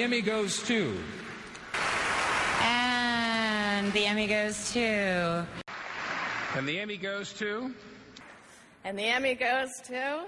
And 0.00 0.12
the 0.12 0.16
Emmy 0.16 0.22
goes 0.22 0.62
to. 0.62 0.96
And 2.62 3.92
the 3.92 4.06
Emmy 4.06 4.26
goes 4.26 4.72
to. 4.72 5.46
And 6.56 6.66
the 6.66 6.80
Emmy 6.80 6.96
goes 6.96 7.34
to. 7.34 7.70
And 8.82 8.98
the 8.98 9.04
Emmy 9.04 9.34
goes 9.34 9.68
to. 9.88 10.22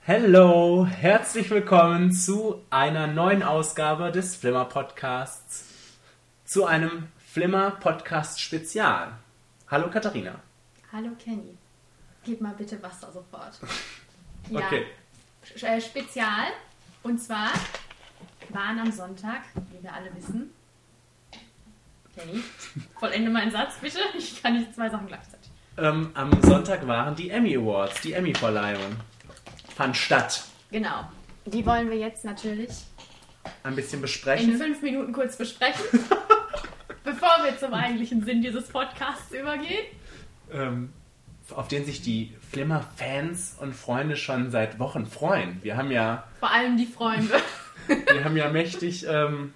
Hello, 0.00 0.84
herzlich 0.86 1.48
willkommen 1.50 2.12
zu 2.12 2.64
einer 2.70 3.06
neuen 3.06 3.44
Ausgabe 3.44 4.10
des 4.10 4.34
Flimmer 4.34 4.64
Podcasts. 4.64 5.66
Zu 6.44 6.64
einem 6.64 7.12
Flimmer 7.24 7.70
Podcast 7.70 8.40
Spezial. 8.40 9.12
Hallo 9.68 9.88
Katharina. 9.88 10.40
Hallo 10.90 11.10
Kenny. 11.24 11.56
Gib 12.24 12.40
mal 12.40 12.54
bitte 12.58 12.82
Wasser 12.82 13.12
sofort. 13.12 13.60
Ja, 14.50 14.66
Okay. 14.66 14.84
Äh, 15.60 15.80
Spezial. 15.80 16.48
Und 17.04 17.18
zwar 17.22 17.52
waren 18.54 18.78
am 18.78 18.90
Sonntag, 18.92 19.42
wie 19.70 19.82
wir 19.82 19.92
alle 19.92 20.14
wissen. 20.16 20.50
Kenny, 22.16 22.42
vollende 22.98 23.30
meinen 23.30 23.50
Satz 23.50 23.74
bitte. 23.80 23.98
Ich 24.18 24.42
kann 24.42 24.54
nicht 24.58 24.74
zwei 24.74 24.88
Sachen 24.90 25.06
gleichzeitig. 25.06 25.50
Ähm, 25.78 26.10
am 26.14 26.30
Sonntag 26.42 26.86
waren 26.86 27.14
die 27.14 27.30
Emmy 27.30 27.56
Awards, 27.56 28.00
die 28.02 28.12
Emmy-Verleihung. 28.12 28.96
Fand 29.74 29.96
statt. 29.96 30.44
Genau. 30.70 31.08
Die 31.46 31.64
wollen 31.64 31.88
wir 31.88 31.96
jetzt 31.96 32.24
natürlich 32.24 32.70
Ein 33.62 33.74
bisschen 33.76 33.98
in 33.98 34.02
besprechen. 34.02 34.56
fünf 34.58 34.82
Minuten 34.82 35.12
kurz 35.12 35.36
besprechen. 35.36 35.84
bevor 37.04 37.44
wir 37.44 37.56
zum 37.58 37.72
eigentlichen 37.72 38.24
Sinn 38.24 38.42
dieses 38.42 38.68
Podcasts 38.68 39.32
übergehen. 39.32 39.86
ähm, 40.52 40.92
auf 41.54 41.66
den 41.68 41.84
sich 41.84 42.02
die 42.02 42.36
Flimmer-Fans 42.50 43.56
und 43.60 43.74
Freunde 43.74 44.16
schon 44.16 44.50
seit 44.50 44.78
Wochen 44.78 45.06
freuen. 45.06 45.58
Wir 45.62 45.76
haben 45.76 45.90
ja, 45.90 46.24
Vor 46.38 46.50
allem 46.50 46.76
die 46.76 46.86
Freunde. 46.86 47.34
wir 48.12 48.24
haben 48.24 48.36
ja 48.36 48.48
mächtig, 48.50 49.06
ähm, 49.08 49.52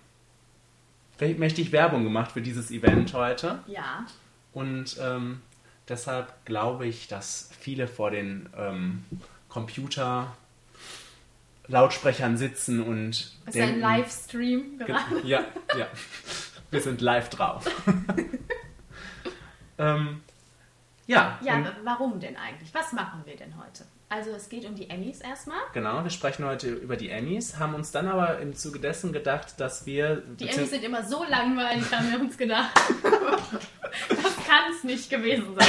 mächtig 1.19 1.73
Werbung 1.73 2.05
gemacht 2.05 2.33
für 2.33 2.43
dieses 2.43 2.71
Event 2.71 3.13
heute. 3.15 3.61
Ja. 3.67 4.05
Und 4.53 4.97
ähm, 5.01 5.41
deshalb 5.89 6.45
glaube 6.45 6.87
ich, 6.87 7.09
dass 7.09 7.51
viele 7.59 7.89
vor 7.89 8.11
den 8.11 8.49
ähm, 8.57 9.05
Computer 9.49 10.37
Lautsprechern 11.67 12.37
sitzen 12.37 12.83
und 12.83 13.11
ist 13.47 13.57
ein 13.57 13.81
Livestream 13.81 14.79
Ge- 14.79 14.87
gerade. 14.87 15.21
Ja, 15.27 15.45
ja. 15.79 15.87
Wir 16.71 16.81
sind 16.83 17.01
live 17.01 17.31
drauf. 17.31 17.65
ähm, 19.79 20.21
ja, 21.07 21.39
Ja, 21.43 21.73
warum 21.85 22.21
denn 22.21 22.37
eigentlich? 22.37 22.73
Was 22.75 22.93
machen 22.93 23.23
wir 23.25 23.37
denn 23.37 23.55
heute? 23.57 23.85
Also 24.15 24.31
es 24.31 24.49
geht 24.49 24.65
um 24.65 24.77
die 24.77 24.89
Emmys 24.89 25.21
erstmal. 25.21 25.59
genau. 25.73 26.05
Wir 26.05 26.11
sprechen 26.11 26.45
heute 26.45 26.71
über 26.71 26.95
die 26.95 27.09
Emmys, 27.09 27.59
haben 27.59 27.75
uns 27.75 27.91
dann 27.91 28.07
aber 28.07 28.39
im 28.39 28.55
Zuge 28.55 28.79
dessen 28.79 29.13
gedacht, 29.13 29.59
dass 29.59 29.87
wir 29.87 30.23
Die 30.39 30.47
Emmys 30.47 30.71
sind 30.71 30.85
immer 30.85 31.03
so 31.03 31.25
langweilig, 31.25 31.91
haben 31.91 32.13
wir 32.13 32.21
uns 32.21 32.39
gedacht. 32.39 32.71
das 33.03 34.37
kann 34.47 34.71
es 34.73 34.85
nicht 34.85 35.11
gewesen 35.11 35.57
sein. 35.57 35.67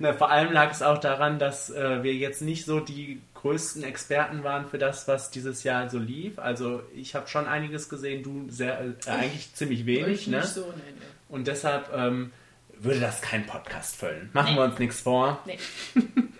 Na, 0.00 0.12
vor 0.12 0.30
allem 0.30 0.52
lag 0.52 0.70
es 0.70 0.82
auch 0.82 0.98
daran, 0.98 1.38
dass 1.38 1.70
äh, 1.70 2.02
wir 2.02 2.12
jetzt 2.12 2.42
nicht 2.42 2.66
so 2.66 2.78
die 2.80 3.22
größten 3.32 3.82
Experten 3.84 4.44
waren 4.44 4.68
für 4.68 4.76
das, 4.76 5.08
was 5.08 5.30
dieses 5.30 5.64
Jahr 5.64 5.88
so 5.88 5.98
lief. 5.98 6.38
Also 6.38 6.82
ich 6.94 7.14
habe 7.14 7.26
schon 7.26 7.46
einiges 7.46 7.88
gesehen, 7.88 8.22
du 8.22 8.50
sehr, 8.50 8.80
äh, 8.80 9.10
eigentlich 9.10 9.54
ziemlich 9.54 9.86
wenig. 9.86 10.26
Ne? 10.26 10.44
so, 10.44 10.60
nee, 10.60 10.82
nee. 10.94 11.06
Und 11.30 11.46
deshalb 11.46 11.90
ähm, 11.96 12.32
würde 12.80 13.00
das 13.00 13.20
kein 13.20 13.46
Podcast 13.46 13.96
füllen. 13.96 14.30
Machen 14.32 14.56
wir 14.56 14.64
uns 14.64 14.78
nichts 14.78 15.00
vor. 15.00 15.42
nee. 15.46 15.58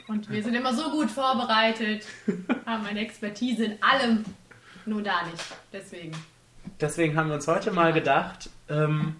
Und 0.06 0.30
wir 0.30 0.42
sind 0.42 0.54
immer 0.54 0.72
so 0.74 0.90
gut 0.90 1.10
vorbereitet, 1.10 2.06
haben 2.64 2.86
eine 2.86 3.00
Expertise 3.00 3.64
in 3.66 3.82
allem, 3.82 4.24
nur 4.86 5.02
da 5.02 5.26
nicht. 5.26 5.44
Deswegen. 5.72 6.12
Deswegen 6.80 7.16
haben 7.16 7.28
wir 7.28 7.34
uns 7.34 7.46
heute 7.46 7.72
mal 7.72 7.92
gedacht, 7.92 8.48
ähm, 8.70 9.16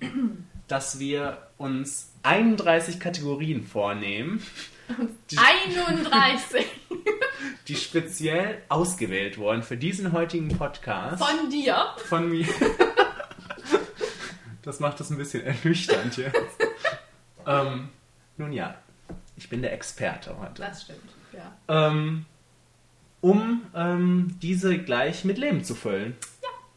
dass 0.67 0.99
wir 0.99 1.47
uns 1.59 2.13
31 2.23 3.01
Kategorien 3.01 3.65
vornehmen, 3.67 4.43
die, 5.31 5.39
31 5.77 6.65
die 7.69 7.77
speziell 7.77 8.63
ausgewählt 8.71 9.37
wurden 9.37 9.63
für 9.63 9.77
diesen 9.77 10.13
heutigen 10.13 10.49
Podcast. 10.57 11.23
von 11.23 11.51
dir. 11.51 11.87
von 12.07 12.31
mir. 12.31 12.47
Das 14.63 14.81
macht 14.81 15.01
es 15.01 15.09
ein 15.09 15.17
bisschen 15.17 15.45
ernüchternd 15.45 16.19
jetzt. 16.19 16.37
Ähm, 17.49 17.89
nun 18.37 18.53
ja, 18.53 18.77
ich 19.37 19.49
bin 19.49 19.63
der 19.63 19.73
Experte 19.73 20.39
heute. 20.39 20.63
Das 20.63 20.83
stimmt, 20.83 21.11
ja. 21.33 21.53
Ähm, 21.89 22.27
um 23.21 23.63
ähm, 23.75 24.39
diese 24.41 24.79
gleich 24.79 25.25
mit 25.25 25.39
Leben 25.39 25.65
zu 25.65 25.75
füllen. 25.75 26.17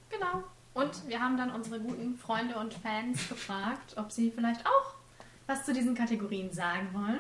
Genau. 0.09 0.43
Und 0.73 1.07
wir 1.07 1.19
haben 1.19 1.37
dann 1.37 1.51
unsere 1.51 1.79
guten 1.79 2.17
Freunde 2.17 2.55
und 2.55 2.73
Fans 2.73 3.27
gefragt, 3.29 3.95
ob 3.97 4.11
sie 4.11 4.31
vielleicht 4.31 4.65
auch 4.65 4.95
was 5.47 5.65
zu 5.65 5.73
diesen 5.73 5.95
Kategorien 5.95 6.51
sagen 6.51 6.89
wollen. 6.93 7.19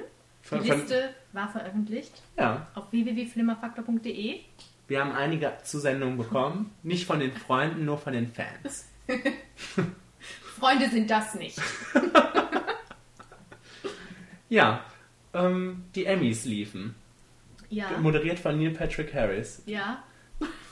Die 0.63 0.69
Liste 0.69 1.13
war 1.33 1.49
veröffentlicht 1.49 2.23
Ja, 2.37 2.67
auf 2.73 2.91
www.flimmerfaktor.de. 2.91 4.39
wir 4.87 4.99
haben 4.99 5.11
einige 5.11 5.53
Zusendungen 5.63 6.17
bekommen. 6.17 6.71
Nicht 6.81 7.05
von 7.05 7.19
den 7.19 7.33
Freunden, 7.33 7.85
nur 7.85 7.97
von 7.97 8.13
den 8.13 8.31
Fans. 8.31 8.87
Freunde 10.59 10.89
sind 10.89 11.09
das 11.09 11.35
nicht. 11.35 11.59
Ja, 14.51 14.83
ähm, 15.33 15.85
die 15.95 16.05
Emmys 16.05 16.43
liefen. 16.43 16.93
Ja. 17.69 17.85
Moderiert 18.01 18.37
von 18.37 18.57
Neil 18.59 18.71
Patrick 18.71 19.13
Harris. 19.13 19.63
Ja. 19.65 20.03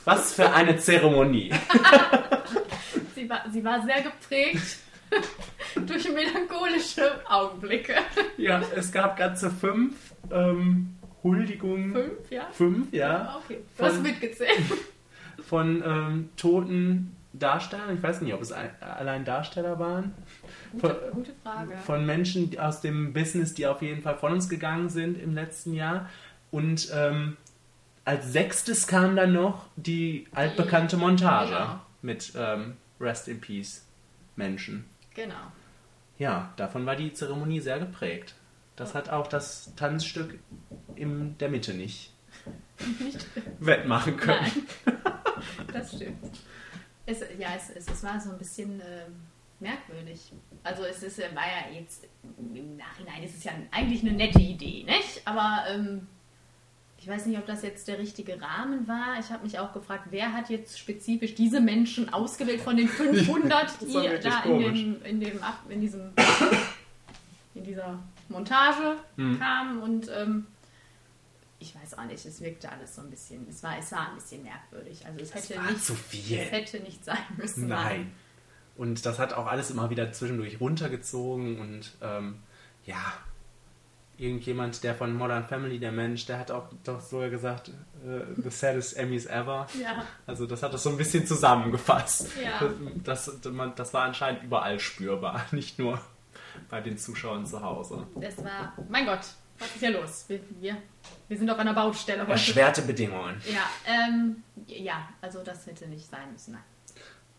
Was 0.04 0.34
für 0.34 0.52
eine 0.52 0.76
Zeremonie. 0.78 1.52
Sie 3.16 3.30
war, 3.30 3.44
sie 3.52 3.64
war 3.64 3.82
sehr 3.86 4.02
geprägt 4.02 4.78
durch 5.86 6.10
melancholische 6.12 7.22
Augenblicke. 7.30 7.94
Ja, 8.38 8.62
es 8.76 8.92
gab 8.92 9.18
ganze 9.18 9.50
fünf 9.52 9.94
ähm, 10.32 10.96
Huldigungen. 11.24 11.94
Fünf, 11.94 12.32
ja? 12.32 12.48
Fünf, 12.52 12.94
ja. 12.94 13.40
Okay. 13.44 13.60
Du 13.78 13.84
hast 13.84 13.94
Von- 13.96 14.04
mitgezählt. 14.04 14.62
von 15.48 15.84
ähm, 15.86 16.30
toten 16.38 17.16
Darstellern. 17.34 17.96
Ich 17.96 18.02
weiß 18.04 18.22
nicht, 18.22 18.34
ob 18.34 18.42
es 18.42 18.52
ein, 18.52 18.70
allein 18.82 19.24
Darsteller 19.26 19.78
waren. 19.80 20.14
Gute, 20.72 20.88
Von, 20.88 21.12
gute 21.14 21.32
Frage. 21.44 21.78
von 21.86 22.06
Menschen 22.06 22.58
aus 22.60 22.82
dem 22.82 23.14
Business, 23.14 23.54
die 23.54 23.68
auf 23.68 23.82
jeden 23.82 24.02
Fall 24.02 24.18
von 24.18 24.34
uns 24.34 24.50
gegangen 24.50 24.90
sind 24.90 25.22
im 25.22 25.34
letzten 25.34 25.74
Jahr. 25.74 26.10
Und 26.52 26.90
ähm, 26.94 27.38
als 28.06 28.32
sechstes 28.32 28.88
kam 28.88 29.16
dann 29.16 29.34
noch 29.34 29.68
die 29.76 30.28
altbekannte 30.34 30.98
Montage 30.98 31.52
Genau. 31.52 31.80
mit 32.02 32.32
ähm, 32.36 32.78
Rest 33.00 33.28
in 33.28 33.40
Peace 33.40 33.86
Menschen. 34.36 34.86
Genau. 35.14 35.36
Ja, 36.18 36.52
davon 36.56 36.86
war 36.86 36.96
die 36.96 37.14
Zeremonie 37.14 37.60
sehr 37.60 37.80
geprägt. 37.80 38.34
Das 38.76 38.96
hat 38.96 39.10
auch 39.10 39.28
das 39.28 39.74
Tanzstück 39.76 40.40
in 40.96 41.38
der 41.38 41.50
Mitte 41.50 41.74
nicht 41.74 42.12
Nicht 43.04 43.26
wettmachen 43.60 44.16
können. 44.18 44.52
Nein, 44.86 44.96
das 45.74 45.94
stimmt. 45.96 46.18
Es, 47.10 47.22
ja, 47.40 47.50
es, 47.56 47.70
es, 47.76 47.88
es 47.92 48.04
war 48.04 48.20
so 48.20 48.32
ein 48.32 48.38
bisschen 48.38 48.82
ähm, 48.82 49.16
merkwürdig. 49.60 50.32
Also 50.64 50.84
es 50.84 51.02
ist, 51.04 51.20
äh, 51.20 51.34
war 51.34 51.44
ja 51.44 51.74
jetzt, 51.80 52.06
im 52.38 52.78
Nachhinein 52.78 53.24
ist 53.24 53.38
es 53.38 53.44
ja 53.44 53.52
eigentlich 53.72 54.02
eine 54.02 54.12
nette 54.14 54.40
Idee, 54.40 54.84
nicht? 54.84 55.22
Aber 55.26 55.64
ähm, 55.70 56.08
ich 57.00 57.08
weiß 57.08 57.26
nicht, 57.26 57.38
ob 57.38 57.46
das 57.46 57.62
jetzt 57.64 57.88
der 57.88 57.98
richtige 57.98 58.42
Rahmen 58.42 58.88
war. 58.88 59.18
Ich 59.20 59.30
habe 59.32 59.44
mich 59.44 59.58
auch 59.58 59.74
gefragt, 59.74 60.08
wer 60.12 60.34
hat 60.34 60.50
jetzt 60.50 60.78
spezifisch 60.78 61.34
diese 61.34 61.62
Menschen 61.62 62.14
ausgewählt 62.14 62.62
von 62.62 62.76
den 62.78 62.88
500, 62.90 63.82
die 63.82 63.94
da 64.22 64.44
in, 64.44 64.60
dem, 64.60 65.04
in, 65.04 65.20
dem, 65.20 65.40
in, 65.70 65.82
diesem, 65.82 66.12
in 67.56 67.64
dieser 67.64 68.00
Montage 68.28 68.98
Hm. 69.16 69.40
kamen 69.40 69.80
und 69.82 70.10
ähm, 70.16 70.46
ich 71.60 71.76
weiß 71.76 71.98
auch 71.98 72.06
nicht, 72.06 72.26
es 72.26 72.42
wirkte 72.42 72.72
alles 72.72 72.96
so 72.96 73.02
ein 73.02 73.10
bisschen, 73.10 73.48
es 73.50 73.62
war, 73.64 73.78
es 73.78 73.92
war 73.92 74.10
ein 74.10 74.16
bisschen 74.16 74.44
merkwürdig. 74.44 75.06
Also 75.06 75.20
es 75.20 75.36
hätte, 75.36 75.58
war 75.58 75.72
nicht, 75.72 75.84
zu 75.84 75.94
viel. 75.96 76.40
es 76.40 76.52
hätte 76.52 76.80
nicht 76.80 77.04
sein 77.04 77.18
müssen. 77.38 77.68
Nein. 77.68 78.12
Und 78.78 79.06
das 79.06 79.20
hat 79.20 79.34
auch 79.34 79.46
alles 79.46 79.70
immer 79.72 79.90
wieder 79.90 80.12
zwischendurch 80.14 80.62
runtergezogen 80.62 81.60
und 81.60 81.98
ähm, 82.02 82.40
ja, 82.86 83.14
irgendjemand, 84.18 84.84
der 84.84 84.96
von 84.96 85.14
Modern 85.16 85.44
Family, 85.44 85.80
der 85.80 85.92
Mensch, 85.92 86.26
der 86.26 86.40
hat 86.40 86.52
auch 86.52 86.68
doch 86.84 87.02
sogar 87.02 87.30
gesagt, 87.30 87.70
äh, 87.70 88.22
the 88.42 88.50
saddest 88.50 88.98
Emmys 88.98 89.26
ever. 89.26 89.68
Ja, 89.82 90.06
Also 90.28 90.46
das 90.46 90.64
hat 90.64 90.74
das 90.74 90.84
so 90.84 90.90
ein 90.90 90.98
bisschen 90.98 91.26
zusammengefasst. 91.26 92.28
Ja. 92.42 92.70
Das, 93.04 93.32
das, 93.44 93.52
das 93.76 93.94
war 93.94 94.04
anscheinend 94.04 94.44
überall 94.44 94.80
spürbar, 94.80 95.46
nicht 95.52 95.80
nur 95.80 96.00
bei 96.70 96.82
den 96.82 96.98
Zuschauern 96.98 97.46
zu 97.46 97.62
Hause. 97.62 98.06
es 98.20 98.38
war, 98.44 98.74
mein 98.90 99.06
Gott, 99.06 99.22
was 99.60 99.68
ist 99.70 99.80
hier 99.80 99.92
los? 99.92 100.26
Wir, 100.28 100.40
wir, 100.60 100.78
wir 101.28 101.38
sind 101.38 101.50
auf 101.50 101.60
einer 101.60 101.74
Baustelle 101.74 102.22
heute. 102.22 102.32
Erschwerte 102.32 102.82
Bedingungen. 102.82 103.42
Ja, 103.46 103.70
ähm, 103.86 104.44
ja, 104.68 105.10
also 105.22 105.44
das 105.44 105.68
hätte 105.68 105.88
nicht 105.88 106.10
sein 106.10 106.32
müssen. 106.32 106.54
Nein. 106.54 106.64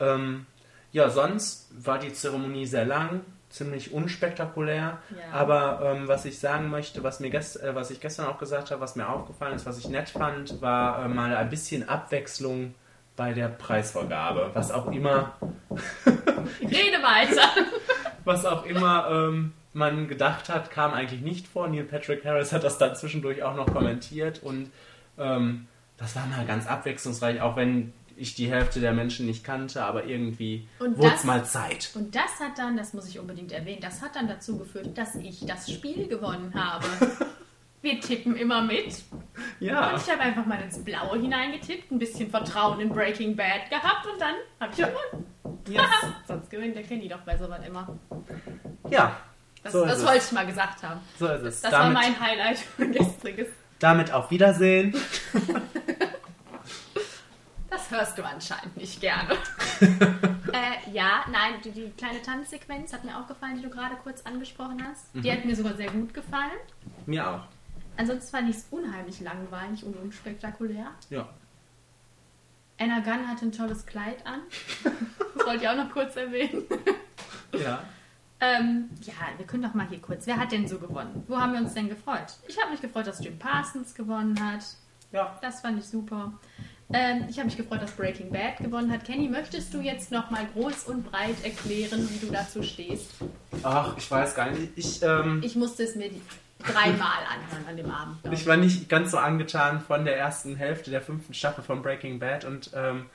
Ähm, 0.01 0.47
ja, 0.93 1.09
sonst 1.09 1.71
war 1.73 1.99
die 1.99 2.13
Zeremonie 2.13 2.67
sehr 2.67 2.85
lang, 2.85 3.21
ziemlich 3.49 3.93
unspektakulär. 3.93 4.99
Ja. 5.11 5.33
Aber 5.33 5.81
ähm, 5.83 6.09
was 6.09 6.25
ich 6.25 6.39
sagen 6.39 6.69
möchte, 6.71 7.03
was, 7.03 7.21
mir 7.21 7.31
gest 7.31 7.61
äh, 7.63 7.75
was 7.75 7.91
ich 7.91 8.01
gestern 8.01 8.27
auch 8.27 8.39
gesagt 8.39 8.71
habe, 8.71 8.81
was 8.81 8.97
mir 8.97 9.09
aufgefallen 9.09 9.55
ist, 9.55 9.67
was 9.67 9.79
ich 9.79 9.89
nett 9.89 10.09
fand, 10.09 10.61
war 10.61 11.05
äh, 11.05 11.09
mal 11.09 11.35
ein 11.35 11.49
bisschen 11.49 11.89
Abwechslung 11.89 12.75
bei 13.17 13.33
der 13.35 13.49
Preisvergabe. 13.49 14.51
Was 14.55 14.71
auch 14.71 14.91
immer, 14.91 15.37
Rede 16.61 17.03
weiter. 17.03 17.49
was 18.25 18.45
auch 18.45 18.65
immer 18.65 19.09
ähm, 19.11 19.53
man 19.73 20.09
gedacht 20.09 20.49
hat, 20.49 20.71
kam 20.71 20.93
eigentlich 20.93 21.21
nicht 21.21 21.47
vor. 21.47 21.69
Neil 21.69 21.85
Patrick 21.85 22.25
Harris 22.25 22.53
hat 22.53 22.65
das 22.65 22.79
dann 22.79 22.95
zwischendurch 22.97 23.43
auch 23.43 23.55
noch 23.55 23.67
kommentiert 23.73 24.43
und 24.43 24.71
ähm, 25.19 25.67
das 25.97 26.17
war 26.17 26.27
mal 26.27 26.45
ganz 26.47 26.67
abwechslungsreich, 26.67 27.41
auch 27.41 27.57
wenn 27.57 27.93
ich 28.17 28.35
die 28.35 28.51
Hälfte 28.51 28.81
der 28.81 28.93
Menschen 28.93 29.25
nicht 29.27 29.45
kannte, 29.45 29.83
aber 29.83 30.05
irgendwie 30.05 30.69
Und 30.79 30.99
wurde 30.99 31.15
es 31.15 31.25
mal 31.25 31.45
Zeit. 31.45 31.91
Und 31.95 32.15
das 32.15 32.39
hat 32.41 32.59
dann, 32.59 32.77
das 32.77 32.93
muss 32.93 33.09
ich 33.09 33.19
unbedingt 33.19 33.53
erwähnen, 33.53 33.81
das 33.81 34.03
hat 34.03 34.15
dann 34.17 34.29
dazu 34.29 34.59
geführt, 34.59 34.97
dass 34.99 35.15
ich 35.15 35.47
das 35.47 35.71
Spiel 35.71 36.07
gewonnen 36.07 36.53
habe. 36.55 36.85
Wir 37.83 37.99
tippen 37.99 38.37
immer 38.37 38.61
mit. 38.61 39.03
Ja, 39.59 39.91
Und 39.95 40.03
ich 40.03 40.11
habe 40.13 40.21
einfach 40.21 40.45
mal 40.45 40.61
ins 40.61 40.85
Blaue 40.85 41.19
hineingetippt, 41.19 41.91
ein 41.91 41.99
bisschen 41.99 42.29
Vertrauen 42.29 42.79
in 42.81 42.91
Breaking 42.91 43.35
Bad 43.37 43.71
gehabt 43.71 44.07
und 44.13 44.21
dann 44.21 44.35
habe 44.61 44.73
ich 44.73 44.79
Ja. 44.79 44.89
gewonnen. 44.89 45.27
yes. 45.71 45.83
Sonst 46.29 46.51
gewinnt 46.51 46.77
der 46.77 46.83
Kenny 46.83 47.09
doch 47.09 47.21
bei 47.21 47.39
sowas 47.39 47.61
immer. 47.67 47.99
ja. 48.91 49.17
Das, 49.63 49.73
So 49.73 49.83
ist 49.85 49.91
das 49.91 49.99
es. 49.99 50.07
wollte 50.07 50.25
ich 50.25 50.33
mal 50.33 50.47
gesagt 50.47 50.83
haben. 50.83 51.01
So 51.19 51.27
ist 51.29 51.43
es. 51.43 51.61
Das 51.61 51.71
damit, 51.71 51.95
war 51.97 52.03
mein 52.03 52.19
Highlight 52.21 52.59
von 52.59 52.93
gestriges. 52.93 53.49
damit 53.79 54.11
auf 54.13 54.31
Wiedersehen. 54.31 54.95
Das 57.69 57.91
hörst 57.91 58.19
du 58.19 58.25
anscheinend 58.25 58.77
nicht 58.77 59.01
gerne. 59.01 59.35
äh, 59.81 60.91
ja, 60.93 61.25
nein, 61.31 61.55
die, 61.65 61.71
die 61.71 61.91
kleine 61.91 62.21
Tanzsequenz 62.21 62.93
hat 62.93 63.05
mir 63.05 63.17
auch 63.17 63.27
gefallen, 63.29 63.57
die 63.57 63.63
du 63.63 63.71
gerade 63.71 63.95
kurz 64.03 64.23
angesprochen 64.23 64.83
hast. 64.89 65.15
Mhm. 65.15 65.23
Die 65.23 65.33
hat 65.33 65.45
mir 65.45 65.55
sogar 65.55 65.75
sehr 65.77 65.91
gut 65.91 66.13
gefallen. 66.13 66.51
Mir 67.07 67.29
auch. 67.29 67.43
Ansonsten 67.97 68.31
fand 68.31 68.51
ich 68.51 68.57
es 68.57 68.67
unheimlich 68.71 69.21
langweilig 69.21 69.85
und 69.85 69.95
unspektakulär. 69.97 70.87
Ja. 71.11 71.29
Anna 72.79 73.01
Gunn 73.01 73.29
hatte 73.29 73.45
ein 73.47 73.53
tolles 73.53 73.85
Kleid 73.87 74.25
an. 74.27 74.41
Das 75.37 75.47
wollte 75.47 75.63
ich 75.65 75.69
auch 75.71 75.77
noch 75.77 75.91
kurz 75.91 76.17
erwähnen. 76.17 76.65
Ja. 77.55 77.83
Ähm, 78.41 78.89
ja, 79.03 79.13
wir 79.37 79.47
können 79.47 79.63
doch 79.63 79.75
mal 79.75 79.87
hier 79.89 80.01
kurz. 80.01 80.27
Wer 80.27 80.39
hat 80.39 80.53
denn 80.53 80.67
so 80.67 80.79
gewonnen? 80.79 81.25
Wo 81.29 81.39
haben 81.39 81.53
wir 81.53 81.61
uns 81.61 81.75
denn 81.75 81.89
gefreut? 81.89 82.35
Ich 82.49 82.59
habe 82.61 82.71
mich 82.71 82.81
gefreut, 82.81 83.07
dass 83.07 83.23
Jim 83.23 83.39
Parsons 83.39 83.95
gewonnen 83.95 84.39
hat. 84.43 84.65
Ja. 85.13 85.39
Das 85.43 85.61
fand 85.61 85.79
ich 85.79 85.87
super. 85.87 86.33
Ähm, 86.93 87.27
ich 87.29 87.37
habe 87.37 87.47
mich 87.47 87.57
gefreut, 87.57 87.83
dass 87.83 87.93
Breaking 87.93 88.33
Bad 88.33 88.57
gewonnen 88.59 88.91
hat. 88.91 89.05
Kenny, 89.05 89.29
möchtest 89.29 89.73
du 89.75 89.81
jetzt 89.81 90.11
noch 90.11 90.31
mal 90.31 90.45
groß 90.55 90.85
und 90.85 91.09
breit 91.11 91.37
erklären, 91.45 92.09
wie 92.11 92.27
du 92.27 92.33
dazu 92.33 92.63
stehst? 92.63 93.11
Ach, 93.63 93.97
ich 93.97 94.11
weiß 94.11 94.35
gar 94.35 94.51
nicht. 94.51 94.73
Ich, 94.75 95.03
ähm, 95.03 95.41
Ich 95.45 95.55
musste 95.55 95.85
es 95.85 95.95
mir 95.95 96.11
dreimal 96.59 97.19
anhören 97.33 97.67
an 97.69 97.77
dem 97.77 97.91
Abend. 97.91 98.17
ich 98.33 98.47
war 98.47 98.57
nicht 98.57 98.89
ganz 98.89 99.13
so 99.13 99.19
angetan 99.19 99.81
von 99.81 100.05
der 100.05 100.19
ersten 100.19 100.57
Hälfte 100.57 100.91
der 100.91 101.01
fünften 101.01 101.33
Staffel 101.35 101.63
von 101.63 101.83
Breaking 101.83 102.19
Bad 102.19 102.45
und 102.45 102.71
ähm, 102.75 103.07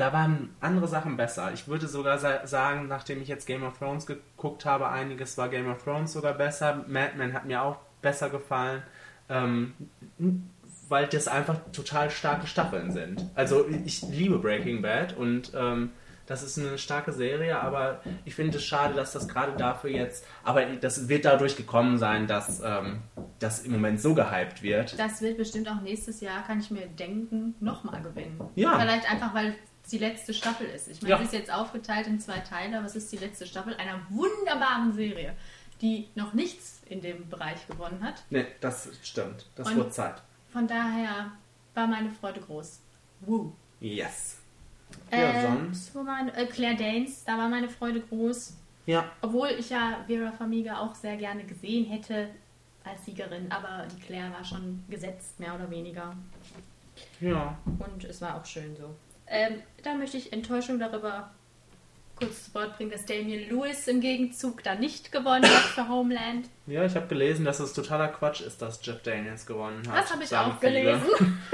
da 0.00 0.14
waren 0.14 0.48
andere 0.60 0.88
Sachen 0.88 1.18
besser. 1.18 1.52
Ich 1.52 1.68
würde 1.68 1.86
sogar 1.86 2.18
sa 2.18 2.46
sagen, 2.46 2.88
nachdem 2.88 3.20
ich 3.20 3.28
jetzt 3.28 3.46
Game 3.46 3.62
of 3.62 3.78
Thrones 3.78 4.06
geguckt 4.06 4.64
habe, 4.64 4.88
einiges 4.88 5.36
war 5.36 5.50
Game 5.50 5.70
of 5.70 5.82
Thrones 5.84 6.14
sogar 6.14 6.32
besser. 6.32 6.84
Mad 6.88 7.12
Men 7.16 7.34
hat 7.34 7.44
mir 7.44 7.62
auch 7.62 7.76
besser 8.00 8.30
gefallen, 8.30 8.82
ähm, 9.28 9.74
weil 10.88 11.06
das 11.06 11.28
einfach 11.28 11.56
total 11.72 12.10
starke 12.10 12.46
Staffeln 12.46 12.90
sind. 12.92 13.26
Also 13.34 13.66
ich 13.84 14.00
liebe 14.02 14.38
Breaking 14.38 14.80
Bad 14.80 15.16
und 15.16 15.52
ähm, 15.54 15.90
das 16.24 16.44
ist 16.44 16.58
eine 16.58 16.78
starke 16.78 17.12
Serie, 17.12 17.60
aber 17.60 18.00
ich 18.24 18.36
finde 18.36 18.56
es 18.56 18.64
schade, 18.64 18.94
dass 18.94 19.12
das 19.12 19.26
gerade 19.26 19.52
dafür 19.56 19.90
jetzt, 19.90 20.24
aber 20.44 20.64
das 20.64 21.08
wird 21.08 21.24
dadurch 21.24 21.56
gekommen 21.56 21.98
sein, 21.98 22.28
dass 22.28 22.62
ähm, 22.64 23.00
das 23.40 23.64
im 23.64 23.72
Moment 23.72 24.00
so 24.00 24.14
gehypt 24.14 24.62
wird. 24.62 24.96
Das 24.96 25.20
wird 25.20 25.38
bestimmt 25.38 25.68
auch 25.68 25.80
nächstes 25.80 26.20
Jahr, 26.20 26.44
kann 26.46 26.60
ich 26.60 26.70
mir 26.70 26.86
denken, 26.86 27.56
nochmal 27.58 28.00
gewinnen. 28.00 28.40
Ja. 28.54 28.78
Vielleicht 28.78 29.10
einfach, 29.10 29.34
weil 29.34 29.56
die 29.92 29.98
letzte 29.98 30.32
Staffel 30.34 30.66
ist. 30.68 30.88
Ich 30.88 31.02
meine, 31.02 31.14
Ja. 31.14 31.18
es 31.20 31.26
ist 31.26 31.32
jetzt 31.32 31.52
aufgeteilt 31.52 32.06
in 32.06 32.20
zwei 32.20 32.38
Teile, 32.40 32.78
aber 32.78 32.86
es 32.86 32.96
ist 32.96 33.10
die 33.12 33.16
letzte 33.18 33.46
Staffel 33.46 33.74
einer 33.76 34.00
wunderbaren 34.10 34.92
Serie, 34.92 35.34
die 35.80 36.08
noch 36.14 36.32
nichts 36.34 36.82
in 36.88 37.00
dem 37.00 37.28
Bereich 37.28 37.66
gewonnen 37.66 38.02
hat. 38.02 38.22
Ne, 38.30 38.46
das 38.60 38.88
stimmt. 39.02 39.46
Das 39.56 39.68
Und- 39.68 39.76
wird 39.76 39.94
Zeit. 39.94 40.22
Von 40.52 40.66
daher 40.66 41.32
war 41.74 41.86
meine 41.86 42.10
Freude 42.10 42.40
groß. 42.40 42.80
Woo. 43.20 43.52
Yes. 43.80 44.38
Ja, 45.12 45.18
Äh, 45.18 45.42
sonst? 45.46 45.94
Wo 45.94 46.04
war, 46.04 46.26
äh, 46.36 46.46
Claire 46.46 46.76
Danes, 46.76 47.24
da 47.24 47.38
war 47.38 47.48
meine 47.48 47.68
Freude 47.68 48.00
groß. 48.00 48.54
Ja, 48.86 49.04
Obwohl 49.22 49.48
ich 49.58 49.70
ja 49.70 50.02
Vera 50.06 50.32
Farmiga 50.32 50.78
auch 50.80 50.94
sehr 50.94 51.16
gerne 51.16 51.44
gesehen 51.44 51.84
hätte 51.86 52.30
als 52.82 53.04
Siegerin, 53.04 53.50
aber 53.52 53.86
die 53.86 54.00
Claire 54.00 54.32
war 54.32 54.44
schon 54.44 54.82
gesetzt, 54.88 55.38
mehr 55.38 55.54
oder 55.54 55.70
weniger. 55.70 56.16
ja. 57.20 57.56
Und 57.78 58.04
es 58.04 58.20
war 58.20 58.36
auch 58.36 58.44
schön 58.44 58.74
so. 58.76 58.94
Ähm, 59.30 59.62
da 59.82 59.94
möchte 59.94 60.16
ich 60.16 60.32
Enttäuschung 60.32 60.78
darüber 60.78 61.30
kurz 62.16 62.46
zu 62.46 62.54
Wort 62.54 62.76
bringen, 62.76 62.90
dass 62.90 63.06
Damien 63.06 63.48
Lewis 63.48 63.86
im 63.88 64.00
Gegenzug 64.00 64.62
da 64.62 64.74
nicht 64.74 65.10
gewonnen 65.12 65.44
hat 65.44 65.62
für 65.74 65.88
Homeland. 65.88 66.46
Ja, 66.66 66.84
ich 66.84 66.94
habe 66.94 67.06
gelesen, 67.06 67.44
dass 67.44 67.60
es 67.60 67.72
totaler 67.72 68.08
Quatsch 68.08 68.42
ist, 68.42 68.60
dass 68.60 68.84
Jeff 68.84 69.02
Daniels 69.02 69.46
gewonnen 69.46 69.82
hat. 69.88 70.04
Das 70.04 70.12
habe 70.12 70.24
ich 70.24 70.36
auch 70.36 70.60
gelesen. 70.60 71.02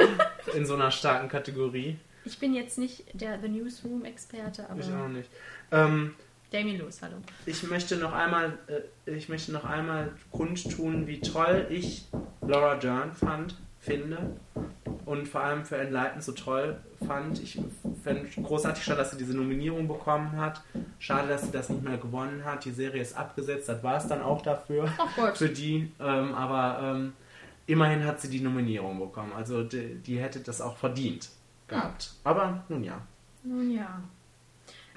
In 0.55 0.67
so 0.67 0.75
einer 0.75 0.91
starken 0.91 1.29
Kategorie. 1.29 1.99
Ich 2.25 2.39
bin 2.39 2.55
jetzt 2.55 2.79
nicht 2.79 3.05
der 3.13 3.39
The 3.41 3.49
Newsroom-Experte, 3.49 4.69
aber 4.69 4.81
Ich 4.81 4.93
auch 4.93 5.09
nicht. 5.09 5.31
Ähm, 5.71 6.15
Damien 6.51 6.79
Lewis, 6.79 7.01
hallo. 7.03 7.17
ich 7.45 7.63
möchte 7.65 7.97
noch 7.97 8.13
einmal, 8.13 8.59
äh, 9.07 9.13
ich 9.13 9.29
möchte 9.29 9.53
noch 9.53 9.65
einmal 9.65 10.13
kundtun, 10.33 11.07
wie 11.07 11.21
toll 11.21 11.67
ich 11.71 12.07
Laura 12.41 12.77
Dern 12.77 13.13
fand, 13.13 13.57
finde. 13.87 14.37
Und 15.05 15.29
vor 15.29 15.43
allem 15.43 15.65
für 15.65 15.77
Enlighten 15.77 16.21
so 16.21 16.33
toll 16.33 16.79
fand. 17.07 17.41
Ich 17.41 17.61
fände 18.03 18.29
großartig 18.29 18.83
schade, 18.83 18.99
dass 18.99 19.13
sie 19.13 19.17
diese 19.17 19.37
Nominierung 19.37 19.87
bekommen 19.87 20.33
hat. 20.33 20.63
Schade, 20.99 21.29
dass 21.29 21.43
sie 21.43 21.53
das 21.53 21.69
nicht 21.69 21.85
mehr 21.85 21.97
gewonnen 21.97 22.45
hat. 22.45 22.65
Die 22.65 22.73
Serie 22.73 23.01
ist 23.01 23.17
abgesetzt, 23.17 23.69
das 23.69 23.83
war 23.83 23.99
es 23.99 24.09
dann 24.09 24.21
auch 24.21 24.43
dafür. 24.43 24.93
Ach 24.99 25.15
Gott. 25.15 25.39
für 25.39 25.49
die. 25.49 25.93
Ähm, 26.01 26.35
aber 26.35 26.81
ähm, 26.83 27.13
immerhin 27.67 28.05
hat 28.05 28.21
sie 28.21 28.29
die 28.29 28.41
Nominierung 28.41 28.99
bekommen. 28.99 29.33
Also 29.35 29.63
die, 29.63 29.95
die 29.95 30.19
hätte 30.19 30.41
das 30.41 30.61
auch 30.61 30.77
verdient 30.77 31.31
gehabt. 31.69 32.15
Aber 32.25 32.65
nun 32.69 32.83
ja, 32.83 33.01
Nun 33.43 33.71
ja. 33.71 34.03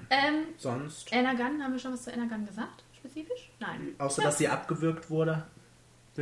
Ähm, 0.10 0.46
sonst. 0.58 1.14
Anna 1.14 1.34
Gunn, 1.34 1.62
haben 1.62 1.74
wir 1.74 1.80
schon 1.80 1.94
was 1.94 2.04
zu 2.04 2.14
Anna 2.14 2.26
Gunn 2.26 2.46
gesagt? 2.46 2.84
Spezifisch? 2.98 3.52
Nein. 3.60 3.96
Außer 4.00 4.24
dass 4.24 4.38
sie 4.38 4.48
abgewürgt 4.48 5.10
wurde. 5.10 5.44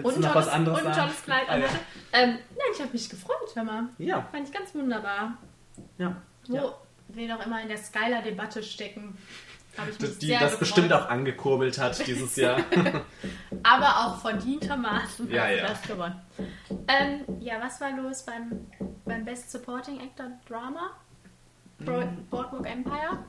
Willst 0.03 0.17
Und 0.17 0.23
du 0.23 0.27
noch 0.27 0.35
was 0.35 0.47
anderes 0.47 0.81
und 0.81 0.93
sagen? 0.93 1.11
Kleid 1.23 1.43
Ah, 1.49 1.57
ja. 1.57 1.65
Ähm, 2.13 2.29
nein, 2.31 2.67
ich 2.73 2.79
habe 2.81 2.91
mich 2.93 3.09
gefreut, 3.09 3.35
hör 3.55 3.63
mal. 3.63 3.83
Ja, 3.97 4.21
Fand 4.31 4.47
ich 4.47 4.53
ganz 4.53 4.73
wunderbar. 4.75 5.37
ja. 5.97 6.15
Wo 6.47 6.55
ja. 6.55 6.73
wir 7.09 7.27
doch 7.35 7.45
immer 7.45 7.61
in 7.61 7.67
der 7.67 7.77
Skylar-Debatte 7.77 8.63
stecken. 8.63 9.17
Habe 9.77 9.91
ich 9.91 9.99
mich 9.99 10.09
Das, 10.09 10.17
die 10.19 10.29
das 10.29 10.39
gefreut. 10.41 10.59
bestimmt 10.59 10.93
auch 10.93 11.09
angekurbelt 11.09 11.77
hat 11.77 11.99
dieses 12.07 12.35
Jahr. 12.35 12.57
Aber 13.63 13.87
auch 14.07 14.21
verdientermaßen 14.21 15.29
Ja, 15.29 15.49
ja. 15.49 15.67
das 15.67 15.81
gewonnen. 15.83 16.19
Ähm, 16.87 17.21
ja, 17.41 17.61
was 17.61 17.79
war 17.81 17.91
los 17.91 18.23
beim, 18.23 18.65
beim 19.05 19.25
Best 19.25 19.51
Supporting 19.51 19.99
Actor 20.01 20.31
Drama? 20.47 20.91
Bro 21.79 22.05
Boardwalk 22.31 22.65
Empire? 22.65 23.19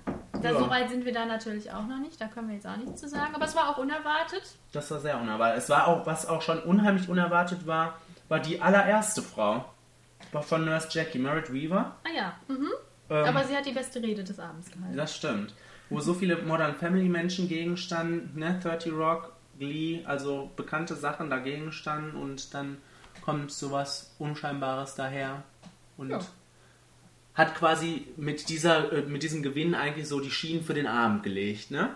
Da. 0.43 0.51
Ja. 0.53 0.59
So 0.59 0.71
weit 0.71 0.91
sind 0.91 1.05
wir 1.05 1.13
da 1.13 1.25
natürlich 1.27 1.71
auch 1.73 1.87
noch 1.87 1.99
nicht, 1.99 2.21
da 2.21 2.27
können 2.27 2.49
wir 2.49 2.55
jetzt 2.55 2.67
auch 2.67 2.77
nichts 2.77 3.01
zu 3.01 3.09
sagen. 3.09 3.35
Aber 3.35 3.45
es 3.45 3.55
war 3.57 3.71
auch 3.71 3.79
unerwartet. 3.79 4.43
Das 4.73 4.91
war 4.91 5.01
sehr 5.01 5.21
unerwartet. 5.21 5.63
Es 5.63 5.69
war 5.69 5.89
auch, 5.89 6.07
was 6.07 6.27
auch 6.27 6.43
schon 6.43 6.61
unheimlich 6.61 7.09
unerwartet 7.09 7.67
war, 7.67 7.99
war 8.29 8.41
die 8.41 8.61
allererste 8.61 9.23
Frau. 9.23 9.65
War 10.33 10.43
von 10.43 10.65
Nurse 10.65 10.89
Jackie, 10.91 11.19
Merritt 11.19 11.53
Weaver. 11.53 11.97
Ah 12.05 12.15
ja, 12.15 12.35
mhm. 12.49 12.69
Ähm, 13.11 13.25
aber 13.25 13.45
sie 13.45 13.57
hat 13.57 13.65
die 13.65 13.73
beste 13.73 14.03
Rede 14.03 14.23
des 14.25 14.39
Abends 14.39 14.71
gehalten. 14.71 14.97
Das 14.97 15.17
stimmt. 15.17 15.55
Wo 15.89 16.01
so 16.01 16.13
viele 16.13 16.37
Modern 16.43 16.75
Family 16.75 17.09
Menschen 17.09 17.49
gegenstanden, 17.49 18.39
ne? 18.39 18.59
30 18.63 18.93
Rock, 18.93 19.33
Glee, 19.59 20.05
also 20.05 20.51
bekannte 20.57 20.95
Sachen 20.95 21.31
dagegen 21.31 21.73
standen 21.73 22.17
und 22.17 22.53
dann 22.53 22.79
kommt 23.23 23.51
sowas 23.51 24.15
Unscheinbares 24.19 24.95
daher 24.95 25.43
und 25.97 26.11
Ja. 26.11 26.21
Hat 27.39 27.55
quasi 27.55 28.09
mit 28.17 28.49
dieser, 28.49 28.93
äh, 28.93 29.03
mit 29.03 29.23
diesem 29.23 29.43
Gewinn 29.45 29.75
eigentlich 29.77 30.09
so 30.09 30.19
die 30.21 30.31
Schienen 30.31 30.65
für 30.65 30.75
den 30.75 30.89
Abend 30.89 31.23
gelegt, 31.23 31.71
ne? 31.71 31.95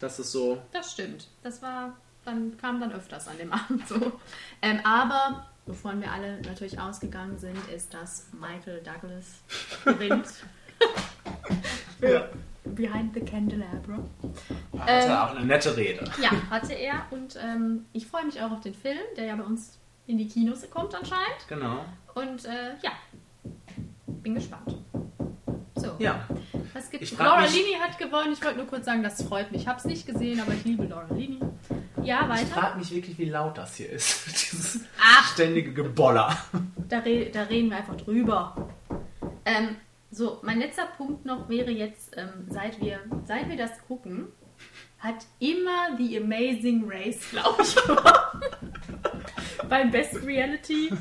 Das 0.00 0.18
ist 0.18 0.32
so. 0.32 0.60
Das 0.72 0.90
stimmt. 0.92 1.28
Das 1.44 1.62
war, 1.62 1.96
dann 2.24 2.56
kam 2.58 2.80
dann 2.80 2.92
öfters 2.92 3.28
an 3.28 3.38
dem 3.38 3.52
Abend 3.52 3.86
so. 3.86 4.12
Ähm, 4.60 4.80
aber 4.84 5.46
wovon 5.66 6.00
wir 6.00 6.10
alle 6.10 6.42
natürlich 6.42 6.80
ausgegangen 6.80 7.38
sind, 7.38 7.56
ist, 7.68 7.94
dass 7.94 8.26
Michael 8.32 8.82
Douglas 8.82 9.42
gewinnt. 9.84 10.26
Für 12.00 12.28
Behind 12.64 13.14
the 13.14 13.20
Candelabra. 13.20 14.00
Hatte 14.78 15.06
Ähm, 15.06 15.12
auch 15.12 15.36
eine 15.36 15.46
nette 15.46 15.76
Rede. 15.76 16.04
Ja, 16.20 16.30
hatte 16.50 16.72
er. 16.72 17.06
Und 17.10 17.36
ähm, 17.40 17.86
ich 17.92 18.08
freue 18.08 18.24
mich 18.24 18.40
auch 18.40 18.50
auf 18.50 18.62
den 18.62 18.74
Film, 18.74 18.98
der 19.16 19.26
ja 19.26 19.36
bei 19.36 19.44
uns 19.44 19.78
in 20.08 20.18
die 20.18 20.26
Kinos 20.26 20.68
kommt 20.70 20.92
anscheinend. 20.96 21.46
Genau. 21.48 21.84
Und 22.14 22.44
äh, 22.46 22.74
ja, 22.82 22.90
bin 24.22 24.34
gespannt. 24.34 24.76
So, 25.76 25.92
Ja. 25.98 26.26
was 26.74 26.90
gibt's? 26.90 27.12
Ich 27.12 27.18
Laura 27.18 27.44
Linney 27.44 27.76
hat 27.80 27.98
gewonnen. 27.98 28.32
Ich 28.32 28.44
wollte 28.44 28.58
nur 28.58 28.66
kurz 28.66 28.84
sagen, 28.84 29.02
das 29.02 29.22
freut 29.22 29.50
mich. 29.52 29.62
Ich 29.62 29.68
habe 29.68 29.78
es 29.78 29.84
nicht 29.84 30.06
gesehen, 30.06 30.40
aber 30.40 30.52
ich 30.52 30.64
liebe 30.64 30.84
Laura 30.84 31.12
Linney. 31.14 31.40
Ja, 32.02 32.22
Ich 32.22 32.28
weiter. 32.40 32.60
frage 32.60 32.78
mich 32.78 32.90
wirklich, 32.94 33.18
wie 33.18 33.26
laut 33.26 33.56
das 33.58 33.76
hier 33.76 33.90
ist. 33.90 34.26
Dieses 34.52 34.80
Ach, 35.00 35.32
ständige 35.32 35.72
Geboller. 35.72 36.36
da, 36.88 36.98
re 36.98 37.30
da 37.30 37.42
reden 37.44 37.70
wir 37.70 37.76
einfach 37.78 37.96
drüber. 37.96 38.68
Ähm, 39.44 39.76
So, 40.14 40.40
mein 40.42 40.58
letzter 40.58 40.86
Punkt 40.98 41.24
noch 41.24 41.48
wäre 41.48 41.70
jetzt, 41.70 42.14
ähm, 42.18 42.46
seit, 42.50 42.78
wir, 42.82 43.00
seit 43.24 43.48
wir 43.48 43.56
das 43.56 43.70
gucken, 43.88 44.26
hat 45.02 45.26
immer 45.40 45.96
The 45.98 46.18
Amazing 46.18 46.84
Race, 46.88 47.30
glaube 47.30 47.62
ich, 47.62 47.74
gewonnen. 47.74 48.54
Beim 49.68 49.90
Best 49.90 50.22
Reality 50.24 50.92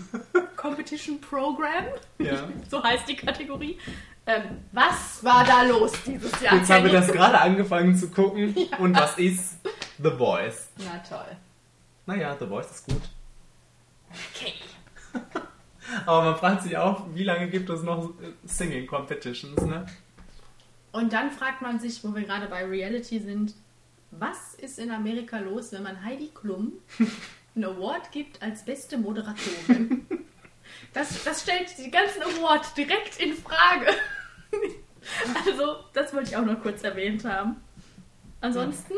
Competition 0.55 1.21
Program. 1.21 1.85
Ja. 2.17 2.47
So 2.69 2.83
heißt 2.83 3.07
die 3.07 3.15
Kategorie. 3.15 3.77
Ähm, 4.25 4.59
was 4.71 5.23
war 5.23 5.43
da 5.43 5.63
los 5.63 5.91
dieses 6.05 6.39
Jahr? 6.41 6.55
Jetzt 6.55 6.69
haben 6.69 6.85
wir 6.85 6.91
das 6.91 7.11
gerade 7.11 7.39
angefangen 7.39 7.95
zu 7.95 8.09
gucken. 8.09 8.55
Und 8.79 8.95
was 8.95 9.17
ist 9.17 9.57
The 10.01 10.11
Voice? 10.11 10.69
Na 10.77 10.97
toll. 11.07 11.37
Naja, 12.05 12.35
The 12.39 12.47
Voice 12.47 12.71
ist 12.71 12.85
gut. 12.85 13.01
Okay. 14.33 14.53
Aber 16.05 16.31
man 16.31 16.35
fragt 16.37 16.63
sich 16.63 16.77
auch, 16.77 17.05
wie 17.13 17.23
lange 17.23 17.49
gibt 17.49 17.69
es 17.69 17.83
noch 17.83 18.13
Singing 18.45 18.87
Competitions, 18.87 19.61
ne? 19.61 19.85
Und 20.91 21.13
dann 21.13 21.31
fragt 21.31 21.61
man 21.61 21.79
sich, 21.79 22.03
wo 22.03 22.13
wir 22.13 22.23
gerade 22.23 22.47
bei 22.47 22.65
Reality 22.65 23.19
sind, 23.19 23.53
was 24.11 24.55
ist 24.55 24.79
in 24.79 24.91
Amerika 24.91 25.39
los, 25.39 25.71
wenn 25.71 25.83
man 25.83 26.03
Heidi 26.03 26.31
Klum 26.33 26.73
einen 27.55 27.65
Award 27.65 28.11
gibt 28.11 28.41
als 28.41 28.63
beste 28.63 28.97
Moderatorin? 28.97 30.07
Das, 30.93 31.23
das 31.23 31.41
stellt 31.41 31.77
die 31.77 31.91
ganzen 31.91 32.21
Awards 32.21 32.73
direkt 32.73 33.19
in 33.19 33.33
Frage. 33.33 33.87
Also, 35.45 35.77
das 35.93 36.13
wollte 36.13 36.29
ich 36.29 36.37
auch 36.37 36.45
noch 36.45 36.61
kurz 36.61 36.83
erwähnt 36.83 37.25
haben. 37.25 37.59
Ansonsten, 38.39 38.93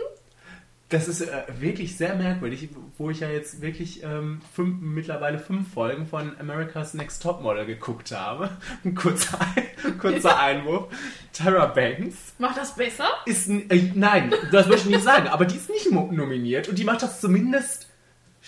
Das 0.89 1.07
ist 1.07 1.21
äh, 1.21 1.43
wirklich 1.59 1.97
sehr 1.97 2.13
merkwürdig, 2.15 2.69
wo 2.97 3.09
ich 3.09 3.21
ja 3.21 3.29
jetzt 3.29 3.61
wirklich 3.61 4.03
ähm, 4.03 4.41
fünf, 4.53 4.79
mittlerweile 4.81 5.39
fünf 5.39 5.73
Folgen 5.73 6.05
von 6.05 6.37
America's 6.39 6.93
Next 6.93 7.23
Topmodel 7.23 7.65
geguckt 7.65 8.11
habe. 8.11 8.51
Ein 8.85 8.93
kurzer, 8.93 9.39
Ein- 9.41 9.97
kurzer 9.97 10.39
Einwurf. 10.39 10.93
Tara 11.31 11.65
Banks 11.67 12.33
macht 12.37 12.57
das 12.57 12.75
besser? 12.75 13.07
ist... 13.25 13.49
Äh, 13.49 13.91
nein, 13.95 14.33
das 14.51 14.67
würde 14.67 14.81
ich 14.81 14.85
nicht 14.85 15.03
sagen, 15.03 15.27
aber 15.29 15.45
die 15.45 15.55
ist 15.55 15.69
nicht 15.69 15.91
nominiert 15.91 16.69
und 16.69 16.77
die 16.77 16.83
macht 16.83 17.01
das 17.01 17.19
zumindest... 17.21 17.87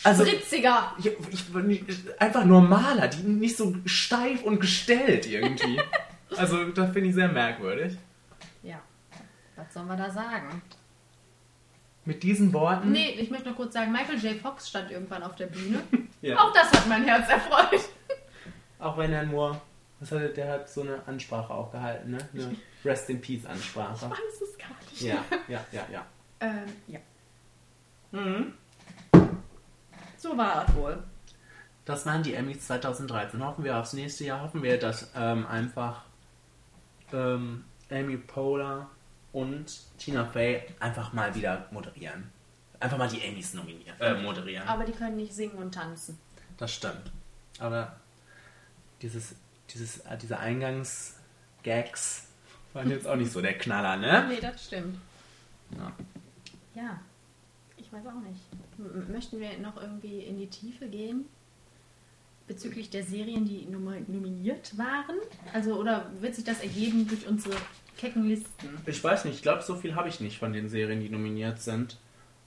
Also, 0.03 0.25
Spritziger. 0.25 0.93
ich, 0.99 1.07
ich, 1.31 2.21
einfach 2.21 2.43
normaler, 2.43 3.07
die 3.07 3.23
nicht 3.23 3.55
so 3.55 3.75
steif 3.85 4.43
und 4.43 4.59
gestellt 4.59 5.25
irgendwie. 5.27 5.79
Also, 6.37 6.65
das 6.65 6.91
finde 6.91 7.09
ich 7.09 7.15
sehr 7.15 7.29
merkwürdig. 7.29 7.95
Ja, 8.63 8.81
was 9.55 9.73
sollen 9.73 9.87
wir 9.87 9.95
da 9.95 10.09
sagen? 10.09 10.61
Mit 12.05 12.21
diesen 12.21 12.53
Worten... 12.53 12.91
Nee, 12.91 13.17
ich 13.19 13.31
möchte 13.31 13.49
noch 13.49 13.55
kurz 13.55 13.73
sagen, 13.73 13.91
Michael 13.91 14.19
J. 14.19 14.39
Fox 14.39 14.69
stand 14.69 14.91
irgendwann 14.91 15.23
auf 15.23 15.35
der 15.35 15.47
Bühne. 15.47 15.81
Ja. 16.21 16.39
Auch 16.39 16.51
das 16.53 16.71
hat 16.71 16.87
mein 16.87 17.03
Herz 17.03 17.29
erfreut. 17.29 17.81
Auch 18.79 18.97
wenn 18.97 19.13
er 19.13 19.25
nur, 19.25 19.61
was 19.99 20.11
hat 20.11 20.21
er, 20.21 20.29
der 20.29 20.51
hat 20.53 20.67
so 20.67 20.81
eine 20.81 20.99
Ansprache 21.05 21.53
auch 21.53 21.71
gehalten, 21.71 22.11
ne? 22.11 22.17
Eine 22.33 22.55
Rest 22.83 23.11
in 23.11 23.21
Peace 23.21 23.45
Ansprache. 23.45 23.93
Ich 23.93 24.11
weiß 24.11 24.41
es 24.41 24.57
gar 24.57 24.69
nicht. 24.89 25.01
Ja, 25.01 25.23
ja, 25.47 25.63
ja, 25.71 25.85
ja. 25.91 26.05
Ähm, 26.39 26.65
ja. 26.87 26.99
Mhm. 28.11 28.53
So 30.17 30.35
war 30.35 30.65
es 30.67 30.73
wohl. 30.73 31.03
Das 31.83 32.07
waren 32.07 32.23
die 32.23 32.33
Emmys 32.33 32.65
2013. 32.65 33.45
Hoffen 33.45 33.63
wir 33.63 33.77
aufs 33.77 33.93
nächste 33.93 34.23
Jahr. 34.23 34.41
Hoffen 34.41 34.63
wir, 34.63 34.79
dass 34.79 35.11
ähm, 35.15 35.45
einfach 35.45 36.05
ähm, 37.13 37.65
Amy 37.91 38.17
Poehler 38.17 38.89
und 39.35 39.81
Tina 39.97 40.23
Fey 40.23 40.61
einfach 40.79 41.11
mal 41.11 41.35
wieder 41.35 41.67
moderieren. 41.69 42.31
Einfach 42.79 42.97
mal 42.97 43.09
die 43.09 43.21
Emmys 43.21 43.53
nominieren, 43.53 43.99
äh, 43.99 44.13
moderieren. 44.21 44.65
Aber 44.65 44.85
die 44.85 44.93
können 44.93 45.17
nicht 45.17 45.33
singen 45.33 45.57
und 45.57 45.73
tanzen. 45.73 46.17
Das 46.55 46.73
stimmt. 46.73 47.11
Aber 47.59 47.97
dieses, 49.01 49.35
dieses, 49.69 49.97
äh, 49.99 50.17
diese 50.17 50.39
Eingangsgags 50.39 52.27
waren 52.71 52.89
jetzt 52.89 53.05
auch 53.05 53.17
nicht 53.17 53.29
so 53.29 53.41
der 53.41 53.57
Knaller, 53.57 53.97
ne? 53.97 54.25
Nee, 54.29 54.39
das 54.39 54.67
stimmt. 54.67 54.97
Ja. 55.77 55.91
Ja, 56.73 57.01
ich 57.75 57.91
weiß 57.91 58.05
auch 58.07 58.21
nicht. 58.21 58.39
M 58.79 59.11
möchten 59.11 59.41
wir 59.41 59.57
noch 59.57 59.75
irgendwie 59.75 60.19
in 60.21 60.37
die 60.37 60.47
Tiefe 60.47 60.87
gehen? 60.87 61.25
Bezüglich 62.47 62.89
der 62.89 63.03
Serien, 63.03 63.43
die 63.43 63.65
nom 63.65 63.83
nominiert 64.07 64.77
waren? 64.77 65.17
Also, 65.51 65.77
oder 65.77 66.09
wird 66.21 66.35
sich 66.35 66.45
das 66.45 66.61
ergeben 66.61 67.05
durch 67.05 67.27
unsere 67.27 67.55
kecken 67.97 68.27
Listen? 68.27 68.77
Ich 68.85 69.03
weiß 69.03 69.25
nicht, 69.25 69.35
ich 69.35 69.41
glaube, 69.41 69.61
so 69.61 69.75
viel 69.75 69.95
habe 69.95 70.09
ich 70.09 70.19
nicht 70.19 70.39
von 70.39 70.53
den 70.53 70.69
Serien, 70.69 70.99
die 70.99 71.09
nominiert 71.09 71.61
sind. 71.61 71.97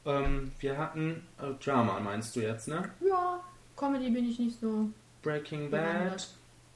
Ähm, 0.05 0.52
wir 0.61 0.78
hatten 0.78 1.26
äh, 1.38 1.52
Drama, 1.62 2.00
meinst 2.00 2.35
du 2.37 2.40
jetzt, 2.40 2.69
ne? 2.69 2.90
Ja, 3.00 3.40
Comedy 3.76 4.11
bin 4.11 4.28
ich 4.28 4.38
nicht 4.38 4.61
so. 4.61 4.90
Breaking 5.23 5.71
Bad 5.71 6.28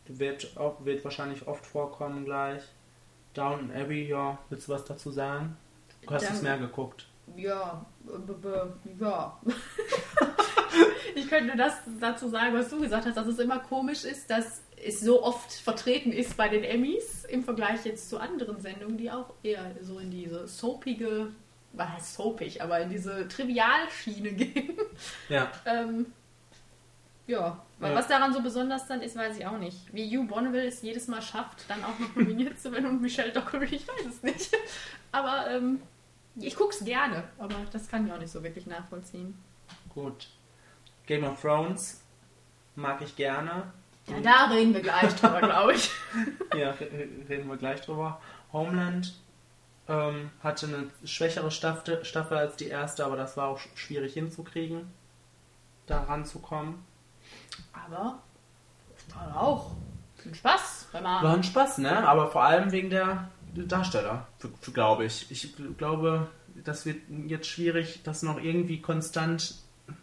wird, 0.06 0.56
auch, 0.56 0.84
wird 0.84 1.04
wahrscheinlich 1.04 1.46
oft 1.46 1.64
vorkommen 1.64 2.24
gleich. 2.24 2.62
Downton 3.34 3.70
Abbey, 3.74 4.08
ja, 4.08 4.38
willst 4.50 4.68
du 4.68 4.72
was 4.72 4.84
dazu 4.84 5.10
sagen? 5.10 5.56
Du 6.02 6.10
hast 6.10 6.30
es 6.30 6.42
mehr 6.42 6.58
geguckt. 6.58 7.06
Ja, 7.36 7.86
b 8.04 8.32
-b 8.32 8.68
ja. 9.00 9.40
ich 11.14 11.28
könnte 11.28 11.46
nur 11.46 11.56
das 11.56 11.74
dazu 12.00 12.28
sagen, 12.28 12.54
was 12.54 12.68
du 12.68 12.80
gesagt 12.80 13.06
hast, 13.06 13.16
dass 13.16 13.26
es 13.26 13.38
immer 13.38 13.58
komisch 13.60 14.04
ist, 14.04 14.28
dass 14.30 14.62
es 14.84 15.00
so 15.00 15.22
oft 15.22 15.52
vertreten 15.52 16.12
ist 16.12 16.36
bei 16.36 16.48
den 16.48 16.64
Emmys 16.64 17.24
im 17.24 17.44
Vergleich 17.44 17.84
jetzt 17.84 18.08
zu 18.10 18.18
anderen 18.18 18.60
Sendungen, 18.60 18.96
die 18.96 19.10
auch 19.10 19.32
eher 19.42 19.70
so 19.82 19.98
in 19.98 20.10
diese 20.10 20.48
soapige, 20.48 21.28
was 21.72 21.88
heißt 21.88 22.14
soapig, 22.14 22.60
aber 22.62 22.80
in 22.80 22.90
diese 22.90 23.28
Trivialschiene 23.28 24.32
gehen. 24.32 24.72
Ja, 25.28 25.50
ähm, 25.66 26.06
ja, 27.26 27.38
Ja. 27.80 27.94
was 27.94 28.08
daran 28.08 28.32
so 28.32 28.42
besonders 28.42 28.86
dann 28.88 29.00
ist, 29.00 29.14
weiß 29.16 29.38
ich 29.38 29.46
auch 29.46 29.58
nicht. 29.58 29.78
Wie 29.94 30.08
Hugh 30.18 30.26
Bonneville 30.26 30.66
es 30.66 30.82
jedes 30.82 31.06
Mal 31.08 31.22
schafft, 31.22 31.64
dann 31.68 31.82
auch 31.84 31.98
noch 31.98 32.14
nominiert 32.16 32.58
zu 32.60 32.72
werden 32.72 32.86
und 32.86 33.00
Michelle 33.00 33.32
Dockery, 33.32 33.66
ich 33.76 33.86
weiß 33.86 34.06
es 34.06 34.22
nicht. 34.22 34.50
Aber 35.12 35.46
ähm, 35.50 35.80
ich 36.36 36.56
guck's 36.56 36.84
gerne, 36.84 37.24
aber 37.38 37.54
das 37.72 37.88
kann 37.88 38.06
ich 38.06 38.12
auch 38.12 38.18
nicht 38.18 38.32
so 38.32 38.42
wirklich 38.42 38.66
nachvollziehen. 38.66 39.38
gut. 39.88 40.28
Game 41.06 41.24
of 41.24 41.40
Thrones 41.40 42.00
mag 42.76 43.00
ich 43.02 43.14
gerne. 43.16 43.72
Ja, 44.08 44.20
da 44.20 44.46
reden 44.52 44.74
wir 44.74 44.80
gleich 44.80 45.14
drüber, 45.14 45.40
glaube 45.42 45.74
ich. 45.74 45.90
Ja, 46.56 46.70
re- 46.72 46.90
reden 47.28 47.48
wir 47.48 47.56
gleich 47.56 47.80
drüber. 47.82 48.20
Homeland 48.52 49.14
ähm, 49.88 50.30
hatte 50.42 50.66
eine 50.66 50.90
schwächere 51.06 51.50
Staffel, 51.50 52.04
Staffel 52.04 52.36
als 52.38 52.56
die 52.56 52.68
erste, 52.68 53.04
aber 53.04 53.16
das 53.16 53.36
war 53.36 53.48
auch 53.48 53.58
sch- 53.58 53.68
schwierig 53.76 54.14
hinzukriegen, 54.14 54.90
da 55.86 56.02
ranzukommen. 56.02 56.76
Aber 57.72 58.18
war 59.14 59.40
auch 59.40 59.72
ein 60.24 60.34
Spaß, 60.34 60.88
wenn 60.92 61.02
man. 61.02 61.22
War 61.24 61.34
ein 61.34 61.42
Spaß, 61.44 61.78
ne? 61.78 62.06
Aber 62.06 62.30
vor 62.30 62.42
allem 62.44 62.70
wegen 62.72 62.90
der 62.90 63.28
Darsteller, 63.54 64.26
glaube 64.72 65.04
ich. 65.04 65.30
Ich 65.30 65.54
glaube, 65.76 66.28
das 66.64 66.86
wird 66.86 66.98
jetzt 67.26 67.48
schwierig, 67.48 68.00
das 68.04 68.22
noch 68.22 68.40
irgendwie 68.42 68.80
konstant. 68.82 69.54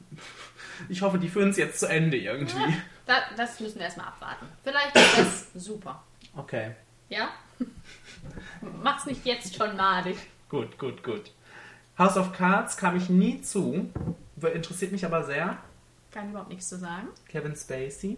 Ich 0.87 1.01
hoffe, 1.01 1.19
die 1.19 1.27
führen 1.27 1.49
es 1.49 1.57
jetzt 1.57 1.81
zu 1.81 1.87
Ende 1.89 2.15
irgendwie. 2.15 2.55
Da, 3.09 3.21
das 3.35 3.59
müssen 3.59 3.79
wir 3.79 3.85
erstmal 3.85 4.05
abwarten. 4.05 4.45
Vielleicht 4.63 4.95
ist 4.95 5.17
das 5.17 5.47
super. 5.65 6.03
Okay, 6.37 6.75
Ja? 7.09 7.29
Macht's 8.83 9.07
nicht 9.07 9.25
jetzt 9.25 9.55
schon 9.55 9.75
madig. 9.75 10.15
gut, 10.47 10.77
gut, 10.77 11.03
gut. 11.03 11.31
House 11.97 12.17
of 12.17 12.31
Cards 12.33 12.77
kam 12.77 12.95
ich 12.95 13.09
nie 13.09 13.41
zu, 13.41 13.91
interessiert 14.53 14.91
mich 14.91 15.03
aber 15.03 15.23
sehr. 15.23 15.57
Kann 16.11 16.29
überhaupt 16.29 16.49
nichts 16.49 16.69
zu 16.69 16.77
sagen. 16.77 17.07
Kevin 17.27 17.55
Spacey. 17.55 18.17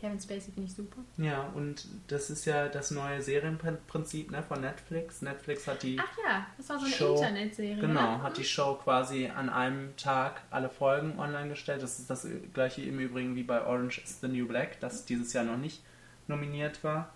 Kevin 0.00 0.18
Spacey 0.18 0.52
finde 0.52 0.68
ich 0.68 0.74
super. 0.74 0.98
Ja, 1.18 1.50
und 1.54 1.86
das 2.08 2.30
ist 2.30 2.46
ja 2.46 2.68
das 2.68 2.90
neue 2.90 3.20
Serienprinzip 3.20 4.30
ne, 4.30 4.42
von 4.42 4.62
Netflix. 4.62 5.20
Netflix 5.20 5.66
hat 5.66 5.82
die 5.82 5.98
Ach 6.00 6.18
ja, 6.26 6.46
das 6.56 6.70
war 6.70 6.78
so 6.78 6.86
eine 6.86 6.94
Show. 6.94 7.14
Internetserie. 7.16 7.76
Genau, 7.76 8.16
ne? 8.16 8.22
hat 8.22 8.38
die 8.38 8.44
Show 8.44 8.78
quasi 8.82 9.26
an 9.26 9.50
einem 9.50 9.94
Tag 9.98 10.40
alle 10.50 10.70
Folgen 10.70 11.18
online 11.18 11.50
gestellt. 11.50 11.82
Das 11.82 11.98
ist 11.98 12.08
das 12.08 12.26
gleiche 12.54 12.80
im 12.80 12.98
Übrigen 12.98 13.36
wie 13.36 13.42
bei 13.42 13.62
Orange 13.62 14.00
is 14.02 14.20
the 14.20 14.28
New 14.28 14.48
Black, 14.48 14.80
das 14.80 15.04
dieses 15.04 15.34
Jahr 15.34 15.44
noch 15.44 15.58
nicht 15.58 15.82
nominiert 16.28 16.82
war. 16.82 17.12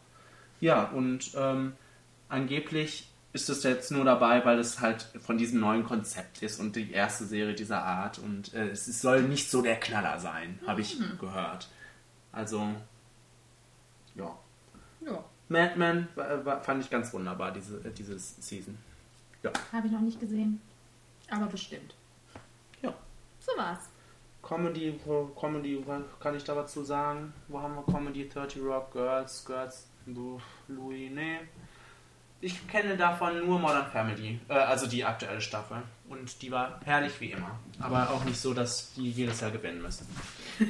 Ja, 0.60 0.84
und 0.84 1.30
ähm, 1.36 1.72
angeblich 2.28 3.08
ist 3.32 3.48
es 3.48 3.62
jetzt 3.64 3.90
nur 3.92 4.04
dabei, 4.04 4.44
weil 4.44 4.58
es 4.58 4.80
halt 4.80 5.08
von 5.20 5.38
diesem 5.38 5.58
neuen 5.58 5.84
Konzept 5.84 6.42
ist 6.42 6.60
und 6.60 6.76
die 6.76 6.92
erste 6.92 7.24
Serie 7.24 7.54
dieser 7.54 7.82
Art. 7.82 8.18
Und 8.18 8.52
äh, 8.52 8.68
es 8.68 8.86
es 8.88 9.00
soll 9.00 9.22
nicht 9.22 9.50
so 9.50 9.62
der 9.62 9.80
Knaller 9.80 10.20
sein, 10.20 10.60
habe 10.66 10.82
ich 10.82 10.98
gehört. 11.18 11.68
Also, 12.34 12.66
ja. 14.14 14.36
Ja, 15.06 15.24
Mad 15.48 15.76
Men 15.76 16.08
war, 16.14 16.44
war, 16.44 16.62
fand 16.62 16.82
ich 16.82 16.90
ganz 16.90 17.12
wunderbar, 17.12 17.52
diese, 17.52 17.78
äh, 17.86 17.90
dieses 17.92 18.36
Season. 18.46 18.76
Ja. 19.42 19.52
habe 19.72 19.86
ich 19.86 19.92
noch 19.92 20.00
nicht 20.00 20.18
gesehen. 20.18 20.60
Aber 21.30 21.46
bestimmt. 21.46 21.94
Ja. 22.82 22.94
So 23.38 23.52
war's. 23.56 23.90
Comedy, 24.42 24.98
wo- 25.04 25.26
Comedy, 25.38 25.82
was 25.86 26.02
kann 26.20 26.34
ich 26.34 26.44
da 26.44 26.56
was 26.56 26.72
zu 26.72 26.82
sagen? 26.84 27.32
Wo 27.48 27.60
haben 27.60 27.74
wir 27.74 27.82
Comedy? 27.84 28.28
30 28.28 28.62
Rock, 28.62 28.92
Girls, 28.92 29.44
Girls, 29.44 29.86
Louis, 30.06 31.10
nee. 31.12 31.40
Ich 32.40 32.66
kenne 32.68 32.94
davon 32.96 33.46
nur 33.46 33.58
Modern 33.58 33.86
Family, 33.90 34.38
äh, 34.48 34.52
also 34.54 34.86
die 34.86 35.02
aktuelle 35.02 35.40
Staffel. 35.40 35.82
Und 36.10 36.42
die 36.42 36.50
war 36.50 36.78
herrlich 36.84 37.18
wie 37.20 37.32
immer. 37.32 37.58
Aber 37.80 38.10
auch 38.10 38.22
nicht 38.24 38.38
so, 38.38 38.52
dass 38.52 38.92
die 38.94 39.10
jedes 39.10 39.40
Jahr 39.40 39.50
gewinnen 39.50 39.80
müssen. 39.80 40.06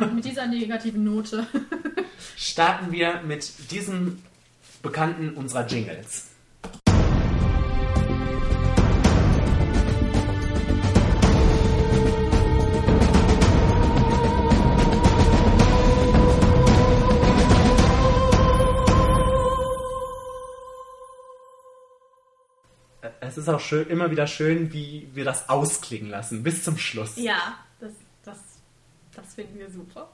Und 0.00 0.14
mit 0.14 0.24
dieser 0.24 0.46
negativen 0.46 1.04
Note. 1.04 1.46
Starten 2.36 2.92
wir 2.92 3.22
mit 3.22 3.70
diesem 3.70 4.22
bekannten 4.82 5.30
unserer 5.30 5.66
Jingles. 5.66 6.26
Es 23.20 23.38
ist 23.38 23.48
auch 23.48 23.60
schön, 23.60 23.86
immer 23.88 24.10
wieder 24.10 24.26
schön, 24.26 24.72
wie 24.72 25.08
wir 25.14 25.24
das 25.24 25.48
ausklingen 25.48 26.10
lassen, 26.10 26.42
bis 26.42 26.64
zum 26.64 26.76
Schluss. 26.76 27.16
Ja, 27.16 27.58
das 29.14 29.34
finden 29.34 29.58
wir 29.58 29.70
super. 29.70 30.10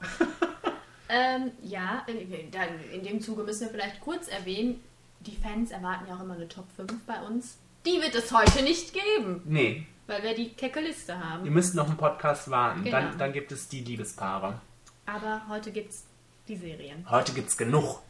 ähm, 1.09 1.51
ja, 1.61 2.05
dann 2.51 2.69
in 2.91 3.03
dem 3.03 3.21
Zuge 3.21 3.43
müssen 3.43 3.61
wir 3.61 3.69
vielleicht 3.69 4.01
kurz 4.01 4.27
erwähnen, 4.27 4.81
die 5.21 5.35
Fans 5.35 5.71
erwarten 5.71 6.07
ja 6.07 6.15
auch 6.15 6.21
immer 6.21 6.35
eine 6.35 6.47
Top 6.47 6.65
5 6.75 7.05
bei 7.05 7.19
uns. 7.21 7.57
Die 7.85 8.01
wird 8.01 8.15
es 8.15 8.31
heute 8.31 8.63
nicht 8.63 8.93
geben, 8.93 9.41
Nee, 9.45 9.85
weil 10.07 10.23
wir 10.23 10.35
die 10.35 10.49
kecke 10.49 10.79
Liste 10.79 11.13
ihr 11.13 11.19
haben. 11.19 11.53
müsst 11.53 11.75
noch 11.75 11.87
einen 11.87 11.97
Podcast 11.97 12.49
warten. 12.49 12.83
Genau. 12.83 12.97
Dann, 12.97 13.17
dann 13.17 13.33
gibt 13.33 13.51
es 13.51 13.67
die 13.67 13.81
Liebespaare. 13.81 14.59
Aber 15.05 15.41
heute 15.47 15.71
gibt 15.71 15.91
es 15.91 16.05
die 16.47 16.57
Serien. 16.57 17.05
Heute 17.09 17.33
gibt 17.33 17.49
es 17.49 17.57
genug. 17.57 18.01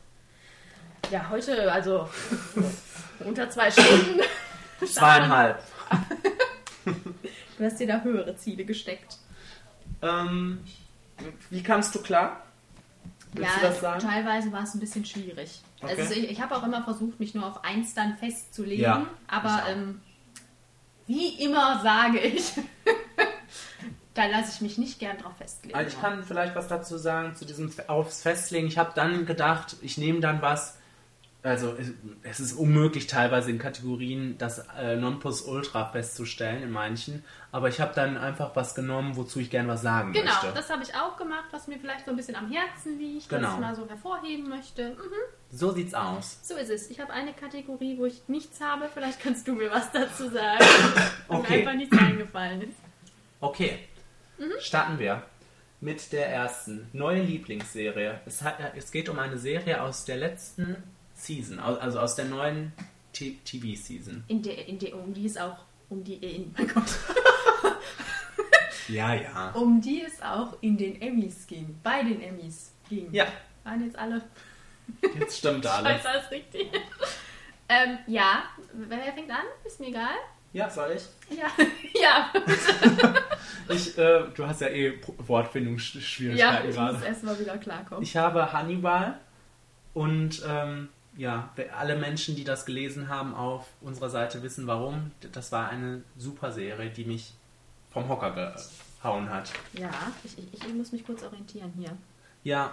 Ja, 1.11 1.29
heute, 1.29 1.71
also 1.71 2.09
unter 3.19 3.49
zwei 3.49 3.69
Stunden. 3.71 4.21
Zweieinhalb. 4.85 5.61
Du 7.57 7.65
hast 7.65 7.79
dir 7.79 7.87
da 7.87 8.01
höhere 8.01 8.35
Ziele 8.37 8.63
gesteckt. 8.65 9.17
Ähm, 10.01 10.59
wie 11.49 11.63
kamst 11.63 11.95
du 11.95 12.01
klar? 12.01 12.43
Willst 13.33 13.51
ja, 13.55 13.59
du 13.59 13.67
das 13.67 13.81
sagen? 13.81 13.99
teilweise 13.99 14.51
war 14.51 14.63
es 14.63 14.73
ein 14.73 14.79
bisschen 14.79 15.05
schwierig. 15.05 15.61
Okay. 15.81 15.95
Also 15.99 16.13
ich, 16.13 16.31
ich 16.31 16.41
habe 16.41 16.55
auch 16.55 16.63
immer 16.63 16.83
versucht, 16.83 17.19
mich 17.19 17.35
nur 17.35 17.45
auf 17.45 17.63
eins 17.63 17.93
dann 17.93 18.17
festzulegen. 18.17 18.83
Ja, 18.83 19.07
aber 19.27 19.63
ähm, 19.69 20.01
wie 21.07 21.43
immer 21.43 21.81
sage 21.81 22.19
ich, 22.19 22.53
da 24.13 24.25
lasse 24.25 24.51
ich 24.55 24.61
mich 24.61 24.77
nicht 24.77 24.99
gern 24.99 25.17
drauf 25.17 25.37
festlegen. 25.37 25.75
Also 25.75 25.95
ich 25.95 26.01
kann 26.01 26.23
vielleicht 26.23 26.55
was 26.55 26.67
dazu 26.67 26.97
sagen 26.97 27.35
zu 27.35 27.45
diesem 27.45 27.71
aufs 27.87 28.21
Festlegen. 28.21 28.67
Ich 28.67 28.77
habe 28.77 28.91
dann 28.95 29.25
gedacht, 29.25 29.77
ich 29.81 29.97
nehme 29.97 30.19
dann 30.19 30.41
was. 30.41 30.77
Also 31.47 31.75
es- 32.23 32.39
ist 32.39 32.53
unmöglich 32.53 33.07
teilweise 33.07 33.49
in 33.49 33.57
Kategorien 33.57 34.37
das 34.37 34.65
äh, 34.77 34.95
Nonplusultra 34.97 35.85
festzustellen 35.91 36.61
in 36.63 36.71
manchen, 36.71 37.23
aber 37.51 37.69
ich 37.69 37.79
habe 37.79 37.93
dann 37.95 38.17
einfach 38.17 38.55
was 38.55 38.75
genommen, 38.75 39.15
wozu 39.15 39.39
ich 39.39 39.49
gern 39.49 39.67
was 39.67 39.81
sagen 39.81 40.11
Genau, 40.13 40.25
möchte. 40.31 40.51
das 40.53 40.69
habe 40.69 40.83
ich 40.83 40.93
auch 40.95 41.15
gemacht, 41.17 41.45
was 41.51 41.67
mir 41.67 41.79
vielleicht 41.79 42.05
so 42.05 42.11
ein 42.11 42.17
bisschen 42.17 42.35
am 42.35 42.51
Herzen 42.51 42.99
liegt, 42.99 43.29
Genau. 43.29 43.47
was 43.47 43.53
ich 43.55 43.59
mal 43.61 43.75
so 43.75 43.87
hervorheben 43.87 44.49
möchte. 44.49 44.89
Mhm, 44.89 45.55
So 45.57 45.71
sieht's 45.71 45.93
aus. 45.93 46.39
so 46.43 46.55
ist 46.55 46.69
es. 46.69 46.89
Ich 46.89 46.99
habe 46.99 47.13
eine 47.13 47.33
Kategorie, 47.33 47.97
wo 47.97 48.05
ich 48.05 48.21
nichts 48.27 48.59
habe. 48.59 48.89
Vielleicht 48.93 49.21
kannst 49.21 49.47
du 49.47 49.53
mir 49.53 49.71
was 49.71 49.91
dazu 49.91 50.29
sagen. 50.29 50.59
weil 50.59 50.99
Mir 50.99 51.11
Okay. 51.39 51.59
einfach 51.59 51.73
nichts 51.75 51.97
eingefallen 51.97 52.61
ist. 52.63 52.77
Okay, 53.39 53.79
starten 54.59 54.99
wir 54.99 55.23
mit 55.79 56.11
der 56.11 56.27
ersten 56.29 56.87
neue 56.91 57.21
Lieblingsserie. 57.21 58.19
Es, 58.25 58.41
hat, 58.41 58.57
es 58.75 58.91
geht 58.91 59.09
um 59.09 59.19
eine 59.19 59.37
Serie 59.37 59.81
aus 59.81 60.05
der 60.05 60.17
letzten 60.17 60.75
Season, 61.17 61.59
also 61.59 61.99
aus 61.99 62.15
der 62.15 62.25
neuen 62.25 62.71
TV-Season. 63.13 64.23
In 64.27 64.41
der, 64.43 64.67
in 64.67 64.77
der, 64.79 64.95
um 64.95 65.13
die 65.13 65.25
es 65.25 65.35
auch, 65.37 65.57
um 65.89 66.03
die, 66.03 66.15
in, 66.15 66.53
mein 66.57 66.67
Gott. 66.67 66.83
Ja, 68.89 69.13
ja. 69.13 69.51
um 69.51 69.81
die 69.81 70.01
es 70.01 70.21
auch 70.21 70.55
in 70.61 70.77
den 70.77 71.01
Emmys 71.01 71.45
ging. 71.45 71.77
Bei 71.83 72.03
den 72.03 72.21
Emmys 72.21 72.71
ging. 72.87 73.09
Ja, 73.11 73.25
Waren 73.65 73.83
jetzt 73.83 73.97
alle. 73.97 74.21
jetzt 75.19 75.39
stimmt 75.39 75.65
alles. 75.67 75.91
Scheiße, 76.03 76.09
alles 76.09 76.31
richtig. 76.31 76.69
ähm, 77.67 77.97
ja, 78.07 78.43
wer 78.71 79.11
fängt 79.11 79.29
an? 79.29 79.43
Ist 79.65 79.81
mir 79.81 79.87
egal. 79.87 80.15
Ja, 80.53 80.69
soll 80.69 80.95
ich? 80.95 81.37
Ja, 81.37 81.47
ja. 82.01 82.31
Ich, 83.67 83.97
äh, 83.97 84.23
du 84.33 84.47
hast 84.47 84.61
ja 84.61 84.67
eh 84.69 84.91
Pro- 84.91 85.15
ja 85.19 85.27
Wortfindungsschwierigkeiten 85.27 86.69
ich 86.69 86.75
gerade. 86.75 86.93
muss 86.93 87.03
erstmal 87.03 87.37
wieder 87.37 87.57
klarkommen. 87.57 88.03
Ich 88.03 88.15
habe 88.15 88.53
Hannibal 88.53 89.19
und 89.93 90.41
ähm, 90.47 90.87
ja, 91.17 91.49
alle 91.77 91.95
Menschen, 91.97 92.35
die 92.35 92.43
das 92.43 92.65
gelesen 92.65 93.09
haben 93.09 93.33
auf 93.35 93.65
unserer 93.81 94.09
Seite, 94.09 94.41
wissen 94.43 94.67
warum. 94.67 95.11
Das 95.33 95.51
war 95.51 95.69
eine 95.69 96.03
super 96.17 96.51
Serie, 96.51 96.89
die 96.89 97.05
mich 97.05 97.33
vom 97.91 98.07
Hocker 98.07 98.31
gehauen 99.01 99.29
hat. 99.29 99.51
Ja, 99.73 99.89
ich, 100.23 100.37
ich, 100.37 100.53
ich 100.65 100.73
muss 100.73 100.91
mich 100.91 101.05
kurz 101.05 101.23
orientieren 101.23 101.73
hier. 101.77 101.91
Ja. 102.43 102.71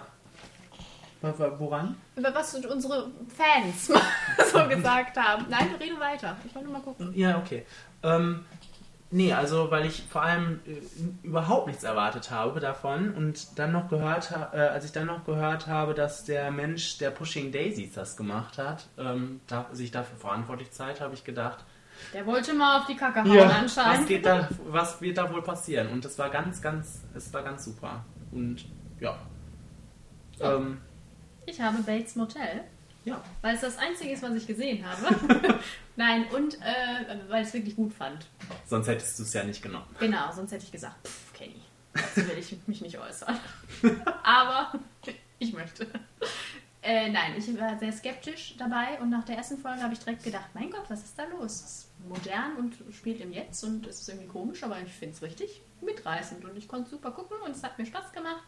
Wo- 1.21 1.33
wo- 1.39 1.59
Woran? 1.59 1.95
Über 2.15 2.33
was 2.35 2.53
unsere 2.55 3.09
Fans 3.35 3.87
so 4.51 4.67
gesagt 4.67 5.17
haben. 5.17 5.45
Nein, 5.49 5.69
rede 5.79 5.99
weiter. 5.99 6.35
Ich 6.45 6.53
wollte 6.53 6.69
nur 6.69 6.77
mal 6.77 6.83
gucken. 6.83 7.11
Ja, 7.17 7.37
okay. 7.39 7.65
Ähm, 8.03 8.45
nee, 9.11 9.33
also 9.33 9.71
weil 9.71 9.85
ich 9.85 10.03
vor 10.09 10.23
allem 10.23 10.59
äh, 10.67 10.81
überhaupt 11.27 11.67
nichts 11.67 11.83
erwartet 11.83 12.31
habe 12.31 12.59
davon 12.59 13.13
und 13.13 13.57
dann 13.59 13.71
noch 13.71 13.89
gehört 13.89 14.31
habe, 14.31 14.57
äh, 14.57 14.61
als 14.61 14.85
ich 14.85 14.91
dann 14.91 15.07
noch 15.07 15.25
gehört 15.25 15.67
habe, 15.67 15.93
dass 15.93 16.23
der 16.25 16.51
Mensch, 16.51 16.97
der 16.97 17.11
Pushing 17.11 17.51
Daisies 17.51 17.93
das 17.93 18.17
gemacht 18.17 18.57
hat, 18.57 18.87
ähm, 18.97 19.41
da, 19.47 19.67
sich 19.71 19.91
dafür 19.91 20.17
verantwortlich 20.17 20.71
zeigt, 20.71 21.01
habe 21.01 21.13
ich 21.13 21.23
gedacht, 21.23 21.63
Der 22.13 22.25
wollte 22.25 22.53
mal 22.53 22.79
auf 22.79 22.85
die 22.87 22.95
Kacke 22.95 23.23
hauen 23.23 23.37
was, 23.37 23.53
anscheinend. 23.53 24.07
geht 24.07 24.25
da, 24.25 24.49
was 24.67 25.01
wird 25.01 25.17
da 25.17 25.31
wohl 25.31 25.41
passieren? 25.41 25.87
Und 25.89 26.03
es 26.05 26.17
war 26.19 26.29
ganz, 26.29 26.61
ganz, 26.61 27.01
es 27.15 27.33
war 27.33 27.43
ganz 27.43 27.63
super. 27.65 28.03
Und 28.31 28.65
ja. 28.99 29.17
Ja. 30.39 30.55
Ähm, 30.55 30.81
Ich 31.45 31.61
habe 31.61 31.77
Bates 31.83 32.15
Motel. 32.15 32.63
Ja. 33.05 33.23
Weil 33.41 33.55
es 33.55 33.61
das 33.61 33.77
Einzige 33.77 34.11
ist, 34.11 34.21
was 34.23 34.33
ich 34.35 34.45
gesehen 34.47 34.85
habe. 34.85 35.59
Nein, 35.95 36.25
und 36.33 36.55
äh, 36.61 37.17
weil 37.29 37.41
ich 37.43 37.47
es 37.49 37.53
wirklich 37.53 37.75
gut 37.75 37.93
fand. 37.93 38.27
Sonst 38.65 38.87
hättest 38.87 39.17
du 39.19 39.23
es 39.23 39.33
ja 39.33 39.43
nicht 39.43 39.61
genommen. 39.61 39.87
Genau, 39.99 40.31
sonst 40.33 40.51
hätte 40.51 40.65
ich 40.65 40.71
gesagt, 40.71 41.07
pff, 41.07 41.33
Kenny, 41.33 41.61
dazu 41.93 42.27
will 42.27 42.37
ich 42.37 42.55
mich 42.67 42.81
nicht 42.81 42.97
äußern. 42.99 43.37
Aber 44.23 44.73
ich 45.39 45.53
möchte. 45.53 45.87
Äh, 46.81 47.09
nein, 47.09 47.33
ich 47.37 47.59
war 47.59 47.79
sehr 47.79 47.91
skeptisch 47.91 48.55
dabei 48.59 48.99
und 49.01 49.09
nach 49.09 49.23
der 49.23 49.37
ersten 49.37 49.57
Folge 49.57 49.81
habe 49.81 49.93
ich 49.93 49.99
direkt 49.99 50.23
gedacht, 50.23 50.49
mein 50.53 50.69
Gott, 50.69 50.83
was 50.87 51.03
ist 51.03 51.17
da 51.17 51.23
los? 51.23 51.53
Es 51.53 51.61
ist 51.61 51.87
modern 52.07 52.57
und 52.57 52.75
spielt 52.93 53.21
im 53.21 53.31
Jetzt 53.33 53.63
und 53.63 53.87
es 53.87 54.01
ist 54.01 54.09
irgendwie 54.09 54.27
komisch, 54.27 54.61
aber 54.63 54.79
ich 54.79 54.91
finde 54.91 55.15
es 55.15 55.21
richtig 55.23 55.61
mitreißend 55.81 56.45
und 56.45 56.55
ich 56.55 56.67
konnte 56.67 56.91
super 56.91 57.09
gucken 57.09 57.37
und 57.43 57.51
es 57.55 57.63
hat 57.63 57.79
mir 57.79 57.87
Spaß 57.87 58.11
gemacht. 58.13 58.43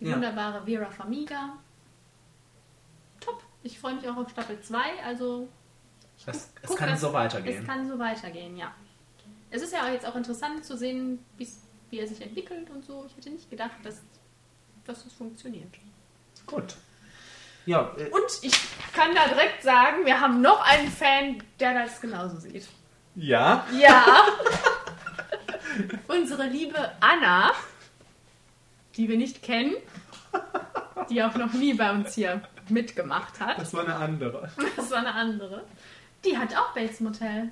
Die 0.00 0.04
Ja. 0.04 0.14
wunderbare 0.16 0.66
Vera 0.66 0.90
Famiga. 0.90 1.54
Ich 3.68 3.78
freue 3.78 3.94
mich 3.96 4.08
auch 4.08 4.16
auf 4.16 4.30
Staffel 4.30 4.58
2, 4.62 4.78
also 5.04 5.46
Es, 6.26 6.50
guck- 6.62 6.70
es 6.70 6.76
kann 6.76 6.88
das- 6.90 7.00
so 7.02 7.12
weitergehen. 7.12 7.60
es 7.60 7.66
kann 7.66 7.86
so 7.86 7.98
weitergehen, 7.98 8.56
ja. 8.56 8.72
Es 9.50 9.60
ist 9.62 9.72
ja 9.74 9.86
jetzt 9.90 10.06
auch 10.06 10.14
interessant 10.16 10.64
zu 10.64 10.74
sehen, 10.76 11.22
wie 11.36 11.98
er 11.98 12.06
sich 12.06 12.20
entwickelt 12.22 12.70
und 12.70 12.82
so. 12.84 13.04
Ich 13.08 13.16
hätte 13.16 13.28
nicht 13.30 13.50
gedacht, 13.50 13.76
dass, 13.82 14.00
dass 14.86 15.04
das 15.04 15.12
funktioniert. 15.12 15.68
Gut. 16.46 16.76
Ja, 17.66 17.92
äh, 17.98 18.08
Und 18.08 18.22
ich 18.42 18.52
kann 18.94 19.14
da 19.14 19.28
direkt 19.28 19.62
sagen, 19.62 20.06
wir 20.06 20.18
haben 20.18 20.40
noch 20.40 20.62
einen 20.66 20.90
Fan, 20.90 21.42
der 21.60 21.74
das 21.84 22.00
genauso 22.00 22.38
sieht. 22.38 22.66
ja. 23.16 23.66
Ja. 23.78 24.04
Unsere 26.08 26.46
liebe 26.46 26.90
Anna, 27.00 27.52
die 28.96 29.08
wir 29.08 29.16
nicht 29.18 29.42
kennen, 29.42 29.74
die 31.10 31.22
auch 31.22 31.34
noch 31.36 31.52
nie 31.52 31.74
bei 31.74 31.92
uns 31.92 32.14
hier 32.14 32.42
mitgemacht 32.70 33.40
hat. 33.40 33.58
Das 33.58 33.72
war 33.74 33.84
eine 33.84 33.96
andere. 33.96 34.50
Das 34.76 34.90
war 34.90 34.98
eine 34.98 35.14
andere. 35.14 35.64
Die 36.24 36.36
hat 36.36 36.54
auch 36.56 36.74
Bates 36.74 37.00
Motel. 37.00 37.50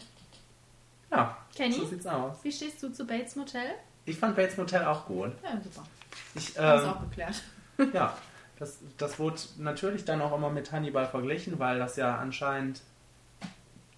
Ja, 1.10 1.36
Kenny? 1.54 1.74
so 1.74 1.84
sieht's 1.84 2.06
aus. 2.06 2.38
Wie 2.42 2.52
stehst 2.52 2.82
du 2.82 2.92
zu 2.92 3.06
Bates 3.06 3.36
Motel? 3.36 3.70
Ich 4.04 4.18
fand 4.18 4.36
Bates 4.36 4.56
Motel 4.56 4.84
auch 4.84 5.06
gut. 5.06 5.32
Ja, 5.42 5.60
super. 5.62 5.86
Ich, 6.34 6.58
Haben 6.58 6.84
ähm, 6.84 6.90
auch 6.90 7.00
geklärt. 7.00 7.42
ja, 7.92 8.16
das, 8.58 8.78
das 8.96 9.18
wurde 9.18 9.40
natürlich 9.58 10.04
dann 10.04 10.20
auch 10.22 10.34
immer 10.34 10.50
mit 10.50 10.72
Hannibal 10.72 11.06
verglichen, 11.06 11.58
weil 11.58 11.78
das 11.78 11.96
ja 11.96 12.16
anscheinend 12.16 12.80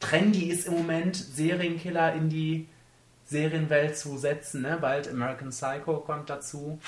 trendy 0.01 0.51
ist 0.51 0.67
im 0.67 0.75
Moment, 0.75 1.17
Serienkiller 1.17 2.15
in 2.15 2.29
die 2.29 2.69
Serienwelt 3.27 3.97
zu 3.97 4.17
setzen. 4.17 4.63
Ne? 4.63 4.79
Bald 4.81 5.09
American 5.09 5.51
Psycho 5.51 5.99
kommt 5.99 6.31
dazu. 6.31 6.81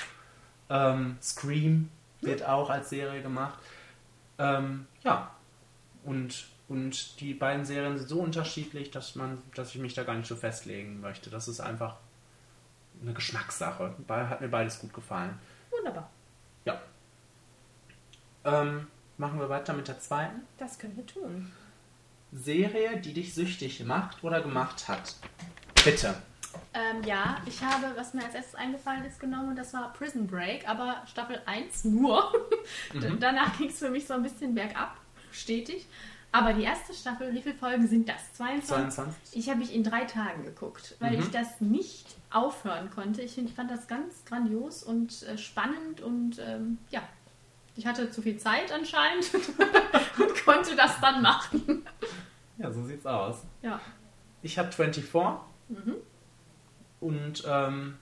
Ähm, 0.69 1.17
Scream 1.21 1.89
wird 2.21 2.45
auch 2.45 2.69
als 2.69 2.89
Serie 2.89 3.21
gemacht. 3.21 3.59
Ähm, 4.41 4.87
ja, 5.03 5.29
und, 6.03 6.47
und 6.67 7.21
die 7.21 7.35
beiden 7.35 7.63
Serien 7.63 7.97
sind 7.97 8.07
so 8.07 8.19
unterschiedlich, 8.21 8.89
dass, 8.89 9.15
man, 9.15 9.39
dass 9.53 9.75
ich 9.75 9.81
mich 9.81 9.93
da 9.93 10.03
gar 10.03 10.15
nicht 10.15 10.27
so 10.27 10.35
festlegen 10.35 10.99
möchte. 10.99 11.29
Das 11.29 11.47
ist 11.47 11.59
einfach 11.59 11.97
eine 13.01 13.13
Geschmackssache. 13.13 13.95
Hat 14.07 14.41
mir 14.41 14.47
beides 14.47 14.79
gut 14.79 14.93
gefallen. 14.93 15.37
Wunderbar. 15.69 16.09
Ja. 16.65 16.81
Ähm, 18.43 18.87
machen 19.17 19.39
wir 19.39 19.49
weiter 19.49 19.73
mit 19.73 19.87
der 19.87 19.99
zweiten. 19.99 20.41
Das 20.57 20.79
können 20.79 20.95
wir 20.97 21.05
tun. 21.05 21.51
Serie, 22.31 22.99
die 22.99 23.13
dich 23.13 23.35
süchtig 23.35 23.83
macht 23.85 24.23
oder 24.23 24.41
gemacht 24.41 24.87
hat. 24.87 25.15
Bitte. 25.83 26.15
Ähm, 26.73 27.03
ja, 27.03 27.37
ich 27.45 27.61
habe, 27.63 27.91
was 27.95 28.13
mir 28.13 28.23
als 28.23 28.35
erstes 28.35 28.55
eingefallen 28.55 29.03
ist, 29.05 29.19
genommen 29.19 29.49
und 29.49 29.55
das 29.57 29.73
war 29.73 29.91
Prison 29.93 30.27
Break, 30.27 30.67
aber 30.67 31.01
Staffel 31.05 31.41
1 31.45 31.85
nur. 31.85 32.31
D- 32.93 33.11
Danach 33.19 33.57
ging 33.57 33.69
es 33.69 33.79
für 33.79 33.89
mich 33.89 34.07
so 34.07 34.13
ein 34.13 34.23
bisschen 34.23 34.53
bergab, 34.55 34.95
stetig. 35.31 35.87
Aber 36.33 36.53
die 36.53 36.63
erste 36.63 36.93
Staffel, 36.93 37.33
wie 37.33 37.41
viele 37.41 37.55
Folgen 37.55 37.85
sind 37.87 38.07
das? 38.07 38.33
22? 38.35 38.67
22? 38.95 39.37
Ich 39.37 39.49
habe 39.49 39.59
mich 39.59 39.75
in 39.75 39.83
drei 39.83 40.05
Tagen 40.05 40.45
geguckt, 40.45 40.95
weil 41.01 41.19
ich 41.19 41.29
das 41.29 41.59
nicht 41.59 42.15
aufhören 42.29 42.89
konnte. 42.89 43.21
Ich, 43.21 43.37
ich 43.37 43.53
fand 43.53 43.69
das 43.69 43.85
ganz 43.87 44.23
grandios 44.23 44.81
und 44.81 45.23
äh, 45.23 45.37
spannend 45.37 45.99
und 45.99 46.39
ähm, 46.39 46.77
ja, 46.89 47.01
ich 47.75 47.85
hatte 47.85 48.09
zu 48.11 48.21
viel 48.21 48.37
Zeit 48.37 48.71
anscheinend 48.71 49.29
und 50.19 50.45
konnte 50.45 50.73
das 50.77 51.01
dann 51.01 51.21
machen. 51.21 51.85
Ja, 52.57 52.71
so 52.71 52.81
sieht's 52.85 53.05
aus. 53.05 53.43
Ja, 53.61 53.81
Ich 54.41 54.57
habe 54.57 54.71
24. 54.71 55.03
Und 57.01 57.43
ähm, 57.45 57.97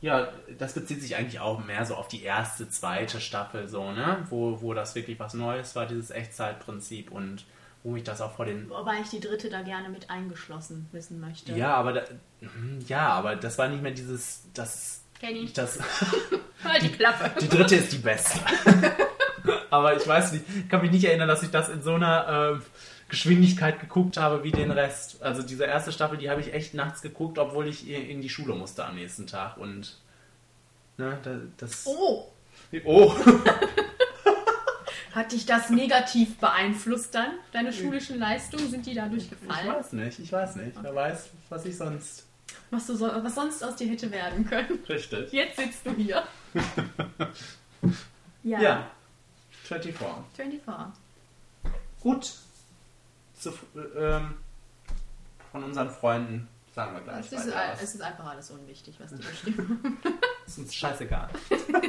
ja, 0.00 0.28
das 0.58 0.74
bezieht 0.74 1.00
sich 1.00 1.14
eigentlich 1.14 1.38
auch 1.38 1.64
mehr 1.64 1.86
so 1.86 1.94
auf 1.94 2.08
die 2.08 2.24
erste, 2.24 2.68
zweite 2.68 3.20
Staffel, 3.20 3.68
so, 3.68 3.92
ne? 3.92 4.26
Wo, 4.28 4.60
wo 4.60 4.74
das 4.74 4.96
wirklich 4.96 5.20
was 5.20 5.34
Neues 5.34 5.76
war, 5.76 5.86
dieses 5.86 6.10
Echtzeitprinzip 6.10 7.12
und 7.12 7.44
wo 7.84 7.94
ich 7.96 8.02
das 8.02 8.20
auch 8.20 8.32
vor 8.32 8.46
den. 8.46 8.68
wobei 8.68 9.00
ich 9.00 9.10
die 9.10 9.20
dritte 9.20 9.48
da 9.48 9.62
gerne 9.62 9.88
mit 9.88 10.10
eingeschlossen 10.10 10.88
wissen 10.92 11.20
möchte. 11.20 11.52
Ja, 11.52 11.74
aber 11.74 11.92
da, 11.92 12.02
mhm, 12.40 12.80
ja, 12.88 13.08
aber 13.10 13.36
das 13.36 13.58
war 13.58 13.68
nicht 13.68 13.82
mehr 13.82 13.92
dieses. 13.92 14.42
Das, 14.54 15.02
Kenny, 15.20 15.52
das, 15.52 15.78
halt 16.64 16.82
die 16.82 16.90
Klappe. 16.90 17.30
die 17.40 17.48
dritte 17.48 17.76
ist 17.76 17.92
die 17.92 17.98
beste. 17.98 18.40
aber 19.70 19.96
ich 19.96 20.06
weiß 20.06 20.32
nicht, 20.32 20.44
ich 20.56 20.68
kann 20.68 20.82
mich 20.82 20.90
nicht 20.90 21.04
erinnern, 21.04 21.28
dass 21.28 21.44
ich 21.44 21.50
das 21.50 21.68
in 21.68 21.82
so 21.82 21.94
einer 21.94 22.54
ähm, 22.54 22.62
Geschwindigkeit 23.12 23.78
geguckt 23.78 24.16
habe 24.16 24.42
wie 24.42 24.52
den 24.52 24.70
Rest. 24.70 25.22
Also 25.22 25.42
diese 25.42 25.64
erste 25.64 25.92
Staffel, 25.92 26.16
die 26.16 26.30
habe 26.30 26.40
ich 26.40 26.54
echt 26.54 26.72
nachts 26.72 27.02
geguckt, 27.02 27.38
obwohl 27.38 27.68
ich 27.68 27.86
in 27.86 28.22
die 28.22 28.30
Schule 28.30 28.54
musste 28.54 28.86
am 28.86 28.94
nächsten 28.94 29.26
Tag. 29.26 29.58
Und 29.58 29.98
ne, 30.96 31.18
da- 31.22 31.40
das. 31.58 31.86
Oh, 31.86 32.28
Oh. 32.86 33.14
hat 35.14 35.32
dich 35.32 35.44
das 35.44 35.68
negativ 35.68 36.38
beeinflusst 36.38 37.14
dann? 37.14 37.32
Deine 37.52 37.70
schulischen 37.70 38.18
Leistungen, 38.18 38.70
sind 38.70 38.86
die 38.86 38.94
dadurch 38.94 39.24
Ich 39.24 39.30
gefallen? 39.30 39.68
weiß 39.68 39.92
nicht, 39.92 40.18
ich 40.18 40.32
weiß 40.32 40.56
nicht. 40.56 40.72
Wer 40.80 40.94
weiß, 40.94 41.28
was 41.50 41.66
ich 41.66 41.76
sonst. 41.76 42.24
Was, 42.70 42.86
du 42.86 42.96
so, 42.96 43.10
was 43.22 43.34
sonst 43.34 43.62
aus 43.62 43.76
dir 43.76 43.88
hätte 43.90 44.10
werden 44.10 44.46
können. 44.46 44.78
Richtig. 44.88 45.30
Jetzt 45.32 45.56
sitzt 45.58 45.84
du 45.84 45.90
hier. 45.94 46.22
ja. 48.42 48.60
Ja. 48.62 48.90
24. 49.64 50.06
24. 50.34 51.02
Gut. 52.00 52.32
Zu, 53.42 53.52
ähm, 53.98 54.36
von 55.50 55.64
unseren 55.64 55.90
Freunden 55.90 56.46
sagen 56.72 56.94
wir 56.94 57.00
gleich. 57.00 57.26
Es 57.26 57.32
ist, 57.32 57.52
es 57.82 57.94
ist 57.94 58.00
einfach 58.00 58.26
alles 58.26 58.52
unwichtig, 58.52 58.94
was 59.00 59.10
die 59.10 59.16
bestimmen. 59.16 59.98
ist 60.46 60.58
uns 60.58 60.72
scheißegal. 60.72 61.28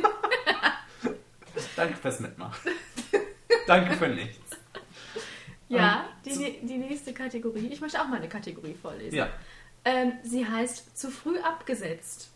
Danke 1.76 1.96
fürs 1.96 2.20
Mitmachen. 2.22 2.72
Danke 3.68 3.96
für 3.96 4.08
nichts. 4.08 4.58
ja, 5.68 6.06
Ähm, 6.26 6.40
die, 6.40 6.66
die 6.66 6.78
nächste 6.80 7.14
Kategorie. 7.14 7.68
Ich 7.68 7.82
möchte 7.82 8.02
auch 8.02 8.08
mal 8.08 8.18
eine 8.18 8.30
Kategorie 8.30 8.74
vorlesen. 8.74 9.16
Ja. 9.16 9.30
Ähm, 9.86 10.14
sie 10.24 10.48
heißt 10.48 10.98
zu 10.98 11.12
früh 11.12 11.38
abgesetzt. 11.40 12.32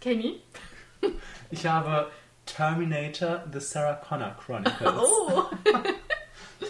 Kenny? 0.00 0.40
Ich 1.50 1.66
habe 1.66 2.12
Terminator 2.46 3.44
The 3.52 3.58
Sarah 3.58 3.94
Connor 3.94 4.36
Chronicles. 4.46 4.94
Oh, 4.96 5.50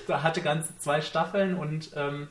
hatte 0.09 0.42
ganze 0.42 0.77
zwei 0.79 1.01
Staffeln 1.01 1.57
und 1.57 1.90
ähm, 1.96 2.29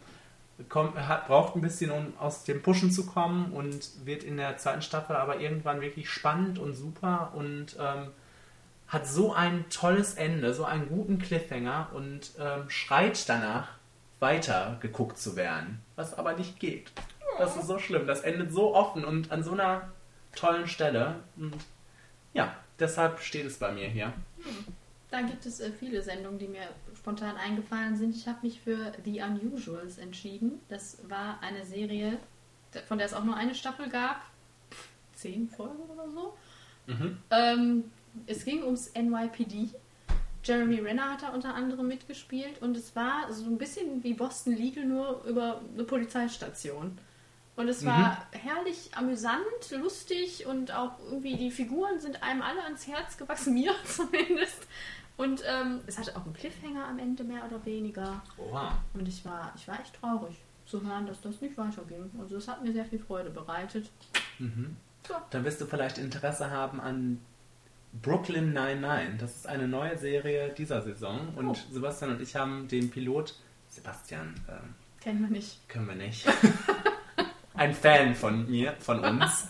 kommt, 0.69 0.97
hat, 0.97 1.27
braucht 1.27 1.55
ein 1.55 1.61
bisschen, 1.61 1.91
um 1.91 2.13
aus 2.19 2.43
dem 2.43 2.61
Pushen 2.61 2.91
zu 2.91 3.05
kommen 3.05 3.51
und 3.53 4.05
wird 4.05 4.23
in 4.23 4.37
der 4.37 4.57
zweiten 4.57 4.81
Staffel 4.81 5.15
aber 5.15 5.39
irgendwann 5.39 5.81
wirklich 5.81 6.09
spannend 6.09 6.59
und 6.59 6.73
super 6.73 7.31
und 7.35 7.75
ähm, 7.79 8.09
hat 8.87 9.05
so 9.07 9.33
ein 9.33 9.65
tolles 9.69 10.15
Ende, 10.15 10.53
so 10.53 10.63
einen 10.65 10.87
guten 10.87 11.19
Cliffhanger 11.19 11.89
und 11.93 12.31
ähm, 12.39 12.69
schreit 12.69 13.27
danach, 13.27 13.69
weiter 14.19 14.77
geguckt 14.79 15.19
zu 15.19 15.35
werden. 15.35 15.79
Was 15.95 16.17
aber 16.17 16.33
nicht 16.33 16.59
geht. 16.59 16.91
Das 17.37 17.55
ist 17.55 17.67
so 17.67 17.77
schlimm. 17.77 18.07
Das 18.07 18.21
endet 18.21 18.51
so 18.51 18.73
offen 18.73 19.05
und 19.05 19.31
an 19.31 19.43
so 19.43 19.51
einer 19.51 19.89
tollen 20.35 20.67
Stelle. 20.67 21.15
Und 21.35 21.55
ja, 22.33 22.55
deshalb 22.79 23.19
steht 23.19 23.45
es 23.45 23.57
bei 23.57 23.71
mir 23.71 23.87
hier. 23.87 24.13
Da 25.09 25.21
gibt 25.21 25.45
es 25.45 25.59
äh, 25.59 25.71
viele 25.71 26.01
Sendungen, 26.01 26.39
die 26.39 26.47
mir 26.47 26.67
spontan 26.95 27.37
eingefallen 27.37 27.95
sind. 27.95 28.15
Ich 28.15 28.27
habe 28.27 28.39
mich 28.41 28.59
für 28.59 28.91
The 29.05 29.21
Unusuals 29.21 29.97
entschieden. 29.97 30.59
Das 30.69 30.97
war 31.07 31.41
eine 31.41 31.65
Serie, 31.65 32.17
von 32.87 32.97
der 32.97 33.07
es 33.07 33.13
auch 33.13 33.23
nur 33.23 33.35
eine 33.35 33.55
Staffel 33.55 33.89
gab. 33.89 34.21
Zehn 35.13 35.49
Folgen 35.49 35.83
oder 35.89 36.09
so. 36.09 36.37
Mhm. 36.87 37.17
Ähm, 37.31 37.83
es 38.25 38.43
ging 38.43 38.63
ums 38.63 38.91
NYPD. 38.93 39.69
Jeremy 40.43 40.79
Renner 40.79 41.11
hat 41.11 41.23
da 41.23 41.29
unter 41.29 41.55
anderem 41.55 41.87
mitgespielt 41.87 42.61
und 42.61 42.77
es 42.77 42.95
war 42.95 43.31
so 43.33 43.45
ein 43.45 43.57
bisschen 43.57 44.03
wie 44.03 44.13
Boston 44.13 44.55
Legal, 44.55 44.85
nur 44.85 45.23
über 45.25 45.61
eine 45.73 45.83
Polizeistation. 45.83 46.97
Und 47.57 47.67
es 47.67 47.83
war 47.85 48.25
herrlich 48.31 48.91
amüsant, 48.95 49.41
lustig 49.71 50.45
und 50.45 50.71
auch 50.73 50.91
irgendwie 51.09 51.35
die 51.35 51.51
Figuren 51.51 51.99
sind 51.99 52.21
einem 52.23 52.41
alle 52.41 52.63
ans 52.63 52.87
Herz 52.87 53.17
gewachsen, 53.17 53.53
mir 53.55 53.73
zumindest. 53.83 54.65
Und 55.17 55.43
ähm, 55.47 55.81
es 55.87 55.97
hatte 55.97 56.15
auch 56.15 56.23
einen 56.23 56.33
Cliffhanger 56.35 56.87
am 56.87 56.99
Ende 56.99 57.23
mehr 57.23 57.43
oder 57.45 57.65
weniger. 57.65 58.21
Oha. 58.37 58.77
Und 58.93 59.07
ich 59.07 59.25
war, 59.25 59.51
ich 59.55 59.67
war 59.67 59.79
echt 59.81 59.99
traurig 59.99 60.35
zu 60.67 60.83
hören, 60.85 61.07
dass 61.07 61.19
das 61.21 61.41
nicht 61.41 61.57
weiterging. 61.57 62.09
Also 62.21 62.35
das 62.35 62.47
hat 62.47 62.63
mir 62.63 62.71
sehr 62.71 62.85
viel 62.85 62.99
Freude 62.99 63.31
bereitet. 63.31 63.89
Dann 65.31 65.43
wirst 65.43 65.59
du 65.59 65.65
vielleicht 65.65 65.97
Interesse 65.97 66.51
haben 66.51 66.79
an 66.79 67.19
Brooklyn 68.03 68.53
99. 68.53 69.17
Das 69.19 69.35
ist 69.35 69.47
eine 69.47 69.67
neue 69.67 69.97
Serie 69.97 70.53
dieser 70.55 70.81
Saison. 70.83 71.33
Und 71.35 71.47
Oh. 71.49 71.55
Sebastian 71.71 72.11
und 72.11 72.21
ich 72.21 72.35
haben 72.35 72.67
den 72.67 72.91
Pilot. 72.91 73.33
Sebastian, 73.69 74.35
ähm, 74.47 74.75
Kennen 75.01 75.21
wir 75.21 75.29
nicht. 75.29 75.67
können 75.69 75.87
wir 75.87 75.95
nicht. 75.95 76.25
Ein 77.57 77.73
Fan 77.73 78.13
von 78.13 78.47
mir, 78.49 78.75
von 78.79 78.99
uns, 78.99 79.47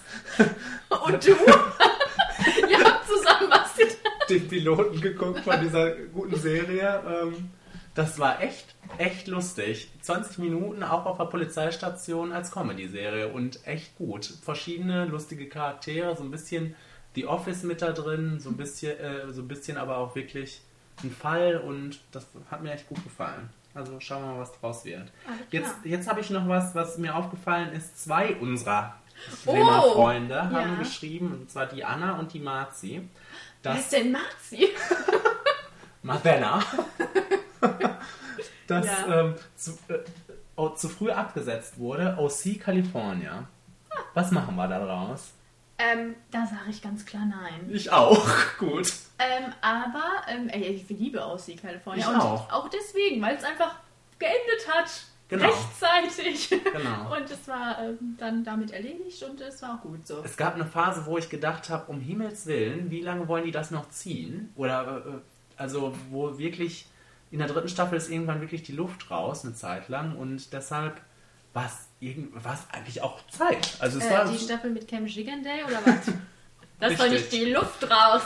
Und 0.89 1.27
du? 1.27 1.31
Ihr 2.69 2.79
habt 2.83 3.05
zusammen 3.05 3.49
was 3.49 3.75
getan. 3.75 3.97
den 4.29 4.47
Piloten 4.47 5.01
geguckt 5.01 5.41
von 5.41 5.59
dieser 5.59 5.91
guten 5.91 6.37
Serie. 6.37 7.03
Ähm, 7.05 7.49
das 7.95 8.17
war 8.17 8.41
echt, 8.41 8.75
echt 8.97 9.27
lustig. 9.27 9.89
20 10.01 10.37
Minuten 10.37 10.83
auch 10.83 11.05
auf 11.05 11.17
der 11.17 11.25
Polizeistation 11.25 12.31
als 12.31 12.51
Comedy-Serie 12.51 13.27
und 13.27 13.65
echt 13.67 13.97
gut. 13.97 14.25
Verschiedene 14.25 15.05
lustige 15.05 15.49
Charaktere, 15.49 16.15
so 16.15 16.23
ein 16.23 16.31
bisschen 16.31 16.75
The 17.15 17.25
Office 17.25 17.63
mit 17.63 17.81
da 17.81 17.91
drin, 17.91 18.39
so 18.39 18.49
ein 18.49 18.57
bisschen, 18.57 18.97
äh, 18.99 19.33
so 19.33 19.41
ein 19.41 19.47
bisschen 19.47 19.77
aber 19.77 19.97
auch 19.97 20.15
wirklich 20.15 20.61
ein 21.03 21.11
Fall 21.11 21.57
und 21.57 21.99
das 22.11 22.27
hat 22.49 22.63
mir 22.63 22.71
echt 22.71 22.87
gut 22.87 23.03
gefallen. 23.03 23.49
Also 23.77 23.99
schauen 23.99 24.23
wir 24.23 24.33
mal, 24.33 24.39
was 24.39 24.51
draus 24.59 24.83
wird. 24.85 25.11
Jetzt, 25.51 25.75
jetzt 25.83 26.07
habe 26.09 26.19
ich 26.19 26.31
noch 26.31 26.47
was, 26.47 26.73
was 26.73 26.97
mir 26.97 27.15
aufgefallen 27.15 27.71
ist. 27.73 28.01
Zwei 28.03 28.35
unserer 28.37 28.95
Oh, 29.45 29.51
Flimmer-Freunde 29.51 30.41
haben 30.43 30.53
ja. 30.73 30.75
geschrieben, 30.75 31.31
und 31.31 31.51
zwar 31.51 31.65
die 31.67 31.83
Anna 31.83 32.17
und 32.19 32.33
die 32.33 32.39
Marzi. 32.39 33.07
Wer 33.63 33.75
ist 33.77 33.91
denn 33.91 34.11
Marzi? 34.11 34.69
Martha, 36.03 36.59
das 38.67 38.85
Ja. 38.85 39.21
ähm, 39.21 39.35
zu, 39.55 39.71
äh, 39.89 39.99
oh, 40.55 40.69
zu 40.69 40.87
früh 40.89 41.09
abgesetzt 41.11 41.77
wurde, 41.79 42.15
OC 42.17 42.59
California. 42.59 43.47
Was 44.13 44.31
machen 44.31 44.55
wir 44.55 44.67
da 44.67 44.79
draus? 44.85 45.31
Ähm, 45.79 46.15
da 46.31 46.45
sage 46.45 46.69
ich 46.69 46.81
ganz 46.81 47.05
klar 47.05 47.25
nein. 47.25 47.69
Ich 47.69 47.91
auch. 47.91 48.27
Gut. 48.57 48.91
Ähm, 49.19 49.53
aber 49.61 50.03
ähm, 50.27 50.49
ey, 50.49 50.63
ich 50.63 50.89
liebe 50.89 51.23
Aussie 51.23 51.55
California. 51.55 52.03
Ich 52.03 52.09
und 52.09 52.19
auch. 52.19 52.51
auch 52.51 52.69
deswegen, 52.69 53.21
weil 53.21 53.35
es 53.35 53.43
einfach 53.43 53.75
geendet 54.17 54.67
hat. 54.69 54.89
Genau. 55.29 55.45
Rechtzeitig. 55.45 56.49
Genau. 56.49 57.15
Und 57.17 57.29
es 57.29 57.47
war 57.49 57.83
ähm, 57.83 58.15
dann 58.17 58.45
damit 58.45 58.71
erledigt 58.71 59.21
und 59.23 59.41
es 59.41 59.61
war 59.61 59.75
auch 59.75 59.81
gut 59.81 60.07
so. 60.07 60.23
Es 60.23 60.37
gab 60.37 60.55
eine 60.55 60.65
Phase, 60.65 61.05
wo 61.05 61.17
ich 61.17 61.29
gedacht 61.29 61.69
habe, 61.69 61.91
um 61.91 61.99
Himmels 61.99 62.45
Willen, 62.45 62.89
wie 62.91 63.01
lange 63.01 63.27
wollen 63.27 63.43
die 63.43 63.51
das 63.51 63.69
noch 63.69 63.89
ziehen? 63.89 64.53
Oder 64.55 65.03
äh, 65.05 65.11
also 65.57 65.93
wo 66.11 66.37
wirklich 66.37 66.87
in 67.29 67.39
der 67.39 67.47
dritten 67.49 67.67
Staffel 67.67 67.97
ist 67.97 68.09
irgendwann 68.09 68.39
wirklich 68.39 68.63
die 68.63 68.71
Luft 68.71 69.11
raus, 69.11 69.43
eine 69.43 69.53
Zeit 69.53 69.89
lang. 69.89 70.15
Und 70.15 70.53
deshalb 70.53 71.01
war 71.53 71.69
es 71.99 72.67
eigentlich 72.71 73.01
auch 73.01 73.25
Zeit. 73.27 73.75
Also 73.79 73.99
es 73.99 74.05
Äh, 74.05 74.11
war 74.11 74.31
die 74.31 74.37
Staffel 74.37 74.71
mit 74.71 74.87
Cam 74.87 75.05
Giganday 75.05 75.63
oder 75.63 75.85
was? 75.85 76.11
Das 76.79 76.95
doch 76.95 77.09
nicht 77.09 77.31
die 77.31 77.45
Luft 77.45 77.89
raus. 77.89 78.21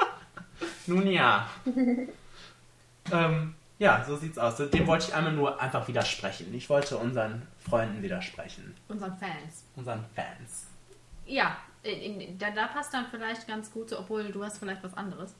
Nun 0.86 1.06
ja. 1.06 1.48
ähm, 3.10 3.54
ja, 3.78 4.04
so 4.06 4.16
sieht's 4.16 4.36
aus. 4.36 4.56
Dem 4.56 4.86
wollte 4.86 5.06
ich 5.08 5.14
einmal 5.14 5.32
nur 5.32 5.58
einfach 5.58 5.88
widersprechen. 5.88 6.52
Ich 6.52 6.68
wollte 6.68 6.98
unseren 6.98 7.46
Freunden 7.58 8.02
widersprechen. 8.02 8.74
Unseren 8.88 9.16
Fans. 9.16 9.64
Unseren 9.76 10.04
Fans. 10.14 10.66
Ja, 11.24 11.56
in, 11.82 12.20
in, 12.20 12.38
da, 12.38 12.50
da 12.50 12.66
passt 12.66 12.92
dann 12.92 13.06
vielleicht 13.10 13.48
ganz 13.48 13.72
gut, 13.72 13.88
so, 13.88 13.98
obwohl 13.98 14.30
du 14.30 14.44
hast 14.44 14.58
vielleicht 14.58 14.82
was 14.84 14.92
anderes. 14.94 15.34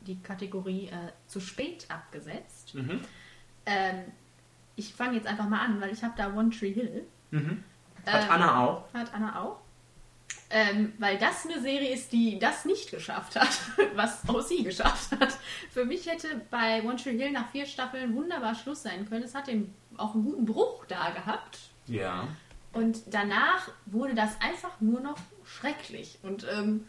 Die 0.00 0.20
Kategorie 0.20 0.88
äh, 0.88 1.12
zu 1.28 1.38
spät 1.38 1.86
abgesetzt. 1.88 2.74
Mhm. 2.74 3.02
Ähm, 3.66 4.04
ich 4.76 4.94
fange 4.94 5.16
jetzt 5.16 5.26
einfach 5.26 5.48
mal 5.48 5.60
an, 5.60 5.80
weil 5.80 5.92
ich 5.92 6.02
habe 6.02 6.14
da 6.16 6.34
One 6.34 6.50
Tree 6.50 6.72
Hill. 6.72 7.06
Mhm. 7.30 7.62
Hat 8.06 8.24
Ähm, 8.24 8.30
Anna 8.30 8.60
auch. 8.60 8.94
Hat 8.94 9.14
Anna 9.14 9.42
auch. 9.42 9.60
Ähm, 10.50 10.92
weil 10.98 11.18
das 11.18 11.46
eine 11.46 11.60
Serie 11.60 11.92
ist, 11.92 12.12
die 12.12 12.38
das 12.38 12.64
nicht 12.64 12.90
geschafft 12.90 13.36
hat, 13.36 13.58
was 13.94 14.28
auch 14.28 14.40
sie 14.40 14.62
geschafft 14.62 15.12
hat. 15.18 15.36
Für 15.70 15.84
mich 15.84 16.06
hätte 16.06 16.40
bei 16.50 16.82
One 16.84 16.96
Tree 16.96 17.16
Hill 17.16 17.32
nach 17.32 17.48
vier 17.50 17.66
Staffeln 17.66 18.14
wunderbar 18.14 18.54
Schluss 18.54 18.82
sein 18.82 19.08
können. 19.08 19.24
Es 19.24 19.34
hat 19.34 19.48
eben 19.48 19.74
auch 19.96 20.14
einen 20.14 20.24
guten 20.24 20.44
Bruch 20.44 20.84
da 20.86 21.10
gehabt. 21.10 21.58
Ja. 21.86 22.28
Und 22.72 23.02
danach 23.12 23.68
wurde 23.86 24.14
das 24.14 24.40
einfach 24.40 24.80
nur 24.80 25.00
noch 25.00 25.18
schrecklich. 25.44 26.18
Und 26.22 26.46
ähm, 26.52 26.86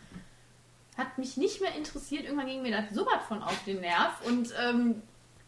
hat 0.98 1.18
mich 1.18 1.38
nicht 1.38 1.62
mehr 1.62 1.76
interessiert. 1.76 2.24
Irgendwann 2.24 2.48
ging 2.48 2.62
mir 2.62 2.72
das 2.72 2.94
so 2.94 3.06
was 3.06 3.26
von 3.28 3.42
auf 3.42 3.64
den 3.66 3.82
Nerv. 3.82 4.22
Und 4.26 4.54
ähm, 4.64 5.02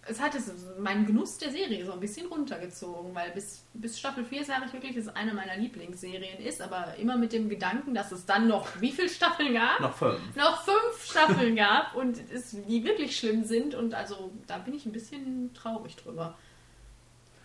es 0.09 0.19
hat 0.21 0.35
es, 0.35 0.51
meinen 0.79 1.05
Genuss 1.05 1.37
der 1.37 1.51
Serie 1.51 1.85
so 1.85 1.93
ein 1.93 1.99
bisschen 1.99 2.27
runtergezogen. 2.27 3.13
Weil 3.15 3.31
bis, 3.31 3.63
bis 3.73 3.99
Staffel 3.99 4.23
4 4.25 4.45
sage 4.45 4.63
ich 4.67 4.73
wirklich, 4.73 4.95
dass 4.95 5.05
es 5.05 5.15
eine 5.15 5.33
meiner 5.33 5.57
Lieblingsserien 5.57 6.39
ist. 6.39 6.61
Aber 6.61 6.95
immer 6.97 7.17
mit 7.17 7.33
dem 7.33 7.49
Gedanken, 7.49 7.93
dass 7.93 8.11
es 8.11 8.25
dann 8.25 8.47
noch 8.47 8.67
wie 8.81 8.91
viele 8.91 9.09
Staffeln 9.09 9.53
gab? 9.53 9.79
Noch 9.79 9.95
fünf. 9.95 10.19
noch 10.35 10.63
fünf 10.63 11.03
Staffeln 11.05 11.55
gab 11.55 11.95
und 11.95 12.17
es, 12.33 12.55
die 12.67 12.83
wirklich 12.83 13.17
schlimm 13.17 13.43
sind. 13.43 13.75
Und 13.75 13.93
also 13.93 14.31
da 14.47 14.57
bin 14.57 14.73
ich 14.73 14.85
ein 14.85 14.91
bisschen 14.91 15.53
traurig 15.53 15.95
drüber. 15.95 16.37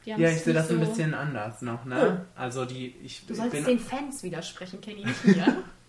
Ja, 0.05 0.17
ich 0.19 0.43
sehe 0.43 0.53
das 0.53 0.69
ein 0.69 0.81
so- 0.81 0.87
bisschen 0.91 1.15
anders 1.15 1.63
noch, 1.63 1.85
ne? 1.85 2.27
Also 2.35 2.65
die, 2.65 2.89
ich, 3.05 3.25
Du 3.27 3.35
ich, 3.35 3.39
sollst 3.39 3.53
bin, 3.53 3.65
den 3.65 3.79
Fans 3.79 4.23
widersprechen, 4.25 4.81
Kenny, 4.81 5.05
nicht 5.05 5.25
mir. 5.25 5.63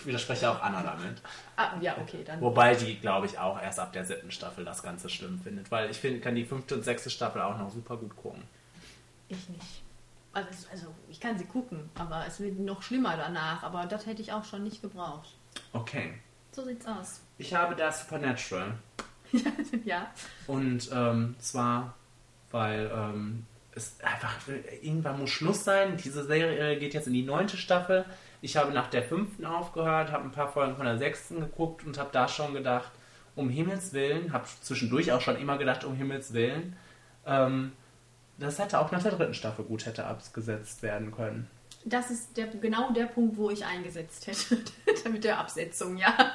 ich 0.00 0.06
widerspreche 0.06 0.50
auch 0.50 0.62
Anna 0.62 0.82
damit. 0.82 1.20
ah, 1.56 1.72
ja, 1.80 1.96
okay, 1.98 2.24
dann. 2.24 2.40
Wobei 2.40 2.74
die, 2.74 2.98
glaube 2.98 3.26
ich, 3.26 3.38
auch 3.38 3.60
erst 3.60 3.78
ab 3.78 3.92
der 3.92 4.04
siebten 4.04 4.30
Staffel 4.30 4.64
das 4.64 4.82
Ganze 4.82 5.08
schlimm 5.08 5.38
findet. 5.40 5.70
Weil 5.70 5.90
ich 5.90 5.98
finde, 5.98 6.20
kann 6.20 6.34
die 6.34 6.44
fünfte 6.44 6.74
und 6.74 6.84
sechste 6.84 7.10
Staffel 7.10 7.42
auch 7.42 7.58
noch 7.58 7.70
super 7.70 7.96
gut 7.96 8.16
gucken. 8.16 8.42
Ich 9.28 9.48
nicht. 9.48 9.82
Also, 10.32 10.48
also 10.70 10.86
ich 11.08 11.20
kann 11.20 11.38
sie 11.38 11.44
gucken, 11.44 11.90
aber 11.96 12.24
es 12.26 12.40
wird 12.40 12.58
noch 12.58 12.82
schlimmer 12.82 13.16
danach. 13.16 13.62
Aber 13.62 13.86
das 13.86 14.06
hätte 14.06 14.22
ich 14.22 14.32
auch 14.32 14.44
schon 14.44 14.64
nicht 14.64 14.80
gebraucht. 14.80 15.34
Okay. 15.72 16.14
So 16.52 16.64
sieht's 16.64 16.86
aus. 16.86 17.20
Ich 17.38 17.54
habe 17.54 17.76
da 17.76 17.92
Supernatural. 17.92 18.74
ja. 19.84 20.10
Und 20.46 20.90
ähm, 20.92 21.36
zwar, 21.38 21.94
weil 22.50 22.90
ähm, 22.92 23.46
es 23.74 24.00
einfach 24.02 24.36
irgendwann 24.82 25.20
muss 25.20 25.30
Schluss 25.30 25.64
sein. 25.64 25.96
Diese 25.96 26.24
Serie 26.24 26.78
geht 26.78 26.94
jetzt 26.94 27.06
in 27.06 27.12
die 27.12 27.22
neunte 27.22 27.56
Staffel. 27.56 28.04
Ich 28.42 28.56
habe 28.56 28.72
nach 28.72 28.88
der 28.88 29.02
fünften 29.02 29.44
aufgehört, 29.44 30.12
habe 30.12 30.24
ein 30.24 30.32
paar 30.32 30.50
Folgen 30.50 30.76
von 30.76 30.86
der 30.86 30.98
sechsten 30.98 31.40
geguckt 31.40 31.84
und 31.84 31.98
habe 31.98 32.10
da 32.12 32.26
schon 32.28 32.54
gedacht, 32.54 32.90
um 33.36 33.48
Himmels 33.48 33.92
Willen, 33.92 34.32
habe 34.32 34.46
zwischendurch 34.62 35.12
auch 35.12 35.20
schon 35.20 35.36
immer 35.36 35.58
gedacht, 35.58 35.84
um 35.84 35.94
Himmels 35.94 36.32
Willen, 36.32 36.76
ähm, 37.26 37.72
das 38.38 38.58
hätte 38.58 38.78
auch 38.78 38.90
nach 38.90 39.02
der 39.02 39.12
dritten 39.12 39.34
Staffel 39.34 39.64
gut 39.64 39.84
hätte 39.84 40.06
abgesetzt 40.06 40.82
werden 40.82 41.12
können. 41.12 41.48
Das 41.84 42.10
ist 42.10 42.36
der, 42.36 42.46
genau 42.46 42.92
der 42.92 43.06
Punkt, 43.06 43.36
wo 43.36 43.50
ich 43.50 43.64
eingesetzt 43.64 44.26
hätte. 44.26 45.08
Mit 45.10 45.24
der 45.24 45.38
Absetzung, 45.38 45.96
ja. 45.96 46.32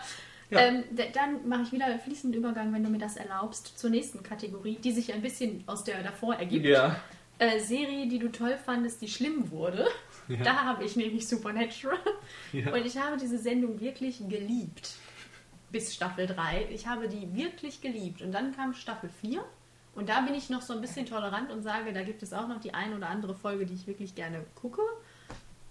Ja. 0.51 0.59
Ähm, 0.59 0.83
dann 1.13 1.47
mache 1.47 1.63
ich 1.63 1.71
wieder 1.71 1.97
fließenden 1.97 2.39
Übergang, 2.39 2.71
wenn 2.71 2.83
du 2.83 2.89
mir 2.89 2.99
das 2.99 3.17
erlaubst, 3.17 3.77
zur 3.79 3.89
nächsten 3.89 4.21
Kategorie, 4.21 4.75
die 4.75 4.91
sich 4.91 5.11
ein 5.11 5.21
bisschen 5.21 5.63
aus 5.65 5.83
der 5.83 6.03
davor 6.03 6.35
ergibt. 6.35 6.65
Ja. 6.65 6.97
Äh, 7.39 7.59
Serie, 7.59 8.07
die 8.07 8.19
du 8.19 8.31
toll 8.31 8.57
fandest, 8.63 9.01
die 9.01 9.07
schlimm 9.07 9.49
wurde. 9.49 9.87
Da 10.43 10.63
habe 10.63 10.83
ich 10.83 10.95
nämlich 10.95 11.27
Supernatural. 11.27 11.97
Ja. 12.51 12.73
Und 12.73 12.85
ich 12.85 12.97
habe 12.97 13.17
diese 13.17 13.37
Sendung 13.37 13.79
wirklich 13.79 14.19
geliebt. 14.27 14.93
Bis 15.71 15.93
Staffel 15.93 16.27
3. 16.27 16.69
Ich 16.71 16.87
habe 16.87 17.07
die 17.07 17.35
wirklich 17.35 17.81
geliebt. 17.81 18.21
Und 18.21 18.31
dann 18.31 18.55
kam 18.55 18.73
Staffel 18.73 19.09
4. 19.21 19.43
Und 19.95 20.09
da 20.09 20.21
bin 20.21 20.33
ich 20.33 20.49
noch 20.49 20.61
so 20.61 20.73
ein 20.73 20.81
bisschen 20.81 21.05
tolerant 21.05 21.51
und 21.51 21.63
sage, 21.63 21.93
da 21.93 22.03
gibt 22.03 22.21
es 22.21 22.33
auch 22.33 22.47
noch 22.47 22.59
die 22.59 22.73
ein 22.73 22.93
oder 22.93 23.07
andere 23.07 23.33
Folge, 23.33 23.65
die 23.65 23.73
ich 23.73 23.87
wirklich 23.87 24.13
gerne 24.13 24.45
gucke. 24.55 24.81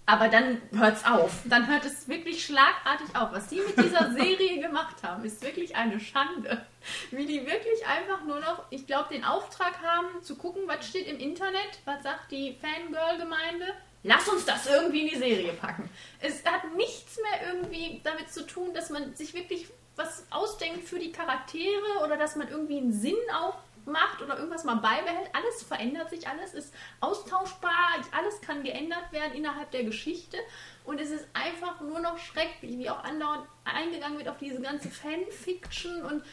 Aber 0.07 0.29
dann 0.29 0.61
hört 0.71 0.97
es 0.97 1.05
auf. 1.05 1.43
Dann 1.45 1.67
hört 1.67 1.83
es 1.85 2.07
wirklich 2.07 2.45
schlagartig 2.45 3.15
auf. 3.15 3.31
Was 3.31 3.47
die 3.47 3.59
mit 3.59 3.77
dieser 3.77 4.11
Serie 4.13 4.61
gemacht 4.61 4.97
haben, 5.01 5.23
ist 5.25 5.41
wirklich 5.43 5.75
eine 5.75 5.99
Schande. 5.99 6.63
Wie 7.09 7.25
die 7.25 7.45
wirklich 7.45 7.87
einfach 7.87 8.23
nur 8.23 8.39
noch, 8.39 8.65
ich 8.69 8.85
glaube, 8.85 9.13
den 9.13 9.23
Auftrag 9.23 9.81
haben, 9.81 10.21
zu 10.21 10.35
gucken, 10.35 10.63
was 10.67 10.87
steht 10.87 11.07
im 11.07 11.17
Internet, 11.17 11.79
was 11.85 12.03
sagt 12.03 12.31
die 12.31 12.55
Fangirl-Gemeinde. 12.61 13.65
Lass 14.07 14.29
uns 14.29 14.45
das 14.45 14.67
irgendwie 14.67 15.01
in 15.01 15.07
die 15.07 15.17
Serie 15.17 15.53
packen. 15.53 15.89
Es 16.21 16.45
hat 16.45 16.75
nichts 16.75 17.17
mehr 17.17 17.53
irgendwie 17.53 18.01
damit 18.03 18.31
zu 18.31 18.45
tun, 18.45 18.71
dass 18.75 18.91
man 18.91 19.15
sich 19.15 19.33
wirklich 19.33 19.67
was 19.95 20.27
ausdenkt 20.29 20.87
für 20.87 20.99
die 20.99 21.11
Charaktere 21.11 22.03
oder 22.03 22.15
dass 22.15 22.35
man 22.35 22.47
irgendwie 22.47 22.77
einen 22.77 22.93
Sinn 22.93 23.15
auch 23.33 23.57
macht 23.85 24.21
oder 24.21 24.37
irgendwas 24.37 24.63
mal 24.63 24.75
beibehält. 24.75 25.29
Alles 25.33 25.63
verändert 25.63 26.11
sich, 26.11 26.27
alles 26.27 26.53
ist 26.53 26.71
austauschbar, 26.99 27.71
alles 28.11 28.41
kann 28.41 28.63
geändert 28.63 29.11
werden 29.11 29.33
innerhalb 29.33 29.71
der 29.71 29.83
Geschichte 29.83 30.37
und 30.83 31.01
es 31.01 31.09
ist 31.09 31.25
einfach 31.33 31.81
nur 31.81 31.99
noch 31.99 32.19
schrecklich, 32.19 32.77
wie 32.77 32.89
auch 32.91 33.03
andauernd 33.03 33.47
eingegangen 33.63 34.19
wird 34.19 34.29
auf 34.29 34.37
diese 34.37 34.61
ganze 34.61 34.89
Fanfiction 34.89 36.03
und 36.03 36.23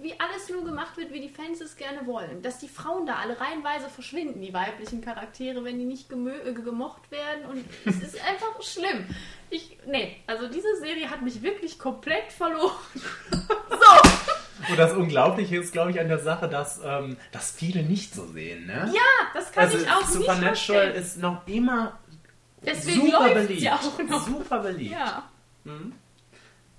wie 0.00 0.18
alles 0.18 0.48
nur 0.48 0.64
gemacht 0.64 0.96
wird, 0.96 1.12
wie 1.12 1.20
die 1.20 1.28
Fans 1.28 1.60
es 1.60 1.76
gerne 1.76 2.06
wollen. 2.06 2.42
Dass 2.42 2.58
die 2.58 2.68
Frauen 2.68 3.06
da 3.06 3.16
alle 3.16 3.40
reihenweise 3.40 3.88
verschwinden, 3.88 4.40
die 4.40 4.52
weiblichen 4.52 5.00
Charaktere, 5.00 5.64
wenn 5.64 5.78
die 5.78 5.84
nicht 5.84 6.10
äh, 6.12 6.52
gemocht 6.52 7.10
werden 7.10 7.44
und 7.46 7.64
es 7.84 8.02
ist 8.02 8.24
einfach 8.26 8.62
schlimm. 8.62 9.06
Ich, 9.50 9.78
nee, 9.86 10.16
also 10.26 10.48
diese 10.48 10.76
Serie 10.80 11.10
hat 11.10 11.22
mich 11.22 11.42
wirklich 11.42 11.78
komplett 11.78 12.32
verloren. 12.32 12.72
so! 13.30 14.70
Und 14.70 14.78
das 14.78 14.92
Unglaubliche 14.92 15.56
ist, 15.56 15.72
glaube 15.72 15.92
ich, 15.92 16.00
an 16.00 16.08
der 16.08 16.18
Sache, 16.18 16.48
dass, 16.48 16.80
ähm, 16.84 17.16
dass 17.32 17.52
viele 17.52 17.82
nicht 17.82 18.14
so 18.14 18.26
sehen. 18.26 18.66
Ne? 18.66 18.90
Ja, 18.92 19.00
das 19.32 19.52
kann 19.52 19.64
also 19.64 19.78
ich 19.78 19.88
auch 19.88 20.00
nicht 20.00 20.12
Supernatural 20.12 20.90
ist 20.90 21.18
noch 21.18 21.46
immer 21.46 21.98
Deswegen 22.62 23.06
super 23.06 23.34
beliebt. 23.34 23.60
ja 23.60 23.76
auch 23.76 24.02
noch. 24.02 24.26
Super 24.26 24.58
beliebt. 24.60 24.92
Ja. 24.92 25.28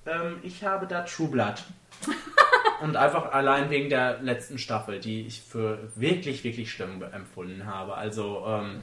Ähm, 0.06 0.40
ich 0.44 0.64
habe 0.64 0.88
da 0.88 1.02
True 1.04 1.30
Blood. 1.30 1.64
Und 2.82 2.96
einfach 2.96 3.34
allein 3.34 3.70
wegen 3.70 3.90
der 3.90 4.22
letzten 4.22 4.58
Staffel, 4.58 5.00
die 5.00 5.26
ich 5.28 5.42
für 5.42 5.80
wirklich, 5.96 6.44
wirklich 6.46 6.72
schlimm 6.72 7.04
empfunden 7.04 7.66
habe. 7.66 7.96
Also 7.96 8.46
ähm, 8.48 8.82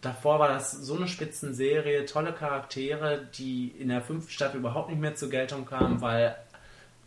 davor 0.00 0.38
war 0.38 0.48
das 0.48 0.72
so 0.72 0.96
eine 0.96 1.06
Spitzenserie, 1.08 2.06
tolle 2.06 2.32
Charaktere, 2.32 3.28
die 3.36 3.68
in 3.78 3.88
der 3.88 4.00
fünften 4.00 4.30
Staffel 4.30 4.60
überhaupt 4.60 4.88
nicht 4.88 5.00
mehr 5.00 5.14
zur 5.14 5.28
Geltung 5.28 5.66
kamen, 5.66 6.00
weil, 6.00 6.36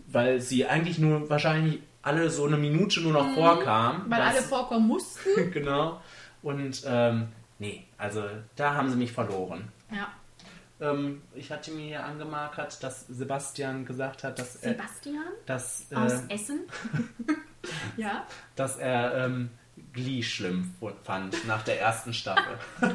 weil 0.08 0.40
sie 0.40 0.68
eigentlich 0.68 1.00
nur 1.00 1.28
wahrscheinlich 1.30 1.80
alle 2.04 2.30
so 2.30 2.46
eine 2.46 2.58
Minute 2.58 3.02
nur 3.02 3.14
noch 3.14 3.34
vorkamen. 3.34 4.06
Mhm. 4.06 4.12
Weil 4.12 4.22
was- 4.22 4.28
alle 4.36 4.42
vorkommen 4.44 4.88
mussten. 4.88 5.52
genau. 5.52 6.00
Und 6.44 6.84
ähm, 6.86 7.30
nee, 7.58 7.84
also 7.98 8.24
da 8.56 8.76
haben 8.76 8.90
sie 8.92 8.96
mich 8.96 9.12
verloren. 9.12 9.70
Ja. 9.92 10.08
Ähm, 10.80 11.22
ich 11.34 11.52
hatte 11.52 11.72
mir 11.72 11.86
hier 11.86 12.06
angemarkert, 12.06 12.84
dass 12.84 13.08
Sebastian 13.08 13.86
gesagt 13.86 14.24
hat, 14.24 14.38
dass 14.38 14.58
er, 14.58 14.72
Sebastian 14.72 15.26
dass, 15.46 15.88
aus 15.94 16.14
äh, 16.28 16.34
Essen. 16.34 16.60
ja. 17.98 18.26
dass 18.56 18.78
er 18.78 19.26
ähm, 19.26 19.50
Glee 19.94 20.22
schlimm 20.22 20.76
fand 21.04 21.48
nach 21.48 21.64
der 21.64 21.82
ersten 21.82 22.14
Staffel. 22.14 22.58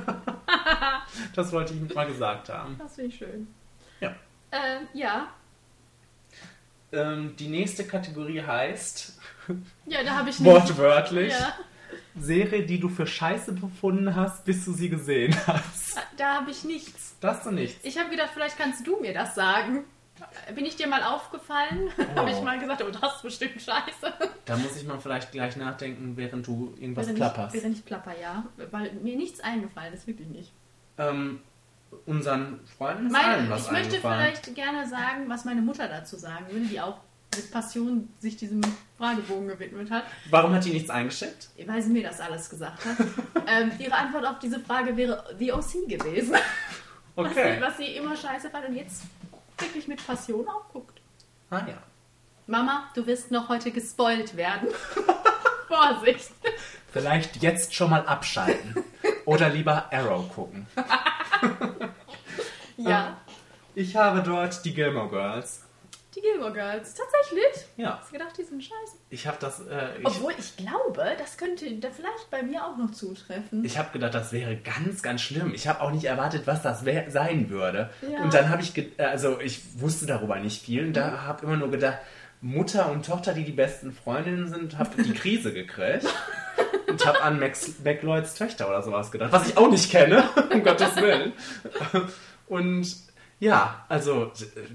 das 1.34 1.52
wollte 1.52 1.74
ich 1.74 1.94
mal 1.94 2.06
gesagt 2.06 2.48
haben. 2.48 2.76
Das 2.78 2.94
finde 2.94 3.10
ich 3.10 3.18
schön. 3.18 3.48
Ja. 4.00 4.14
Ähm, 4.52 4.88
ja. 4.94 5.28
Ähm, 6.92 7.34
die 7.36 7.48
nächste 7.48 7.84
Kategorie 7.84 8.42
heißt 8.42 9.18
Ja, 9.86 10.04
da 10.04 10.18
habe 10.18 10.30
ich 10.30 10.38
nicht. 10.38 10.48
wortwörtlich 10.52 11.32
Ja, 11.32 11.54
Serie, 12.18 12.64
die 12.64 12.78
du 12.78 12.88
für 12.88 13.06
scheiße 13.06 13.52
befunden 13.52 14.14
hast, 14.14 14.44
bis 14.44 14.64
du 14.64 14.72
sie 14.72 14.88
gesehen 14.88 15.34
hast. 15.46 15.98
da 16.16 16.36
habe 16.36 16.50
ich 16.50 16.64
nichts. 16.64 17.16
Das 17.20 17.38
hast 17.38 17.46
du 17.46 17.50
nichts. 17.50 17.84
Ich 17.84 17.98
habe 17.98 18.10
gedacht, 18.10 18.30
vielleicht 18.34 18.58
kannst 18.58 18.86
du 18.86 19.00
mir 19.00 19.14
das 19.14 19.34
sagen. 19.34 19.84
Bin 20.54 20.64
ich 20.64 20.76
dir 20.76 20.86
mal 20.86 21.02
aufgefallen? 21.02 21.90
habe 22.14 22.30
ich 22.30 22.40
mal 22.42 22.58
gesagt, 22.58 22.82
oh, 22.82 22.90
das 22.90 23.16
ist 23.16 23.22
bestimmt 23.22 23.60
scheiße. 23.60 24.12
Da 24.44 24.56
muss 24.56 24.76
ich 24.76 24.86
mal 24.86 24.98
vielleicht 24.98 25.32
gleich 25.32 25.56
nachdenken, 25.56 26.16
während 26.16 26.46
du 26.46 26.74
irgendwas 26.78 27.06
Wäre 27.06 27.16
klapperst. 27.16 27.54
Nicht, 27.54 27.62
wäre 27.64 27.72
nicht 27.72 27.86
plapper, 27.86 28.12
ja. 28.20 28.44
Weil 28.70 28.92
mir 29.02 29.16
nichts 29.16 29.40
eingefallen 29.40 29.94
ist, 29.94 30.06
wirklich 30.06 30.28
nicht. 30.28 30.52
Ähm, 30.98 31.40
unseren 32.06 32.60
Freunden 32.76 33.06
ist 33.06 33.14
allen 33.14 33.48
Meine, 33.48 33.50
was 33.50 33.66
ich 33.66 33.72
möchte 33.72 33.96
vielleicht 34.00 34.54
gerne 34.54 34.86
sagen, 34.88 35.28
was 35.28 35.44
meine 35.44 35.62
Mutter 35.62 35.88
dazu 35.88 36.16
sagen 36.16 36.46
würde, 36.50 36.66
die 36.66 36.80
auch 36.80 36.98
mit 37.36 37.50
Passion 37.50 38.08
sich 38.18 38.36
diesem 38.36 38.60
Fragebogen 38.98 39.48
gewidmet 39.48 39.90
hat, 39.90 40.04
Warum 40.30 40.54
hat 40.54 40.64
die 40.64 40.70
nichts 40.72 40.90
eingeschickt? 40.90 41.48
weil 41.66 41.82
sie 41.82 41.90
mir 41.90 42.02
das 42.02 42.20
alles 42.20 42.48
gesagt 42.50 42.84
hat. 42.84 42.96
ähm, 43.46 43.72
ihre 43.78 43.94
Antwort 43.94 44.26
auf 44.26 44.38
diese 44.38 44.60
Frage 44.60 44.96
wäre 44.96 45.24
The 45.38 45.52
OC 45.52 45.88
gewesen. 45.88 46.34
Was, 47.14 47.26
Okay. 47.30 47.56
sie, 47.56 47.60
was 47.60 47.76
sie 47.76 47.86
immer 47.96 48.16
scheiße 48.16 48.48
fand 48.48 48.68
und 48.68 48.74
jetzt 48.74 49.02
wirklich 49.58 49.86
mit 49.86 50.04
Passion 50.06 50.48
auch 50.48 50.66
guckt. 50.72 50.98
Ah 51.50 51.58
ja. 51.68 51.76
Mama, 52.46 52.88
du 52.94 53.06
wirst 53.06 53.30
noch 53.30 53.50
heute 53.50 53.70
gespoilt 53.70 54.34
werden. 54.34 54.68
Vorsicht. 55.68 56.30
Vielleicht 56.90 57.42
jetzt 57.42 57.74
schon 57.74 57.90
mal 57.90 58.06
abschalten. 58.06 58.82
Oder 59.26 59.50
lieber 59.50 59.92
Arrow 59.92 60.26
gucken. 60.34 60.66
Ja. 62.78 63.16
Ich 63.74 63.96
habe 63.96 64.22
dort 64.22 64.64
die 64.64 64.74
Gilmore 64.74 65.08
Girls. 65.08 65.62
Die 66.14 66.20
Gilmore 66.20 66.52
Girls. 66.52 66.94
Tatsächlich? 66.94 67.66
Ja. 67.76 67.98
Hast 67.98 68.10
du 68.10 68.18
gedacht, 68.18 68.36
die 68.36 68.42
sind 68.42 68.62
scheiße? 68.62 68.96
Ich 69.08 69.26
habe 69.26 69.38
das. 69.40 69.60
Äh, 69.60 69.98
ich 69.98 70.06
Obwohl 70.06 70.32
ich 70.38 70.56
glaube, 70.56 71.16
das 71.18 71.38
könnte 71.38 71.72
da 71.76 71.88
vielleicht 71.90 72.30
bei 72.30 72.42
mir 72.42 72.64
auch 72.66 72.76
noch 72.76 72.90
zutreffen. 72.90 73.64
ich 73.64 73.78
habe 73.78 73.90
gedacht, 73.92 74.14
das 74.14 74.32
wäre 74.32 74.56
ganz, 74.56 75.02
ganz 75.02 75.22
schlimm. 75.22 75.54
Ich 75.54 75.66
habe 75.66 75.80
auch 75.80 75.90
nicht 75.90 76.04
erwartet, 76.04 76.46
was 76.46 76.62
das 76.62 76.84
sein 77.08 77.48
würde. 77.48 77.90
Ja. 78.02 78.22
Und 78.22 78.34
dann 78.34 78.50
habe 78.50 78.62
ich, 78.62 78.76
äh, 78.76 78.90
also 78.98 79.40
ich 79.40 79.80
wusste 79.80 80.06
darüber 80.06 80.38
nicht 80.38 80.62
viel 80.62 80.86
und 80.86 80.92
da 80.94 81.22
habe 81.22 81.46
immer 81.46 81.56
nur 81.56 81.70
gedacht, 81.70 81.98
Mutter 82.42 82.90
und 82.90 83.06
Tochter, 83.06 83.32
die 83.34 83.44
die 83.44 83.52
besten 83.52 83.92
Freundinnen 83.92 84.48
sind, 84.48 84.76
habe 84.78 85.02
die 85.02 85.12
Krise 85.14 85.52
gekriegt. 85.52 86.06
Und 86.88 87.06
habe 87.06 87.22
an 87.22 87.40
Max 87.40 87.76
McLeods 87.82 88.34
Töchter 88.34 88.68
oder 88.68 88.82
sowas 88.82 89.10
gedacht, 89.10 89.32
was 89.32 89.48
ich 89.48 89.56
auch 89.56 89.70
nicht 89.70 89.90
kenne, 89.90 90.24
um 90.52 90.62
Gottes 90.62 90.94
Willen. 90.96 91.32
Und 92.48 92.86
ja, 93.42 93.84
also 93.88 94.30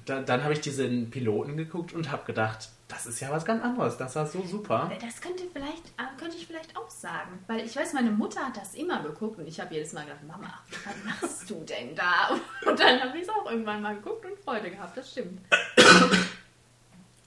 da, 0.06 0.22
dann 0.22 0.44
habe 0.44 0.52
ich 0.52 0.60
diesen 0.60 1.10
Piloten 1.10 1.56
geguckt 1.56 1.94
und 1.94 2.12
habe 2.12 2.26
gedacht, 2.26 2.68
das 2.90 3.06
ist 3.06 3.22
ja 3.22 3.32
was 3.32 3.46
ganz 3.46 3.64
anderes. 3.64 3.96
Das 3.96 4.18
war 4.18 4.26
so 4.26 4.44
super. 4.46 4.92
Das 5.00 5.22
könnte 5.22 5.44
vielleicht, 5.54 5.88
äh, 5.98 6.20
könnte 6.20 6.36
ich 6.36 6.46
vielleicht 6.48 6.76
auch 6.76 6.90
sagen. 6.90 7.40
Weil 7.48 7.62
ich 7.66 7.74
weiß, 7.78 7.94
meine 7.94 8.12
Mutter 8.12 8.46
hat 8.46 8.58
das 8.58 8.76
immer 8.76 9.02
geguckt 9.02 9.40
und 9.40 9.48
ich 9.48 9.58
habe 9.62 9.74
jedes 9.74 9.94
Mal 9.94 10.04
gedacht, 10.04 10.28
Mama, 10.28 10.54
was 10.84 11.06
machst 11.06 11.50
du 11.50 11.64
denn 11.64 11.96
da? 11.96 12.32
Und 12.70 12.78
dann 12.78 13.00
habe 13.02 13.18
ich 13.18 13.24
es 13.24 13.30
auch 13.30 13.50
irgendwann 13.50 13.82
mal 13.82 13.96
geguckt 13.96 14.26
und 14.26 14.38
Freude 14.40 14.70
gehabt, 14.70 14.98
das 14.98 15.12
stimmt. 15.12 15.40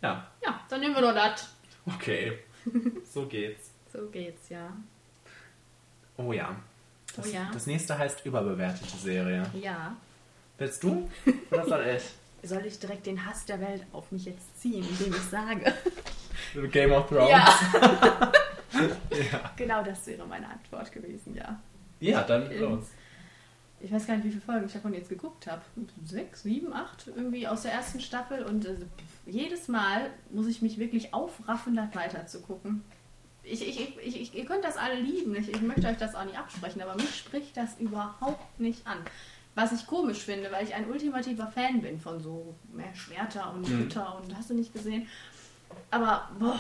Ja, 0.02 0.26
Ja, 0.44 0.60
dann 0.68 0.80
nehmen 0.80 0.94
wir 0.94 1.02
doch 1.02 1.14
das. 1.14 1.54
okay. 1.86 2.38
So 3.10 3.24
geht's. 3.26 3.70
So 3.90 4.06
geht's, 4.08 4.50
ja. 4.50 4.70
Oh 6.18 6.32
ja. 6.34 6.54
Das, 7.16 7.26
Oh 7.26 7.30
ja. 7.30 7.50
das 7.52 7.66
nächste 7.66 7.96
heißt 7.98 8.26
überbewertete 8.26 8.96
Serie. 8.96 9.50
Ja. 9.54 9.96
Willst 10.60 10.84
du? 10.84 11.08
Oder 11.50 11.66
soll 11.66 11.86
ich? 11.96 12.02
Soll 12.48 12.64
ich 12.64 12.78
direkt 12.78 13.06
den 13.06 13.24
Hass 13.26 13.44
der 13.44 13.60
Welt 13.60 13.84
auf 13.92 14.12
mich 14.12 14.24
jetzt 14.24 14.60
ziehen, 14.60 14.86
indem 14.88 15.12
ich 15.12 15.22
sage? 15.22 15.74
Game 16.70 16.92
of 16.92 17.08
Thrones? 17.08 17.30
Ja. 17.30 18.32
Ja, 18.72 19.50
genau 19.56 19.82
das 19.82 20.06
wäre 20.06 20.24
meine 20.26 20.48
Antwort 20.48 20.90
gewesen, 20.92 21.34
ja. 21.34 21.60
ja 21.98 22.22
dann 22.22 22.50
Ähm, 22.52 22.60
los. 22.60 22.84
Ich 23.80 23.90
weiß 23.92 24.06
gar 24.06 24.14
nicht, 24.14 24.24
wie 24.24 24.30
viele 24.30 24.42
Folgen 24.42 24.66
ich 24.66 24.72
davon 24.72 24.94
jetzt 24.94 25.08
geguckt 25.08 25.48
habe. 25.48 25.60
Sechs, 26.04 26.44
sieben, 26.44 26.72
acht 26.72 27.08
irgendwie 27.08 27.48
aus 27.48 27.62
der 27.62 27.72
ersten 27.72 28.00
Staffel. 28.00 28.44
Und 28.44 28.64
äh, 28.64 28.76
jedes 29.26 29.68
Mal 29.68 30.10
muss 30.30 30.46
ich 30.46 30.62
mich 30.62 30.78
wirklich 30.78 31.12
aufraffen, 31.12 31.74
da 31.74 31.90
weiter 31.94 32.26
zu 32.26 32.40
gucken. 32.40 32.84
Ich, 33.42 33.66
ich, 33.66 33.80
ich, 33.80 33.98
ich, 33.98 34.20
ich, 34.20 34.34
ihr 34.34 34.44
könnt 34.46 34.64
das 34.64 34.76
alle 34.76 35.00
lieben. 35.00 35.34
Ich, 35.34 35.48
ich 35.48 35.60
möchte 35.62 35.88
euch 35.88 35.98
das 35.98 36.14
auch 36.14 36.24
nicht 36.24 36.38
absprechen, 36.38 36.80
aber 36.80 36.94
mich 36.94 37.16
spricht 37.16 37.56
das 37.56 37.78
überhaupt 37.80 38.60
nicht 38.60 38.86
an. 38.86 38.98
Was 39.60 39.72
ich 39.72 39.86
komisch 39.86 40.18
finde, 40.18 40.50
weil 40.50 40.64
ich 40.66 40.74
ein 40.74 40.88
ultimativer 40.90 41.46
Fan 41.48 41.82
bin 41.82 42.00
von 42.00 42.18
so 42.20 42.54
mehr 42.72 42.94
Schwerter 42.94 43.52
und 43.54 43.68
Mhm. 43.68 43.82
Ritter 43.82 44.18
und 44.22 44.34
hast 44.36 44.48
du 44.50 44.54
nicht 44.54 44.72
gesehen. 44.72 45.06
Aber 45.90 46.30
boah, 46.38 46.58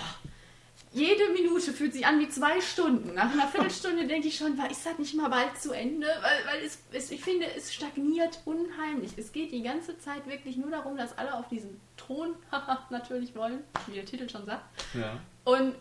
jede 0.92 1.28
Minute 1.32 1.72
fühlt 1.72 1.92
sich 1.92 2.04
an 2.04 2.18
wie 2.18 2.28
zwei 2.28 2.60
Stunden. 2.60 3.14
Nach 3.14 3.32
einer 3.32 3.46
Viertelstunde 3.48 4.06
denke 4.06 4.28
ich 4.28 4.36
schon, 4.36 4.58
war- 4.58 4.70
ist 4.70 4.84
das 4.84 4.98
nicht 4.98 5.14
mal 5.14 5.28
bald 5.30 5.56
zu 5.58 5.72
Ende? 5.72 6.06
Weil, 6.06 6.46
weil 6.46 6.64
es, 6.66 6.78
es, 6.92 7.10
ich 7.10 7.22
finde, 7.22 7.46
es 7.56 7.72
stagniert 7.72 8.40
unheimlich. 8.44 9.12
Es 9.16 9.30
geht 9.32 9.52
die 9.52 9.62
ganze 9.62 9.98
Zeit 9.98 10.26
wirklich 10.26 10.56
nur 10.56 10.70
darum, 10.70 10.96
dass 10.96 11.16
alle 11.16 11.32
auf 11.34 11.48
diesen 11.48 11.80
Thron 11.96 12.34
natürlich 12.90 13.34
wollen, 13.36 13.60
wie 13.86 13.94
der 13.94 14.04
Titel 14.04 14.28
schon 14.28 14.44
sagt. 14.44 14.64
Ja. 14.94 15.18
Und 15.44 15.74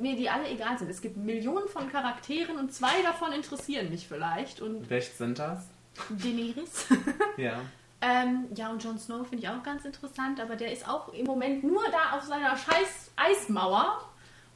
mir 0.00 0.16
die 0.16 0.28
alle 0.28 0.48
egal 0.48 0.76
sind. 0.78 0.90
Es 0.90 1.00
gibt 1.00 1.16
Millionen 1.16 1.68
von 1.68 1.88
Charakteren 1.92 2.56
und 2.58 2.72
zwei 2.74 3.02
davon 3.02 3.32
interessieren 3.32 3.90
mich 3.90 4.08
vielleicht. 4.08 4.60
Und 4.60 4.90
Welche 4.90 5.12
sind 5.12 5.38
das? 5.38 5.66
Daenerys. 6.10 6.86
Ja. 7.36 7.60
Ähm, 8.00 8.46
ja, 8.54 8.70
und 8.70 8.82
Jon 8.84 8.98
Snow 8.98 9.26
finde 9.26 9.42
ich 9.44 9.48
auch 9.48 9.62
ganz 9.62 9.84
interessant, 9.84 10.38
aber 10.40 10.54
der 10.54 10.70
ist 10.72 10.86
auch 10.88 11.12
im 11.14 11.24
Moment 11.24 11.64
nur 11.64 11.82
da 11.90 12.16
auf 12.16 12.24
seiner 12.24 12.56
scheiß 12.56 13.10
Eismauer 13.16 14.02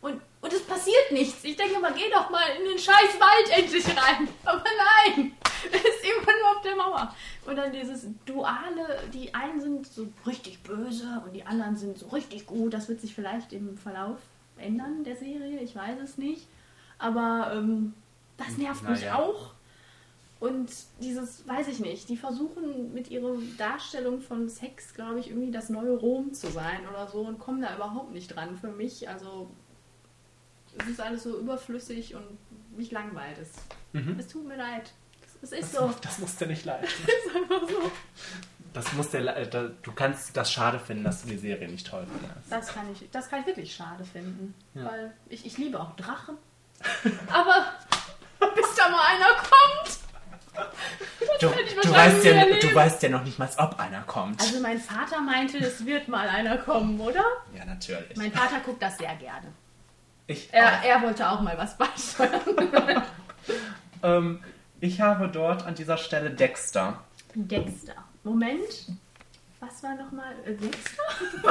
und, 0.03 0.20
und 0.42 0.53
es 0.53 0.62
passiert 0.62 1.11
nichts. 1.11 1.42
Ich 1.44 1.57
denke 1.57 1.81
mal, 1.81 1.92
geh 1.94 2.11
doch 2.12 2.29
mal 2.31 2.42
in 2.59 2.68
den 2.68 2.79
scheiß 2.79 3.18
Wald 3.18 3.59
endlich 3.59 3.85
rein. 3.88 4.29
Aber 4.44 4.62
nein, 5.14 5.33
er 5.72 5.79
ist 5.79 6.05
immer 6.05 6.33
nur 6.38 6.57
auf 6.57 6.62
der 6.62 6.76
Mauer. 6.76 7.14
Und 7.46 7.57
dann 7.57 7.72
dieses 7.72 8.07
Duale, 8.26 9.00
die 9.12 9.35
einen 9.35 9.61
sind 9.61 9.87
so 9.87 10.07
richtig 10.26 10.62
böse 10.62 11.22
und 11.24 11.33
die 11.35 11.44
anderen 11.44 11.76
sind 11.76 11.98
so 11.98 12.09
richtig 12.09 12.46
gut. 12.46 12.72
Das 12.74 12.88
wird 12.88 13.00
sich 13.00 13.14
vielleicht 13.14 13.53
im 13.53 13.76
Verlauf 13.79 14.18
ändern 14.59 15.03
der 15.05 15.16
Serie, 15.16 15.61
ich 15.61 15.74
weiß 15.74 15.98
es 16.05 16.18
nicht. 16.18 16.46
Aber 16.98 17.53
ähm, 17.55 17.94
das 18.37 18.57
nervt 18.59 18.87
mich 18.88 19.00
Naja. 19.00 19.18
auch. 19.18 19.53
Und 20.40 20.70
dieses, 21.00 21.46
weiß 21.46 21.68
ich 21.68 21.81
nicht, 21.81 22.09
die 22.09 22.16
versuchen 22.16 22.94
mit 22.94 23.11
ihrer 23.11 23.35
Darstellung 23.59 24.22
von 24.22 24.48
Sex, 24.48 24.94
glaube 24.94 25.20
ich, 25.20 25.29
irgendwie 25.29 25.50
das 25.50 25.68
neue 25.68 25.94
Rom 25.96 26.33
zu 26.33 26.50
sein 26.50 26.81
oder 26.88 27.07
so 27.09 27.20
und 27.20 27.38
kommen 27.38 27.61
da 27.61 27.74
überhaupt 27.76 28.12
nicht 28.12 28.35
dran 28.35 28.57
für 28.57 28.70
mich. 28.72 29.07
Also 29.07 29.50
es 30.79 30.87
ist 30.88 31.00
alles 31.00 31.24
so 31.24 31.38
überflüssig 31.38 32.14
und 32.14 32.24
mich 32.74 32.90
langweilt 32.90 33.37
es. 33.38 33.50
Mhm. 33.92 34.16
Es 34.18 34.29
tut 34.29 34.46
mir 34.46 34.57
leid. 34.57 34.90
Es 35.42 35.53
ist 35.53 35.72
so. 35.74 35.92
Das 36.03 36.18
muss 36.18 36.37
dir 36.37 36.46
nicht 36.46 36.64
leid. 36.64 36.85
Ist 36.88 37.35
einfach 37.37 37.68
so. 37.68 37.90
Das 38.74 38.92
muss 38.92 39.11
da- 39.11 39.68
Du 39.83 39.92
kannst 39.92 40.37
das 40.37 40.53
schade 40.53 40.79
finden, 40.79 41.03
dass 41.05 41.22
du 41.22 41.29
die 41.29 41.38
Serie 41.38 41.66
nicht 41.68 41.87
toll 41.87 42.07
findest. 42.07 42.53
Das 42.53 42.68
kann 42.74 42.90
ich, 42.92 43.09
das 43.11 43.29
kann 43.29 43.40
ich 43.40 43.46
wirklich 43.46 43.74
schade 43.74 44.05
finden. 44.05 44.55
Ja. 44.74 44.85
Weil 44.85 45.14
ich, 45.29 45.44
ich 45.46 45.57
liebe 45.59 45.81
auch 45.81 45.96
Drachen. 45.96 46.37
Aber 47.33 47.72
bis 48.55 48.74
da 48.76 48.88
mal 48.90 49.03
einer 49.07 49.35
kommt. 49.37 49.98
Du, 51.40 51.49
du, 51.49 51.90
weißt 51.90 52.25
ja, 52.25 52.44
du 52.44 52.75
weißt 52.75 53.03
ja 53.03 53.09
noch 53.09 53.25
nicht 53.25 53.38
mal, 53.38 53.49
ob 53.59 53.79
einer 53.79 54.03
kommt. 54.03 54.40
Also 54.40 54.61
mein 54.61 54.79
Vater 54.79 55.20
meinte, 55.20 55.59
es 55.59 55.85
wird 55.87 56.09
mal 56.09 56.29
einer 56.29 56.59
kommen, 56.59 57.01
oder? 57.01 57.25
ja, 57.57 57.64
natürlich. 57.64 58.16
Mein 58.16 58.33
Vater 58.33 58.61
guckt 58.64 58.83
das 58.83 58.99
sehr 58.99 59.14
gerne. 59.16 59.49
Ich, 60.27 60.49
Er, 60.53 60.83
er 60.85 61.03
wollte 61.03 61.29
auch 61.29 61.40
mal 61.40 61.57
was 61.59 61.77
beisteuern. 61.77 62.40
ähm, 64.03 64.44
ich 64.81 65.01
habe 65.01 65.29
dort 65.29 65.66
an 65.66 65.75
dieser 65.75 65.96
Stelle 65.96 66.31
Dexter. 66.31 67.03
Dexter. 67.35 67.94
Moment. 68.23 68.87
Was 69.61 69.83
war 69.83 69.94
nochmal 69.94 70.35
äh, 70.44 70.55
Dexter? 70.55 71.03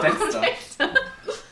Dexter. 0.02 0.42
Dexter. 0.42 0.90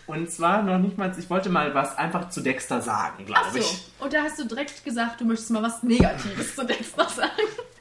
Und 0.07 0.31
zwar 0.31 0.63
noch 0.63 0.79
nicht 0.79 0.97
mal, 0.97 1.13
ich 1.17 1.29
wollte 1.29 1.49
mal 1.49 1.73
was 1.75 1.97
einfach 1.97 2.29
zu 2.29 2.41
Dexter 2.41 2.81
sagen, 2.81 3.25
glaube 3.25 3.41
Achso. 3.41 3.59
ich. 3.59 3.91
Und 3.99 4.13
da 4.13 4.23
hast 4.23 4.39
du 4.39 4.45
direkt 4.45 4.83
gesagt, 4.83 5.21
du 5.21 5.25
möchtest 5.25 5.51
mal 5.51 5.61
was 5.61 5.83
Negatives 5.83 6.55
zu 6.55 6.65
Dexter 6.65 7.07
sagen. 7.09 7.31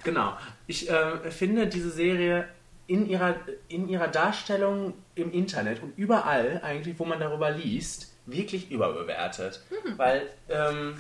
Genau. 0.05 0.37
Ich 0.67 0.91
äh, 0.91 1.31
finde 1.31 1.69
diese 1.69 1.91
Serie 1.91 2.49
in 2.87 3.09
ihrer, 3.09 3.37
in 3.69 3.89
ihrer 3.89 4.09
Darstellung 4.09 4.95
im 5.15 5.33
Internet 5.33 5.83
und 5.83 5.97
überall 5.97 6.61
eigentlich, 6.63 6.99
wo 6.99 7.05
man 7.05 7.19
darüber 7.19 7.51
liest, 7.51 8.13
wirklich 8.27 8.71
überbewertet. 8.71 9.63
Weil 9.97 10.29
ähm, 10.49 10.97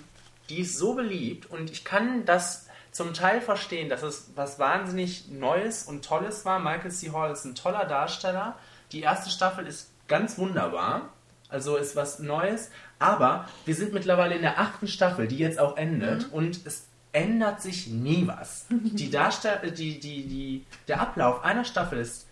die 0.49 0.61
ist 0.61 0.79
so 0.79 0.95
beliebt 0.95 1.51
und 1.51 1.71
ich 1.71 1.85
kann 1.85 2.25
das 2.25 2.65
zum 2.97 3.13
Teil 3.13 3.43
verstehen, 3.43 3.91
dass 3.91 4.03
es 4.03 4.31
was 4.35 4.59
wahnsinnig 4.59 5.29
Neues 5.29 5.85
und 5.85 6.03
Tolles 6.03 6.47
war. 6.47 6.59
Michael 6.59 6.91
C. 6.91 7.13
Hall 7.13 7.31
ist 7.31 7.45
ein 7.45 7.55
toller 7.55 7.85
Darsteller. 7.85 8.57
Die 8.91 9.03
erste 9.03 9.29
Staffel 9.29 9.67
ist 9.67 9.91
ganz 10.09 10.39
wunderbar. 10.39 11.11
Also 11.51 11.77
ist 11.77 11.95
was 11.95 12.21
Neues. 12.21 12.71
Aber 12.99 13.47
wir 13.67 13.75
sind 13.75 13.93
mittlerweile 13.93 14.35
in 14.35 14.41
der 14.41 14.59
achten 14.59 14.89
Staffel, 14.89 15.29
die 15.29 15.37
jetzt 15.37 15.59
auch 15.59 15.77
endet. 15.77 16.33
Und 16.33 16.65
es 16.65 16.87
ändert 17.13 17.61
sich 17.61 17.87
nie 17.89 18.27
was. 18.27 18.67
Die 18.71 19.11
Darstell 19.11 19.71
die, 19.71 20.01
die, 20.01 20.27
die, 20.27 20.67
der 20.89 21.01
Ablauf 21.01 21.45
einer 21.45 21.65
Staffel 21.65 21.99
ist 21.99 22.27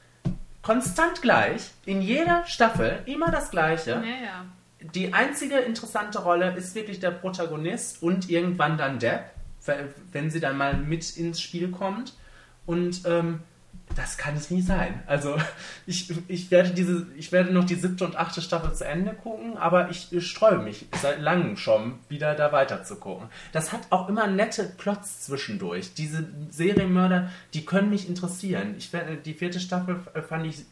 konstant 0.63 1.21
gleich. 1.21 1.73
In 1.85 2.01
jeder 2.01 2.47
Staffel 2.47 3.03
immer 3.05 3.31
das 3.31 3.51
Gleiche. 3.51 4.03
ja. 4.25 4.47
Die 4.95 5.15
einzige 5.15 5.59
interessante 5.59 6.19
Rolle 6.19 6.55
ist 6.57 6.75
wirklich 6.75 7.01
der 7.01 7.11
Protagonist 7.11 8.03
und 8.03 8.29
irgendwann 8.29 8.77
dann 8.77 8.99
Depp, 8.99 9.34
wenn 10.13 10.31
sie 10.31 10.41
dann 10.41 10.57
mal 10.57 10.77
mit 10.77 11.17
ins 11.17 11.41
Spiel 11.41 11.71
kommt. 11.71 12.15
Und 12.67 13.03
ähm, 13.07 13.41
das 13.97 14.17
kann 14.17 14.35
es 14.37 14.51
nie 14.51 14.63
sein. 14.63 15.03
Also 15.07 15.37
ich, 15.87 16.13
ich, 16.29 16.51
werde 16.51 16.71
diese, 16.71 17.07
ich 17.17 17.33
werde 17.33 17.53
noch 17.53 17.65
die 17.65 17.75
siebte 17.75 18.05
und 18.05 18.17
achte 18.17 18.41
Staffel 18.41 18.73
zu 18.75 18.85
Ende 18.87 19.13
gucken, 19.13 19.57
aber 19.59 19.91
ich 19.91 20.09
sträube 20.27 20.63
mich 20.63 20.87
seit 21.03 21.21
langem 21.21 21.57
schon, 21.57 21.99
wieder 22.09 22.35
da 22.35 22.51
weiter 22.53 22.83
zu 22.85 22.97
gucken. 22.97 23.29
Das 23.53 23.73
hat 23.73 23.81
auch 23.91 24.09
immer 24.09 24.27
nette 24.27 24.65
Plots 24.65 25.21
zwischendurch. 25.27 25.93
Diese 25.95 26.27
Serienmörder, 26.51 27.31
die 27.53 27.65
können 27.65 27.91
mich 27.91 28.09
interessieren. 28.09 28.75
Ich, 28.79 28.91
die 29.25 29.35
vierte 29.35 29.61
Staffel 29.61 30.01
fand 30.29 30.47
ich 30.47 30.65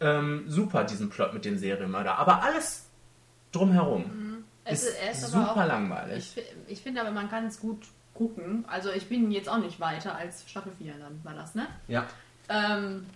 ähm, 0.00 0.44
super, 0.46 0.84
diesen 0.84 1.08
Plot 1.08 1.32
mit 1.34 1.44
dem 1.44 1.56
Serienmörder. 1.58 2.18
Aber 2.18 2.42
alles 2.42 2.86
drumherum 3.52 4.44
Es 4.64 4.82
ist, 4.82 4.94
ist 5.10 5.34
aber 5.34 5.42
super 5.46 5.62
auch- 5.62 5.66
langweilig. 5.66 6.32
Ich, 6.36 6.72
ich 6.72 6.80
finde 6.82 7.00
aber, 7.00 7.10
man 7.10 7.30
kann 7.30 7.46
es 7.46 7.58
gut 7.60 7.86
gucken. 8.18 8.64
Also 8.68 8.90
ich 8.90 9.08
bin 9.08 9.30
jetzt 9.30 9.48
auch 9.48 9.58
nicht 9.58 9.78
weiter 9.80 10.14
als 10.16 10.44
Staffel 10.50 10.72
4 10.78 10.94
dann 10.98 11.20
war 11.24 11.34
das, 11.34 11.54
ne? 11.54 11.66
ja. 11.86 12.04
Ähm, 12.50 13.06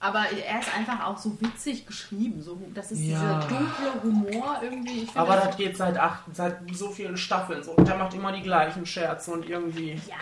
aber 0.00 0.26
er 0.30 0.60
ist 0.60 0.76
einfach 0.76 1.06
auch 1.06 1.16
so 1.16 1.40
witzig 1.40 1.86
geschrieben. 1.86 2.42
So, 2.42 2.60
das 2.74 2.92
ist 2.92 3.00
Ja. 3.00 3.40
dieser 3.40 3.48
dunkle 3.48 4.02
Humor 4.02 4.58
irgendwie. 4.60 5.08
Aber 5.14 5.36
das- 5.36 5.46
das 5.46 5.56
geht 5.56 5.76
seit 5.78 5.96
acht, 5.96 6.24
seit 6.34 6.58
so 6.74 6.90
vielen 6.90 7.16
Staffeln 7.16 7.62
so. 7.62 7.70
Und 7.72 7.88
der 7.88 7.96
macht 7.96 8.12
immer 8.12 8.30
die 8.30 8.42
gleichen 8.42 8.84
Scherze 8.84 9.30
und 9.32 9.48
irgendwie. 9.48 9.92
Ja, 10.06 10.16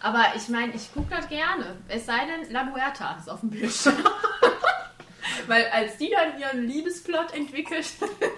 aber 0.00 0.24
ich 0.34 0.48
meine, 0.48 0.72
ich 0.72 0.90
gucke 0.94 1.14
das 1.14 1.28
gerne. 1.28 1.76
Es 1.88 2.06
sei 2.06 2.20
denn, 2.24 2.50
La 2.50 2.64
Muerta 2.64 3.16
ist 3.18 3.28
auf 3.28 3.40
dem 3.40 3.50
Bildschirm. 3.50 3.96
Weil 5.46 5.66
als 5.72 5.98
die 5.98 6.10
dann 6.10 6.38
ihren 6.40 6.66
Liebesplot 6.66 7.34
entwickelt, 7.34 7.86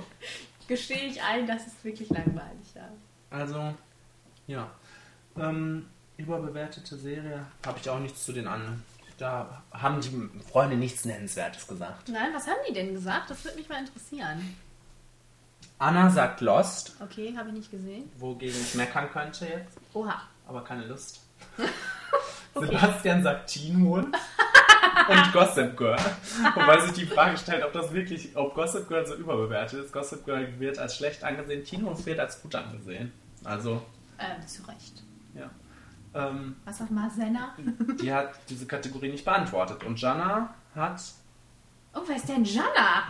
gestehe 0.67 1.07
ich 1.07 1.23
ein, 1.23 1.47
das 1.47 1.69
ist 1.69 1.85
wirklich 1.85 2.09
langweilig. 2.11 2.75
Ja. 2.75 2.89
Also, 3.31 3.75
ja. 4.49 4.69
Ähm, 5.39 5.87
überbewertete 6.17 6.97
Serie 6.97 7.47
habe 7.67 7.79
ich 7.81 7.89
auch 7.89 7.99
nichts 8.01 8.25
zu 8.25 8.33
den 8.33 8.47
anderen. 8.47 8.83
Da 9.19 9.63
haben 9.73 10.01
die 10.01 10.31
Freunde 10.51 10.77
nichts 10.77 11.05
Nennenswertes 11.05 11.67
gesagt. 11.67 12.09
Nein, 12.09 12.31
was 12.35 12.47
haben 12.47 12.57
die 12.69 12.73
denn 12.73 12.95
gesagt? 12.95 13.31
Das 13.31 13.45
würde 13.45 13.59
mich 13.59 13.69
mal 13.69 13.79
interessieren. 13.81 14.57
Anna 15.79 16.11
sagt 16.11 16.41
Lost, 16.41 16.97
Okay, 17.01 17.35
habe 17.37 17.49
ich 17.51 17.55
nicht 17.55 17.71
gesehen. 17.71 18.11
wogegen 18.19 18.59
ich 18.61 18.75
meckern 18.75 19.11
könnte 19.11 19.47
jetzt, 19.47 19.79
Oha. 19.95 20.23
aber 20.47 20.63
keine 20.65 20.87
Lust. 20.87 21.21
Sebastian 22.55 23.23
sagt 23.23 23.49
Teen 23.51 23.85
Wolf 23.87 24.07
und 24.07 25.33
Gossip 25.33 25.77
Girl. 25.77 25.99
Wobei 26.55 26.81
sich 26.81 26.93
die 26.93 27.07
Frage 27.07 27.37
stellt, 27.39 27.65
ob 27.65 27.73
das 27.73 27.93
wirklich, 27.93 28.37
ob 28.37 28.55
Gossip 28.55 28.89
Girl 28.89 29.07
so 29.07 29.15
überbewertet 29.15 29.85
ist. 29.85 29.93
Gossip 29.93 30.25
Girl 30.25 30.59
wird 30.59 30.79
als 30.79 30.97
schlecht 30.97 31.23
angesehen, 31.25 31.65
Teen 31.65 31.85
Wolf 31.87 32.05
wird 32.07 32.19
als 32.21 32.43
gut 32.43 32.55
angesehen. 32.55 33.13
Also, 33.45 33.83
Ähm, 34.19 34.47
zu 34.47 34.63
Recht. 34.67 35.03
Ja. 35.35 35.51
Ähm, 36.13 36.57
Was 36.65 36.79
sagt 36.79 36.91
Marcella? 36.91 37.55
die 38.01 38.13
hat 38.13 38.33
diese 38.49 38.67
Kategorie 38.67 39.11
nicht 39.11 39.25
beantwortet. 39.25 39.85
Und 39.85 40.01
Jana 40.01 40.55
hat. 40.75 41.01
Oh, 41.95 42.01
wer 42.07 42.17
ist 42.17 42.29
denn 42.29 42.45
Jana? 42.45 43.05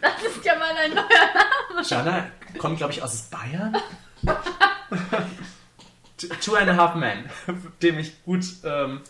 Das 0.00 0.22
ist 0.22 0.44
ja 0.44 0.54
mal 0.58 0.74
ein 0.76 0.94
neuer. 0.94 1.82
Jana 1.82 2.26
kommt, 2.58 2.78
glaube 2.78 2.92
ich, 2.92 3.02
aus 3.02 3.22
Bayern. 3.24 3.76
Two 6.42 6.54
and 6.54 6.70
a 6.70 6.76
Half 6.76 6.94
Men, 6.94 7.28
dem 7.82 7.98
ich 7.98 8.22
gut 8.24 8.44
ähm, 8.64 9.02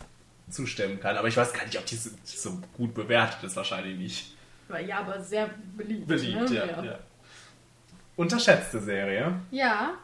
zustimmen 0.49 0.99
kann. 0.99 1.17
Aber 1.17 1.29
ich 1.29 1.37
weiß 1.37 1.53
gar 1.53 1.65
nicht, 1.65 1.79
ob 1.79 1.87
die 1.87 1.97
so, 1.97 2.11
so 2.25 2.61
gut 2.77 2.93
bewertet 2.95 3.45
ist. 3.45 3.57
Wahrscheinlich 3.57 3.97
nicht. 3.99 4.37
Ja, 4.87 4.99
aber 4.99 5.21
sehr 5.23 5.51
beliebt. 5.77 6.07
Beliebt, 6.07 6.51
ne? 6.51 6.57
ja, 6.57 6.83
ja. 6.83 6.99
Unterschätzte 8.17 8.81
Serie. 8.81 9.41
Ja. 9.51 9.95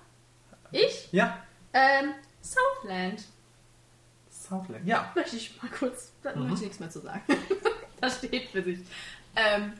Ich? 0.72 1.09
Ja. 1.12 1.38
Ähm, 1.72 2.14
Southland. 2.55 3.24
Southland. 4.30 4.86
Ja. 4.86 5.12
Möchte 5.14 5.36
ich 5.36 5.61
mal 5.62 5.70
kurz, 5.70 6.12
da 6.22 6.34
möchte 6.36 6.55
ich 6.55 6.61
nichts 6.61 6.80
mehr 6.80 6.90
zu 6.90 7.01
sagen. 7.01 7.22
das 8.01 8.18
steht 8.18 8.51
für 8.51 8.62
sich. 8.62 8.80
Ähm, 9.34 9.72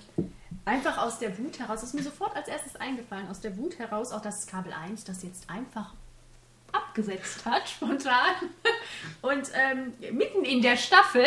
einfach 0.65 0.99
aus 0.99 1.19
der 1.19 1.37
Wut 1.39 1.59
heraus, 1.59 1.81
das 1.81 1.91
ist 1.91 1.95
mir 1.95 2.03
sofort 2.03 2.35
als 2.37 2.49
erstes 2.49 2.77
eingefallen, 2.77 3.29
aus 3.29 3.41
der 3.41 3.57
Wut 3.57 3.79
heraus 3.79 4.13
auch 4.13 4.21
das 4.21 4.47
Kabel 4.47 4.73
1, 4.73 5.05
das 5.05 5.23
jetzt 5.23 5.49
einfach 5.49 5.95
abgesetzt 6.77 7.45
hat, 7.45 7.69
spontan. 7.69 8.35
Und 9.23 9.51
ähm, 9.55 9.95
mitten 10.17 10.45
in 10.45 10.63
der 10.63 10.77
Staffel. 10.77 11.27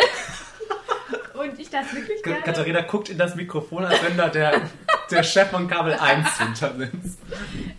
Und 1.34 1.58
ich 1.60 1.70
das 1.70 1.94
wirklich 1.94 2.22
gerne... 2.24 2.42
Katharina 2.42 2.82
guckt 2.82 3.10
in 3.10 3.18
das 3.18 3.36
Mikrofon, 3.36 3.86
als 3.86 4.04
wenn 4.04 4.18
da 4.18 4.30
der, 4.30 4.70
der 5.10 5.24
Chef 5.24 5.50
von 5.50 5.68
Kabel 5.68 5.94
1 5.94 6.38
hinter 6.38 6.76
sitzt. 6.76 7.20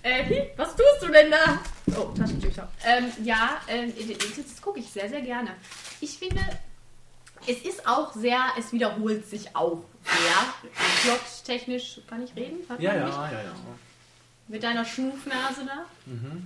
Äh, 0.02 0.46
was 0.56 0.70
tust 0.70 1.02
du 1.02 1.08
denn 1.08 1.30
da? 1.30 1.58
Oh, 1.98 2.12
Taschentücher. 2.16 2.70
Ähm, 2.84 3.12
ja, 3.22 3.60
ähm, 3.68 3.92
das, 3.96 4.62
gucke 4.62 4.80
ich 4.80 4.90
sehr, 4.90 5.08
sehr 5.08 5.20
gerne. 5.20 5.50
Ich 6.00 6.18
finde, 6.18 6.40
es 7.46 7.58
ist 7.62 7.86
auch 7.86 8.12
sehr, 8.14 8.40
es 8.58 8.72
wiederholt 8.72 9.28
sich 9.28 9.54
auch 9.54 9.82
sehr. 10.04 10.72
Plottechnisch 11.02 12.00
kann 12.08 12.24
ich 12.24 12.34
reden? 12.34 12.60
Ja, 12.78 12.94
ja, 12.94 13.04
mich? 13.06 13.14
ja, 13.14 13.30
ja. 13.32 13.54
Mit 14.50 14.64
deiner 14.64 14.84
Schnufnase 14.84 15.64
da. 15.64 15.86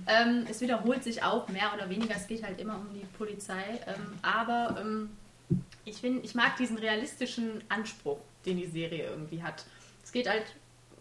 Ähm, 0.07 0.45
es 0.49 0.61
wiederholt 0.61 1.03
sich 1.03 1.23
auch 1.23 1.49
mehr 1.49 1.73
oder 1.73 1.89
weniger. 1.89 2.15
Es 2.15 2.27
geht 2.27 2.43
halt 2.43 2.61
immer 2.61 2.75
um 2.75 2.87
die 2.93 3.05
Polizei. 3.17 3.79
Ähm, 3.87 4.13
aber 4.21 4.79
ähm, 4.79 5.09
ich 5.85 5.97
finde, 5.97 6.21
ich 6.23 6.35
mag 6.35 6.55
diesen 6.57 6.77
realistischen 6.77 7.63
Anspruch, 7.67 8.19
den 8.45 8.57
die 8.57 8.67
Serie 8.67 9.09
irgendwie 9.09 9.41
hat. 9.41 9.65
Es 10.03 10.11
geht 10.11 10.29
halt, 10.29 10.43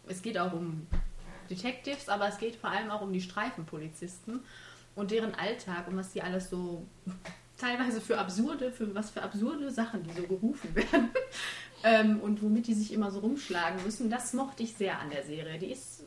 es 0.09 0.23
geht 0.23 0.39
auch 0.39 0.55
um 0.55 0.87
Detectives, 1.51 2.09
aber 2.09 2.29
es 2.29 2.39
geht 2.39 2.57
vor 2.57 2.71
allem 2.71 2.91
auch 2.91 3.03
um 3.03 3.13
die 3.13 3.21
Streifenpolizisten 3.21 4.41
und 4.95 5.11
deren 5.11 5.35
Alltag 5.35 5.89
und 5.89 5.97
was 5.97 6.13
die 6.13 6.23
alles 6.23 6.49
so 6.49 6.87
teilweise 7.59 8.01
für 8.01 8.19
absurde, 8.19 8.71
für 8.73 8.95
was 8.95 9.11
für 9.11 9.23
absurde 9.23 9.71
Sachen 9.71 10.03
die 10.05 10.13
so 10.13 10.23
gerufen 10.23 10.75
werden 10.75 11.11
ähm, 11.83 12.21
und 12.21 12.43
womit 12.43 12.67
die 12.67 12.75
sich 12.75 12.93
immer 12.93 13.11
so 13.11 13.21
rumschlagen 13.21 13.83
müssen. 13.85 14.11
Das 14.11 14.33
mochte 14.33 14.63
ich 14.63 14.75
sehr 14.75 14.99
an 14.99 15.11
der 15.11 15.25
Serie. 15.25 15.59
Die 15.59 15.73
ist, 15.73 16.05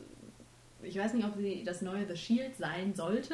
ich 0.84 0.98
weiß 0.98 1.14
nicht, 1.14 1.26
ob 1.26 1.36
sie 1.38 1.64
das 1.64 1.82
neue 1.82 2.08
The 2.08 2.16
Shield 2.16 2.58
sein 2.58 2.94
sollte, 2.96 3.34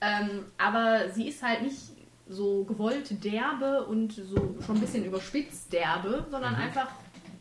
ähm, 0.00 0.44
aber 0.58 1.10
sie 1.10 1.28
ist 1.28 1.42
halt 1.42 1.62
nicht 1.62 1.78
so 2.28 2.64
gewollt 2.64 3.24
derbe 3.24 3.84
und 3.86 4.12
so 4.12 4.56
schon 4.64 4.76
ein 4.76 4.80
bisschen 4.80 5.04
überspitzt 5.04 5.72
derbe, 5.72 6.26
sondern 6.30 6.54
einfach 6.54 6.88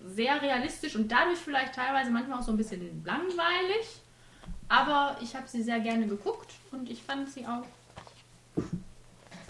sehr 0.05 0.41
realistisch 0.41 0.95
und 0.95 1.11
dadurch 1.11 1.39
vielleicht 1.39 1.75
teilweise 1.75 2.11
manchmal 2.11 2.39
auch 2.39 2.43
so 2.43 2.51
ein 2.51 2.57
bisschen 2.57 3.03
langweilig. 3.03 4.01
Aber 4.67 5.17
ich 5.21 5.35
habe 5.35 5.47
sie 5.47 5.63
sehr 5.63 5.79
gerne 5.79 6.07
geguckt 6.07 6.53
und 6.71 6.89
ich 6.89 7.01
fand 7.01 7.29
sie 7.29 7.45
auch 7.45 7.63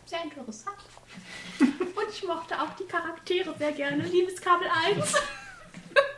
sehr 0.05 0.23
interessant. 0.23 0.77
Und 1.59 2.09
ich 2.11 2.23
mochte 2.23 2.61
auch 2.61 2.75
die 2.75 2.83
Charaktere 2.83 3.55
sehr 3.57 3.71
gerne. 3.71 4.03
Liebeskabel 4.03 4.67
1. 4.97 5.13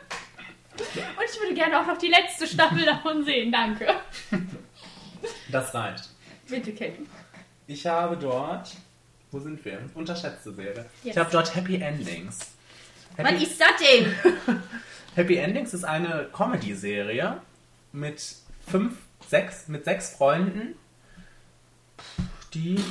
Und 0.80 1.24
ich 1.24 1.40
würde 1.40 1.54
gerne 1.54 1.80
auch 1.80 1.86
noch 1.86 1.98
die 1.98 2.08
letzte 2.08 2.46
Staffel 2.46 2.84
davon 2.84 3.24
sehen. 3.24 3.52
Danke. 3.52 3.86
Das 5.50 5.74
reicht. 5.74 6.10
Bitte, 6.48 6.72
Kenny. 6.72 7.06
Ich 7.66 7.86
habe 7.86 8.16
dort. 8.16 8.70
Wo 9.30 9.38
sind 9.40 9.62
wir? 9.64 9.80
Unterschätzte 9.94 10.52
Serie. 10.54 10.86
Yes. 11.02 11.14
Ich 11.14 11.18
habe 11.18 11.30
dort 11.30 11.54
Happy 11.54 11.76
Endings. 11.76 12.38
Happy, 13.16 13.34
Was 13.34 13.42
ist 13.42 13.60
das 13.60 13.68
denn? 13.78 14.14
Happy 15.14 15.36
Endings 15.36 15.74
ist 15.74 15.84
eine 15.84 16.28
Comedy-Serie 16.32 17.40
mit 17.92 18.22
fünf, 18.66 18.96
sechs, 19.28 19.68
mit 19.68 19.84
sechs 19.84 20.10
Freunden, 20.10 20.76
die, 22.54 22.82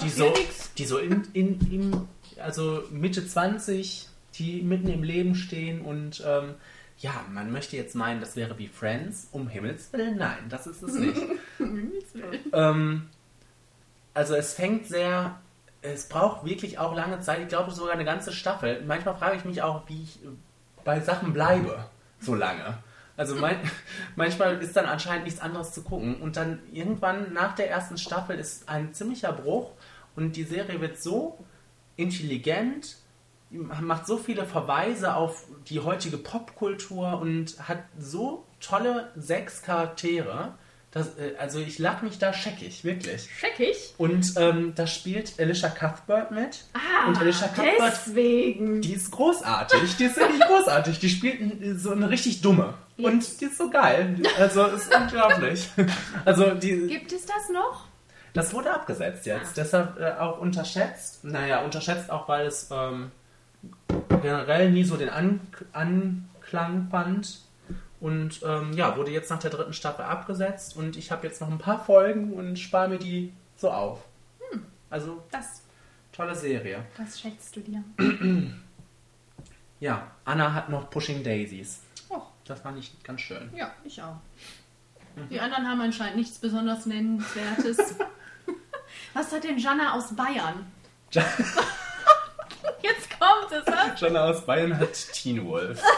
die 0.00 0.08
so, 0.08 0.34
die 0.78 0.84
so 0.84 0.98
in, 0.98 1.28
in, 1.34 1.60
in, 1.70 2.08
also 2.40 2.84
Mitte 2.90 3.26
20, 3.26 4.08
die 4.38 4.62
mitten 4.62 4.88
im 4.88 5.02
Leben 5.02 5.34
stehen 5.34 5.80
und 5.82 6.22
ähm, 6.26 6.54
ja, 6.98 7.24
man 7.30 7.52
möchte 7.52 7.76
jetzt 7.76 7.94
meinen, 7.94 8.20
das 8.20 8.36
wäre 8.36 8.58
wie 8.58 8.68
Friends. 8.68 9.28
Um 9.32 9.48
Himmels 9.48 9.92
Willen, 9.92 10.16
nein, 10.16 10.38
das 10.48 10.66
ist 10.66 10.82
es 10.82 10.94
nicht. 10.94 11.20
ähm, 12.52 13.08
also 14.14 14.34
es 14.34 14.54
fängt 14.54 14.86
sehr, 14.86 15.38
es 15.82 16.08
braucht 16.08 16.44
wirklich 16.44 16.78
auch 16.78 16.94
lange 16.94 17.20
Zeit, 17.20 17.42
ich 17.42 17.48
glaube 17.48 17.70
sogar 17.70 17.92
eine 17.92 18.04
ganze 18.04 18.32
Staffel. 18.32 18.82
Manchmal 18.86 19.16
frage 19.16 19.36
ich 19.36 19.44
mich 19.44 19.62
auch, 19.62 19.88
wie 19.88 20.02
ich 20.02 20.18
bei 20.84 21.00
Sachen 21.00 21.32
bleibe 21.32 21.84
so 22.20 22.34
lange. 22.34 22.78
Also 23.16 23.34
mein, 23.34 23.58
manchmal 24.16 24.62
ist 24.62 24.76
dann 24.76 24.86
anscheinend 24.86 25.24
nichts 25.24 25.40
anderes 25.40 25.72
zu 25.72 25.82
gucken. 25.82 26.16
Und 26.16 26.36
dann 26.36 26.60
irgendwann 26.72 27.32
nach 27.32 27.54
der 27.54 27.70
ersten 27.70 27.98
Staffel 27.98 28.38
ist 28.38 28.68
ein 28.68 28.94
ziemlicher 28.94 29.32
Bruch 29.32 29.72
und 30.14 30.36
die 30.36 30.44
Serie 30.44 30.80
wird 30.80 30.98
so 30.98 31.38
intelligent, 31.96 32.96
macht 33.56 34.06
so 34.06 34.16
viele 34.18 34.44
Verweise 34.44 35.14
auf 35.14 35.44
die 35.68 35.80
heutige 35.80 36.18
Popkultur 36.18 37.20
und 37.20 37.56
hat 37.68 37.78
so 37.98 38.44
tolle 38.60 39.10
sechs 39.16 39.62
Charaktere. 39.62 40.54
Dass, 40.90 41.18
äh, 41.18 41.34
also 41.38 41.58
ich 41.58 41.78
lach 41.78 42.02
mich 42.02 42.18
da 42.18 42.32
scheckig, 42.32 42.84
wirklich. 42.84 43.28
Scheckig. 43.38 43.94
Und 43.98 44.32
ähm, 44.36 44.72
da 44.74 44.86
spielt 44.86 45.38
Alicia 45.38 45.68
Cuthbert 45.68 46.30
mit. 46.30 46.64
Ah, 46.72 47.08
und 47.08 47.18
Alicia 47.18 47.48
Cuthbert, 47.48 47.92
deswegen. 48.06 48.80
die 48.80 48.94
ist 48.94 49.10
großartig. 49.10 49.96
Die 49.96 50.04
ist 50.04 50.16
wirklich 50.16 50.40
großartig. 50.40 50.98
Die 50.98 51.10
spielt 51.10 51.80
so 51.80 51.90
eine 51.90 52.08
richtig 52.08 52.40
dumme. 52.40 52.74
Und 52.96 53.40
die 53.40 53.44
ist 53.44 53.58
so 53.58 53.68
geil. 53.68 54.22
Also 54.38 54.64
ist 54.66 54.94
unglaublich. 54.94 55.68
Also 56.24 56.54
die, 56.54 56.86
Gibt 56.86 57.12
es 57.12 57.26
das 57.26 57.50
noch? 57.52 57.86
das 58.36 58.52
wurde 58.52 58.72
abgesetzt 58.72 59.26
jetzt. 59.26 59.56
Deshalb 59.56 59.98
äh, 59.98 60.12
auch 60.12 60.38
unterschätzt. 60.38 61.24
Naja, 61.24 61.62
unterschätzt 61.62 62.10
auch, 62.10 62.28
weil 62.28 62.46
es 62.46 62.68
ähm, 62.70 63.10
generell 64.22 64.70
nie 64.72 64.84
so 64.84 64.96
den 64.96 65.08
An 65.10 65.40
Anklang 65.72 66.88
fand. 66.90 67.40
Und 68.00 68.40
ähm, 68.44 68.72
ja, 68.74 68.96
wurde 68.96 69.10
jetzt 69.10 69.30
nach 69.30 69.38
der 69.38 69.50
dritten 69.50 69.72
Staffel 69.72 70.04
abgesetzt. 70.04 70.76
Und 70.76 70.96
ich 70.96 71.10
habe 71.10 71.26
jetzt 71.26 71.40
noch 71.40 71.50
ein 71.50 71.58
paar 71.58 71.82
Folgen 71.84 72.32
und 72.34 72.58
spare 72.58 72.88
mir 72.88 72.98
die 72.98 73.32
so 73.56 73.70
auf. 73.70 74.04
Also, 74.90 75.22
Das, 75.32 75.62
tolle 76.12 76.34
Serie. 76.36 76.84
das 76.96 77.20
schätzt 77.20 77.56
du 77.56 77.60
dir. 77.60 77.82
Ja, 79.78 80.10
Anna 80.24 80.54
hat 80.54 80.70
noch 80.70 80.88
Pushing 80.88 81.22
Daisies. 81.22 81.82
Oh, 82.08 82.22
Das 82.46 82.60
fand 82.60 82.78
ich 82.78 83.02
ganz 83.02 83.20
schön. 83.20 83.50
ja, 83.54 83.70
ich 83.84 84.00
auch. 84.00 84.16
Die 85.28 85.38
anderen 85.38 85.68
haben 85.68 85.82
anscheinend 85.82 86.16
nichts 86.16 86.38
besonders 86.38 86.86
Nennenswertes. 86.86 87.94
Was 89.12 89.32
hat 89.32 89.44
denn 89.44 89.58
Jana 89.58 89.92
aus 89.94 90.16
Bayern? 90.16 90.66
Jetzt 92.82 93.08
kommt 93.10 93.52
es, 93.52 93.66
was? 93.66 94.00
Jana 94.00 94.30
aus 94.30 94.44
Bayern 94.44 94.78
hat 94.78 94.92
Teen 95.12 95.44
Wolf. 95.46 95.80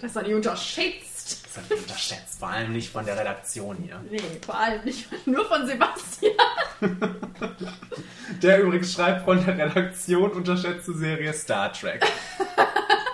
Das 0.00 0.14
war 0.14 0.22
die 0.24 0.34
unterschätzt. 0.34 1.44
Das 1.44 1.58
hat 1.58 1.70
mich 1.70 1.80
unterschätzt, 1.80 2.38
vor 2.40 2.48
allem 2.48 2.72
nicht 2.72 2.90
von 2.90 3.04
der 3.04 3.18
Redaktion 3.18 3.76
hier. 3.76 4.02
Nee, 4.10 4.18
vor 4.44 4.58
allem 4.58 4.82
nicht 4.82 5.08
nur 5.26 5.44
von 5.44 5.66
Sebastian. 5.66 6.34
Der 8.42 8.62
übrigens 8.62 8.92
schreibt 8.92 9.24
von 9.24 9.44
der 9.44 9.56
Redaktion 9.58 10.30
unterschätzte 10.30 10.94
Serie 10.94 11.32
Star 11.32 11.72
Trek. 11.72 12.04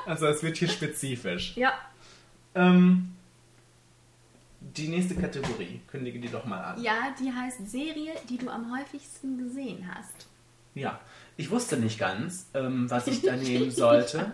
Also 0.07 0.27
es 0.27 0.43
wird 0.43 0.57
hier 0.57 0.69
spezifisch. 0.69 1.57
Ja. 1.57 1.73
Ähm, 2.55 3.17
die 4.61 4.89
nächste 4.89 5.15
Kategorie, 5.17 5.81
kündige 5.89 6.21
die 6.21 6.29
doch 6.29 6.45
mal 6.45 6.63
an. 6.63 6.83
Ja, 6.83 7.15
die 7.19 7.33
heißt 7.33 7.69
Serie, 7.69 8.13
die 8.29 8.39
du 8.39 8.49
am 8.49 8.77
häufigsten 8.77 9.39
gesehen 9.39 9.91
hast. 9.93 10.29
Ja, 10.75 11.01
ich 11.37 11.51
wusste 11.51 11.77
nicht 11.77 11.99
ganz, 11.99 12.47
ähm, 12.55 12.91
was 12.91 13.07
ich 13.07 13.23
da 13.23 13.37
nehmen 13.37 13.71
sollte. 13.71 14.33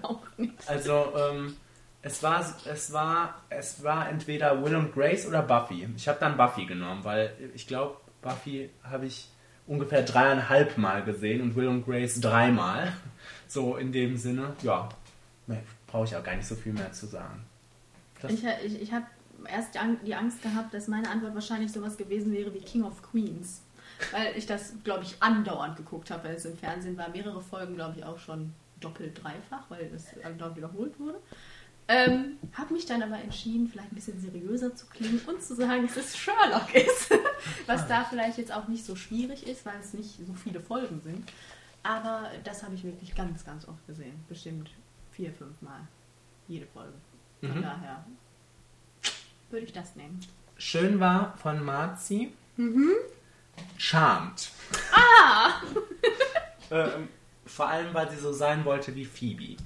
Also, 0.66 1.12
ähm, 1.16 1.56
es 2.02 2.22
war, 2.22 2.44
es 2.64 2.92
war, 2.92 3.42
es 3.48 3.82
war 3.84 4.08
entweder 4.08 4.62
Will 4.64 4.74
und 4.74 4.92
Grace 4.92 5.26
oder 5.26 5.42
Buffy. 5.42 5.88
Ich 5.96 6.08
habe 6.08 6.18
dann 6.20 6.36
Buffy 6.36 6.64
genommen, 6.66 7.04
weil 7.04 7.32
ich 7.54 7.66
glaube, 7.66 7.96
Buffy 8.22 8.70
habe 8.82 9.06
ich 9.06 9.28
ungefähr 9.66 10.02
dreieinhalb 10.02 10.78
Mal 10.78 11.04
gesehen 11.04 11.40
und 11.42 11.54
Will 11.54 11.68
und 11.68 11.84
Grace 11.84 12.20
dreimal. 12.20 12.92
So 13.46 13.76
in 13.76 13.92
dem 13.92 14.16
Sinne, 14.16 14.54
ja, 14.62 14.88
brauche 15.86 16.04
ich 16.06 16.16
auch 16.16 16.24
gar 16.24 16.34
nicht 16.34 16.46
so 16.48 16.54
viel 16.56 16.72
mehr 16.72 16.92
zu 16.92 17.06
sagen. 17.06 17.44
Das- 18.20 18.32
Ich, 18.32 18.44
ich, 18.64 18.82
ich 18.82 18.92
habe 18.92 19.06
erst 19.48 19.74
die 20.04 20.14
Angst 20.14 20.42
gehabt, 20.42 20.72
dass 20.74 20.88
meine 20.88 21.08
Antwort 21.10 21.34
wahrscheinlich 21.34 21.70
sowas 21.72 21.96
gewesen 21.96 22.32
wäre 22.32 22.52
wie 22.54 22.60
King 22.60 22.82
of 22.84 23.02
Queens. 23.02 23.60
Weil 24.10 24.36
ich 24.36 24.46
das, 24.46 24.74
glaube 24.84 25.04
ich, 25.04 25.16
andauernd 25.20 25.76
geguckt 25.76 26.10
habe, 26.10 26.28
weil 26.28 26.34
es 26.36 26.44
im 26.44 26.56
Fernsehen 26.56 26.96
war. 26.96 27.08
Mehrere 27.10 27.40
Folgen, 27.40 27.74
glaube 27.76 27.98
ich, 27.98 28.04
auch 28.04 28.18
schon 28.18 28.52
doppelt, 28.80 29.22
dreifach, 29.22 29.64
weil 29.68 29.90
es 29.94 30.06
andauernd 30.24 30.56
wiederholt 30.56 30.98
wurde. 30.98 31.18
Ähm, 31.88 32.38
habe 32.54 32.72
mich 32.74 32.86
dann 32.86 33.02
aber 33.02 33.18
entschieden, 33.18 33.68
vielleicht 33.68 33.92
ein 33.92 33.94
bisschen 33.96 34.20
seriöser 34.20 34.74
zu 34.74 34.86
klingen 34.86 35.20
und 35.26 35.42
zu 35.42 35.54
sagen, 35.54 35.86
dass 35.86 35.96
es 35.96 36.16
Sherlock 36.16 36.74
ist. 36.74 37.10
Was 37.66 37.86
da 37.88 38.04
vielleicht 38.04 38.38
jetzt 38.38 38.52
auch 38.52 38.68
nicht 38.68 38.84
so 38.84 38.94
schwierig 38.96 39.46
ist, 39.46 39.66
weil 39.66 39.78
es 39.80 39.92
nicht 39.92 40.16
so 40.26 40.32
viele 40.32 40.60
Folgen 40.60 41.00
sind. 41.02 41.28
Aber 41.82 42.30
das 42.44 42.62
habe 42.62 42.74
ich 42.76 42.84
wirklich 42.84 43.14
ganz, 43.14 43.44
ganz 43.44 43.66
oft 43.66 43.84
gesehen. 43.88 44.14
Bestimmt 44.28 44.70
vier, 45.10 45.32
fünf 45.32 45.60
Mal. 45.60 45.80
Jede 46.48 46.66
Folge. 46.66 46.94
Von 47.40 47.58
Mhm. 47.58 47.62
daher 47.62 48.04
würde 49.50 49.66
ich 49.66 49.72
das 49.72 49.96
nehmen. 49.96 50.20
Schön 50.56 51.00
war 51.00 51.36
von 51.38 51.62
Marzi. 51.64 52.32
Charmed. 53.76 54.50
Ah! 54.92 55.60
ähm, 56.70 57.08
vor 57.46 57.68
allem, 57.68 57.92
weil 57.92 58.10
sie 58.10 58.16
so 58.16 58.32
sein 58.32 58.64
wollte 58.64 58.94
wie 58.94 59.04
Phoebe. 59.04 59.56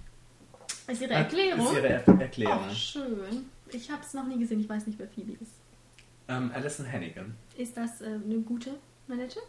Ist 0.89 1.03
Ihre 1.03 1.15
Erklärung? 1.15 1.67
Ist 1.67 1.73
ihre 1.75 1.89
er 1.89 2.09
Erklärung. 2.21 2.67
Oh, 2.71 2.75
schön. 2.75 3.51
Ich 3.71 3.91
habe 3.91 4.03
es 4.03 4.15
noch 4.15 4.25
nie 4.25 4.39
gesehen, 4.39 4.61
ich 4.61 4.69
weiß 4.69 4.87
nicht, 4.87 4.99
wer 4.99 5.09
Phoebe 5.09 5.33
ist. 5.33 5.53
Ähm, 6.29 6.51
Alison 6.55 6.91
Hannigan. 6.91 7.37
Ist 7.57 7.77
das 7.77 8.01
äh, 8.01 8.07
eine 8.07 8.39
gute 8.41 8.71
Manette? 9.07 9.41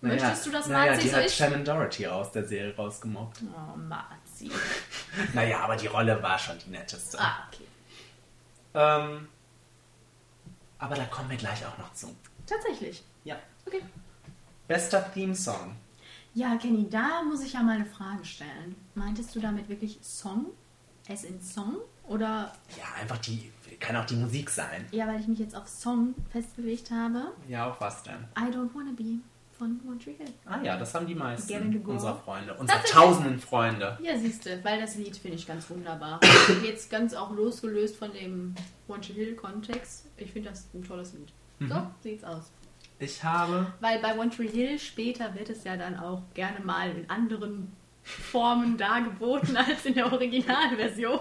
Naja, 0.00 0.22
Möchtest 0.22 0.46
du, 0.46 0.50
dass 0.50 0.66
naja, 0.66 0.92
Marzi 0.92 1.02
die 1.04 1.08
so 1.08 1.16
hat 1.16 1.24
ist? 1.26 1.36
Shannon 1.36 1.64
Doherty 1.64 2.06
aus 2.06 2.32
der 2.32 2.44
Serie 2.44 2.74
rausgemobbt. 2.76 3.42
Oh, 3.54 3.76
Marzi. 3.76 4.50
Naja, 5.32 5.60
aber 5.60 5.76
die 5.76 5.86
Rolle 5.86 6.22
war 6.22 6.38
schon 6.38 6.58
die 6.58 6.70
netteste. 6.70 7.18
Ah, 7.18 7.48
okay. 7.48 7.64
Ähm, 8.74 9.28
aber 10.78 10.94
da 10.94 11.04
kommen 11.06 11.30
wir 11.30 11.38
gleich 11.38 11.64
auch 11.64 11.78
noch 11.78 11.92
zu. 11.94 12.14
Tatsächlich. 12.46 13.02
Ja. 13.24 13.36
Okay. 13.66 13.82
Bester 14.68 15.10
Theme-Song. 15.12 15.76
Ja, 16.34 16.56
Kenny, 16.56 16.88
da 16.90 17.22
muss 17.22 17.42
ich 17.42 17.52
ja 17.54 17.62
mal 17.62 17.76
eine 17.76 17.86
Frage 17.86 18.24
stellen. 18.24 18.74
Meintest 18.94 19.34
du 19.34 19.40
damit 19.40 19.68
wirklich 19.68 19.98
Song? 20.02 20.46
Es 21.08 21.24
in 21.24 21.40
Song? 21.40 21.76
Oder, 22.08 22.52
Ja, 22.78 23.00
einfach 23.00 23.18
die, 23.18 23.50
kann 23.80 23.96
auch 23.96 24.04
die 24.04 24.16
Musik 24.16 24.50
sein. 24.50 24.86
ja, 24.92 25.06
weil 25.08 25.20
ich 25.20 25.26
mich 25.28 25.38
jetzt 25.38 25.56
auf 25.56 25.66
Song 25.66 26.14
festgelegt 26.30 26.90
habe, 26.90 27.32
Ja, 27.48 27.70
auf 27.70 27.80
was 27.80 28.02
denn? 28.02 28.24
I 28.38 28.42
Don't 28.52 28.70
Wanna 28.74 28.92
Be 28.96 29.18
von 29.58 29.80
Hill. 30.04 30.14
Ah 30.44 30.60
ja, 30.62 30.76
das 30.76 30.94
haben 30.94 31.06
die 31.06 31.14
meisten 31.14 31.82
unserer 31.86 32.16
Freunde. 32.16 32.52
Unserer 32.54 32.76
Tatsächlich? 32.76 32.92
tausenden 33.02 33.40
Freunde. 33.40 33.98
Ja, 34.02 34.18
siehst 34.18 34.44
du, 34.46 34.62
weil 34.64 34.80
das 34.80 34.96
Lied 34.96 35.16
finde 35.16 35.36
ich 35.38 35.46
ganz 35.46 35.68
wunderbar. 35.70 36.20
Jetzt 36.62 36.90
ganz 36.90 37.14
auch 37.14 37.30
losgelöst 37.32 37.96
von 37.96 38.12
dem 38.12 38.54
One 38.86 39.00
Tree 39.00 39.14
Hill 39.14 39.34
Kontext. 39.34 40.04
Ich 40.18 40.30
finde 40.30 40.50
das 40.50 40.66
ein 40.74 40.84
tolles 40.84 41.14
Lied. 41.14 41.32
So 41.68 41.86
sieht's 42.02 42.22
aus. 42.22 42.50
Ich 42.98 43.22
habe 43.22 43.72
Weil 43.80 43.98
bei 44.00 44.16
One 44.16 44.30
Tree 44.30 44.48
Hill 44.48 44.78
später 44.78 45.34
wird 45.34 45.50
es 45.50 45.64
ja 45.64 45.76
dann 45.76 45.98
auch 45.98 46.22
gerne 46.34 46.60
mal 46.60 46.90
in 46.90 47.08
anderen 47.10 47.74
Formen 48.02 48.76
dargeboten 48.78 49.56
als 49.56 49.84
in 49.84 49.94
der 49.94 50.10
Originalversion. 50.12 51.20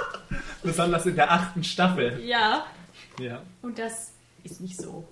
besonders 0.62 1.04
in 1.06 1.16
der 1.16 1.30
achten 1.30 1.62
Staffel. 1.64 2.20
ja, 2.24 2.64
Ja. 3.18 3.42
und 3.60 3.78
das 3.78 4.12
ist 4.44 4.60
nicht 4.60 4.76
so 4.80 5.06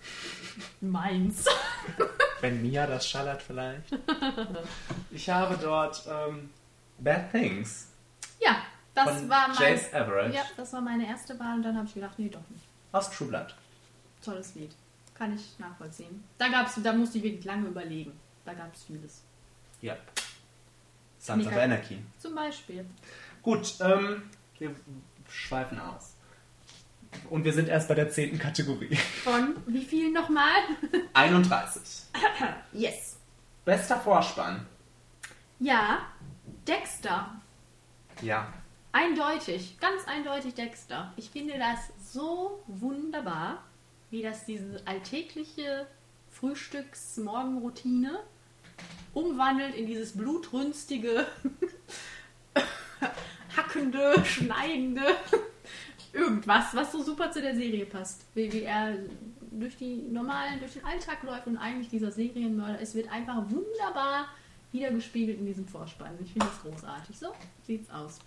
meins. 0.81 1.45
Wenn 2.41 2.63
Mia 2.63 2.87
das 2.87 3.07
schallert 3.09 3.43
vielleicht. 3.43 3.93
Ich 5.11 5.29
habe 5.29 5.59
dort 5.61 6.03
ähm, 6.09 6.49
Bad 6.99 7.31
Things 7.31 7.89
Ja, 8.41 8.57
das 8.95 9.29
war 9.29 9.49
mein, 9.49 9.57
Jace 9.59 9.93
Everett 9.93 10.35
ja, 10.35 10.43
das 10.57 10.73
war 10.73 10.81
meine 10.81 11.07
erste 11.07 11.39
Wahl 11.39 11.57
und 11.57 11.63
dann 11.63 11.77
habe 11.77 11.87
ich 11.87 11.95
gedacht, 11.95 12.19
nee, 12.19 12.29
doch 12.31 12.41
nicht. 12.49 12.65
aus 12.93 13.11
True 13.11 13.29
Blood. 13.29 13.55
Tolles 14.25 14.55
Lied. 14.55 14.73
Kann 15.21 15.35
ich 15.35 15.59
nachvollziehen. 15.59 16.25
Da 16.39 16.49
gab's, 16.49 16.81
da 16.83 16.95
musste 16.95 17.19
ich 17.19 17.25
wirklich 17.25 17.45
lange 17.45 17.69
überlegen. 17.69 18.19
Da 18.47 18.55
gab 18.55 18.75
es 18.75 18.85
vieles. 18.85 19.23
Ja. 19.83 19.95
Sons 21.19 21.45
of 21.45 21.51
Mika. 21.53 21.63
Anarchy. 21.63 21.99
Zum 22.17 22.35
Beispiel. 22.35 22.87
Gut, 23.43 23.75
ähm, 23.81 24.23
wir 24.59 24.75
schweifen 25.29 25.79
aus. 25.79 26.17
Und 27.29 27.45
wir 27.45 27.53
sind 27.53 27.69
erst 27.69 27.89
bei 27.89 27.95
der 27.95 28.09
zehnten 28.09 28.39
Kategorie. 28.39 28.97
Von 28.97 29.57
wie 29.67 29.85
viel 29.85 30.11
nochmal? 30.11 30.63
31. 31.13 31.83
Yes. 32.73 33.19
Bester 33.67 34.01
Vorspann. 34.01 34.67
Ja, 35.59 35.99
Dexter. 36.67 37.31
Ja. 38.23 38.51
Eindeutig, 38.93 39.79
ganz 39.81 40.07
eindeutig 40.07 40.55
Dexter. 40.55 41.13
Ich 41.19 41.29
finde 41.29 41.59
das 41.59 41.93
so 42.11 42.65
wunderbar, 42.69 43.63
wie 44.11 44.23
das 44.23 44.45
diese 44.45 44.81
alltägliche 44.87 45.87
Frühstücks-Morgenroutine 46.31 48.21
umwandelt 49.13 49.75
in 49.75 49.87
dieses 49.87 50.13
blutrünstige, 50.17 51.27
hackende, 53.57 54.25
schneidende, 54.25 55.03
irgendwas, 56.13 56.75
was 56.75 56.93
so 56.93 57.03
super 57.03 57.31
zu 57.31 57.41
der 57.41 57.55
Serie 57.55 57.87
passt. 57.87 58.25
Wie, 58.35 58.53
wie 58.53 58.63
er 58.63 58.95
durch 59.51 59.77
die 59.77 59.97
normalen, 60.11 60.61
durch 60.61 60.75
den 60.75 60.85
Alltag 60.85 61.23
läuft 61.23 61.47
und 61.47 61.57
eigentlich 61.57 61.89
dieser 61.89 62.13
Serienmörder. 62.13 62.81
Es 62.81 62.95
wird 62.95 63.11
einfach 63.11 63.37
wunderbar 63.51 64.29
wiedergespiegelt 64.73 65.39
in 65.39 65.47
diesem 65.47 65.67
Vorspann. 65.67 66.17
Ich 66.23 66.33
finde 66.33 66.47
das 66.47 66.63
großartig. 66.63 67.19
So 67.19 67.35
sieht's 67.67 67.91
aus. 67.91 68.21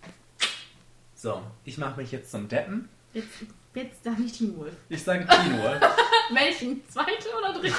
So, 1.16 1.42
ich 1.64 1.78
mache 1.78 2.02
mich 2.02 2.12
jetzt 2.12 2.32
zum 2.32 2.50
Deppen. 2.50 2.90
Jetzt, 3.14 3.28
jetzt 3.76 4.04
sag 4.04 4.20
nicht 4.20 4.38
Teen 4.38 4.58
Wolf. 4.58 4.74
Ich 4.90 5.04
sage 5.04 5.26
Teen 5.26 5.62
Wolf. 5.62 5.80
Welchen? 6.34 6.82
Zweite 6.90 7.30
oder 7.38 7.54
dritte? 7.60 7.76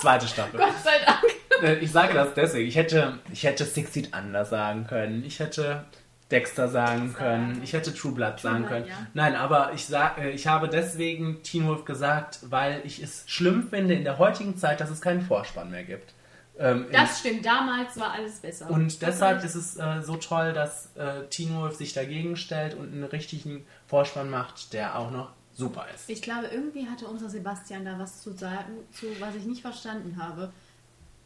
Zweite 0.00 0.26
Staffel. 0.26 0.58
Gott 0.58 0.72
sei 0.82 0.98
Dank. 1.04 1.22
Äh, 1.62 1.78
Ich 1.84 1.90
sage 1.92 2.14
das 2.14 2.34
deswegen. 2.34 2.68
Ich 2.68 2.76
hätte, 2.76 3.18
ich 3.32 3.44
hätte 3.44 3.64
Six 3.64 3.90
Feet 3.90 4.10
Under 4.16 4.44
sagen 4.44 4.86
können. 4.86 5.24
Ich 5.24 5.38
hätte 5.40 5.84
Dexter 6.30 6.68
sagen 6.68 7.14
können. 7.14 7.60
Ich 7.62 7.72
hätte 7.72 7.94
True 7.94 8.12
Blood 8.12 8.40
sagen 8.40 8.58
Blood, 8.64 8.68
können. 8.70 8.86
ja. 8.88 9.06
Nein, 9.14 9.36
aber 9.36 9.72
ich, 9.74 9.86
sag, 9.86 10.18
äh, 10.18 10.30
ich 10.30 10.46
habe 10.48 10.68
deswegen 10.68 11.42
Teen 11.44 11.66
Wolf 11.68 11.84
gesagt, 11.84 12.40
weil 12.42 12.80
ich 12.84 13.00
es 13.02 13.22
schlimm 13.26 13.68
finde 13.70 13.94
in 13.94 14.02
der 14.04 14.18
heutigen 14.18 14.56
Zeit, 14.56 14.80
dass 14.80 14.90
es 14.90 15.00
keinen 15.00 15.22
Vorspann 15.22 15.70
mehr 15.70 15.84
gibt. 15.84 16.14
Ähm, 16.58 16.86
Das 16.92 17.20
stimmt, 17.20 17.44
damals 17.44 17.98
war 17.98 18.12
alles 18.12 18.38
besser. 18.40 18.70
und 18.70 19.02
deshalb 19.02 19.44
ist 19.44 19.54
es 19.54 19.76
äh, 19.76 20.00
so 20.02 20.16
toll, 20.16 20.52
dass 20.52 20.94
äh, 20.96 21.26
Teen 21.28 21.54
Wolf 21.56 21.76
sich 21.76 21.92
dagegen 21.92 22.36
stellt 22.36 22.74
und 22.74 22.92
einen 22.92 23.04
richtigen 23.04 23.66
Vorspann 23.86 24.30
macht, 24.30 24.72
der 24.72 24.98
auch 24.98 25.10
noch 25.10 25.30
super 25.54 25.86
ist. 25.94 26.08
Ich 26.08 26.22
glaube, 26.22 26.46
irgendwie 26.46 26.86
hatte 26.88 27.06
unser 27.06 27.28
Sebastian 27.28 27.84
da 27.84 27.98
was 27.98 28.22
zu 28.22 28.32
sagen, 28.32 28.72
zu 28.92 29.06
was 29.20 29.34
ich 29.34 29.44
nicht 29.44 29.62
verstanden 29.62 30.16
habe. 30.20 30.52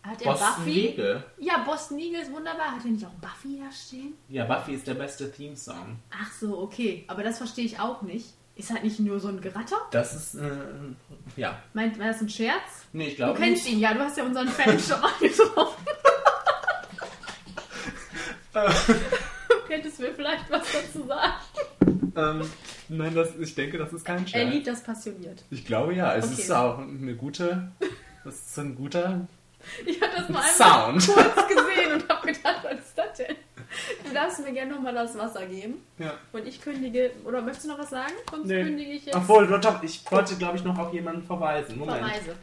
Hat 0.02 0.22
er 0.22 0.32
Boston 0.32 0.64
Buffy? 0.64 0.80
Legal. 0.88 1.24
Ja, 1.38 1.58
Boston 1.64 1.98
Eagle 1.98 2.22
ist 2.22 2.32
wunderbar. 2.32 2.72
Hat 2.72 2.84
er 2.84 2.90
nicht 2.90 3.04
auch 3.04 3.10
Buffy 3.20 3.60
da 3.62 3.70
stehen? 3.70 4.14
Ja, 4.28 4.46
Buffy 4.46 4.72
ist 4.74 4.86
der 4.86 4.94
beste 4.94 5.30
Theme-Song. 5.30 5.98
Ach 6.10 6.32
so, 6.32 6.58
okay. 6.58 7.04
Aber 7.06 7.22
das 7.22 7.36
verstehe 7.38 7.66
ich 7.66 7.78
auch 7.78 8.00
nicht. 8.02 8.32
Ist 8.60 8.70
halt 8.70 8.84
nicht 8.84 9.00
nur 9.00 9.18
so 9.18 9.28
ein 9.28 9.40
Geratter? 9.40 9.76
Das 9.90 10.14
ist, 10.14 10.34
äh, 10.34 10.50
ja. 11.36 11.58
Meint, 11.72 11.98
war 11.98 12.08
das 12.08 12.20
ein 12.20 12.28
Scherz? 12.28 12.60
Nee, 12.92 13.04
ich 13.06 13.10
Du 13.12 13.16
glaube 13.24 13.38
kennst 13.40 13.64
nicht. 13.64 13.72
ihn 13.74 13.80
ja, 13.80 13.94
du 13.94 14.00
hast 14.00 14.18
ja 14.18 14.24
unseren 14.24 14.48
Fan 14.48 14.78
schon 14.78 15.00
mal 15.00 15.10
getroffen. 15.18 15.84
Könntest 19.66 19.98
du 19.98 20.02
mir 20.02 20.14
vielleicht 20.14 20.50
was 20.50 20.62
dazu 20.72 21.06
sagen? 21.06 22.12
Ähm, 22.16 22.50
nein, 22.88 23.14
das, 23.14 23.30
ich 23.38 23.54
denke, 23.54 23.78
das 23.78 23.92
ist 23.92 24.04
kein 24.04 24.22
Er 24.24 24.28
Scherz. 24.28 24.52
liebt 24.52 24.66
das 24.66 24.82
passioniert. 24.82 25.42
Ich 25.50 25.64
glaube 25.64 25.94
ja, 25.94 26.14
es 26.16 26.26
Okay. 26.32 26.42
ist 26.42 26.50
auch 26.50 26.78
eine 26.80 27.14
gute, 27.14 27.70
das 28.24 28.34
ist 28.34 28.58
ein 28.58 28.74
guter 28.74 29.26
Ich 29.86 30.00
habe 30.02 30.12
das 30.16 30.28
nur 30.28 30.38
einmal 30.40 31.00
Sound. 31.00 31.06
kurz 31.06 31.48
gesehen 31.48 31.92
und 31.94 32.08
habe 32.08 32.26
gedacht, 32.26 32.60
was 32.64 32.74
ist 32.80 32.98
das 32.98 33.16
denn? 33.16 33.36
Du 34.04 34.12
darfst 34.14 34.40
mir 34.40 34.52
gerne 34.52 34.72
nochmal 34.74 34.94
das 34.94 35.16
Wasser 35.16 35.46
geben. 35.46 35.74
Ja. 35.98 36.14
Und 36.32 36.46
ich 36.46 36.60
kündige, 36.60 37.12
oder 37.24 37.40
möchtest 37.42 37.66
du 37.66 37.70
noch 37.70 37.78
was 37.78 37.90
sagen? 37.90 38.12
Sonst 38.30 38.46
Nee. 38.46 38.62
kündige 38.64 38.92
ich 38.92 39.06
jetzt 39.06 39.14
Obwohl, 39.16 39.44
ich 39.82 40.10
wollte, 40.10 40.36
glaube 40.36 40.56
ich, 40.56 40.64
noch 40.64 40.78
auf 40.78 40.92
jemanden 40.92 41.22
verweisen. 41.24 41.78
Moment. 41.78 41.98
Verweise. 41.98 42.36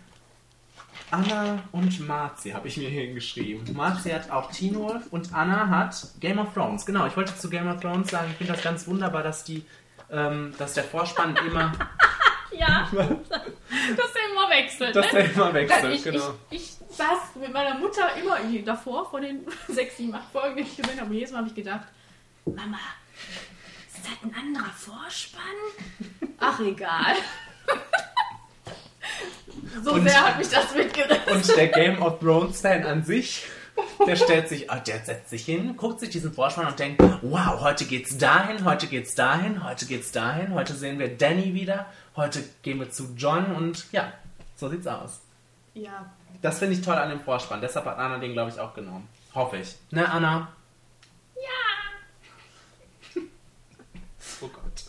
Anna 1.10 1.64
und 1.72 2.06
Marzi 2.06 2.50
habe 2.52 2.68
ich 2.68 2.78
mir 2.78 2.90
hier 2.90 3.14
geschrieben. 3.14 3.64
Marzi 3.74 4.10
hat 4.10 4.30
auch 4.30 4.52
Teen 4.52 4.76
Wolf 4.76 5.04
und 5.12 5.34
Anna 5.34 5.70
hat 5.70 5.96
Game 6.20 6.38
of 6.40 6.54
Thrones. 6.54 6.86
Genau, 6.86 7.08
ich 7.08 7.16
wollte 7.16 7.36
zu 7.38 7.50
Game 7.50 7.68
of 7.70 7.80
Thrones 7.80 8.10
sagen, 8.12 8.28
ich 8.32 8.38
finde 8.38 8.54
das 8.54 8.62
ganz 8.64 8.88
wunderbar, 8.88 9.24
dass 9.24 9.44
die, 9.46 9.64
ähm, 10.12 10.54
dass 10.58 10.74
der 10.74 10.84
Vorspann 10.84 11.36
immer, 11.48 11.72
Ja, 12.52 12.90
dass 12.92 12.94
der 14.14 14.32
immer 14.32 14.50
wechselt. 14.50 14.96
dass 14.96 15.06
ne? 15.14 15.20
der 15.24 15.32
immer 15.34 15.54
wechselt, 15.54 15.94
ich, 15.94 16.04
genau. 16.04 16.34
ich, 16.50 16.62
ich 16.62 16.77
saß 16.98 17.36
mit 17.39 17.54
meiner 17.54 17.78
Mutter 17.78 18.16
immer 18.16 18.38
davor, 18.66 19.10
vor 19.10 19.22
den 19.22 19.45
sechs, 19.68 19.98
sieben, 19.98 20.16
acht 20.16 20.32
Folgen, 20.32 20.58
die 20.58 20.64
ich 20.64 20.76
gesehen 20.76 21.00
habe. 21.00 21.10
Und 21.10 21.16
jedes 21.16 21.32
Mal 21.32 21.39
habe 21.39 21.50
ich 21.50 21.56
gedacht, 21.56 21.88
Mama, 22.45 22.80
ist 23.93 24.04
das 24.04 24.24
ein 24.24 24.34
anderer 24.36 24.72
Vorspann? 24.74 25.41
Ach, 26.39 26.60
egal. 26.60 27.16
so 29.84 29.93
Und- 29.93 30.10
sehr 30.10 30.22
hat 30.26 30.38
mich 30.38 30.50
das 30.50 30.74
mitgerissen. 30.74 31.32
Und 31.32 31.48
der 31.56 31.68
Game 31.68 32.02
of 32.02 32.20
Thrones 32.20 32.62
Fan 32.62 32.84
an 32.86 33.04
sich, 33.04 33.45
der 34.06 34.16
stellt 34.16 34.50
sich, 34.50 34.72
ah, 34.72 34.80
der 34.80 35.00
setzt 35.04 35.30
sich 35.30 35.45
hin, 35.45 35.78
guckt 35.78 36.00
sich 36.00 36.10
diesen 36.10 36.34
Vorspann 36.34 36.68
und 36.68 36.80
denkt, 36.80 37.02
wow, 37.22 37.62
heute 37.62 37.86
geht's 37.86 38.18
dahin, 38.18 38.66
heute 38.66 38.88
geht's 38.88 39.14
dahin, 39.14 39.64
heute 39.64 39.86
geht's 39.86 40.12
dahin, 40.12 40.54
heute 40.54 40.74
sehen 40.74 40.98
wir 41.00 41.16
Danny 41.16 41.54
wieder, 41.54 41.86
heute 42.16 42.43
gehen 42.64 42.80
wir 42.80 42.89
zu 42.89 43.14
John 43.16 43.45
und 43.56 43.86
ja, 43.91 44.12
so 44.56 44.70
sieht's 44.70 44.88
aus. 44.88 45.20
Ja, 45.76 46.12
Das 46.42 46.60
finde 46.60 46.76
ich 46.76 46.82
toll 46.82 46.96
an 46.96 47.10
dem 47.10 47.20
Vorspann, 47.22 47.62
deshalb 47.62 47.86
hat 47.86 47.98
Anna 47.98 48.18
den, 48.20 48.34
glaube 48.34 48.52
ich, 48.52 48.60
auch 48.60 48.74
genommen. 48.74 49.08
Hoffe 49.34 49.58
ich. 49.58 49.76
Ne, 49.92 50.08
Anna? 50.10 50.52
Ja! 51.36 51.42
Oh 54.42 54.48
Gott. 54.50 54.84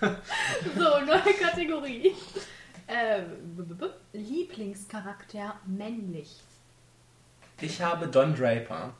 so, 0.76 1.00
neue 1.04 1.34
Kategorie. 1.34 2.14
Ähm, 2.88 3.56
b- 3.78 3.86
Lieblingscharakter 4.12 5.54
männlich. 5.66 6.40
Ich 7.60 7.80
habe 7.82 8.06
Don 8.08 8.34
Draper 8.34 8.92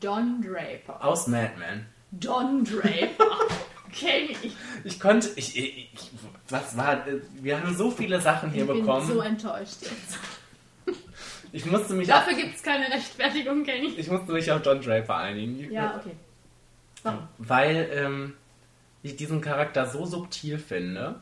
Don 0.00 0.40
Draper. 0.40 1.04
aus 1.04 1.26
Mad 1.26 1.52
Men. 1.58 1.86
Don 2.12 2.64
Draper. 2.64 3.26
Kenn 3.92 4.30
ich. 4.30 4.52
Ich 4.84 4.98
konnte, 5.00 5.28
ich, 5.36 5.56
ich, 5.56 5.92
ich 5.92 6.10
was 6.48 6.76
war, 6.76 7.04
wir 7.40 7.60
haben 7.60 7.74
so 7.76 7.90
viele 7.90 8.20
Sachen 8.20 8.50
hier 8.50 8.62
Ich 8.62 8.68
bin 8.68 8.80
bekommen. 8.80 9.06
so 9.06 9.20
enttäuscht 9.20 9.82
jetzt. 9.82 10.18
ich 11.52 11.66
musste 11.66 11.94
mich 11.94 12.08
Dafür 12.08 12.34
gibt 12.34 12.54
es 12.56 12.62
keine 12.62 12.86
Rechtfertigung, 12.90 13.64
Kenny. 13.64 13.88
ich 13.96 14.10
musste 14.10 14.32
mich 14.32 14.50
auf 14.50 14.62
Don 14.62 14.80
Draper 14.80 15.16
einigen. 15.16 15.70
Ja, 15.70 15.96
okay. 15.96 16.16
Warum? 17.02 17.28
Weil 17.38 17.88
ähm, 17.92 18.34
ich 19.02 19.16
diesen 19.16 19.40
Charakter 19.40 19.86
so 19.86 20.06
subtil 20.06 20.58
finde 20.58 21.20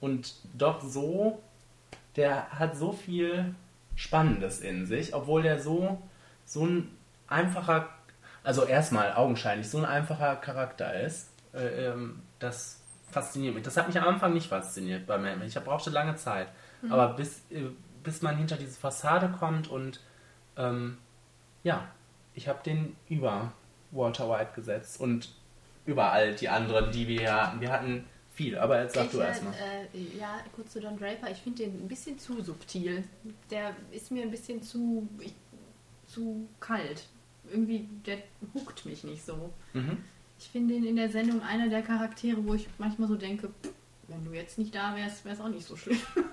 und 0.00 0.34
doch 0.54 0.82
so, 0.82 1.42
der 2.16 2.50
hat 2.50 2.76
so 2.76 2.92
viel 2.92 3.54
Spannendes 3.96 4.60
in 4.60 4.86
sich, 4.86 5.14
obwohl 5.14 5.42
der 5.42 5.60
so, 5.60 6.00
so 6.46 6.64
ein 6.64 6.96
einfacher, 7.26 7.88
also 8.42 8.64
erstmal 8.64 9.12
augenscheinlich 9.14 9.68
so 9.68 9.78
ein 9.78 9.84
einfacher 9.84 10.36
Charakter 10.36 10.94
ist. 11.00 11.29
Äh, 11.52 11.86
ähm, 11.86 12.22
das 12.38 12.80
fasziniert 13.10 13.54
mich. 13.54 13.64
Das 13.64 13.76
hat 13.76 13.88
mich 13.88 13.98
am 13.98 14.06
Anfang 14.08 14.32
nicht 14.32 14.48
fasziniert 14.48 15.06
bei 15.06 15.18
Mad 15.18 15.36
Men. 15.36 15.48
Ich 15.48 15.54
brauchte 15.54 15.90
lange 15.90 16.16
Zeit. 16.16 16.48
Aber 16.88 17.08
bis, 17.14 17.42
äh, 17.50 17.64
bis 18.02 18.22
man 18.22 18.36
hinter 18.36 18.56
diese 18.56 18.78
Fassade 18.78 19.28
kommt 19.38 19.68
und 19.68 20.00
ähm, 20.56 20.96
ja, 21.62 21.86
ich 22.34 22.48
habe 22.48 22.62
den 22.64 22.96
über 23.08 23.52
Walter 23.90 24.30
White 24.30 24.52
gesetzt 24.54 24.98
und 25.00 25.30
über 25.84 26.12
all 26.12 26.34
die 26.34 26.48
anderen, 26.48 26.90
die 26.92 27.06
wir 27.08 27.20
hier 27.20 27.34
hatten. 27.34 27.60
Wir 27.60 27.70
hatten 27.72 28.04
viel, 28.32 28.56
aber 28.56 28.80
jetzt 28.80 28.94
sag 28.94 29.06
Ich, 29.06 29.10
du 29.12 29.18
erstmal. 29.20 29.52
äh, 29.54 30.18
ja, 30.18 30.38
kurz 30.54 30.72
zu 30.72 30.80
Don 30.80 30.96
Draper. 30.98 31.30
Ich 31.30 31.38
finde 31.38 31.64
den 31.64 31.82
ein 31.82 31.88
bisschen 31.88 32.18
zu 32.18 32.42
subtil. 32.42 33.04
Der 33.50 33.74
ist 33.90 34.10
mir 34.10 34.22
ein 34.22 34.30
bisschen 34.30 34.62
zu, 34.62 35.08
ich, 35.18 35.34
zu 36.06 36.48
kalt. 36.60 37.04
Irgendwie, 37.50 37.88
der 38.06 38.18
huckt 38.54 38.86
mich 38.86 39.04
nicht 39.04 39.24
so. 39.24 39.52
Mhm. 39.74 39.98
Ich 40.40 40.48
finde 40.48 40.72
ihn 40.72 40.86
in 40.86 40.96
der 40.96 41.10
Sendung 41.10 41.42
einer 41.42 41.68
der 41.68 41.82
Charaktere, 41.82 42.42
wo 42.46 42.54
ich 42.54 42.66
manchmal 42.78 43.08
so 43.08 43.14
denke, 43.14 43.48
pff, 43.48 43.72
wenn 44.08 44.24
du 44.24 44.32
jetzt 44.32 44.56
nicht 44.56 44.74
da 44.74 44.96
wärst, 44.96 45.22
wäre 45.26 45.34
es 45.34 45.40
auch 45.40 45.48
nicht 45.48 45.66
so 45.66 45.76
schlimm. 45.76 46.00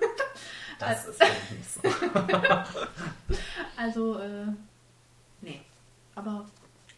Das 0.80 1.08
ist 1.08 1.20
eigentlich 1.20 1.58
nicht 1.58 1.74
so. 1.74 1.82
Also, 3.76 4.20
äh, 4.20 4.45
nee. 5.41 5.60
Aber 6.14 6.45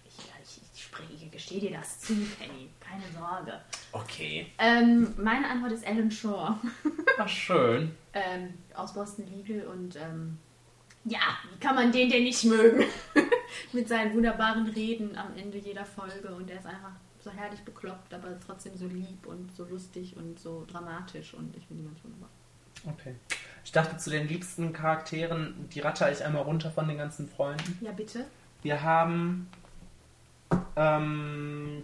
ich, 0.06 0.18
ich, 0.18 0.62
ich, 0.76 0.84
spreche, 0.84 1.14
ich 1.14 1.32
gestehe 1.32 1.62
dir 1.62 1.72
das 1.72 2.02
zu, 2.02 2.14
Penny. 2.14 2.70
Keine 2.82 3.10
Sorge. 3.18 3.62
Okay. 3.94 4.48
Ähm, 4.58 5.14
meine 5.18 5.50
Antwort 5.50 5.72
ist 5.72 5.88
Alan 5.88 6.12
Shaw. 6.12 6.56
Ach, 7.18 7.30
schön. 7.30 7.96
ähm, 8.14 8.54
aus 8.74 8.94
Boston 8.94 9.26
Legal 9.28 9.66
und 9.68 9.96
ähm, 9.96 10.38
ja, 11.06 11.20
wie 11.52 11.60
kann 11.60 11.76
man 11.76 11.92
den 11.92 12.10
denn 12.10 12.24
nicht 12.24 12.44
mögen? 12.46 12.84
Mit 13.74 13.88
seinen 13.88 14.14
wunderbaren 14.14 14.68
Reden 14.68 15.16
am 15.18 15.36
Ende 15.36 15.58
jeder 15.58 15.86
Folge 15.86 16.34
und 16.36 16.50
er 16.50 16.60
ist 16.60 16.66
einfach 16.66 16.92
so 17.20 17.32
herrlich 17.32 17.62
bekloppt, 17.62 18.14
aber 18.14 18.40
trotzdem 18.46 18.78
so 18.78 18.86
lieb 18.88 19.26
und 19.26 19.54
so 19.56 19.66
lustig 19.66 20.16
und 20.18 20.40
so 20.40 20.66
dramatisch 20.72 21.34
und 21.34 21.56
ich 21.58 21.66
finde 21.68 21.84
ihn 21.84 21.88
ganz 21.90 22.04
wunderbar. 22.04 22.30
Okay. 22.86 23.16
Ich 23.66 23.72
dachte, 23.74 23.98
zu 23.98 24.10
den 24.10 24.28
liebsten 24.28 24.72
Charakteren, 24.72 25.68
die 25.74 25.82
ratter 25.82 26.12
ich 26.12 26.24
einmal 26.24 26.44
runter 26.44 26.72
von 26.72 26.88
den 26.88 26.98
ganzen 26.98 27.28
Freunden. 27.28 27.78
Ja, 27.82 27.92
bitte. 27.92 28.26
Wir 28.62 28.82
haben. 28.82 29.50
Ähm, 30.76 31.84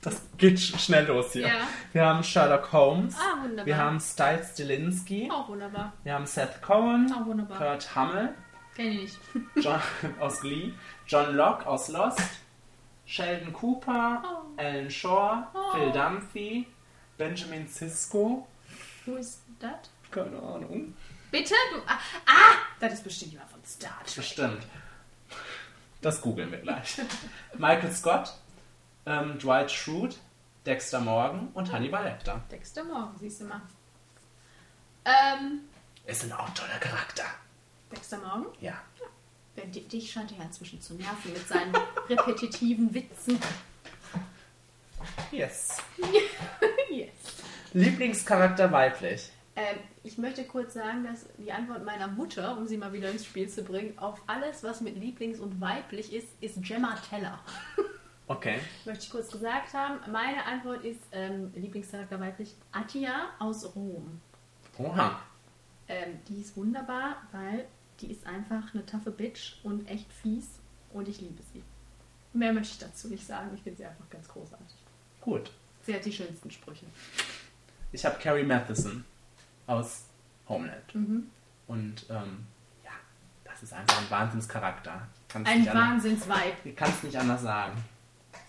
das 0.00 0.20
geht 0.36 0.58
sch- 0.58 0.78
schnell 0.78 1.06
los 1.06 1.32
hier. 1.32 1.46
Ja. 1.46 1.68
Wir 1.92 2.04
haben 2.06 2.24
Sherlock 2.24 2.72
Holmes. 2.72 3.14
Ah, 3.16 3.40
wunderbar. 3.42 3.66
Wir 3.66 3.76
haben 3.76 4.00
Stiles 4.00 4.50
Stilinski. 4.52 5.30
Auch 5.30 5.48
wunderbar. 5.48 5.92
Wir 6.02 6.14
haben 6.14 6.26
Seth 6.26 6.60
Cohen. 6.60 7.12
Auch 7.12 7.24
wunderbar. 7.26 7.56
Kurt 7.58 7.94
Hummel. 7.96 8.34
Kenn 8.74 8.92
ich 8.92 9.00
nicht. 9.00 9.18
John, 9.56 9.80
aus 10.20 10.40
Glee. 10.40 10.72
John 11.06 11.34
Locke 11.34 11.66
aus 11.66 11.88
Lost. 11.88 12.20
Sheldon 13.04 13.52
Cooper. 13.52 14.22
Oh. 14.24 14.60
Alan 14.60 14.90
Shaw. 14.90 15.46
Oh. 15.54 15.72
Phil 15.72 15.92
Dunphy. 15.92 16.66
Benjamin 17.18 17.66
Sisko. 17.68 18.46
Who 19.04 19.16
is 19.16 19.40
that? 19.60 19.90
Keine 20.10 20.38
Ahnung. 20.38 20.94
Bitte? 21.30 21.54
Du, 21.72 21.80
ah, 21.86 21.98
ah, 22.26 22.56
das 22.80 22.94
ist 22.94 23.04
bestimmt 23.04 23.32
jemand 23.32 23.50
von 23.50 23.64
Star 23.64 23.98
Trek. 24.04 24.16
Bestimmt. 24.16 24.66
Das 26.00 26.20
googeln 26.20 26.50
wir 26.50 26.58
gleich. 26.58 27.00
Michael 27.58 27.92
Scott, 27.92 28.34
ähm, 29.06 29.38
Dwight 29.38 29.70
Schrute, 29.70 30.16
Dexter 30.66 31.00
Morgan 31.00 31.48
und 31.54 31.72
Hannibal 31.72 32.04
Lecter. 32.04 32.42
Dexter 32.50 32.84
Morgan, 32.84 33.16
siehst 33.18 33.40
du 33.40 33.44
mal. 33.44 33.62
Ähm, 35.04 35.60
Ist 36.06 36.24
ein 36.24 36.32
auch 36.32 36.50
toller 36.50 36.78
Charakter. 36.78 37.24
Dexter 37.92 38.18
Morgan? 38.18 38.46
Ja. 38.60 38.74
Wer- 39.54 39.66
di- 39.66 39.82
Dich 39.82 40.10
scheint 40.10 40.32
er 40.32 40.38
ja 40.38 40.44
inzwischen 40.44 40.80
zu 40.80 40.94
nerven 40.94 41.32
mit 41.32 41.46
seinen 41.46 41.74
repetitiven 42.08 42.92
Witzen. 42.94 43.38
Yes. 45.30 45.78
yes. 46.90 47.10
Lieblingscharakter 47.72 48.70
weiblich. 48.70 49.30
Ähm, 49.54 49.76
ich 50.02 50.16
möchte 50.18 50.44
kurz 50.44 50.74
sagen, 50.74 51.04
dass 51.04 51.26
die 51.38 51.52
Antwort 51.52 51.84
meiner 51.84 52.08
Mutter, 52.08 52.56
um 52.56 52.66
sie 52.66 52.76
mal 52.78 52.92
wieder 52.92 53.10
ins 53.10 53.26
Spiel 53.26 53.48
zu 53.48 53.62
bringen, 53.62 53.98
auf 53.98 54.20
alles, 54.26 54.62
was 54.62 54.80
mit 54.80 54.96
Lieblings 54.96 55.38
und 55.40 55.60
weiblich 55.60 56.12
ist, 56.12 56.28
ist 56.40 56.62
Gemma 56.62 56.96
Teller. 57.08 57.38
Okay. 58.28 58.60
Möchte 58.86 59.04
ich 59.04 59.10
kurz 59.10 59.30
gesagt 59.30 59.74
haben. 59.74 59.98
Meine 60.10 60.46
Antwort 60.46 60.84
ist 60.84 61.00
ähm, 61.10 61.52
Lieblingscharakter 61.54 62.18
weiblich 62.18 62.54
Attia 62.70 63.26
aus 63.40 63.74
Rom. 63.74 64.20
Oha. 64.78 65.20
Ähm, 65.88 66.18
die 66.28 66.40
ist 66.40 66.56
wunderbar, 66.56 67.16
weil 67.32 67.66
die 68.02 68.10
ist 68.10 68.26
einfach 68.26 68.74
eine 68.74 68.84
taffe 68.84 69.10
Bitch 69.10 69.54
und 69.62 69.88
echt 69.88 70.12
fies 70.12 70.58
und 70.92 71.08
ich 71.08 71.20
liebe 71.20 71.42
sie. 71.52 71.62
Mehr 72.32 72.52
möchte 72.52 72.72
ich 72.72 72.78
dazu 72.78 73.08
nicht 73.08 73.26
sagen. 73.26 73.50
Ich 73.54 73.62
finde 73.62 73.78
sie 73.78 73.84
einfach 73.84 74.08
ganz 74.10 74.28
großartig. 74.28 74.76
Gut. 75.20 75.50
Sie 75.82 75.94
hat 75.94 76.04
die 76.04 76.12
schönsten 76.12 76.50
Sprüche. 76.50 76.86
Ich 77.92 78.04
habe 78.04 78.18
Carrie 78.18 78.44
Matheson 78.44 79.04
aus 79.66 80.04
Homeland. 80.48 80.94
Mhm. 80.94 81.26
Und 81.66 82.06
ähm, 82.10 82.46
ja, 82.84 82.90
das 83.44 83.62
ist 83.62 83.72
einfach 83.72 84.00
ein 84.00 84.10
Wahnsinnscharakter. 84.10 85.06
Kannst 85.28 85.50
Ein 85.50 85.66
Wahnsinnsweib. 85.66 86.54
Ich 86.64 86.76
kann 86.76 86.90
es 86.90 87.02
nicht 87.02 87.16
anders 87.16 87.42
sagen. 87.42 87.84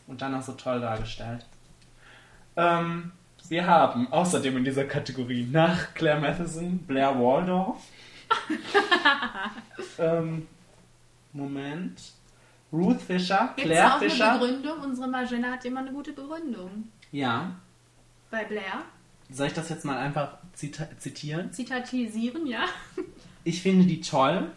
Und 0.08 0.22
dann 0.22 0.34
auch 0.36 0.41
so 0.41 0.54
toll 0.54 0.80
dargestellt. 0.80 1.45
Ähm, 2.56 3.12
wir 3.49 3.68
haben 3.68 4.12
außerdem 4.12 4.58
in 4.58 4.64
dieser 4.64 4.86
Kategorie 4.86 5.47
nach 5.51 5.93
Claire 5.93 6.20
Matheson 6.20 6.80
Blair 6.80 7.20
Waldorf. 7.20 7.84
ähm, 9.99 10.47
Moment. 11.34 12.01
Ruth 12.71 13.01
Fisher, 13.01 13.53
Gibt 13.55 13.67
es 13.67 13.71
Claire 13.74 13.95
auch 13.95 14.01
eine 14.01 14.09
Fisher. 14.09 14.38
Begründung? 14.39 14.80
Unsere 14.82 15.07
Marjana 15.07 15.51
hat 15.51 15.65
immer 15.65 15.82
eine 15.82 15.91
gute 15.91 16.11
Begründung. 16.13 16.89
Ja. 17.11 17.55
Bei 18.32 18.43
Blair. 18.45 18.84
Soll 19.30 19.47
ich 19.47 19.53
das 19.53 19.69
jetzt 19.69 19.86
mal 19.86 19.97
einfach 19.97 20.38
zita 20.53 20.88
zitieren? 20.97 21.51
Zitatisieren, 21.53 22.47
ja? 22.47 22.65
Ich 23.43 23.61
finde 23.61 23.86
die 23.86 24.01
toll, 24.01 24.51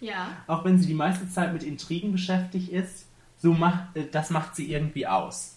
Ja. 0.00 0.28
auch 0.46 0.64
wenn 0.64 0.78
sie 0.78 0.86
die 0.86 0.94
meiste 0.94 1.28
Zeit 1.30 1.52
mit 1.52 1.62
Intrigen 1.62 2.12
beschäftigt 2.12 2.68
ist. 2.70 3.06
So 3.38 3.52
macht, 3.54 3.96
äh, 3.96 4.06
das 4.10 4.30
macht 4.30 4.56
sie 4.56 4.70
irgendwie 4.70 5.06
aus. 5.06 5.56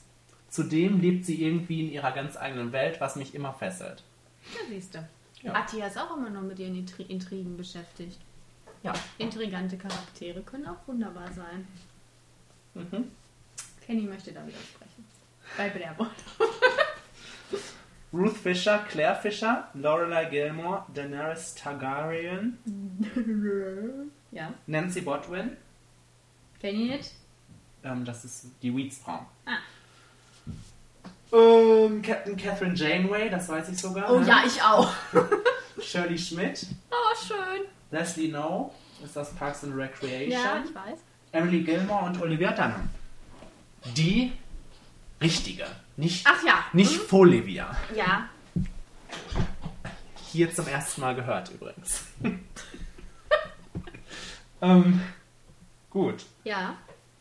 Zudem 0.50 1.02
lebt 1.02 1.26
sie 1.26 1.42
irgendwie 1.44 1.82
in 1.86 1.92
ihrer 1.92 2.12
ganz 2.12 2.38
eigenen 2.38 2.72
Welt, 2.72 3.02
was 3.02 3.16
mich 3.18 3.36
immer 3.36 3.54
fesselt. 3.54 4.04
Da 4.54 4.60
siehst 4.70 4.96
du. 4.96 5.00
Ja. 5.48 5.56
Attia 5.56 5.88
ist 5.88 5.98
auch 5.98 6.18
immer 6.18 6.30
noch 6.30 6.42
mit 6.42 6.60
ihren 6.60 6.76
Intri 6.76 7.04
Intrigen 7.04 7.56
beschäftigt. 7.56 8.20
Ja, 8.84 8.94
intrigante 9.18 9.78
Charaktere 9.78 10.42
können 10.42 10.68
auch 10.68 10.86
wunderbar 10.88 11.32
sein. 11.32 11.66
Mhm. 12.74 13.12
Kenny 13.86 14.02
möchte 14.02 14.34
da 14.34 14.46
widersprechen. 14.46 15.06
Bei 15.56 15.70
Blairboard. 15.70 16.12
Ruth 18.14 18.36
Fisher, 18.36 18.80
Claire 18.90 19.16
Fisher, 19.16 19.70
Lorelei 19.74 20.26
Gilmore, 20.26 20.86
Daenerys 20.94 21.56
Targaryen, 21.56 22.58
Ja, 24.32 24.54
Nancy 24.68 25.02
Bodwin. 25.02 25.56
Kenny 26.60 26.90
nicht? 26.90 27.14
Ähm, 27.84 28.04
das 28.04 28.26
ist 28.26 28.48
die 28.62 28.76
Weeds-Frau. 28.76 29.26
Ah. 29.46 29.60
Ähm, 31.34 32.02
Captain 32.02 32.38
Catherine 32.38 32.76
Janeway, 32.76 33.30
das 33.30 33.50
weiß 33.50 33.70
ich 33.70 33.78
sogar. 33.78 34.10
Oh 34.12 34.20
ne? 34.20 34.28
ja, 34.28 34.44
ich 34.46 34.62
auch. 34.62 34.92
Shirley 35.82 36.18
Schmidt, 36.18 36.66
Oh, 36.90 37.16
schön. 37.28 37.66
Leslie 37.92 38.30
No, 38.30 38.74
ist 39.04 39.16
das 39.16 39.34
Parks 39.36 39.64
and 39.64 39.76
Recreation. 39.76 40.32
Ja, 40.32 40.64
ich 40.66 40.74
weiß. 40.74 41.00
Emily 41.34 41.62
Gilmore 41.62 42.06
und 42.06 42.22
Olivia 42.22 42.52
Dunham. 42.52 42.90
Die 43.96 44.32
richtige, 45.22 45.66
nicht, 45.98 46.26
Ach 46.28 46.44
ja. 46.46 46.64
nicht 46.74 46.94
Folivia. 46.94 47.76
Ja. 47.96 48.30
Hier 50.32 50.54
zum 50.54 50.68
ersten 50.68 51.02
Mal 51.02 51.16
gehört 51.16 51.50
übrigens. 51.52 52.06
ähm, 54.62 55.02
gut, 55.90 56.26
Ja. 56.44 56.76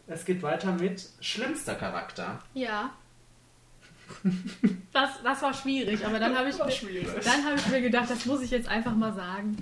es 0.06 0.24
geht 0.24 0.42
weiter 0.42 0.72
mit 0.72 1.08
schlimmster 1.20 1.74
Charakter. 1.74 2.40
Ja. 2.54 2.90
Das, 4.92 5.10
das 5.22 5.42
war 5.42 5.52
schwierig, 5.54 6.04
aber 6.04 6.18
dann 6.18 6.36
habe 6.36 6.48
ich, 6.48 6.56
mir- 6.82 7.04
dann 7.24 7.44
habe 7.44 7.56
ich 7.56 7.66
mir 7.68 7.80
gedacht, 7.80 8.10
das 8.10 8.24
muss 8.26 8.40
ich 8.42 8.50
jetzt 8.50 8.68
einfach 8.68 8.94
mal 8.94 9.12
sagen. 9.12 9.56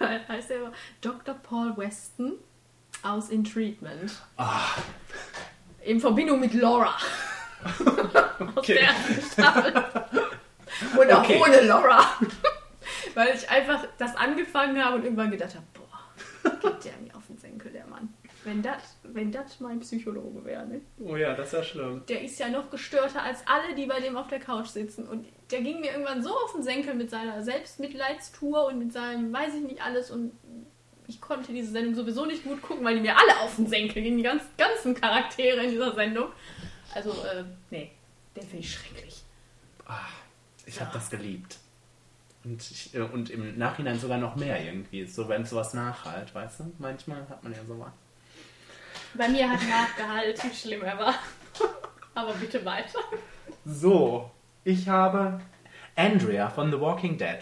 Heißt 0.28 0.50
er 0.50 0.72
Dr. 1.00 1.34
Paul 1.34 1.76
Weston 1.76 2.34
aus 3.02 3.28
In 3.28 3.44
Treatment. 3.44 4.12
Ah. 4.36 4.66
In 5.84 6.00
Verbindung 6.00 6.40
mit 6.40 6.54
Laura. 6.54 6.96
aus 7.64 8.56
Okay. 8.56 8.74
der 8.74 8.82
ersten 8.82 9.22
Staffel. 9.32 9.72
Und 10.98 11.12
auch 11.12 11.22
Okay. 11.22 11.40
ohne 11.42 11.60
Laura. 11.62 12.04
Weil 13.14 13.34
ich 13.34 13.48
einfach 13.50 13.84
das 13.98 14.16
angefangen 14.16 14.82
habe 14.82 14.96
und 14.96 15.04
irgendwann 15.04 15.30
gedacht 15.30 15.54
habe, 15.54 15.66
boah, 15.74 16.70
geht 16.72 16.84
der 16.84 16.98
mir 16.98 17.14
auf 17.16 17.26
den 17.28 17.36
Senkel, 17.38 17.70
der 17.72 17.86
Mann. 17.86 18.12
Wenn 18.50 18.62
das 18.62 18.96
wenn 19.04 19.30
das 19.30 19.60
mein 19.60 19.78
Psychologe 19.80 20.44
wäre, 20.44 20.66
ne? 20.66 20.80
Oh 20.98 21.16
ja, 21.16 21.34
das 21.34 21.48
ist 21.48 21.52
ja 21.52 21.62
schlimm. 21.62 22.02
der 22.08 22.22
ist 22.22 22.38
ja 22.38 22.48
noch 22.48 22.68
gestörter 22.68 23.22
als 23.22 23.46
alle, 23.46 23.74
die 23.76 23.86
bei 23.86 24.00
dem 24.00 24.16
auf 24.16 24.26
der 24.26 24.40
Couch 24.40 24.66
sitzen. 24.66 25.06
Und 25.06 25.26
der 25.50 25.60
ging 25.62 25.80
mir 25.80 25.92
irgendwann 25.92 26.22
so 26.22 26.30
auf 26.30 26.52
den 26.52 26.62
Senkel 26.62 26.94
mit 26.94 27.10
seiner 27.10 27.42
Selbstmitleidstour 27.42 28.66
und 28.66 28.78
mit 28.78 28.92
seinem, 28.92 29.32
weiß 29.32 29.54
ich 29.54 29.62
nicht 29.62 29.82
alles. 29.82 30.10
Und 30.10 30.32
ich 31.06 31.20
konnte 31.20 31.52
diese 31.52 31.70
Sendung 31.70 31.94
sowieso 31.94 32.26
nicht 32.26 32.42
gut 32.42 32.60
gucken, 32.60 32.84
weil 32.84 32.96
die 32.96 33.02
mir 33.02 33.16
alle 33.16 33.40
auf 33.40 33.54
den 33.56 33.68
Senkel 33.68 34.02
gingen, 34.02 34.16
die 34.16 34.24
ganz, 34.24 34.42
ganzen 34.58 34.94
Charaktere 34.94 35.62
in 35.62 35.70
dieser 35.70 35.94
Sendung. 35.94 36.28
Also, 36.92 37.10
äh, 37.10 37.44
nee, 37.70 37.92
den 38.34 38.42
finde 38.42 38.58
ich 38.58 38.72
schrecklich. 38.72 39.22
Ich 40.66 40.80
habe 40.80 40.90
das 40.92 41.08
geliebt. 41.08 41.58
Und, 42.44 42.62
ich, 42.70 42.94
äh, 42.94 43.00
und 43.00 43.30
im 43.30 43.58
Nachhinein 43.58 43.98
sogar 43.98 44.18
noch 44.18 44.36
mehr 44.36 44.64
irgendwie. 44.64 45.04
So, 45.06 45.28
wenn 45.28 45.44
sowas 45.44 45.74
nachhalt, 45.74 46.34
weißt 46.34 46.60
du? 46.60 46.72
Manchmal 46.78 47.28
hat 47.28 47.42
man 47.42 47.52
ja 47.52 47.64
sowas. 47.66 47.92
Bei 49.14 49.28
mir 49.28 49.50
hat 49.50 49.60
nachgehalten, 49.68 50.50
wie 50.50 50.54
schlimm 50.54 50.82
er 50.82 50.98
war. 50.98 51.14
Aber 52.14 52.32
bitte 52.34 52.64
weiter. 52.64 52.98
So, 53.64 54.30
ich 54.64 54.88
habe 54.88 55.40
Andrea 55.96 56.48
von 56.48 56.70
The 56.70 56.80
Walking 56.80 57.18
Dead. 57.18 57.38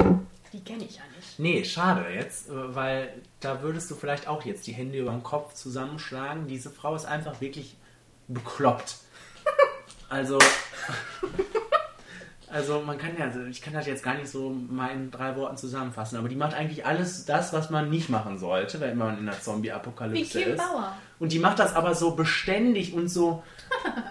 Die 0.53 0.65
kenne 0.65 0.85
ich 0.85 0.97
ja 0.97 1.03
nicht. 1.17 1.39
Nee, 1.39 1.65
schade 1.65 2.09
jetzt, 2.11 2.47
weil 2.49 3.13
da 3.41 3.63
würdest 3.63 3.91
du 3.91 3.95
vielleicht 3.95 4.27
auch 4.29 4.45
jetzt 4.45 4.67
die 4.67 4.73
Hände 4.73 4.99
über 4.99 5.11
den 5.11 5.23
Kopf 5.23 5.55
zusammenschlagen. 5.55 6.49
Diese 6.49 6.71
Frau 6.71 6.95
ist 6.95 7.05
einfach 7.05 7.41
wirklich 7.41 7.77
bekloppt. 8.29 8.97
Also, 10.09 10.39
also 12.51 12.81
man 12.81 12.99
kann 12.99 13.17
ja, 13.19 13.25
also 13.27 13.45
ich 13.45 13.63
kann 13.63 13.75
das 13.75 13.87
jetzt 13.87 14.03
gar 14.03 14.15
nicht 14.15 14.29
so 14.29 14.51
mal 14.51 14.89
in 14.89 15.11
drei 15.11 15.37
Worten 15.37 15.57
zusammenfassen, 15.57 16.17
aber 16.19 16.29
die 16.29 16.37
macht 16.37 16.55
eigentlich 16.55 16.85
alles 16.87 17.25
das, 17.25 17.53
was 17.53 17.71
man 17.71 17.91
nicht 17.91 18.09
machen 18.09 18.39
sollte, 18.39 18.81
wenn 18.81 18.97
man 18.97 19.19
in 19.19 19.27
der 19.27 19.35
Wie 19.37 19.41
Zombie-Apokalypse 19.41 20.41
Kim 20.41 20.53
ist. 20.53 20.59
Bauer. 20.59 20.97
Und 21.19 21.33
die 21.33 21.39
macht 21.39 21.59
das 21.59 21.75
aber 21.75 21.95
so 21.95 22.13
beständig 22.15 22.95
und 22.95 23.09
so. 23.09 23.43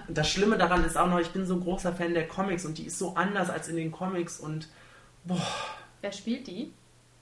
Das 0.08 0.30
Schlimme 0.30 0.58
daran 0.58 0.86
ist 0.86 0.98
auch 0.98 1.08
noch, 1.08 1.20
ich 1.20 1.30
bin 1.30 1.46
so 1.46 1.56
ein 1.56 1.62
großer 1.62 1.94
Fan 1.94 2.14
der 2.14 2.28
Comics 2.28 2.66
und 2.66 2.78
die 2.78 2.86
ist 2.86 3.00
so 3.00 3.16
anders 3.16 3.50
als 3.50 3.68
in 3.68 3.76
den 3.76 3.92
Comics 3.92 4.40
und 4.40 4.70
Wer 6.02 6.12
spielt 6.12 6.48
die? 6.48 6.72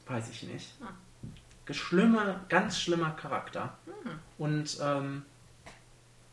weiß 0.08 0.30
ich 0.30 0.44
nicht. 0.44 0.74
Ah. 0.82 1.74
Schlimmer, 1.74 2.42
ganz 2.48 2.80
schlimmer 2.80 3.12
Charakter. 3.12 3.76
Und 4.38 4.78
ähm, 4.82 5.24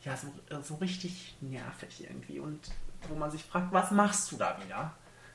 ja, 0.04 0.16
so, 0.16 0.28
so 0.62 0.74
richtig 0.74 1.34
nervig 1.40 2.04
irgendwie. 2.06 2.38
Und 2.38 2.70
wo 3.08 3.14
man 3.14 3.30
sich 3.30 3.42
fragt, 3.44 3.72
was 3.72 3.90
machst 3.90 4.30
du 4.32 4.36
da 4.36 4.56
wieder? 4.64 4.92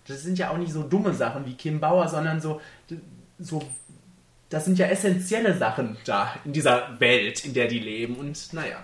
Das 0.07 0.24
sind 0.24 0.38
ja 0.38 0.51
auch 0.51 0.57
nicht 0.57 0.72
so 0.72 0.84
dumme 0.84 1.13
Sachen 1.13 1.45
wie 1.45 1.55
Kim 1.55 1.80
Bauer, 1.80 2.07
sondern 2.07 2.39
so, 2.39 2.61
so 3.39 3.61
das 4.49 4.65
sind 4.65 4.80
ja 4.80 4.88
essentielle 4.88 5.55
Sachen 5.55 5.97
da 6.05 6.34
in 6.45 6.53
dieser 6.53 6.99
Welt, 6.99 7.43
in 7.45 7.53
der 7.53 7.68
die 7.68 7.80
leben. 7.80 8.15
Und 8.15 8.53
naja. 8.53 8.78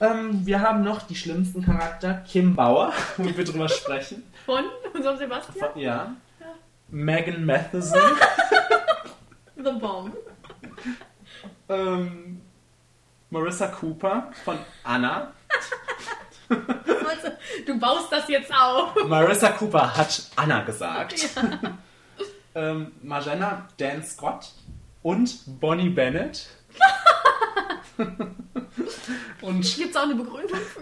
Ähm, 0.00 0.46
wir 0.46 0.60
haben 0.60 0.82
noch 0.82 1.02
die 1.02 1.14
schlimmsten 1.14 1.62
Charakter, 1.62 2.14
Kim 2.26 2.56
Bauer, 2.56 2.92
womit 3.18 3.36
wir 3.36 3.44
drüber 3.44 3.68
sprechen. 3.68 4.22
Von 4.46 4.64
unserem 4.94 5.18
Sebastian? 5.18 5.70
Ja. 5.78 6.16
Megan 6.88 7.44
Matheson. 7.44 8.00
The 9.56 9.72
Bomb. 9.78 10.16
ähm, 11.68 12.40
Marissa 13.28 13.66
Cooper 13.68 14.32
von 14.44 14.58
Anna. 14.82 15.32
Du 17.66 17.78
baust 17.78 18.10
das 18.12 18.28
jetzt 18.28 18.52
auf. 18.54 18.94
Marissa 19.06 19.50
Cooper 19.50 19.96
hat 19.96 20.22
Anna 20.36 20.62
gesagt. 20.62 21.28
ähm, 22.54 22.92
Marjana 23.02 23.68
Dan 23.76 24.02
Scott 24.04 24.50
und 25.02 25.60
Bonnie 25.60 25.90
Bennett. 25.90 26.48
und 29.42 29.62
Gibt 29.76 29.90
es 29.90 29.96
auch 29.96 30.02
eine 30.04 30.14
Begründung 30.14 30.58
für? 30.58 30.80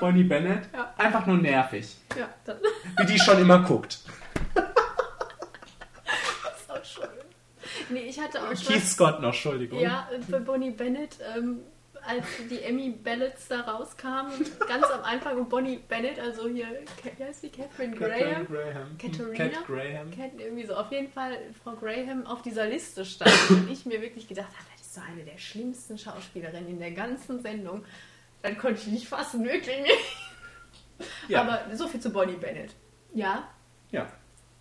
Bonnie 0.00 0.24
Bennett 0.24 0.68
Ja. 0.72 0.92
einfach 0.98 1.24
nur 1.26 1.36
nervig, 1.36 1.96
Ja, 2.18 2.28
das 2.44 2.56
wie 2.98 3.06
die 3.06 3.18
schon 3.18 3.38
immer 3.38 3.60
guckt. 3.60 4.00
ist 6.56 6.70
auch 6.70 6.84
schön. 6.84 7.08
Nee, 7.90 8.00
ich 8.08 8.18
hatte 8.20 8.42
auch 8.42 8.48
Keith. 8.50 8.84
Scott 8.84 9.20
noch, 9.20 9.28
Entschuldigung. 9.28 9.78
Ja, 9.78 10.08
für 10.28 10.40
Bonnie 10.40 10.70
Bennett, 10.72 11.16
ähm, 11.36 11.60
als 12.06 12.24
die 12.50 12.62
Emmy 12.62 12.90
Ballots 12.90 13.48
da 13.48 13.60
rauskamen, 13.60 14.32
ganz 14.68 14.86
am 14.86 15.02
Anfang 15.02 15.38
und 15.38 15.48
Bonnie 15.48 15.78
Bennett, 15.88 16.18
also 16.18 16.48
hier, 16.48 16.66
wie 17.16 17.24
heißt 17.24 17.42
die? 17.42 17.50
Catherine 17.50 17.96
Catherine 17.96 18.44
Graham? 18.44 18.46
Graham. 18.46 18.98
Katharina? 18.98 19.36
Cat 19.36 19.66
Graham. 19.66 20.10
Cat, 20.10 20.30
irgendwie 20.38 20.66
so. 20.66 20.74
Auf 20.74 20.90
jeden 20.92 21.10
Fall 21.10 21.38
Frau 21.62 21.72
Graham 21.72 22.26
auf 22.26 22.42
dieser 22.42 22.66
Liste 22.66 23.04
stand 23.04 23.32
und 23.50 23.70
ich 23.70 23.86
mir 23.86 24.00
wirklich 24.00 24.28
gedacht 24.28 24.52
habe, 24.52 24.66
das 24.72 24.86
ist 24.86 24.94
so 24.94 25.00
eine 25.00 25.24
der 25.24 25.38
schlimmsten 25.38 25.98
Schauspielerinnen 25.98 26.68
in 26.68 26.78
der 26.78 26.92
ganzen 26.92 27.40
Sendung. 27.40 27.84
Dann 28.42 28.58
konnte 28.58 28.80
ich 28.80 28.86
nicht 28.88 29.08
fassen, 29.08 29.44
wirklich 29.44 29.80
nicht. 29.80 30.16
Ja. 31.28 31.42
Aber 31.42 31.76
so 31.76 31.88
viel 31.88 32.00
zu 32.00 32.10
Bonnie 32.10 32.36
Bennett. 32.36 32.70
Ja. 33.14 33.48
ja, 33.90 34.06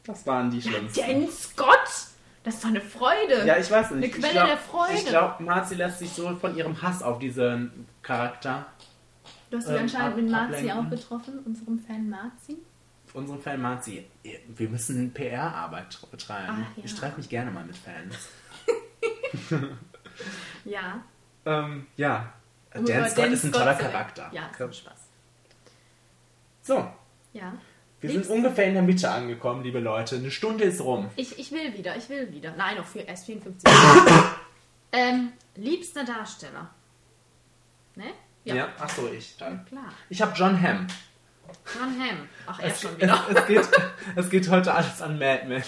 das 0.04 0.26
waren 0.26 0.50
die 0.50 0.62
schlimmsten. 0.62 1.00
Dan 1.00 1.30
Scott! 1.30 2.13
Das 2.44 2.56
ist 2.56 2.64
doch 2.64 2.70
eine 2.70 2.82
Freude. 2.82 3.46
Ja, 3.46 3.58
ich 3.58 3.72
weiß 3.72 3.92
nicht. 3.92 3.98
Eine 3.98 4.06
ich 4.08 4.12
Quelle 4.14 4.32
glaub, 4.34 4.48
der 4.48 4.58
Freude. 4.58 4.94
Ich 4.94 5.06
glaube, 5.06 5.44
Marzi 5.44 5.76
lässt 5.76 6.00
sich 6.00 6.12
so 6.12 6.36
von 6.36 6.56
ihrem 6.58 6.82
Hass 6.82 7.02
auf 7.02 7.20
diesen 7.20 7.88
Charakter, 8.02 8.66
Du 9.50 9.58
hast 9.58 9.68
dich 9.68 9.76
ähm, 9.76 9.82
anscheinend 9.84 10.16
mit 10.18 10.30
Marzi 10.32 10.56
ablenken. 10.70 10.72
auch 10.72 10.90
getroffen, 10.90 11.40
unserem 11.46 11.80
Fan 11.80 12.10
Marzi. 12.10 12.58
unseren 13.14 13.40
Fan 13.42 13.62
Marzi, 13.62 14.06
wir 14.48 14.70
müssen 14.70 15.14
PR-Arbeit 15.14 16.00
betreiben. 16.10 16.48
Ach, 16.50 16.78
ja. 16.78 16.84
Ich 16.84 16.92
streite 16.92 17.18
mich 17.18 17.30
gerne 17.30 17.52
mal 17.52 17.64
mit 17.64 17.78
Fans. 17.78 18.30
Ja. 20.66 21.04
Ähm, 21.46 21.88
ja, 21.98 22.34
Und 22.74 22.88
Dan 22.88 23.00
über 23.00 23.10
Scott 23.10 23.26
ist 23.28 23.44
ein 23.46 23.52
toller 23.52 23.76
Charakter. 23.76 24.30
Ja, 24.32 24.50
ist 24.66 24.78
Spaß. 24.78 25.00
So, 26.62 26.88
Ja. 27.34 27.54
Wir 28.04 28.10
Liebst- 28.12 28.28
sind 28.28 28.36
ungefähr 28.38 28.66
in 28.66 28.74
der 28.76 28.84
Mitte 28.84 29.10
angekommen, 29.10 29.64
liebe 29.64 29.80
Leute. 29.80 30.18
Eine 30.18 30.30
Stunde 30.30 30.66
ist 30.66 30.82
rum. 30.82 31.10
Ich, 31.16 31.40
ich 31.40 31.52
will 31.52 31.76
wieder, 31.78 31.96
ich 31.98 32.10
will 32.10 32.32
wieder. 32.32 32.54
Nein, 32.58 32.78
noch 32.78 32.86
für, 32.86 33.00
erst 33.00 33.26
54. 33.26 33.64
ähm, 34.92 35.32
liebster 35.56 36.04
Darsteller. 36.04 36.70
Ne? 37.96 38.06
Ja, 38.46 38.68
ach 38.80 38.90
so, 38.90 39.08
ich 39.12 39.38
dann. 39.38 39.66
Klar. 39.66 39.92
Ich 40.10 40.22
habe 40.22 40.34
John 40.36 40.62
Hamm. 40.62 40.88
John 41.78 41.90
Hamm. 42.00 42.28
Ach, 42.46 42.60
er 42.60 42.68
Es, 42.72 42.82
schon 42.82 42.92
es, 42.92 43.02
wieder. 43.02 43.26
es, 43.34 43.48
geht, 43.48 43.70
es 44.16 44.30
geht 44.30 44.50
heute 44.50 44.74
alles 44.74 45.02
an 45.02 45.18
Mad 45.18 45.46
Men. 45.48 45.64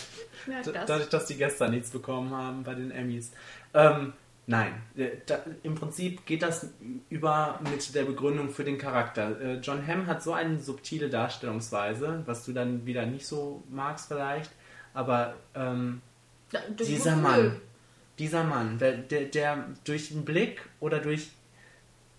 Da- 0.64 0.72
das. 0.72 0.86
Dadurch, 0.86 1.10
dass 1.10 1.26
die 1.28 1.36
gestern 1.38 1.72
nichts 1.72 1.90
bekommen 1.90 2.36
haben 2.36 2.64
bei 2.64 2.74
den 2.76 2.92
Emmys. 2.92 3.32
Ähm, 3.74 4.14
nein, 4.48 4.74
äh, 4.96 5.10
da, 5.26 5.39
im 5.64 5.76
Prinzip 5.76 6.26
geht 6.26 6.41
das 6.41 6.70
über 7.10 7.60
mit 7.70 7.93
der 7.96 8.04
Begründung 8.04 8.50
für 8.50 8.64
den 8.64 8.78
Charakter. 8.78 9.39
Äh, 9.39 9.60
John 9.60 9.86
Hamm 9.86 10.08
hat 10.08 10.24
so 10.24 10.34
eine 10.34 10.60
subtile 10.60 11.10
Darstellungsweise, 11.10 12.24
was 12.26 12.46
du 12.46 12.54
dann 12.54 12.86
wieder 12.86 13.06
nicht 13.06 13.26
so 13.26 13.64
magst 13.70 14.08
vielleicht, 14.08 14.52
Aber 14.93 15.36
ähm, 15.56 16.02
durch 16.76 16.89
dieser. 16.89 17.16
Mann, 17.16 17.62
dieser 18.20 18.43
Mann, 18.43 18.78
der, 18.78 18.93
der, 18.98 19.26
der 19.26 19.66
durch 19.84 20.12
einen 20.12 20.26
Blick 20.26 20.62
oder 20.80 21.00
durch, 21.00 21.30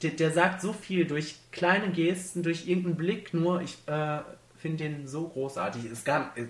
der, 0.03 0.11
der 0.11 0.31
sagt 0.31 0.61
so 0.61 0.73
viel 0.73 1.07
durch 1.07 1.37
kleine 1.53 1.91
Gesten, 1.91 2.43
durch 2.43 2.69
irgendeinen 2.69 2.97
Blick 2.97 3.33
nur, 3.33 3.63
ich 3.63 3.79
äh, 3.87 4.19
finde 4.57 4.85
den 4.85 5.07
so 5.07 5.29
großartig. 5.29 5.87
Es 5.87 6.05
gab, 6.05 6.37
äh, 6.37 6.47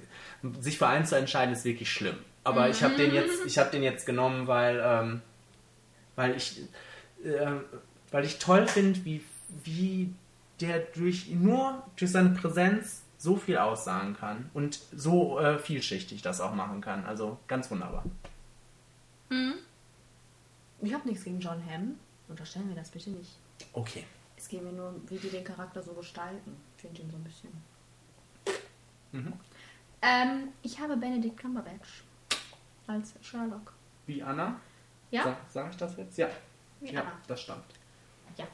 sich 0.60 0.78
für 0.78 0.88
einen 0.88 1.04
zu 1.04 1.16
entscheiden, 1.16 1.54
ist 1.54 1.64
wirklich 1.64 1.90
schlimm. 1.90 2.16
Aber 2.44 2.68
ich 2.68 2.82
habe 2.82 2.94
den 2.96 3.12
jetzt, 3.12 3.44
ich 3.46 3.58
habe 3.58 3.70
den 3.70 3.82
jetzt 3.82 4.06
genommen, 4.06 4.46
weil, 4.46 4.80
ähm, 4.84 5.22
weil 6.16 6.36
ich, 6.36 6.62
äh, 7.24 7.52
weil 8.10 8.24
ich 8.24 8.38
toll 8.38 8.66
finde, 8.66 9.04
wie, 9.04 9.24
wie 9.64 10.12
der 10.60 10.80
durch 10.80 11.28
nur 11.28 11.82
durch 11.96 12.10
seine 12.10 12.30
Präsenz 12.30 13.02
so 13.18 13.36
viel 13.36 13.58
aussagen 13.58 14.14
kann 14.14 14.50
und 14.52 14.78
so 14.94 15.38
äh, 15.38 15.58
vielschichtig 15.58 16.22
das 16.22 16.40
auch 16.40 16.54
machen 16.54 16.80
kann. 16.80 17.04
Also 17.04 17.38
ganz 17.46 17.70
wunderbar. 17.70 18.04
Ich 20.86 20.94
habe 20.94 21.08
nichts 21.08 21.24
gegen 21.24 21.40
John 21.40 21.62
Hamm. 21.68 21.98
Unterstellen 22.28 22.68
wir 22.68 22.76
das 22.76 22.90
bitte 22.90 23.10
nicht. 23.10 23.32
Okay. 23.72 24.04
Es 24.36 24.48
geht 24.48 24.62
mir 24.62 24.72
nur, 24.72 24.94
wie 25.08 25.16
die 25.16 25.30
den 25.30 25.44
Charakter 25.44 25.82
so 25.82 25.92
gestalten. 25.94 26.56
Ich 26.76 26.82
finde 26.82 27.02
ihn 27.02 27.10
so 27.10 27.16
ein 27.16 27.24
bisschen. 27.24 27.50
Mhm. 29.12 29.32
Ähm, 30.02 30.48
ich 30.62 30.78
habe 30.78 30.96
Benedict 30.96 31.40
Cumberbatch 31.40 32.04
als 32.86 33.14
Sherlock. 33.22 33.72
Wie 34.06 34.22
Anna? 34.22 34.60
Ja? 35.10 35.22
Sag, 35.24 35.36
sag 35.48 35.70
ich 35.70 35.76
das 35.76 35.96
jetzt? 35.96 36.18
Ja. 36.18 36.28
Ja, 36.80 37.00
Anna. 37.00 37.12
das 37.26 37.40
stimmt. 37.42 37.64
Ja. 38.36 38.46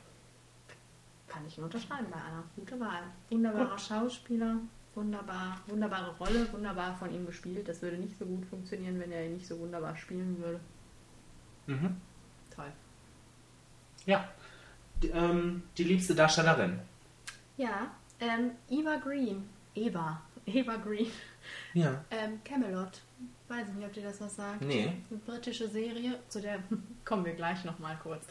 Kann 1.27 1.47
ich 1.47 1.57
nur 1.57 1.67
unterschreiben 1.67 2.07
bei 2.11 2.19
Anna. 2.19 2.45
Gute 2.57 2.79
Wahl. 2.79 3.03
Wunderbarer 3.31 3.79
Schauspieler. 3.79 4.57
Wunderbar, 4.95 5.59
wunderbare 5.69 6.15
Rolle, 6.19 6.53
wunderbar 6.53 6.95
von 6.97 7.13
ihm 7.15 7.25
gespielt. 7.25 7.67
Das 7.67 7.81
würde 7.81 7.97
nicht 7.97 8.19
so 8.19 8.27
gut 8.27 8.45
funktionieren, 8.45 9.01
wenn 9.01 9.11
er 9.11 9.25
ihn 9.25 9.35
nicht 9.35 9.47
so 9.47 9.59
wunderbar 9.59 9.97
spielen 9.97 10.37
würde. 10.39 10.61
Mhm. 11.67 11.97
Toll. 12.55 12.71
Ja. 14.05 14.29
Die, 15.03 15.09
ähm, 15.09 15.63
die 15.79 15.85
liebste 15.85 16.15
Darstellerin. 16.15 16.79
Ja, 17.57 17.91
ähm, 18.21 18.51
Eva 18.69 18.97
Green. 18.97 19.49
Eva. 19.75 20.21
Eva 20.45 20.77
Green. 20.77 21.11
Ja. 21.73 22.05
Ähm, 22.11 22.41
Camelot. 22.45 23.01
Weiß 23.53 23.69
ich 23.69 23.75
nicht, 23.75 23.87
ob 23.87 23.93
dir 23.93 24.05
das 24.05 24.19
was 24.19 24.37
sagt. 24.37 24.63
Nee. 24.63 24.91
Eine 25.11 25.19
britische 25.27 25.69
Serie, 25.69 26.19
zu 26.29 26.41
der 26.41 26.61
kommen 27.05 27.27
wir 27.27 27.35
gleich 27.35 27.63
nochmal 27.67 27.99
kurz. 28.03 28.25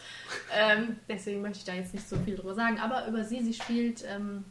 ähm, 0.51 0.95
deswegen 1.07 1.43
möchte 1.43 1.59
ich 1.59 1.65
da 1.65 1.75
jetzt 1.75 1.93
nicht 1.93 2.09
so 2.09 2.17
viel 2.17 2.35
drüber 2.35 2.55
sagen. 2.55 2.79
Aber 2.79 3.05
über 3.05 3.23
sie, 3.23 3.43
sie 3.43 3.53
spielt 3.53 4.03
ähm, 4.07 4.43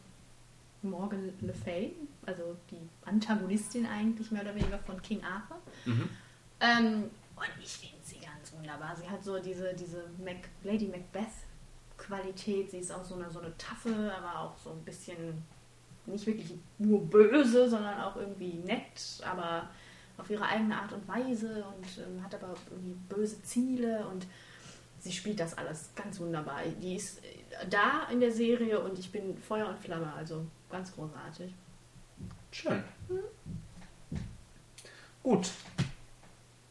Morgan 0.81 1.33
Le 1.41 1.53
Fay, 1.53 1.93
also 2.25 2.55
die 2.69 2.79
Antagonistin 3.03 3.85
eigentlich 3.85 4.31
mehr 4.31 4.43
oder 4.43 4.55
weniger 4.55 4.79
von 4.79 5.01
King 5.01 5.21
Arthur. 5.25 5.57
Mhm. 5.83 6.09
Ähm, 6.61 7.03
und 7.35 7.49
ich 7.61 7.73
finde 7.73 7.97
sie 8.03 8.19
ganz 8.19 8.53
wunderbar. 8.53 8.95
Sie 8.95 9.09
hat 9.09 9.21
so 9.21 9.39
diese, 9.39 9.73
diese 9.73 10.05
Mac, 10.23 10.47
Lady 10.63 10.87
Macbeth-Qualität. 10.87 12.71
Sie 12.71 12.77
ist 12.77 12.93
auch 12.93 13.03
so 13.03 13.15
eine, 13.15 13.29
so 13.29 13.41
eine 13.41 13.57
taffe, 13.57 14.13
aber 14.17 14.39
auch 14.39 14.57
so 14.57 14.69
ein 14.69 14.85
bisschen 14.85 15.43
nicht 16.05 16.25
wirklich 16.25 16.53
nur 16.77 17.05
böse, 17.09 17.69
sondern 17.69 17.99
auch 17.99 18.15
irgendwie 18.15 18.53
nett, 18.53 19.21
aber 19.29 19.69
auf 20.21 20.29
ihre 20.29 20.45
eigene 20.45 20.75
Art 20.75 20.93
und 20.93 21.07
Weise 21.07 21.63
und 21.77 21.97
ähm, 21.97 22.23
hat 22.23 22.33
aber 22.35 22.53
irgendwie 22.69 22.95
böse 23.09 23.41
Ziele 23.43 24.05
und 24.11 24.27
sie 24.99 25.11
spielt 25.11 25.39
das 25.39 25.57
alles 25.57 25.89
ganz 25.95 26.19
wunderbar. 26.19 26.59
Die 26.81 26.95
ist 26.95 27.23
äh, 27.23 27.67
da 27.69 28.07
in 28.11 28.19
der 28.19 28.31
Serie 28.31 28.79
und 28.79 28.97
ich 28.99 29.11
bin 29.11 29.37
Feuer 29.37 29.67
und 29.67 29.79
Flamme, 29.79 30.13
also 30.15 30.45
ganz 30.69 30.93
großartig. 30.93 31.53
Schön. 32.51 32.83
Gut. 35.23 35.49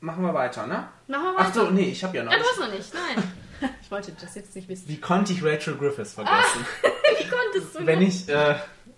Machen 0.00 0.24
wir 0.24 0.32
weiter, 0.32 0.66
ne? 0.66 0.88
Machen 1.08 1.22
wir 1.24 1.34
Ach 1.36 1.48
weiter. 1.48 1.66
so, 1.66 1.70
nee, 1.70 1.90
ich 1.90 2.02
habe 2.04 2.16
ja 2.16 2.24
noch. 2.24 2.32
Ah, 2.32 2.36
du 2.36 2.44
hast 2.44 2.60
noch 2.60 2.72
nicht, 2.72 2.94
nein. 2.94 3.22
Ich 3.82 3.90
wollte 3.90 4.12
das 4.18 4.36
jetzt 4.36 4.54
nicht 4.54 4.68
wissen. 4.68 4.88
Wie 4.88 4.98
konnte 4.98 5.34
ich 5.34 5.44
Rachel 5.44 5.76
Griffiths 5.76 6.14
vergessen? 6.14 6.64
Wie 6.82 7.28
konntest 7.28 7.74
du 7.74 7.84
wenn, 7.84 8.00
ich, 8.00 8.26
äh, 8.28 8.54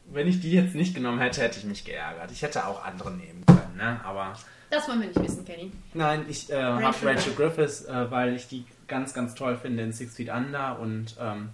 wenn 0.07 0.29
ich 0.29 0.41
die 0.41 0.53
jetzt 0.53 0.77
nicht 0.77 0.95
genommen 0.95 1.19
hätte, 1.19 1.41
hätte 1.41 1.59
ich 1.59 1.65
mich 1.65 1.85
geärgert. 1.85 2.31
Ich 2.31 2.43
hätte 2.43 2.67
auch 2.67 2.85
andere 2.85 3.11
nehmen 3.11 3.43
können, 3.77 3.95
ne? 3.97 4.01
Aber 4.05 4.33
Das 4.71 4.89
wollen 4.89 5.01
wir 5.01 5.09
nicht 5.09 5.23
wissen, 5.23 5.45
Kenny. 5.45 5.73
nein, 5.95 6.25
ich 6.29 6.51
äh, 6.51 6.63
habe 6.63 6.97
Rachel 7.07 7.35
Griffiths, 7.35 7.85
äh, 7.85 8.11
weil 8.11 8.35
ich 8.35 8.49
die 8.49 8.65
ganz, 8.89 9.15
ganz 9.15 9.35
toll 9.35 9.57
finde 9.57 9.83
in 9.83 9.93
Six 9.93 10.15
Feet 10.17 10.29
Under 10.31 10.79
und 10.79 11.17
ähm, 11.21 11.51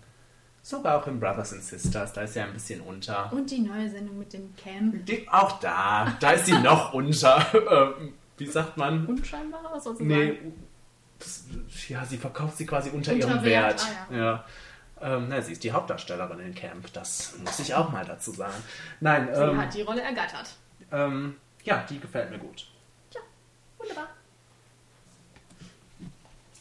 sogar 0.63 0.99
auch 1.01 1.07
in 1.07 1.19
Brothers 1.21 1.53
and 1.53 1.63
Sisters. 1.63 2.13
Da 2.13 2.23
ist 2.23 2.35
sie 2.35 2.41
ein 2.41 2.53
bisschen 2.53 2.81
unter. 2.81 3.33
Und 3.33 3.51
die 3.51 3.61
neue 3.61 3.89
Sendung 3.89 4.19
mit 4.19 4.33
dem 4.33 4.55
Cam. 4.57 5.05
Die, 5.05 5.27
auch 5.29 5.59
da, 5.61 6.17
da 6.21 6.33
ist 6.33 6.47
sie 6.47 6.59
noch 6.59 6.93
unter. 6.93 7.45
ähm, 7.55 8.15
wie 8.37 8.47
sagt 8.47 8.77
man? 8.77 9.07
Unscheinbar, 9.07 9.61
was 9.73 9.85
sollst 9.85 10.01
du 10.01 10.05
Nee, 10.05 10.27
sagen? 10.29 10.65
ja, 11.89 12.05
sie 12.05 12.17
verkauft 12.19 12.57
sie 12.57 12.67
quasi 12.67 12.91
unter, 12.91 13.13
Unter 13.13 13.27
ihrem 13.29 13.43
Wert, 13.45 13.81
Wert. 13.81 13.87
ah, 14.11 14.15
ja. 14.15 14.45
Ähm, 15.01 15.27
na, 15.29 15.41
sie 15.41 15.53
ist 15.53 15.63
die 15.65 15.73
Hauptdarstellerin 15.73 16.41
in 16.41 16.55
Camp, 16.55 16.93
das 16.93 17.35
muss 17.45 17.59
ich 17.61 17.73
auch 17.75 17.91
mal 17.93 18.05
dazu 18.05 18.33
sagen. 18.33 18.55
Nein, 19.01 19.29
Sie 19.33 19.41
ähm, 19.41 19.57
hat 19.61 19.73
die 19.75 19.83
Rolle 19.83 20.03
ergattert. 20.03 20.51
ähm, 20.91 21.37
ja, 21.65 21.85
die 21.89 22.01
gefällt 22.01 22.31
mir 22.31 22.39
gut. 22.39 22.67
Tja, 23.11 23.21
wunderbar. 23.79 24.09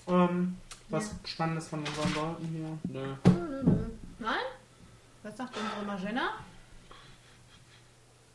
Ähm, 0.07 0.57
was 0.89 1.07
Ja. 1.07 1.13
Spannendes 1.25 1.67
von 1.67 1.79
unseren 1.79 2.13
Leuten 2.15 2.47
hier? 2.47 2.77
Nö. 2.93 3.15
Nö, 3.25 3.31
nö, 3.47 3.63
nö. 3.63 3.85
Nein? 4.19 4.45
Was 5.23 5.35
sagt 5.37 5.55
unsere 5.57 5.83
Magena? 5.83 6.33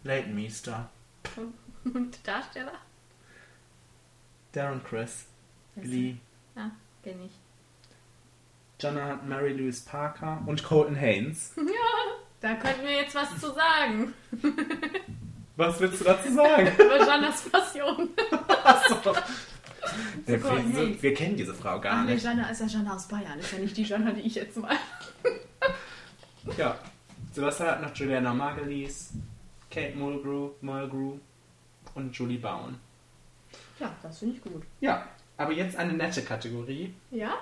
Leighton 0.05 0.35
Meester, 0.35 0.91
Und 1.85 2.27
Darsteller? 2.27 2.73
Darren 4.53 4.83
Chris, 4.85 5.27
Wer 5.75 5.85
ist 5.85 5.91
Lee, 5.91 6.17
Ja, 6.57 6.71
kenn 7.03 7.25
ich. 7.25 7.33
Jonathan 8.81 9.29
Mary 9.29 9.53
Louise 9.53 9.85
Parker 9.89 10.43
und 10.47 10.63
Colton 10.65 10.97
Haynes. 10.97 11.53
Ja, 11.57 12.19
da 12.41 12.55
könnten 12.57 12.83
wir 12.83 12.97
jetzt 13.03 13.15
was 13.15 13.31
zu 13.41 13.53
sagen. 13.55 14.13
Was 15.57 15.81
willst 15.81 16.01
du 16.01 16.05
dazu 16.05 16.33
sagen? 16.33 16.73
Über 16.79 17.07
Jannas 17.07 17.43
Passion. 17.49 18.11
Achso. 18.65 19.15
Wir, 20.27 20.39
Colton 20.39 20.73
wir, 20.73 20.81
Haynes. 20.81 21.03
wir 21.03 21.13
kennen 21.13 21.37
diese 21.37 21.53
Frau 21.55 21.81
gar 21.81 22.05
nee, 22.05 22.15
nicht. 22.15 22.25
Janna 22.25 22.49
ist 22.51 22.61
ja 22.61 22.67
Janna 22.67 22.95
aus 22.95 23.09
Bayern. 23.09 23.39
Ist 23.41 23.53
ja 23.53 23.59
nicht 23.59 23.77
die 23.77 23.83
Janna, 23.83 24.13
die 24.13 24.21
ich 24.21 24.35
jetzt 24.37 24.57
mal. 24.57 24.77
Ja. 26.57 26.77
Sebastian 27.33 27.69
hat 27.71 27.83
noch 27.83 27.95
Juliana 27.95 28.35
Margulies, 28.35 29.11
Kate 29.71 29.97
Mulgrew, 29.97 30.51
Mulgrew 30.61 31.19
und 31.95 32.17
Julie 32.17 32.39
Bowen. 32.39 32.79
Ja, 33.79 33.95
das 34.03 34.19
finde 34.19 34.37
ich 34.37 34.43
gut. 34.43 34.63
Ja, 34.81 35.07
aber 35.37 35.53
jetzt 35.53 35.77
eine 35.77 35.93
nette 35.93 36.23
Kategorie. 36.23 36.93
Ja? 37.11 37.35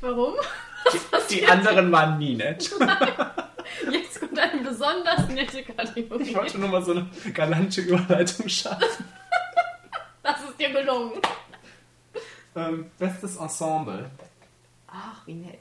Warum? 0.00 0.34
Die, 1.30 1.36
die 1.36 1.46
anderen 1.46 1.92
waren 1.92 2.18
nie 2.18 2.36
nett. 2.36 2.70
Jetzt 4.16 4.20
kommt 4.20 4.38
eine 4.38 4.62
besonders 4.62 5.28
nette 5.28 5.62
Kategorie. 5.62 6.22
Ich 6.22 6.34
wollte 6.34 6.58
nur 6.58 6.68
mal 6.68 6.82
so 6.82 6.92
eine 6.92 7.06
galante 7.34 7.80
Überleitung 7.82 8.48
schaffen. 8.48 9.04
Das 10.22 10.40
ist 10.42 10.58
dir 10.58 10.70
gelungen. 10.70 11.20
Ähm, 12.54 12.90
bestes 12.98 13.36
Ensemble. 13.36 14.10
Ach, 14.88 15.26
wie 15.26 15.34
nett. 15.34 15.60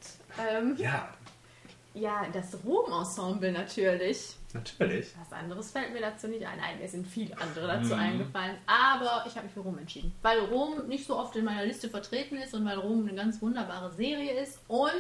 Ähm, 0.50 0.76
Ja, 0.78 1.10
ja, 1.94 2.26
das 2.34 2.58
Rom-Ensemble 2.66 3.52
natürlich. 3.52 4.36
natürlich. 4.54 5.14
Was 5.20 5.38
anderes 5.38 5.72
fällt 5.72 5.94
mir 5.94 6.02
dazu 6.02 6.28
nicht 6.28 6.46
ein. 6.46 6.58
Nein, 6.58 6.80
mir 6.80 6.88
sind 6.88 7.06
viele 7.08 7.38
andere 7.40 7.68
dazu 7.68 7.94
Mhm. 7.94 8.00
eingefallen. 8.00 8.58
Aber 8.68 9.26
ich 9.28 9.36
habe 9.36 9.46
mich 9.46 9.54
für 9.54 9.60
Rom 9.62 9.78
entschieden. 9.78 10.14
Weil 10.22 10.40
Rom 10.40 10.88
nicht 10.88 11.06
so 11.06 11.18
oft 11.18 11.36
in 11.36 11.46
meiner 11.46 11.66
Liste 11.66 11.90
vertreten 11.90 12.38
ist 12.38 12.54
und 12.54 12.66
weil 12.66 12.78
Rom 12.80 13.06
eine 13.08 13.16
ganz 13.16 13.42
wunderbare 13.42 13.92
Serie 13.94 14.42
ist 14.42 14.60
und 14.70 14.92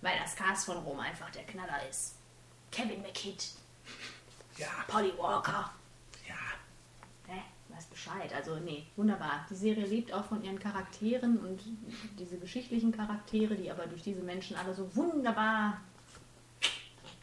weil 0.00 0.12
das 0.22 0.34
Cast 0.36 0.66
von 0.66 0.76
Rom 0.78 0.98
einfach 1.00 1.30
der 1.30 1.44
Knaller 1.44 1.80
ist. 1.88 2.16
Kevin 2.70 3.02
McKidd, 3.02 3.44
Ja, 4.56 4.66
Polly 4.88 5.12
Walker. 5.18 5.70
ja. 6.28 6.34
Ne, 7.34 7.42
weiß 7.68 7.86
Bescheid. 7.86 8.32
Also, 8.34 8.56
nee, 8.56 8.86
wunderbar. 8.96 9.46
Die 9.50 9.54
Serie 9.54 9.86
lebt 9.86 10.12
auch 10.12 10.24
von 10.24 10.42
ihren 10.44 10.58
Charakteren 10.58 11.38
und 11.38 11.60
diese 12.18 12.36
geschichtlichen 12.38 12.92
Charaktere, 12.92 13.54
die 13.54 13.70
aber 13.70 13.86
durch 13.86 14.02
diese 14.02 14.20
Menschen 14.22 14.56
alle 14.56 14.74
so 14.74 14.94
wunderbar 14.96 15.80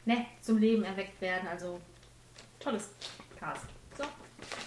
ne, 0.05 0.25
zum 0.41 0.57
Leben 0.57 0.83
erweckt 0.83 1.19
werden. 1.21 1.47
Also, 1.47 1.79
tolles 2.59 2.89
Cast. 3.39 3.65
So, 3.97 4.03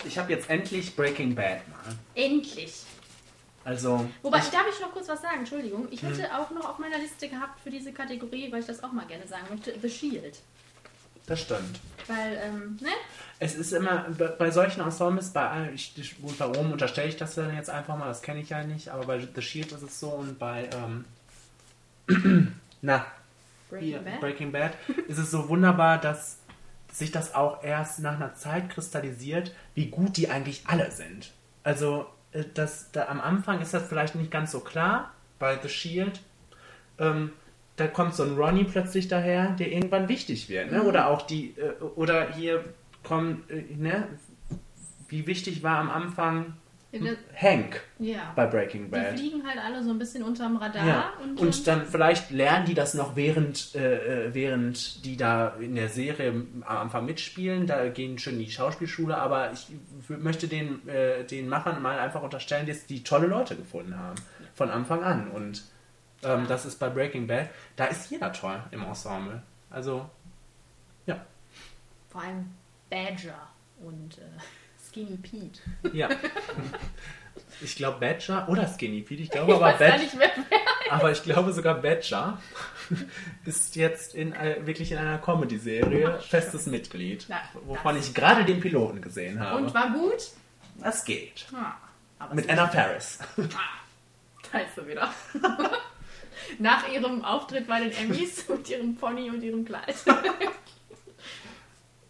Ich 0.06 0.16
habe 0.18 0.32
jetzt 0.32 0.48
endlich 0.50 0.94
Breaking 0.94 1.34
Bad 1.34 1.66
mal. 1.68 1.96
endlich. 2.14 2.82
Also, 3.64 4.08
Wobei, 4.22 4.38
ich, 4.38 4.48
darf 4.48 4.64
ich 4.72 4.80
noch 4.80 4.92
kurz 4.92 5.08
was 5.08 5.20
sagen? 5.20 5.40
Entschuldigung. 5.40 5.88
Ich 5.90 6.02
hätte 6.02 6.34
auch 6.38 6.50
noch 6.50 6.66
auf 6.70 6.78
meiner 6.78 6.96
Liste 6.96 7.28
gehabt 7.28 7.60
für 7.60 7.68
diese 7.70 7.92
Kategorie, 7.92 8.50
weil 8.50 8.60
ich 8.60 8.66
das 8.66 8.82
auch 8.82 8.92
mal 8.92 9.04
gerne 9.06 9.26
sagen 9.26 9.46
möchte, 9.50 9.78
The 9.78 9.90
Shield. 9.90 10.38
Das 11.28 11.40
stimmt. 11.42 11.80
Weil, 12.06 12.38
ähm, 12.42 12.78
ne? 12.80 12.88
Es 13.38 13.54
ist 13.54 13.72
immer 13.72 14.06
bei 14.38 14.50
solchen 14.50 14.80
Ensembles, 14.80 15.30
bei, 15.30 15.70
ich, 15.74 15.96
ich- 15.96 16.20
gut, 16.20 16.36
bei 16.38 16.46
Rom 16.46 16.72
unterstelle 16.72 17.08
ich 17.08 17.16
das 17.16 17.34
dann 17.36 17.54
jetzt 17.54 17.70
einfach 17.70 17.96
mal, 17.96 18.08
das 18.08 18.22
kenne 18.22 18.40
ich 18.40 18.48
ja 18.48 18.64
nicht, 18.64 18.88
aber 18.88 19.04
bei 19.06 19.20
The 19.34 19.42
Shield 19.42 19.70
ist 19.72 19.82
es 19.82 20.00
so 20.00 20.08
und 20.08 20.38
bei 20.38 20.68
ähm, 20.72 21.04
na, 22.82 23.04
Breaking 23.70 23.88
hier, 23.88 23.98
Bad. 24.00 24.20
Breaking 24.20 24.52
Bad 24.52 24.72
ist 25.08 25.18
es 25.18 25.30
so 25.30 25.48
wunderbar, 25.48 25.98
dass 26.00 26.38
sich 26.92 27.12
das 27.12 27.34
auch 27.34 27.62
erst 27.62 28.00
nach 28.00 28.14
einer 28.16 28.34
Zeit 28.34 28.70
kristallisiert, 28.70 29.52
wie 29.74 29.86
gut 29.86 30.16
die 30.16 30.30
eigentlich 30.30 30.62
alle 30.66 30.90
sind. 30.90 31.32
Also 31.62 32.06
äh, 32.32 32.44
das, 32.54 32.90
da, 32.92 33.06
am 33.08 33.20
Anfang 33.20 33.60
ist 33.60 33.74
das 33.74 33.86
vielleicht 33.86 34.14
nicht 34.14 34.30
ganz 34.30 34.52
so 34.52 34.60
klar 34.60 35.12
bei 35.38 35.58
The 35.62 35.68
Shield. 35.68 36.20
Ähm, 36.98 37.32
da 37.78 37.86
kommt 37.86 38.14
so 38.14 38.22
ein 38.24 38.36
Ronnie 38.36 38.64
plötzlich 38.64 39.08
daher, 39.08 39.52
der 39.52 39.72
irgendwann 39.72 40.08
wichtig 40.08 40.48
wird. 40.50 40.70
Ne? 40.70 40.82
Oder 40.82 41.08
auch 41.08 41.22
die, 41.22 41.54
äh, 41.56 41.82
oder 41.96 42.32
hier 42.34 42.64
kommt, 43.02 43.50
äh, 43.50 43.64
ne? 43.76 44.06
wie 45.08 45.26
wichtig 45.26 45.62
war 45.62 45.78
am 45.78 45.88
Anfang 45.90 46.54
das- 46.92 47.16
Hank 47.36 47.82
Ja. 47.98 48.32
bei 48.34 48.46
Breaking 48.46 48.84
Die 48.86 48.90
Bad. 48.90 49.18
fliegen 49.18 49.46
halt 49.46 49.58
alle 49.58 49.82
so 49.84 49.90
ein 49.90 49.98
bisschen 49.98 50.22
unterm 50.22 50.56
Radar. 50.56 50.86
Ja. 50.86 51.12
Und, 51.22 51.38
Und 51.38 51.66
dann 51.66 51.84
vielleicht 51.86 52.30
lernen 52.30 52.64
die 52.66 52.74
das 52.74 52.94
noch 52.94 53.14
während, 53.14 53.74
äh, 53.74 54.26
äh, 54.28 54.34
während 54.34 55.04
die 55.04 55.16
da 55.16 55.48
in 55.60 55.74
der 55.74 55.88
Serie 55.90 56.30
am 56.30 56.64
Anfang 56.66 57.04
mitspielen. 57.06 57.66
Da 57.66 57.88
gehen 57.88 58.18
schon 58.18 58.34
in 58.34 58.38
die 58.40 58.50
Schauspielschule, 58.50 59.16
aber 59.16 59.52
ich 59.52 59.66
möchte 60.08 60.48
den, 60.48 60.86
äh, 60.88 61.24
den 61.24 61.48
Machern 61.48 61.80
mal 61.82 61.98
einfach 61.98 62.22
unterstellen, 62.22 62.66
dass 62.66 62.86
die 62.86 63.02
tolle 63.02 63.26
Leute 63.26 63.54
gefunden 63.56 63.96
haben. 63.98 64.16
Von 64.54 64.70
Anfang 64.70 65.02
an. 65.04 65.28
Und 65.30 65.62
ähm, 66.22 66.46
das 66.48 66.64
ist 66.66 66.78
bei 66.78 66.88
Breaking 66.88 67.26
Bad, 67.26 67.48
da 67.76 67.86
ist 67.86 68.10
jeder 68.10 68.32
toll 68.32 68.62
im 68.70 68.82
Ensemble. 68.82 69.42
Also, 69.70 70.08
ja. 71.06 71.24
vor 72.10 72.22
allem 72.22 72.54
Badger 72.90 73.48
und 73.80 74.18
äh, 74.18 74.22
Skinny 74.90 75.16
Pete. 75.16 75.60
Ja. 75.92 76.08
Ich 77.60 77.76
glaube 77.76 77.98
Badger 78.00 78.48
oder 78.48 78.66
Skinny 78.68 79.00
Pete. 79.02 79.22
Ich 79.22 79.30
glaube 79.30 79.54
aber 79.54 79.72
Badger. 79.72 79.98
nicht 79.98 80.14
mehr, 80.14 80.30
wer. 80.48 80.92
Aber 80.92 81.10
ich 81.10 81.22
glaube 81.22 81.52
sogar 81.52 81.74
Badger 81.74 82.38
ist 83.44 83.76
jetzt 83.76 84.14
in, 84.14 84.32
äh, 84.32 84.64
wirklich 84.66 84.92
in 84.92 84.98
einer 84.98 85.18
Comedy-Serie 85.18 86.18
festes 86.20 86.66
Mitglied, 86.66 87.26
Na, 87.28 87.40
wovon 87.64 87.96
ich 87.96 88.14
gerade 88.14 88.44
den 88.44 88.60
Piloten 88.60 89.00
gesehen 89.00 89.40
habe. 89.40 89.56
Und 89.56 89.74
war 89.74 89.90
gut? 89.90 90.30
das 90.80 91.04
geht. 91.04 91.46
Ah, 91.52 92.28
Mit 92.32 92.48
Anna 92.48 92.68
Faris. 92.68 93.18
Da 93.36 94.58
ist 94.58 94.74
sie 94.76 94.86
wieder. 94.86 95.12
Nach 96.58 96.88
ihrem 96.88 97.24
Auftritt 97.24 97.66
bei 97.66 97.80
den 97.80 97.92
Emmys 97.92 98.48
mit 98.48 98.68
ihrem 98.68 98.96
Pony 98.96 99.30
und 99.30 99.42
ihrem 99.42 99.64
Kleid. 99.64 99.94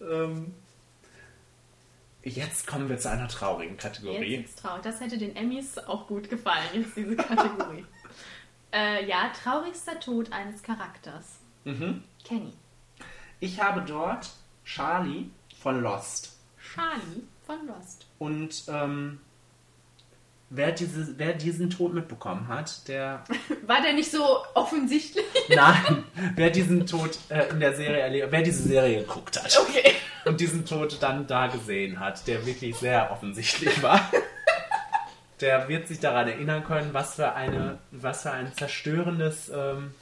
ähm, 0.01 0.55
jetzt 2.23 2.67
kommen 2.67 2.89
wir 2.89 2.99
zu 2.99 3.11
einer 3.11 3.29
traurigen 3.29 3.75
Jetzt 3.75 3.83
Kategorie. 3.83 4.35
ist 4.37 4.59
traurig. 4.61 4.83
Das 4.83 5.01
hätte 5.01 5.19
den 5.19 5.35
Emmys 5.37 5.79
auch 5.79 6.07
gut 6.07 6.29
gefallen, 6.31 6.69
jetzt 6.73 6.97
diese 6.97 7.17
Kategorie. 7.17 7.85
äh, 8.73 9.07
ja, 9.07 9.31
traurigster 9.43 9.99
Tod 10.01 10.33
eines 10.33 10.63
Charakters. 10.63 11.39
Mhm. 11.65 12.03
Kenny. 12.25 12.53
Ich 13.41 13.61
habe 13.61 13.83
dort 13.83 14.31
Charlie 14.65 15.31
von 15.61 15.83
Lost. 15.83 16.37
Charlie 16.75 17.23
von 17.47 17.67
Lost. 17.67 18.07
Und 18.19 18.65
ähm, 18.69 19.21
wer, 20.51 20.73
diese, 20.73 21.19
wer 21.19 21.33
diesen 21.35 21.71
Tod 21.71 21.95
mitbekommen 21.95 22.49
hat, 22.49 22.87
der 22.89 23.23
War 23.67 23.83
der 23.83 23.93
nicht 23.93 24.11
so 24.11 24.25
offensichtlich? 24.55 25.25
Nein, 25.49 26.05
wer 26.37 26.51
diesen 26.51 26.87
Tod 26.87 27.19
äh, 27.29 27.49
in 27.51 27.61
der 27.61 27.75
Serie 27.75 28.01
erlebt, 28.01 28.29
wer 28.31 28.43
diese 28.43 28.63
Serie 28.63 29.01
geguckt 29.01 29.43
hat 29.43 29.57
Okay. 29.61 29.93
und 30.25 30.41
diesen 30.41 30.65
Tod 30.67 30.97
dann 31.01 31.27
da 31.27 31.47
gesehen 31.49 32.01
hat, 32.01 32.27
der 32.27 32.45
wirklich 32.47 32.77
sehr 32.77 33.11
offensichtlich 33.11 33.83
war, 33.83 34.01
der 35.41 35.69
wird 35.69 35.87
sich 35.89 36.01
daran 36.01 36.29
erinnern 36.29 36.65
können, 36.65 36.93
was 36.93 37.15
für 37.15 37.33
eine, 37.35 37.79
was 37.93 38.23
für 38.23 38.33
ein 38.33 38.53
zerstörendes, 38.55 39.51
ähm, 39.55 39.93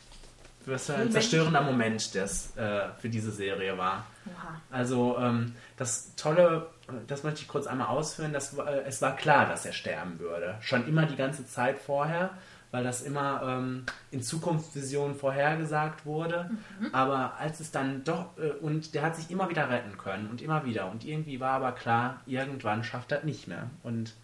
was 0.64 0.86
für 0.86 0.94
ein 0.94 0.98
Moment. 1.00 1.12
zerstörender 1.12 1.60
Moment 1.62 2.14
das 2.14 2.56
äh, 2.56 2.88
für 3.00 3.08
diese 3.08 3.30
Serie 3.30 3.76
war. 3.76 4.06
Oha. 4.26 4.60
Also 4.70 5.16
ähm, 5.20 5.54
das 5.76 6.14
Tolle, 6.16 6.66
das 7.06 7.22
möchte 7.24 7.40
ich 7.42 7.48
kurz 7.48 7.66
einmal 7.66 7.88
ausführen, 7.88 8.32
das, 8.32 8.56
war- 8.56 8.68
äh, 8.68 8.82
es 8.86 9.00
war 9.02 9.16
klar, 9.16 9.46
dass 9.48 9.64
er 9.66 9.72
sterben 9.72 10.18
würde. 10.18 10.56
Schon 10.60 10.86
immer 10.88 11.06
die 11.06 11.16
ganze 11.16 11.46
Zeit 11.46 11.78
vorher, 11.78 12.30
weil 12.70 12.84
das 12.84 13.02
immer 13.02 13.42
ähm, 13.42 13.86
in 14.10 14.22
Zukunftsvisionen 14.22 15.14
vorhergesagt 15.16 16.04
wurde. 16.04 16.50
Aber 16.92 17.36
als 17.38 17.60
es 17.60 17.70
dann 17.70 18.04
doch, 18.04 18.36
äh, 18.38 18.50
und 18.60 18.94
der 18.94 19.02
hat 19.02 19.16
sich 19.16 19.30
immer 19.30 19.48
wieder 19.48 19.70
retten 19.70 19.96
können 19.98 20.28
und 20.28 20.42
immer 20.42 20.64
wieder. 20.64 20.90
Und 20.90 21.04
irgendwie 21.04 21.40
war 21.40 21.52
aber 21.52 21.72
klar, 21.72 22.20
irgendwann 22.26 22.84
schafft 22.84 23.12
er 23.12 23.24
nicht 23.24 23.46
mehr. 23.48 23.70
Und 23.82 24.14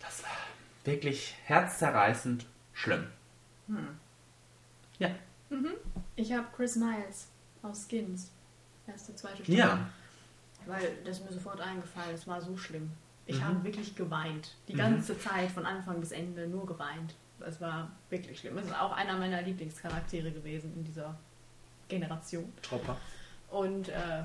das 0.00 0.22
war 0.22 0.30
wirklich 0.84 1.36
herzzerreißend 1.44 2.46
schlimm. 2.72 3.06
Ja. 4.98 5.10
Ich 6.16 6.32
habe 6.32 6.46
Chris 6.56 6.76
Miles 6.76 7.28
aus 7.62 7.86
Skins. 7.88 8.30
Erste, 8.86 9.14
zweite 9.16 9.36
Staffel. 9.36 9.54
Ja. 9.54 9.88
Weil 10.68 10.98
das 11.04 11.18
ist 11.18 11.24
mir 11.24 11.32
sofort 11.32 11.60
eingefallen. 11.60 12.14
Es 12.14 12.26
war 12.26 12.40
so 12.42 12.56
schlimm. 12.56 12.90
Ich 13.26 13.36
Mhm. 13.40 13.44
habe 13.44 13.64
wirklich 13.64 13.94
geweint. 13.96 14.54
Die 14.68 14.74
ganze 14.74 15.18
Zeit, 15.18 15.50
von 15.50 15.64
Anfang 15.66 15.98
bis 16.00 16.12
Ende, 16.12 16.46
nur 16.46 16.66
geweint. 16.66 17.14
Es 17.40 17.60
war 17.60 17.90
wirklich 18.10 18.38
schlimm. 18.40 18.58
Es 18.58 18.66
ist 18.66 18.74
auch 18.78 18.92
einer 18.92 19.16
meiner 19.16 19.40
Lieblingscharaktere 19.42 20.30
gewesen 20.30 20.72
in 20.76 20.84
dieser 20.84 21.14
Generation. 21.88 22.52
Tropper. 22.62 22.96
Und 23.50 23.88
äh, 23.88 24.22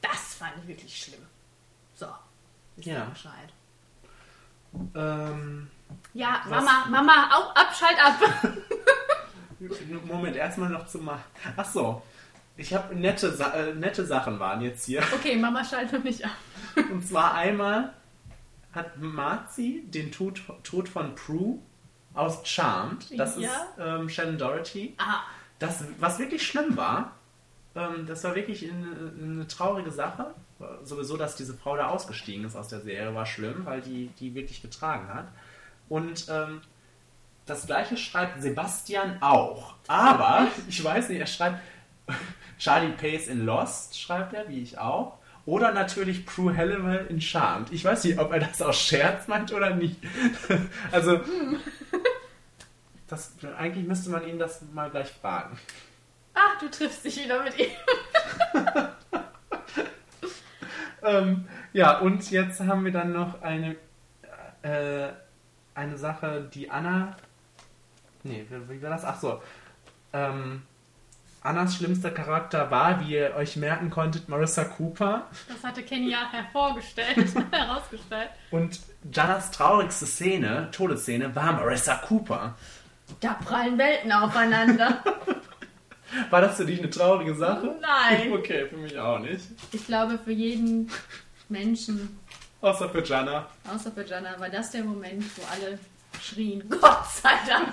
das 0.00 0.34
fand 0.34 0.52
ich 0.62 0.68
wirklich 0.68 1.02
schlimm. 1.04 1.20
So. 1.94 2.06
Ihr 2.78 2.94
Ja. 2.94 3.04
Bescheid. 3.04 3.52
Ähm, 4.94 5.68
Ja, 6.14 6.42
Mama, 6.48 6.86
Mama, 6.88 7.28
auf, 7.36 7.54
ab, 7.56 7.74
schalt 7.74 7.98
ab. 8.02 8.18
Moment, 10.04 10.36
erstmal 10.36 10.70
noch 10.70 10.86
zu 10.86 10.98
machen. 10.98 11.22
Ach 11.56 11.64
so. 11.70 12.02
Ich 12.62 12.72
habe 12.72 12.94
nette, 12.94 13.32
Sa 13.32 13.50
äh, 13.54 13.74
nette 13.74 14.06
Sachen 14.06 14.38
waren 14.38 14.60
jetzt 14.60 14.86
hier. 14.86 15.02
Okay, 15.12 15.36
Mama, 15.36 15.64
schalt 15.64 15.92
noch 15.92 16.04
nicht 16.04 16.24
ab. 16.24 16.30
Und 16.90 17.04
zwar 17.06 17.34
einmal 17.34 17.92
hat 18.72 18.98
Marzi 19.00 19.82
den 19.88 20.12
Tod, 20.12 20.40
Tod 20.62 20.88
von 20.88 21.14
Prue 21.16 21.58
aus 22.14 22.40
Charmed. 22.46 23.18
Das 23.18 23.36
Ja. 23.38 23.48
ist 23.50 23.56
ähm, 23.80 24.08
Shannon 24.08 24.38
Doherty. 24.38 24.94
Aha. 24.98 25.22
Das, 25.58 25.84
was 25.98 26.18
wirklich 26.18 26.46
schlimm 26.46 26.76
war, 26.76 27.12
ähm, 27.74 28.06
das 28.06 28.22
war 28.24 28.34
wirklich 28.34 28.70
eine, 28.70 29.12
eine 29.20 29.46
traurige 29.48 29.90
Sache. 29.90 30.34
Sowieso, 30.84 31.16
dass 31.16 31.34
diese 31.34 31.54
Frau 31.54 31.76
da 31.76 31.88
ausgestiegen 31.88 32.44
ist 32.44 32.54
aus 32.54 32.68
der 32.68 32.80
Serie, 32.80 33.12
war 33.14 33.26
schlimm, 33.26 33.66
weil 33.66 33.80
die 33.80 34.08
die 34.20 34.34
wirklich 34.36 34.62
getragen 34.62 35.08
hat. 35.12 35.26
Und 35.88 36.26
ähm, 36.30 36.60
das 37.44 37.66
gleiche 37.66 37.96
schreibt 37.96 38.40
Sebastian 38.40 39.20
auch. 39.20 39.74
Aber, 39.88 40.46
ich 40.68 40.82
weiß 40.82 41.08
nicht, 41.08 41.18
er 41.18 41.26
schreibt 41.26 41.58
Charlie 42.62 42.92
Pace 42.92 43.26
in 43.26 43.44
Lost, 43.44 44.00
schreibt 44.00 44.34
er, 44.34 44.48
wie 44.48 44.62
ich 44.62 44.78
auch. 44.78 45.18
Oder 45.46 45.72
natürlich 45.72 46.24
Prue 46.24 46.56
Halliwell 46.56 47.06
in 47.06 47.20
Charmed. 47.20 47.72
Ich 47.72 47.84
weiß 47.84 48.04
nicht, 48.04 48.20
ob 48.20 48.32
er 48.32 48.38
das 48.38 48.62
aus 48.62 48.80
Scherz 48.80 49.26
meint 49.26 49.52
oder 49.52 49.74
nicht. 49.74 49.96
Also, 50.92 51.20
das, 53.08 53.32
eigentlich 53.58 53.88
müsste 53.88 54.10
man 54.10 54.28
ihn 54.28 54.38
das 54.38 54.62
mal 54.72 54.90
gleich 54.90 55.08
fragen. 55.10 55.58
Ach, 56.34 56.60
du 56.60 56.70
triffst 56.70 57.04
dich 57.04 57.24
wieder 57.24 57.42
mit 57.42 57.58
ihm. 57.58 57.70
Ähm, 61.04 61.48
ja, 61.72 61.98
und 61.98 62.30
jetzt 62.30 62.60
haben 62.60 62.84
wir 62.84 62.92
dann 62.92 63.12
noch 63.12 63.42
eine, 63.42 63.74
äh, 64.62 65.08
eine 65.74 65.98
Sache, 65.98 66.48
die 66.54 66.70
Anna. 66.70 67.16
Nee, 68.22 68.46
wie 68.48 68.70
wie 68.70 68.82
war 68.82 68.90
das? 68.90 69.04
Ach 69.04 69.18
so. 69.18 69.42
Ähm, 70.12 70.62
Annas 71.42 71.74
schlimmster 71.76 72.10
Charakter 72.10 72.70
war, 72.70 73.00
wie 73.00 73.14
ihr 73.14 73.34
euch 73.36 73.56
merken 73.56 73.90
konntet, 73.90 74.28
Marissa 74.28 74.64
Cooper. 74.64 75.26
Das 75.48 75.62
hatte 75.64 75.82
Kenny 75.82 76.10
ja 76.10 76.30
hervorgestellt, 76.30 77.16
herausgestellt. 77.52 78.30
Und 78.50 78.80
Jannas 79.12 79.50
traurigste 79.50 80.06
Szene, 80.06 80.68
Todesszene, 80.70 81.34
war 81.34 81.52
Marissa 81.52 81.96
Cooper. 81.96 82.54
Da 83.20 83.34
prallen 83.34 83.76
Welten 83.78 84.12
aufeinander. 84.12 85.02
War 86.28 86.42
das 86.42 86.58
für 86.58 86.66
dich 86.66 86.78
eine 86.78 86.90
traurige 86.90 87.34
Sache? 87.34 87.74
Nein. 87.80 88.32
Okay, 88.38 88.66
für 88.66 88.76
mich 88.76 88.98
auch 88.98 89.18
nicht. 89.18 89.46
Ich 89.72 89.86
glaube, 89.86 90.18
für 90.22 90.32
jeden 90.32 90.90
Menschen, 91.48 92.18
Außer 92.60 92.90
für 92.90 93.02
Jana. 93.02 93.46
außer 93.72 93.90
für 93.92 94.04
Jana, 94.04 94.38
war 94.38 94.50
das 94.50 94.70
der 94.72 94.84
Moment, 94.84 95.24
wo 95.36 95.42
alle 95.50 95.78
schrien, 96.20 96.68
Gott 96.68 97.06
sei 97.10 97.30
Dank, 97.48 97.70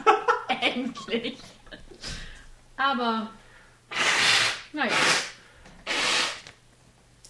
endlich. 0.62 1.38
Aber, 2.78 3.30
naja, 4.74 4.92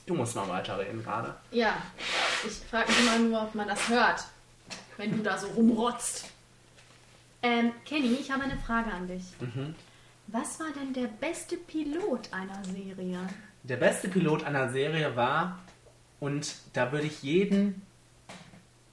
Du 0.06 0.16
musst 0.16 0.36
mal 0.36 0.48
weiterreden 0.50 1.04
gerade. 1.04 1.36
ja, 1.52 1.78
ich 2.48 2.54
frage 2.70 2.90
mich 2.92 3.00
immer 3.02 3.20
nur, 3.20 3.42
ob 3.44 3.54
man 3.56 3.68
das 3.68 3.90
hört, 3.90 4.24
wenn 4.98 5.16
du 5.16 5.22
da 5.24 5.38
so 5.38 5.48
rumrotzt. 5.50 6.26
Ähm, 7.44 7.72
Kenny, 7.86 8.14
ich 8.20 8.32
habe 8.32 8.44
eine 8.44 8.58
Frage 8.58 8.92
an 8.92 9.08
dich. 9.08 9.24
Was 10.28 10.60
war 10.60 10.68
denn 10.76 10.94
der 10.94 11.08
beste 11.08 11.58
Pilot 11.58 12.34
einer 12.34 12.62
Serie? 12.66 13.20
Der 13.64 13.78
beste 13.78 14.08
Pilot 14.10 14.44
einer 14.46 14.70
Serie 14.72 15.16
war, 15.16 15.60
und 16.20 16.56
da 16.74 16.92
würde 16.92 17.06
ich 17.08 17.22
jeden 17.22 17.82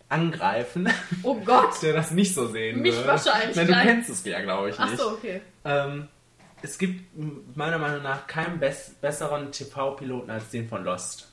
angreifen, 0.09 0.89
Oh 1.23 1.35
Gott! 1.37 1.71
der 1.83 1.95
das 1.95 2.11
nicht 2.13 2.35
so 2.35 2.47
sehen 2.49 2.81
Mich 2.83 2.95
würde. 2.95 3.09
wahrscheinlich 3.09 3.57
Nein, 3.57 3.67
du 3.67 3.73
kennst 3.73 4.11
es 4.11 4.25
ja, 4.25 4.41
glaube 4.43 4.71
ich, 4.71 4.77
Ach 4.79 4.91
nicht. 4.91 5.01
so, 5.01 5.11
okay. 5.13 5.41
Ähm, 5.65 6.09
es 6.63 6.79
gibt 6.79 7.17
meiner 7.57 7.79
Meinung 7.79 8.03
nach 8.03 8.27
keinen 8.27 8.59
bess 8.59 8.95
besseren 9.01 9.53
TV-Piloten 9.53 10.31
als 10.31 10.51
den 10.51 10.69
von 10.69 10.85
Lost. 10.85 11.31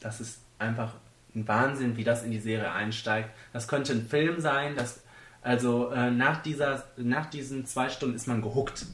Das 0.00 0.20
ist 0.20 0.40
einfach 0.58 0.92
ein 1.34 1.46
Wahnsinn, 1.48 1.96
wie 1.96 2.04
das 2.04 2.22
in 2.22 2.30
die 2.30 2.38
Serie 2.38 2.70
einsteigt. 2.70 3.30
Das 3.52 3.68
könnte 3.68 3.92
ein 3.92 4.06
Film 4.06 4.40
sein. 4.40 4.76
Das, 4.76 5.02
also 5.42 5.90
äh, 5.90 6.10
nach, 6.10 6.42
dieser, 6.42 6.84
nach 6.96 7.26
diesen 7.26 7.66
zwei 7.66 7.88
Stunden 7.88 8.14
ist 8.14 8.28
man 8.28 8.42
gehuckt. 8.42 8.86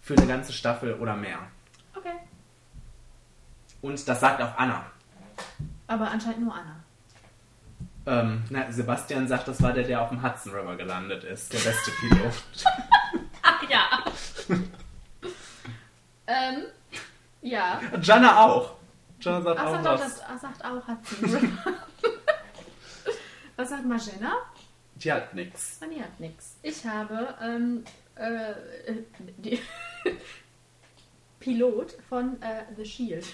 Für 0.00 0.14
eine 0.16 0.26
ganze 0.26 0.52
Staffel 0.52 0.94
oder 0.94 1.16
mehr. 1.16 1.38
Okay. 1.96 2.14
Und 3.82 4.06
das 4.06 4.20
sagt 4.20 4.40
auch 4.40 4.56
Anna. 4.56 4.86
Aber 5.88 6.08
anscheinend 6.08 6.42
nur 6.42 6.54
Anna. 6.54 6.76
Ähm, 8.06 8.44
na, 8.50 8.70
Sebastian 8.70 9.26
sagt, 9.26 9.48
das 9.48 9.60
war 9.60 9.72
der, 9.72 9.82
der 9.82 10.00
auf 10.00 10.10
dem 10.10 10.22
Hudson 10.22 10.54
River 10.54 10.76
gelandet 10.76 11.24
ist. 11.24 11.52
Der 11.52 11.58
beste 11.58 11.90
Pilot. 11.90 12.32
Ach 13.42 13.68
ja. 13.68 14.05
ähm, 16.26 16.64
ja. 17.42 17.80
Jana 18.02 18.44
auch. 18.44 18.74
Jana 19.20 19.40
sagt 19.42 19.60
Ach, 19.60 19.66
auch 19.66 19.72
sagt 19.72 19.86
auch, 19.86 19.92
was. 19.92 20.00
das, 20.00 20.22
ach, 20.28 20.40
sagt 20.40 20.64
auch 20.64 20.88
Hudson. 20.88 21.58
Was 23.58 23.70
sagt 23.70 23.86
Magena? 23.86 24.34
Die 24.96 25.10
hat 25.10 25.32
nix. 25.32 25.78
Ah, 25.82 25.86
nee, 25.86 25.98
hat 26.02 26.20
nix. 26.20 26.56
Ich 26.62 26.84
habe 26.84 27.34
ähm, 27.42 27.84
äh, 28.14 28.52
die 29.38 29.58
Pilot 31.40 31.92
von 32.06 32.40
äh, 32.42 32.64
The 32.76 32.84
Shield. 32.84 33.24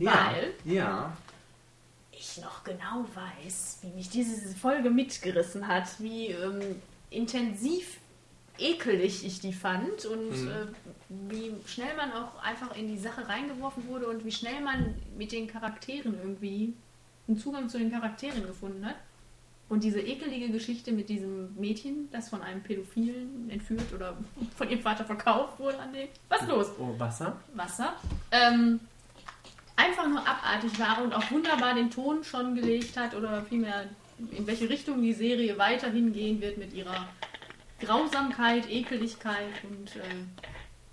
Ja. 0.00 0.32
Weil 0.32 0.52
Ja. 0.64 1.16
ich 2.10 2.38
noch 2.38 2.64
genau 2.64 3.04
weiß, 3.14 3.78
wie 3.82 3.90
mich 3.90 4.10
diese 4.10 4.52
Folge 4.56 4.90
mitgerissen 4.90 5.68
hat, 5.68 5.88
wie 6.00 6.28
ähm, 6.32 6.82
intensiv 7.10 7.98
ekelig 8.58 9.24
ich 9.24 9.40
die 9.40 9.52
fand 9.52 10.04
und 10.04 10.30
Mhm. 10.30 10.48
äh, 10.48 11.30
wie 11.30 11.52
schnell 11.66 11.96
man 11.96 12.12
auch 12.12 12.42
einfach 12.42 12.76
in 12.76 12.88
die 12.88 12.98
Sache 12.98 13.26
reingeworfen 13.28 13.86
wurde 13.88 14.08
und 14.08 14.24
wie 14.24 14.32
schnell 14.32 14.60
man 14.60 14.94
mit 15.16 15.32
den 15.32 15.46
Charakteren 15.46 16.14
irgendwie 16.22 16.74
einen 17.26 17.38
Zugang 17.38 17.68
zu 17.68 17.78
den 17.78 17.90
Charakteren 17.90 18.46
gefunden 18.46 18.84
hat. 18.86 18.96
Und 19.70 19.84
diese 19.84 20.00
ekelige 20.00 20.48
Geschichte 20.48 20.92
mit 20.92 21.10
diesem 21.10 21.54
Mädchen, 21.56 22.08
das 22.10 22.30
von 22.30 22.40
einem 22.40 22.62
Pädophilen 22.62 23.50
entführt 23.50 23.92
oder 23.94 24.16
von 24.56 24.68
ihrem 24.70 24.80
Vater 24.80 25.04
verkauft 25.04 25.58
wurde 25.58 25.78
an 25.78 25.92
den. 25.92 26.08
Was 26.30 26.42
ist 26.42 26.48
los? 26.48 26.66
Oh, 26.78 26.98
Wasser? 26.98 27.38
Wasser. 27.54 27.94
Ähm, 28.30 28.80
einfach 29.76 30.08
nur 30.08 30.20
abartig 30.26 30.78
war 30.78 31.02
und 31.02 31.12
auch 31.12 31.30
wunderbar 31.30 31.74
den 31.74 31.90
Ton 31.90 32.24
schon 32.24 32.54
gelegt 32.54 32.96
hat 32.96 33.14
oder 33.14 33.42
vielmehr 33.42 33.84
in 34.32 34.46
welche 34.46 34.68
Richtung 34.68 35.00
die 35.02 35.12
Serie 35.12 35.56
weiterhin 35.58 36.12
gehen 36.12 36.40
wird 36.40 36.58
mit 36.58 36.72
ihrer 36.72 37.06
Grausamkeit, 37.80 38.68
Ekeligkeit 38.68 39.64
und 39.64 39.96
äh, 39.96 40.02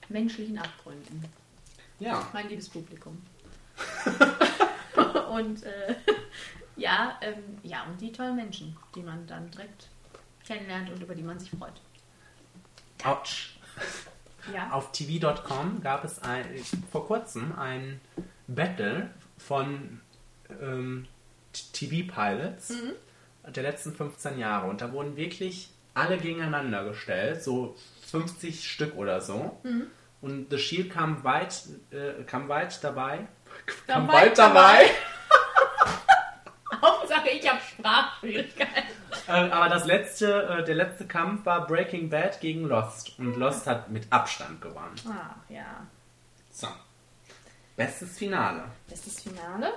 menschlichen 0.09 0.57
Abgründen. 0.57 1.23
Ja. 1.99 2.27
Mein 2.33 2.49
liebes 2.49 2.69
Publikum. 2.69 3.21
und 5.31 5.63
äh, 5.63 5.95
ja, 6.75 7.17
ähm, 7.21 7.43
ja, 7.63 7.83
und 7.83 7.99
die 7.99 8.11
tollen 8.11 8.35
Menschen, 8.35 8.77
die 8.93 9.01
man 9.01 9.25
dann 9.27 9.49
direkt 9.51 9.89
kennenlernt 10.45 10.89
und 10.91 11.01
über 11.01 11.15
die 11.15 11.23
man 11.23 11.39
sich 11.39 11.49
freut. 11.49 11.81
Autsch. 13.03 13.57
Ja. 14.53 14.71
Auf 14.71 14.91
TV.com 14.91 15.81
gab 15.81 16.03
es 16.03 16.19
ein, 16.19 16.45
vor 16.91 17.07
kurzem 17.07 17.57
ein 17.57 17.99
Battle 18.47 19.09
von 19.37 20.01
ähm, 20.61 21.07
TV-Pilots 21.71 22.73
der 23.47 23.63
letzten 23.63 23.93
15 23.93 24.37
Jahre. 24.37 24.69
Und 24.69 24.81
da 24.81 24.91
wurden 24.91 25.15
wirklich 25.15 25.69
alle 25.95 26.17
gegeneinander 26.17 26.83
gestellt, 26.83 27.43
so 27.43 27.75
50 28.11 28.69
Stück 28.69 28.95
oder 28.95 29.21
so. 29.21 29.59
Und 30.21 30.49
The 30.51 30.57
Shield 30.59 30.91
kam 30.91 31.23
weit, 31.23 31.63
äh, 31.91 32.23
kam 32.23 32.47
weit 32.49 32.83
dabei. 32.83 33.27
Kam 33.87 34.07
Dabei, 34.07 34.13
weit 34.13 34.37
dabei. 34.37 34.89
Hauptsache, 36.81 37.29
ich 37.29 37.49
habe 37.49 37.59
Sprachschwierigkeiten. 37.61 38.95
Äh, 39.27 39.31
aber 39.31 39.69
das 39.69 39.85
letzte, 39.85 40.43
äh, 40.43 40.63
der 40.63 40.75
letzte 40.75 41.07
Kampf 41.07 41.45
war 41.45 41.65
Breaking 41.65 42.09
Bad 42.09 42.39
gegen 42.41 42.65
Lost. 42.65 43.17
Und 43.17 43.35
Lost 43.37 43.65
hat 43.65 43.89
mit 43.89 44.11
Abstand 44.11 44.61
gewonnen. 44.61 44.95
Ach 45.07 45.49
ja. 45.49 45.87
So. 46.51 46.67
Bestes 47.75 48.17
Finale. 48.17 48.65
Bestes 48.87 49.21
Finale. 49.21 49.73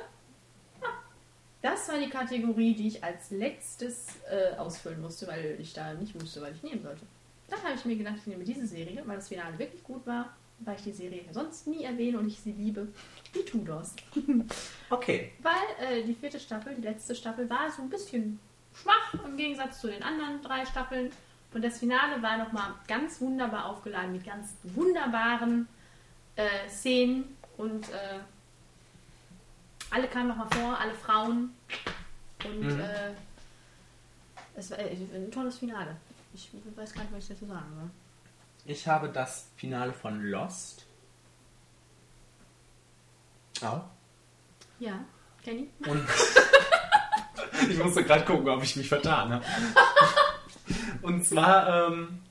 Das 1.70 1.86
war 1.88 1.98
die 1.98 2.08
Kategorie, 2.08 2.74
die 2.74 2.88
ich 2.88 3.04
als 3.04 3.30
letztes 3.30 4.06
äh, 4.30 4.56
ausfüllen 4.56 5.02
musste, 5.02 5.26
weil 5.26 5.58
ich 5.60 5.74
da 5.74 5.92
nicht 5.92 6.14
wusste, 6.14 6.40
was 6.40 6.52
ich 6.52 6.62
nehmen 6.62 6.82
sollte. 6.82 7.02
Dann 7.50 7.62
habe 7.62 7.74
ich 7.74 7.84
mir 7.84 7.96
gedacht, 7.96 8.14
ich 8.16 8.26
nehme 8.26 8.42
diese 8.42 8.66
Serie, 8.66 9.02
weil 9.04 9.16
das 9.16 9.28
Finale 9.28 9.58
wirklich 9.58 9.84
gut 9.84 10.06
war, 10.06 10.34
weil 10.60 10.76
ich 10.76 10.84
die 10.84 10.92
Serie 10.92 11.24
ja 11.26 11.32
sonst 11.32 11.66
nie 11.66 11.84
erwähne 11.84 12.18
und 12.18 12.26
ich 12.26 12.40
sie 12.40 12.52
liebe. 12.52 12.88
Die 13.34 13.44
Tudors. 13.44 13.94
Okay. 14.90 15.32
Weil 15.42 15.98
äh, 15.98 16.02
die 16.04 16.14
vierte 16.14 16.40
Staffel, 16.40 16.74
die 16.74 16.80
letzte 16.80 17.14
Staffel, 17.14 17.50
war 17.50 17.70
so 17.70 17.82
ein 17.82 17.90
bisschen 17.90 18.40
schwach 18.72 19.22
im 19.26 19.36
Gegensatz 19.36 19.82
zu 19.82 19.88
den 19.88 20.02
anderen 20.02 20.40
drei 20.40 20.64
Staffeln. 20.64 21.10
Und 21.52 21.62
das 21.62 21.78
Finale 21.78 22.22
war 22.22 22.38
nochmal 22.38 22.72
ganz 22.86 23.20
wunderbar 23.20 23.66
aufgeladen 23.66 24.12
mit 24.12 24.24
ganz 24.24 24.54
wunderbaren 24.62 25.68
äh, 26.36 26.46
Szenen 26.70 27.36
und 27.58 27.90
äh, 27.90 28.20
alle 29.91 30.09
kamen 30.09 30.28
nochmal 30.28 30.49
vor, 30.51 30.78
alle 30.78 30.95
Frauen. 30.95 31.55
Und 32.45 32.61
Mhm. 32.61 32.80
äh, 32.80 33.12
es 34.55 34.70
war 34.70 34.78
äh, 34.78 34.97
ein 35.14 35.30
tolles 35.30 35.59
Finale. 35.59 35.97
Ich 36.34 36.51
weiß 36.76 36.93
gar 36.95 37.03
nicht, 37.03 37.12
was 37.14 37.22
ich 37.24 37.28
dazu 37.30 37.47
sagen 37.47 37.66
soll. 37.74 37.91
Ich 38.64 38.86
habe 38.86 39.09
das 39.09 39.49
Finale 39.57 39.93
von 39.93 40.22
Lost. 40.22 40.84
Auch. 43.62 43.82
Ja, 44.78 45.01
Kenny? 45.43 45.68
Und 45.86 46.07
ich 47.70 47.78
musste 47.82 48.05
gerade 48.05 48.24
gucken, 48.24 48.49
ob 48.49 48.62
ich 48.62 48.76
mich 48.76 48.89
vertan 48.89 49.32
habe. 49.32 49.45
Und 51.03 51.24
zwar 51.24 51.89
ähm, 51.91 52.22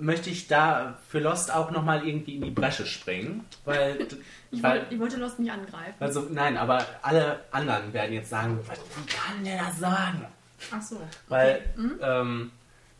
möchte 0.00 0.30
ich 0.30 0.46
da 0.48 0.96
für 1.08 1.18
Lost 1.20 1.52
auch 1.54 1.70
nochmal 1.70 2.06
irgendwie 2.06 2.36
in 2.36 2.42
die 2.42 2.50
Bresche 2.50 2.86
springen. 2.86 3.44
Weil, 3.64 4.06
Ich, 4.50 4.62
weil, 4.62 4.80
wollte, 4.80 4.94
ich 4.94 5.00
wollte 5.00 5.16
Lost 5.18 5.38
nicht 5.38 5.52
angreifen. 5.52 5.94
also, 6.00 6.26
nein, 6.30 6.56
aber 6.56 6.84
alle 7.02 7.40
anderen 7.50 7.92
werden 7.92 8.14
jetzt 8.14 8.30
sagen, 8.30 8.58
was, 8.66 8.78
wie 8.78 9.06
kann 9.06 9.44
der 9.44 9.58
das 9.58 9.78
sagen? 9.78 10.24
Ach 10.70 10.80
so. 10.82 11.00
Weil 11.28 11.60
Mhm. 11.76 11.98
ähm, 12.00 12.52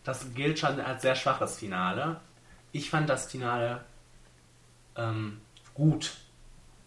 das 0.04 0.26
gilt 0.34 0.58
schon 0.58 0.78
als 0.80 1.02
sehr 1.02 1.14
schwaches 1.14 1.58
Finale. 1.58 2.20
Ich 2.72 2.90
fand 2.90 3.08
das 3.08 3.30
Finale 3.30 3.80
ähm, 4.96 5.40
gut. 5.74 6.16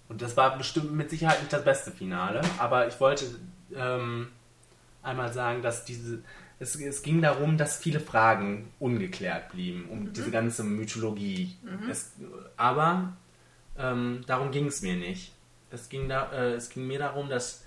Und 0.10 0.22
das 0.22 0.36
war 0.38 0.58
bestimmt 0.58 0.92
mit 0.92 1.10
Sicherheit 1.10 1.40
nicht 1.40 1.54
das 1.54 1.64
beste 1.64 1.92
Finale. 1.92 2.42
Aber 2.60 2.88
ich 2.88 3.00
wollte 3.00 3.26
ähm, 3.76 4.30
einmal 5.02 5.32
sagen, 5.34 5.62
dass 5.62 5.86
diese. 5.86 6.20
Es, 6.62 6.76
es 6.76 7.02
ging 7.02 7.24
darum, 7.24 7.58
dass 7.58 7.78
viele 7.78 8.00
Fragen 8.00 8.72
ungeklärt 8.78 9.52
blieben 9.52 9.90
um 9.90 10.14
diese 10.14 10.30
ganze 10.30 10.64
Mythologie. 10.64 11.58
Es, 11.90 12.14
aber 12.56 13.18
ähm, 13.76 14.24
darum 14.28 14.52
ging 14.52 14.68
es 14.68 14.84
mir 14.84 14.96
nicht. 14.96 15.34
Es 15.72 15.90
ging, 15.90 16.08
da, 16.08 16.32
äh, 16.32 16.54
es 16.54 16.70
ging 16.70 16.86
mir 16.86 17.00
darum, 17.00 17.30
dass 17.30 17.66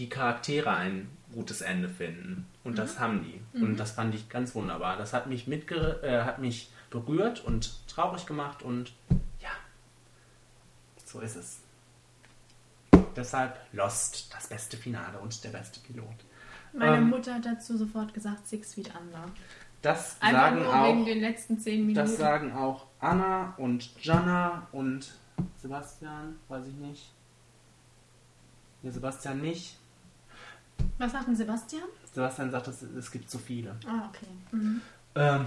die 0.00 0.08
Charaktere 0.08 0.70
ein 0.70 1.08
gutes 1.32 1.60
Ende 1.60 1.88
finden. 1.88 2.48
Und 2.64 2.78
das 2.78 2.98
haben 2.98 3.22
die. 3.22 3.40
Und 3.62 3.76
das 3.76 3.92
fand 3.92 4.12
ich 4.12 4.28
ganz 4.28 4.56
wunderbar. 4.56 4.96
Das 4.96 5.12
hat 5.12 5.28
mich, 5.28 5.46
mitger 5.46 6.02
äh, 6.02 6.24
hat 6.24 6.40
mich 6.40 6.72
berührt 6.90 7.44
und 7.44 7.86
traurig 7.86 8.26
gemacht 8.26 8.64
und 8.64 8.92
ja, 9.40 9.50
so 11.04 11.20
ist 11.20 11.36
es. 11.36 11.60
Deshalb 13.14 13.56
Lost, 13.72 14.34
das 14.34 14.48
beste 14.48 14.76
Finale 14.76 15.20
und 15.20 15.44
der 15.44 15.50
beste 15.50 15.78
Pilot. 15.78 16.24
Meine 16.72 16.96
Ähm, 16.98 17.10
Mutter 17.10 17.34
hat 17.34 17.44
dazu 17.46 17.76
sofort 17.76 18.14
gesagt, 18.14 18.46
Six 18.48 18.74
Feet 18.74 18.92
Under. 18.98 19.24
Das 19.82 20.16
Einfach 20.20 20.40
sagen 20.42 20.66
auch, 20.66 20.88
wegen 20.88 21.04
den 21.04 21.20
letzten 21.20 21.58
zehn 21.58 21.80
Minuten. 21.86 21.94
das 22.06 22.16
sagen 22.16 22.52
auch 22.52 22.86
Anna 23.00 23.54
und 23.56 23.90
Jana 24.02 24.66
und 24.72 25.12
Sebastian, 25.56 26.36
weiß 26.48 26.66
ich 26.68 26.74
nicht. 26.74 27.12
Nee, 28.82 28.90
Sebastian 28.90 29.40
nicht. 29.40 29.76
Was 30.98 31.12
sagt 31.12 31.26
denn 31.28 31.36
Sebastian? 31.36 31.82
Sebastian 32.12 32.50
sagt, 32.50 32.68
es, 32.68 32.82
es 32.82 33.10
gibt 33.10 33.28
zu 33.30 33.38
viele. 33.38 33.76
Ah, 33.86 34.08
okay. 34.08 34.26
Mhm. 34.52 34.80
Ähm, 35.14 35.46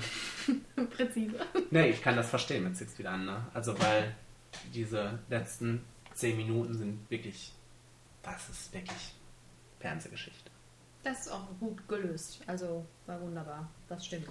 Präzise. 0.92 1.38
nee, 1.72 1.90
ich 1.90 2.02
kann 2.02 2.16
das 2.16 2.30
verstehen 2.30 2.64
mit 2.66 2.76
Six 2.78 2.94
Feet 2.94 3.08
Under. 3.08 3.48
Also, 3.54 3.78
weil 3.80 4.14
diese 4.74 5.20
letzten 5.30 5.82
zehn 6.14 6.38
Minuten 6.38 6.74
sind 6.78 7.10
wirklich, 7.10 7.54
das 8.22 8.50
ist 8.50 8.74
wirklich 8.74 9.14
Fernsehgeschichte. 9.80 10.52
Das 11.06 11.28
ist 11.28 11.32
auch 11.32 11.48
gut 11.60 11.88
gelöst. 11.88 12.40
Also 12.48 12.84
war 13.06 13.22
wunderbar. 13.22 13.70
Das 13.88 14.04
stimmt. 14.06 14.28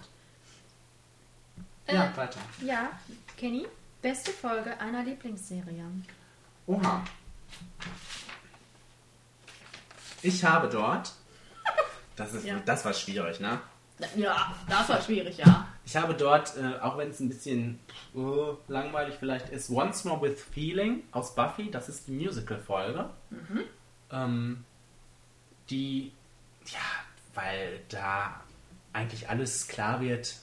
Ja, 1.86 2.06
Äh, 2.12 2.16
weiter. 2.16 2.40
ja, 2.64 2.90
Kenny, 3.36 3.66
beste 4.02 4.32
Folge 4.32 4.78
einer 4.80 5.04
Lieblingsserie. 5.04 5.84
Oha. 6.66 7.04
Ich 10.22 10.42
habe 10.44 10.68
dort, 10.68 11.12
das, 12.16 12.32
ist, 12.34 12.44
Ja. 12.44 12.58
das 12.64 12.84
war 12.84 12.92
schwierig, 12.92 13.38
ne? 13.38 13.60
Ja, 14.16 14.52
das 14.68 14.88
war 14.88 15.00
schwierig, 15.00 15.36
ja. 15.38 15.68
Ich 15.86 15.94
habe 15.94 16.14
dort, 16.14 16.56
äh, 16.56 16.78
auch 16.80 16.98
wenn 16.98 17.10
es 17.10 17.20
ein 17.20 17.28
bisschen 17.28 17.78
uh, 18.16 18.56
langweilig 18.66 19.14
vielleicht 19.20 19.50
ist, 19.50 19.70
Once 19.70 20.04
More 20.04 20.20
with 20.22 20.42
Feeling 20.42 21.04
aus 21.12 21.34
Buffy. 21.36 21.70
Das 21.70 21.88
ist 21.88 22.08
die 22.08 22.12
Musical-Folge. 22.12 23.10
Ähm, 24.10 24.64
die, 25.70 26.10
ja, 26.66 26.80
weil 27.34 27.80
da 27.88 28.40
eigentlich 28.92 29.28
alles 29.28 29.68
klar 29.68 30.00
wird, 30.00 30.36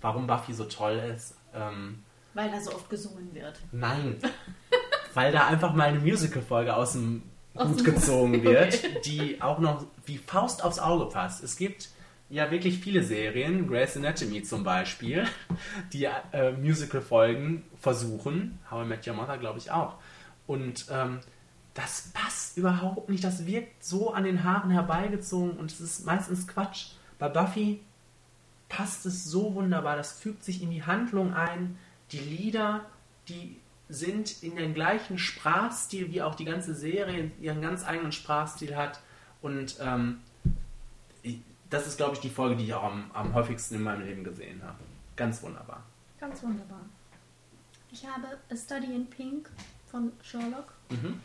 warum 0.00 0.26
Buffy 0.26 0.52
so 0.52 0.64
toll 0.64 1.00
ist. 1.14 1.34
Ähm, 1.54 2.02
Weil 2.34 2.50
da 2.50 2.60
so 2.60 2.74
oft 2.74 2.90
gesungen 2.90 3.34
wird. 3.34 3.58
Nein. 3.72 4.18
Weil 5.14 5.32
da 5.32 5.46
einfach 5.46 5.72
mal 5.74 5.88
eine 5.88 6.00
Musical-Folge 6.00 6.76
aus 6.76 6.92
dem 6.92 7.22
Hut 7.56 7.84
gezogen 7.84 8.42
wird, 8.44 9.06
die 9.06 9.40
auch 9.40 9.58
noch 9.58 9.86
wie 10.04 10.18
Faust 10.18 10.62
aufs 10.62 10.78
Auge 10.78 11.06
passt. 11.06 11.42
Es 11.42 11.56
gibt 11.56 11.88
ja 12.28 12.50
wirklich 12.50 12.78
viele 12.78 13.02
Serien, 13.02 13.66
Grey's 13.66 13.96
Anatomy 13.96 14.42
zum 14.42 14.64
Beispiel, 14.64 15.26
die 15.92 16.04
äh, 16.04 16.52
Musical-Folgen 16.52 17.64
versuchen. 17.80 18.58
How 18.70 18.84
I 18.84 18.88
Met 18.88 19.06
Your 19.06 19.14
Mother, 19.14 19.38
glaube 19.38 19.58
ich, 19.58 19.70
auch. 19.70 19.94
Und 20.46 20.86
ähm, 20.90 21.20
das 21.78 22.10
passt 22.12 22.56
überhaupt 22.56 23.08
nicht. 23.08 23.22
Das 23.22 23.46
wirkt 23.46 23.84
so 23.84 24.12
an 24.12 24.24
den 24.24 24.42
Haaren 24.42 24.70
herbeigezogen 24.70 25.52
und 25.52 25.70
es 25.70 25.80
ist 25.80 26.04
meistens 26.04 26.48
Quatsch. 26.48 26.88
Bei 27.20 27.28
Buffy 27.28 27.80
passt 28.68 29.06
es 29.06 29.24
so 29.24 29.54
wunderbar. 29.54 29.96
Das 29.96 30.18
fügt 30.18 30.42
sich 30.42 30.60
in 30.60 30.72
die 30.72 30.82
Handlung 30.82 31.34
ein. 31.34 31.78
Die 32.10 32.18
Lieder, 32.18 32.84
die 33.28 33.60
sind 33.88 34.42
in 34.42 34.56
den 34.56 34.74
gleichen 34.74 35.18
Sprachstil, 35.18 36.10
wie 36.10 36.20
auch 36.20 36.34
die 36.34 36.44
ganze 36.44 36.74
Serie 36.74 37.30
ihren 37.40 37.62
ganz 37.62 37.86
eigenen 37.86 38.10
Sprachstil 38.10 38.74
hat. 38.74 39.00
Und 39.40 39.76
ähm, 39.80 40.18
das 41.70 41.86
ist, 41.86 41.96
glaube 41.96 42.14
ich, 42.14 42.20
die 42.20 42.28
Folge, 42.30 42.56
die 42.56 42.64
ich 42.64 42.74
auch 42.74 42.82
am, 42.82 43.08
am 43.14 43.34
häufigsten 43.34 43.76
in 43.76 43.84
meinem 43.84 44.04
Leben 44.04 44.24
gesehen 44.24 44.60
habe. 44.64 44.78
Ganz 45.14 45.44
wunderbar. 45.44 45.84
Ganz 46.18 46.42
wunderbar. 46.42 46.80
Ich 47.92 48.04
habe 48.04 48.26
A 48.50 48.56
Study 48.56 48.92
in 48.92 49.08
Pink 49.08 49.48
von 49.86 50.10
Sherlock, 50.22 50.72
Mhm. 50.90 51.20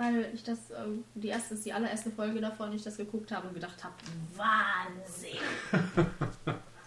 Weil 0.00 0.30
ich 0.32 0.42
das, 0.42 0.70
ähm, 0.70 1.04
die 1.14 1.28
erste 1.28 1.54
die 1.56 1.74
allererste 1.74 2.10
Folge 2.10 2.40
davon, 2.40 2.72
ich 2.72 2.82
das 2.82 2.96
geguckt 2.96 3.30
habe 3.30 3.48
und 3.48 3.54
gedacht 3.54 3.84
habe, 3.84 3.94
Wahnsinn! 4.34 5.38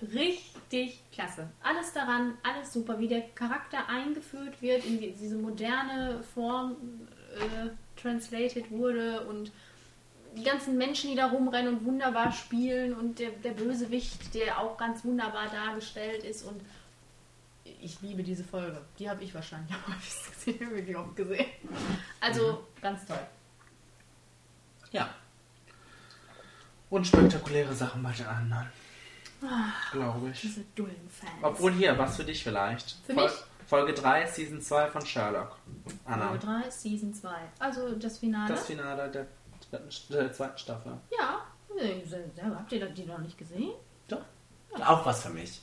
Richtig 0.12 1.04
klasse. 1.12 1.48
Alles 1.62 1.94
daran, 1.94 2.34
alles 2.42 2.74
super, 2.74 2.98
wie 2.98 3.08
der 3.08 3.22
Charakter 3.36 3.88
eingeführt 3.88 4.60
wird, 4.64 4.84
in 4.86 5.00
die, 5.00 5.12
diese 5.12 5.36
moderne 5.36 6.24
Form 6.34 6.76
äh, 7.36 7.70
translated 8.02 8.72
wurde 8.72 9.22
und 9.28 9.52
die 10.36 10.44
ganzen 10.44 10.76
Menschen, 10.80 11.12
die 11.12 11.16
da 11.16 11.28
rumrennen 11.28 11.76
und 11.76 11.86
wunderbar 11.86 12.32
spielen 12.32 12.96
und 12.96 13.20
der, 13.20 13.30
der 13.30 13.52
Bösewicht, 13.52 14.34
der 14.34 14.60
auch 14.60 14.76
ganz 14.76 15.06
wunderbar 15.06 15.50
dargestellt 15.50 16.24
ist 16.24 16.42
und 16.42 16.60
ich 17.84 18.02
liebe 18.02 18.24
diese 18.24 18.44
Folge. 18.44 18.82
Die 19.00 19.10
habe 19.10 19.24
ich 19.24 19.34
wahrscheinlich 19.34 19.74
am 19.74 19.88
häufigsten 19.94 20.32
gesehen, 20.34 20.72
wirklich 20.72 20.96
oft 20.98 21.16
gesehen. 21.16 21.46
Also 22.22 22.66
ganz 22.82 23.06
toll. 23.06 23.20
Ja. 24.92 25.10
Und 26.90 27.08
spektakuläre 27.08 27.74
Sachen 27.74 28.04
bei 28.04 28.12
den 28.12 28.26
anderen. 28.28 28.68
Glaube 29.92 30.30
ich. 30.30 30.42
Diese 30.42 30.62
dullen 30.76 31.10
Fans. 31.10 31.32
Obwohl 31.42 31.74
hier, 31.74 31.98
was 31.98 32.16
für 32.16 32.24
dich 32.24 32.44
vielleicht. 32.44 32.92
Für 33.06 33.14
Fol- 33.14 33.24
mich? 33.26 33.34
Folge 33.68 33.94
3, 33.94 34.28
Season 34.28 34.62
2 34.62 34.88
von 34.88 35.06
Sherlock. 35.06 35.58
Anna. 36.06 36.28
Folge 36.30 36.46
3, 36.46 36.70
Season 36.70 37.14
2. 37.14 37.30
Also 37.60 37.96
das 37.96 38.20
Finale. 38.20 38.54
Das 38.54 38.66
Finale 38.68 39.10
der, 39.12 39.28
der 40.10 40.32
zweiten 40.34 40.58
Staffel. 40.58 40.94
ja, 41.18 41.46
äh, 41.78 42.02
habt 42.56 42.72
ihr 42.72 42.86
die 42.90 43.06
noch 43.06 43.18
nicht 43.20 43.38
gesehen? 43.38 43.72
Doch. 44.08 44.22
Auch 44.80 45.06
was 45.06 45.24
für 45.24 45.30
mich. 45.32 45.62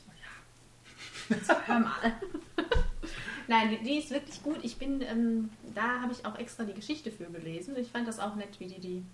Hör 1.66 1.78
mal. 1.80 2.12
Nein, 3.48 3.70
die, 3.70 3.78
die 3.82 3.98
ist 3.98 4.10
wirklich 4.10 4.42
gut. 4.42 4.58
Ich 4.62 4.76
bin, 4.76 5.00
ähm, 5.02 5.50
da 5.74 6.00
habe 6.02 6.12
ich 6.12 6.24
auch 6.24 6.38
extra 6.38 6.62
die 6.64 6.74
Geschichte 6.74 7.10
für 7.10 7.24
gelesen. 7.26 7.76
Ich 7.76 7.88
fand 7.90 8.06
das 8.06 8.20
auch 8.20 8.34
nett, 8.36 8.58
wie 8.60 8.66
die 8.66 8.80
die 8.80 9.04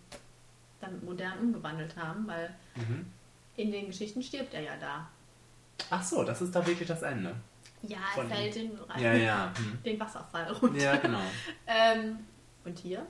dann 0.81 1.03
modern 1.05 1.39
umgewandelt 1.39 1.97
haben, 1.97 2.27
weil 2.27 2.55
Mhm. 2.77 3.07
in 3.57 3.73
den 3.73 3.87
Geschichten 3.87 4.23
stirbt 4.23 4.53
er 4.53 4.61
ja 4.61 4.77
da. 4.79 5.09
Ach 5.91 6.03
so, 6.03 6.23
das 6.23 6.43
ist 6.43 6.55
da 6.55 6.67
wirklich 6.67 6.87
das 6.89 7.01
Ende. 7.03 7.35
Ja, 7.83 7.99
Von 8.15 8.31
er 8.31 8.37
fällt 8.37 8.55
den, 8.57 8.79
Ja, 8.99 9.13
ja. 9.15 9.53
Hm. 9.57 9.79
den 9.85 10.01
Wasserfall 10.01 10.53
runter. 10.53 10.79
Ja, 10.83 10.97
genau. 10.97 11.21
Ähm, 11.67 12.19
und 12.65 12.79
hier 12.79 13.07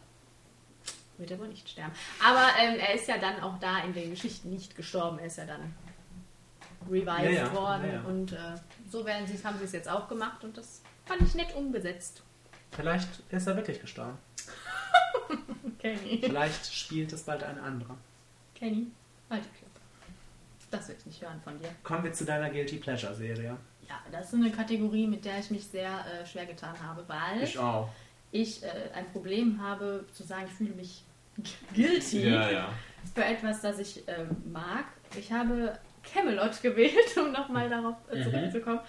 wird 1.18 1.30
er 1.30 1.38
wohl 1.38 1.48
nicht 1.48 1.68
sterben. 1.68 1.92
Aber 2.24 2.44
ähm, 2.60 2.78
er 2.78 2.94
ist 2.94 3.08
ja 3.08 3.18
dann 3.18 3.40
auch 3.40 3.58
da 3.58 3.78
in 3.78 3.92
den 3.94 4.10
Geschichten 4.10 4.50
nicht 4.50 4.76
gestorben. 4.76 5.18
Er 5.18 5.26
ist 5.26 5.38
ja 5.38 5.46
dann 5.46 5.74
revived 6.90 7.06
Ja, 7.24 7.30
ja, 7.30 7.52
worden. 7.54 7.86
ja, 7.86 7.92
ja. 7.94 8.00
Und 8.02 8.32
äh, 8.32 8.36
so 8.90 9.04
werden 9.04 9.26
sie, 9.26 9.42
haben 9.44 9.58
sie 9.58 9.64
es 9.64 9.72
jetzt 9.72 9.88
auch 9.88 10.08
gemacht. 10.08 10.42
Und 10.44 10.56
das 10.56 10.82
fand 11.04 11.22
ich 11.22 11.34
nett 11.34 11.54
umgesetzt. 11.54 12.22
Vielleicht 12.72 13.08
ist 13.30 13.46
er 13.46 13.56
wirklich 13.56 13.80
gestorben. 13.80 14.18
Kenny. 15.78 16.20
Vielleicht 16.22 16.72
spielt 16.72 17.12
es 17.12 17.22
bald 17.22 17.42
ein 17.42 17.58
anderer. 17.58 17.96
Kenny, 18.54 18.86
halt 19.30 19.44
die 19.44 19.48
Klappe. 19.58 19.80
Das 20.70 20.88
will 20.88 20.96
ich 20.98 21.06
nicht 21.06 21.22
hören 21.22 21.40
von 21.42 21.58
dir. 21.58 21.68
Kommen 21.84 22.04
wir 22.04 22.12
zu 22.12 22.24
deiner 22.24 22.50
Guilty 22.50 22.76
Pleasure 22.78 23.14
Serie. 23.14 23.56
Ja, 23.88 24.00
das 24.10 24.28
ist 24.28 24.34
eine 24.34 24.50
Kategorie, 24.50 25.06
mit 25.06 25.24
der 25.24 25.38
ich 25.38 25.50
mich 25.50 25.64
sehr 25.66 26.04
äh, 26.06 26.26
schwer 26.26 26.46
getan 26.46 26.74
habe, 26.82 27.04
weil 27.06 27.42
Ich 27.42 27.56
auch. 27.58 27.88
ich 28.32 28.62
äh, 28.64 28.68
ein 28.94 29.06
Problem 29.12 29.60
habe, 29.62 30.04
zu 30.12 30.24
sagen, 30.24 30.46
ich 30.46 30.52
fühle 30.54 30.74
mich 30.74 31.04
guilty. 31.74 32.28
ja. 32.30 32.68
für 33.14 33.24
etwas, 33.24 33.60
das 33.60 33.78
ich 33.78 34.02
ähm, 34.08 34.28
mag. 34.52 34.86
Ich 35.16 35.30
habe 35.30 35.78
Camelot 36.12 36.60
gewählt, 36.62 37.16
um 37.16 37.32
nochmal 37.32 37.68
darauf 37.68 37.96
äh, 38.10 38.16
Mhm. 38.18 38.22
zurückzukommen. 38.24 38.80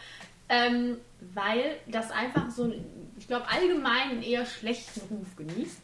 Ähm, 0.49 0.97
weil 1.33 1.75
das 1.87 2.09
einfach 2.11 2.49
so, 2.49 2.73
ich 3.17 3.27
glaube, 3.27 3.45
allgemein 3.49 4.11
einen 4.11 4.23
eher 4.23 4.45
schlechten 4.45 5.01
Ruf 5.13 5.35
genießt. 5.35 5.81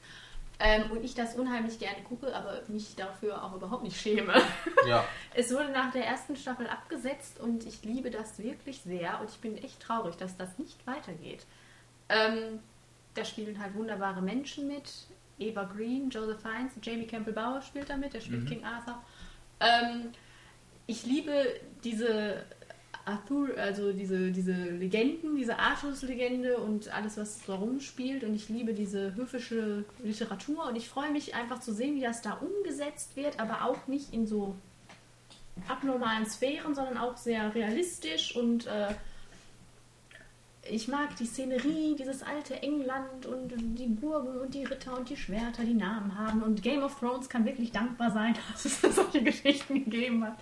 Ähm, 0.59 0.91
und 0.91 1.03
ich 1.03 1.13
das 1.15 1.35
unheimlich 1.35 1.79
gerne 1.79 2.01
gucke, 2.07 2.33
aber 2.33 2.61
mich 2.67 2.95
dafür 2.95 3.43
auch 3.43 3.53
überhaupt 3.55 3.83
nicht 3.83 3.99
schäme. 3.99 4.33
Ja. 4.87 5.05
Es 5.33 5.51
wurde 5.53 5.69
nach 5.71 5.91
der 5.93 6.05
ersten 6.05 6.35
Staffel 6.35 6.67
abgesetzt 6.67 7.39
und 7.39 7.65
ich 7.65 7.83
liebe 7.83 8.11
das 8.11 8.37
wirklich 8.37 8.81
sehr 8.81 9.19
und 9.21 9.29
ich 9.29 9.37
bin 9.37 9.57
echt 9.57 9.81
traurig, 9.81 10.15
dass 10.17 10.35
das 10.35 10.57
nicht 10.59 10.85
weitergeht. 10.85 11.45
Ähm, 12.09 12.59
da 13.15 13.23
spielen 13.23 13.57
halt 13.61 13.73
wunderbare 13.75 14.21
Menschen 14.21 14.67
mit. 14.67 14.91
Eva 15.39 15.63
Green, 15.63 16.09
Joseph 16.09 16.41
Fiennes, 16.41 16.73
Jamie 16.81 17.07
Campbell 17.07 17.33
Bauer 17.33 17.61
spielt 17.61 17.89
da 17.89 17.95
mit, 17.97 18.13
der 18.13 18.19
spielt 18.21 18.45
King 18.47 18.63
Arthur. 18.65 19.01
Ähm, 19.61 20.11
ich 20.87 21.05
liebe 21.05 21.45
diese 21.83 22.43
Arthur, 23.05 23.57
also 23.57 23.91
diese, 23.91 24.31
diese 24.31 24.53
Legenden, 24.53 25.35
diese 25.35 25.59
Artus-Legende 25.59 26.57
und 26.57 26.93
alles, 26.93 27.17
was 27.17 27.45
da 27.45 27.55
rumspielt. 27.55 28.23
Und 28.23 28.33
ich 28.33 28.49
liebe 28.49 28.73
diese 28.73 29.15
höfische 29.15 29.83
Literatur 30.01 30.67
und 30.67 30.75
ich 30.75 30.87
freue 30.87 31.11
mich 31.11 31.35
einfach 31.35 31.59
zu 31.59 31.73
sehen, 31.73 31.95
wie 31.95 32.01
das 32.01 32.21
da 32.21 32.33
umgesetzt 32.33 33.15
wird, 33.15 33.39
aber 33.39 33.65
auch 33.65 33.87
nicht 33.87 34.13
in 34.13 34.25
so 34.25 34.55
abnormalen 35.67 36.25
Sphären, 36.25 36.73
sondern 36.73 36.97
auch 36.97 37.17
sehr 37.17 37.53
realistisch 37.53 38.35
und 38.35 38.65
äh, 38.65 38.93
ich 40.69 40.87
mag 40.87 41.15
die 41.17 41.25
Szenerie, 41.25 41.95
dieses 41.97 42.23
alte 42.23 42.61
England 42.61 43.25
und 43.25 43.53
die 43.77 43.87
Burgen 43.87 44.39
und 44.39 44.53
die 44.53 44.63
Ritter 44.63 44.97
und 44.97 45.09
die 45.09 45.17
Schwerter, 45.17 45.63
die 45.63 45.73
Namen 45.73 46.17
haben. 46.17 46.41
Und 46.41 46.63
Game 46.63 46.83
of 46.83 46.97
Thrones 46.99 47.27
kann 47.27 47.45
wirklich 47.45 47.71
dankbar 47.71 48.11
sein, 48.11 48.35
dass 48.51 48.65
es 48.65 48.81
solche 48.81 49.21
Geschichten 49.23 49.73
gegeben 49.85 50.23
hat. 50.23 50.37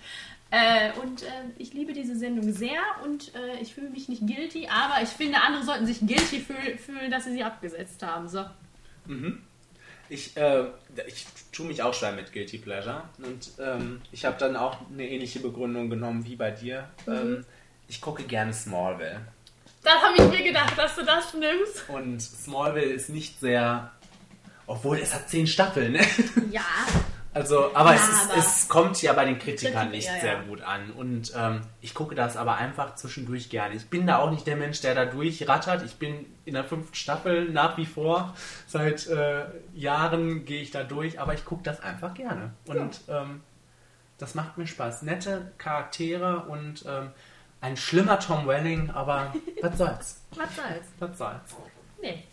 Äh, 0.52 0.92
und 1.02 1.24
äh, 1.24 1.28
ich 1.58 1.74
liebe 1.74 1.94
diese 1.94 2.18
Sendung 2.18 2.52
sehr 2.52 2.82
und 3.06 3.34
äh, 3.36 3.62
ich 3.62 3.74
fühle 3.74 3.90
mich 3.90 4.10
nicht 4.10 4.28
guilty, 4.28 4.68
aber 4.68 5.02
ich 5.02 5.10
finde, 5.10 5.42
andere 5.42 5.64
sollten 5.64 5.86
sich 5.86 6.02
guilty 6.02 6.42
fühl 6.42 6.78
fühlen, 6.78 7.10
dass 7.10 7.24
sie 7.24 7.32
sie 7.32 7.44
abgesetzt 7.44 8.04
haben. 8.04 8.28
So. 8.28 8.46
Ich, 10.10 10.36
äh, 10.36 10.66
ich 11.08 11.26
tue 11.54 11.66
mich 11.68 11.82
auch 11.82 11.94
schwer 11.94 12.12
mit 12.12 12.34
Guilty 12.34 12.58
Pleasure. 12.58 13.04
Und 13.20 13.52
ähm, 13.60 14.02
ich 14.12 14.26
habe 14.26 14.38
dann 14.38 14.58
auch 14.58 14.78
eine 14.92 15.08
ähnliche 15.08 15.40
Begründung 15.40 15.90
genommen 15.90 16.26
wie 16.26 16.36
bei 16.36 16.52
dir. 16.52 16.90
Ähm, 17.08 17.46
ich 17.88 18.02
gucke 18.02 18.24
gerne 18.24 18.54
Smallville. 18.54 19.22
Das 19.84 19.96
habe 20.02 20.16
ich 20.18 20.38
mir 20.38 20.44
gedacht, 20.44 20.78
dass 20.78 20.96
du 20.96 21.06
das 21.06 21.34
nimmst. 21.34 21.88
Und 21.88 22.22
Smallville 22.22 22.92
ist 22.92 23.10
nicht 23.10 23.40
sehr. 23.40 23.92
Obwohl 24.68 25.00
es 25.00 25.14
hat 25.14 25.30
zehn 25.30 25.48
Staffeln, 25.48 25.94
ne? 25.94 26.02
Ja, 26.52 26.62
Also, 27.34 27.74
aber, 27.74 27.92
Ja, 27.92 27.96
es, 27.96 28.10
ist, 28.10 28.30
aber- 28.30 28.38
es 28.40 28.68
kommt 28.68 29.02
ja 29.02 29.14
bei 29.14 29.24
den 29.24 29.40
Kritikern 29.40 29.74
Kritik- 29.90 29.92
nicht 29.92 30.08
ja, 30.08 30.16
ja. 30.16 30.22
sehr 30.22 30.40
gut 30.44 30.62
an. 30.62 30.92
Und 30.92 31.32
ähm, 31.36 31.62
ich 31.80 31.94
gucke 31.94 32.14
das 32.14 32.36
aber 32.36 32.56
einfach 32.58 32.96
zwischendurch 32.96 33.50
gerne. 33.50 33.76
Ich 33.76 33.90
bin 33.90 34.06
da 34.06 34.18
auch 34.18 34.32
nicht 34.32 34.46
der 34.46 34.58
Mensch, 34.58 34.82
der 34.82 34.96
da 34.96 35.06
durchrattert. 35.06 35.84
Ich 35.84 35.96
bin 35.96 36.26
in 36.44 36.56
der 36.56 36.66
fünften 36.66 36.94
Staffel 36.96 37.50
nach 37.50 37.78
wie 37.78 37.86
vor. 37.86 38.34
Seit 38.68 39.08
äh, 39.08 39.46
Jahren 39.74 40.44
gehe 40.44 40.62
ich 40.62 40.72
da 40.72 40.84
durch, 40.84 41.22
aber 41.22 41.34
ich 41.34 41.46
gucke 41.46 41.64
das 41.64 41.80
einfach 41.80 42.14
gerne. 42.14 42.52
Und 42.68 43.00
ähm, 43.08 43.42
das 44.18 44.36
macht 44.36 44.58
mir 44.58 44.68
Spaß. 44.68 45.04
Nette 45.04 45.54
Charaktere 45.58 46.42
und 46.42 46.84
ähm, 46.86 47.12
ein 47.62 47.78
schlimmer 47.78 48.20
Tom 48.20 48.46
Welling, 48.46 48.90
aber 48.90 49.34
was 49.62 49.78
soll's? 49.78 50.22
was 50.36 50.56
soll's. 50.56 50.88
Was 51.00 51.18
soll's? 51.18 51.56
Nee. 52.02 52.24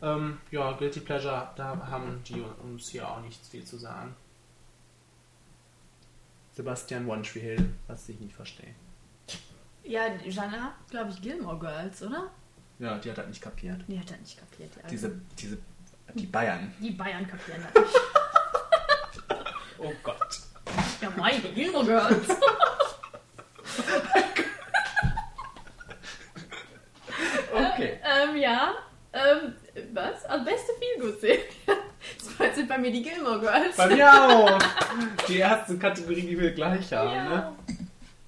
Ähm, 0.00 0.38
ja, 0.50 0.72
Guilty 0.72 1.00
Pleasure, 1.00 1.50
da 1.56 1.76
haben 1.90 2.22
die 2.24 2.40
uns 2.62 2.88
hier 2.88 3.08
auch 3.08 3.20
nichts 3.20 3.48
viel 3.48 3.64
zu 3.64 3.76
sagen. 3.78 4.14
Sebastian 6.52 7.08
One 7.08 7.22
Tree 7.22 7.40
Hill, 7.40 7.74
was 7.86 8.08
ich 8.08 8.18
nicht 8.20 8.34
verstehe. 8.34 8.74
Ja, 9.84 10.06
Jana, 10.24 10.74
glaube 10.90 11.10
ich, 11.10 11.22
Gilmore 11.22 11.58
Girls, 11.58 12.02
oder? 12.02 12.30
Ja, 12.78 12.98
die 12.98 13.10
hat 13.10 13.18
das 13.18 13.26
nicht 13.28 13.40
kapiert. 13.40 13.82
Die 13.88 13.98
hat 13.98 14.10
er 14.10 14.18
nicht 14.18 14.38
kapiert. 14.38 14.70
Die, 14.84 14.90
Diese, 14.90 15.20
diese, 15.38 15.58
die 16.14 16.26
Bayern. 16.26 16.72
die 16.80 16.90
Bayern 16.90 17.26
kapieren 17.26 17.62
das 17.72 17.82
nicht. 17.82 17.94
Oh 19.80 19.92
Gott. 20.02 20.40
Ja, 21.00 21.08
meine 21.16 21.40
Gilmore 21.52 21.84
Girls. 21.84 22.28
Okay. 27.52 28.00
ähm, 28.04 28.36
ja. 28.36 28.74
Ähm, 29.12 29.54
was? 29.92 30.24
Also 30.24 30.44
beste 30.44 30.72
Feelgood-Serie. 30.78 31.40
Das 32.38 32.54
sind 32.54 32.68
bei 32.68 32.78
mir 32.78 32.92
die 32.92 33.02
Gilmore 33.02 33.40
Girls. 33.40 33.76
Bei 33.76 33.88
mir 33.88 34.08
auch. 34.08 34.56
Die 35.28 35.38
erste 35.38 35.76
Kategorie, 35.78 36.22
die 36.22 36.38
wir 36.38 36.52
gleich 36.52 36.92
haben, 36.92 37.10
Ja. 37.12 37.24
ne? 37.28 37.52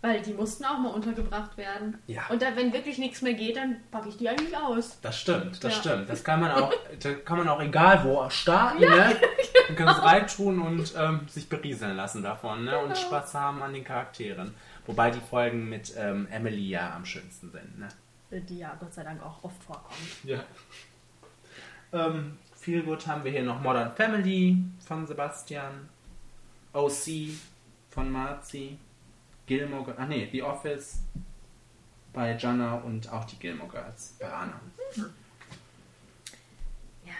Weil 0.03 0.21
die 0.23 0.33
mussten 0.35 0.65
auch 0.65 0.79
mal 0.79 0.89
untergebracht 0.89 1.57
werden. 1.57 1.97
Ja. 2.09 2.23
Und 2.31 2.43
da, 2.43 2.57
wenn 2.57 2.73
wirklich 2.73 2.99
nichts 2.99 3.23
mehr 3.23 3.35
geht, 3.35 3.57
dann 3.57 3.77
packe 3.93 4.09
ich 4.09 4.17
die 4.17 4.29
eigentlich 4.29 4.57
aus. 4.57 4.99
Das 5.03 5.21
stimmt, 5.21 5.63
das 5.63 5.75
Ja. 5.77 5.81
stimmt. 5.81 6.09
Das 6.11 6.25
kann 6.25 6.41
man 6.41 6.51
auch, 6.51 6.73
da 7.01 7.13
kann 7.15 7.39
man 7.39 7.49
auch 7.49 7.61
egal 7.63 8.03
wo 8.03 8.29
starten, 8.29 8.81
ne? 8.81 9.17
Man 9.69 9.77
kann 9.77 9.89
es 9.89 10.03
reintun 10.03 10.61
und 10.61 10.93
ähm, 10.99 11.21
sich 11.29 11.49
berieseln 11.49 11.97
lassen 11.97 12.25
davon, 12.25 12.65
ne? 12.65 12.77
Und 12.79 12.95
Genau. 12.95 13.01
Spaß 13.01 13.35
haben 13.35 13.63
an 13.63 13.73
den 13.73 13.85
Charakteren. 13.85 14.53
Wobei 14.87 15.13
die 15.13 15.21
Folgen 15.21 15.69
mit 15.69 15.95
ähm, 15.97 16.27
Emily 16.33 16.71
ja 16.71 16.93
am 16.97 17.05
schönsten 17.05 17.53
sind, 17.53 17.79
ne? 17.79 17.87
Die 18.33 18.59
ja 18.59 18.75
Gott 18.81 18.93
sei 18.95 19.05
Dank 19.05 19.23
auch 19.23 19.45
oft 19.45 19.63
vorkommen. 19.63 20.09
Ja. 20.25 20.41
Ähm, 21.93 22.39
viel 22.57 22.83
gut 22.83 23.07
haben 23.07 23.25
wir 23.25 23.33
hier 23.33 23.43
noch 23.43 23.61
Modern 23.61 23.95
Family 23.95 24.57
von 24.87 25.07
Sebastian, 25.07 25.89
OC 26.73 27.31
von 27.91 28.11
Marzi, 28.11 28.79
Gilmore 29.47 29.95
ah 29.97 30.07
nee, 30.07 30.29
The 30.31 30.43
Office 30.43 31.01
bei 32.13 32.37
Jana 32.37 32.75
und 32.77 33.11
auch 33.13 33.25
die 33.25 33.37
Gilmore 33.37 33.71
Girls 33.71 34.15
bei 34.21 34.33
Anna. 34.33 34.61
Ja. 37.05 37.13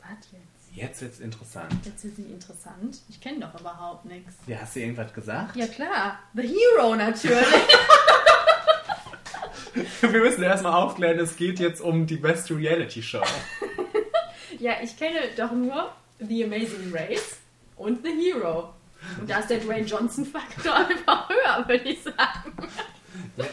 Was 0.00 0.32
jetzt? 0.32 0.54
Jetzt 0.74 1.00
wird's 1.02 1.20
interessant. 1.20 1.72
Jetzt 1.84 2.04
ist 2.04 2.16
sie 2.16 2.24
interessant. 2.24 3.00
Ich 3.08 3.20
kenne 3.20 3.40
doch 3.40 3.60
überhaupt 3.60 4.04
nichts. 4.06 4.34
Ja, 4.46 4.58
hast 4.60 4.74
du 4.74 4.80
irgendwas 4.80 5.14
gesagt? 5.14 5.54
Ja 5.56 5.66
klar, 5.68 6.18
The 6.34 6.42
Hero 6.42 6.94
natürlich. 6.96 7.46
Wir 10.00 10.20
müssen 10.20 10.42
erstmal 10.42 10.72
aufklären, 10.72 11.18
es 11.18 11.36
geht 11.36 11.58
jetzt 11.58 11.80
um 11.80 12.06
die 12.06 12.16
Best 12.16 12.50
Reality 12.50 13.02
Show. 13.02 13.22
ja, 14.58 14.74
ich 14.82 14.96
kenne 14.96 15.18
doch 15.36 15.52
nur 15.52 15.92
The 16.18 16.44
Amazing 16.44 16.92
Race 16.92 17.38
und 17.76 18.04
The 18.04 18.10
Hero. 18.10 18.72
Und 19.20 19.28
da 19.28 19.40
ist 19.40 19.50
der 19.50 19.58
Dwayne 19.58 19.86
Johnson-Faktor 19.86 20.74
einfach 20.88 21.28
höher, 21.28 21.68
würde 21.68 21.88
ich 21.88 22.02
sagen. 22.02 22.52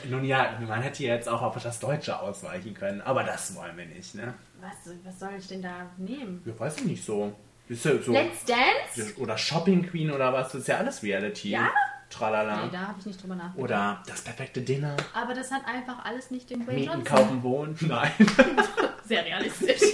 Nun 0.09 0.23
ja, 0.23 0.57
man 0.67 0.81
hätte 0.81 1.03
jetzt 1.03 1.27
auch 1.27 1.41
auf 1.41 1.61
das 1.61 1.79
Deutsche 1.79 2.19
ausweichen 2.19 2.73
können, 2.73 3.01
aber 3.01 3.23
das 3.23 3.55
wollen 3.55 3.75
wir 3.77 3.85
nicht, 3.85 4.15
ne? 4.15 4.33
Was, 4.59 4.93
was 5.03 5.19
soll 5.19 5.31
ich 5.37 5.47
denn 5.47 5.61
da 5.61 5.89
nehmen? 5.97 6.41
Ja, 6.45 6.57
weiß 6.57 6.77
ich 6.77 6.85
nicht 6.85 7.03
so. 7.03 7.33
Ist 7.67 7.85
ja 7.85 7.97
so. 7.99 8.11
Let's 8.11 8.45
Dance? 8.45 9.17
Oder 9.17 9.37
Shopping 9.37 9.89
Queen 9.89 10.11
oder 10.11 10.33
was, 10.33 10.51
das 10.51 10.61
ist 10.61 10.67
ja 10.67 10.77
alles 10.77 11.03
Reality. 11.03 11.51
Ja? 11.51 11.71
Tralala. 12.11 12.65
Nee, 12.65 12.69
da 12.71 12.79
habe 12.87 12.99
ich 12.99 13.05
nicht 13.05 13.21
drüber 13.21 13.35
nachgedacht. 13.35 13.57
Oder 13.57 14.03
das 14.07 14.21
perfekte 14.21 14.61
Dinner. 14.61 14.95
Aber 15.13 15.33
das 15.33 15.51
hat 15.51 15.65
einfach 15.65 16.03
alles 16.05 16.29
nicht 16.31 16.49
den 16.49 16.63
Dwayne 16.65 16.79
Mieten, 16.81 16.93
Johnson. 16.93 17.15
kaufen, 17.17 17.43
wohnen. 17.43 17.75
Nein. 17.81 18.11
Sehr 19.05 19.25
realistisch. 19.25 19.81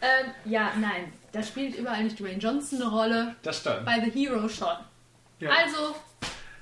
ähm, 0.00 0.30
ja, 0.44 0.72
nein. 0.78 1.12
Da 1.32 1.42
spielt 1.42 1.76
überall 1.76 2.04
nicht 2.04 2.18
Dwayne 2.20 2.38
Johnson 2.38 2.82
eine 2.82 2.90
Rolle. 2.90 3.36
Das 3.42 3.58
stimmt. 3.58 3.84
Bei 3.86 4.00
The 4.04 4.10
Hero 4.10 4.48
schon. 4.48 4.68
Ja. 5.38 5.50
Also, 5.50 5.94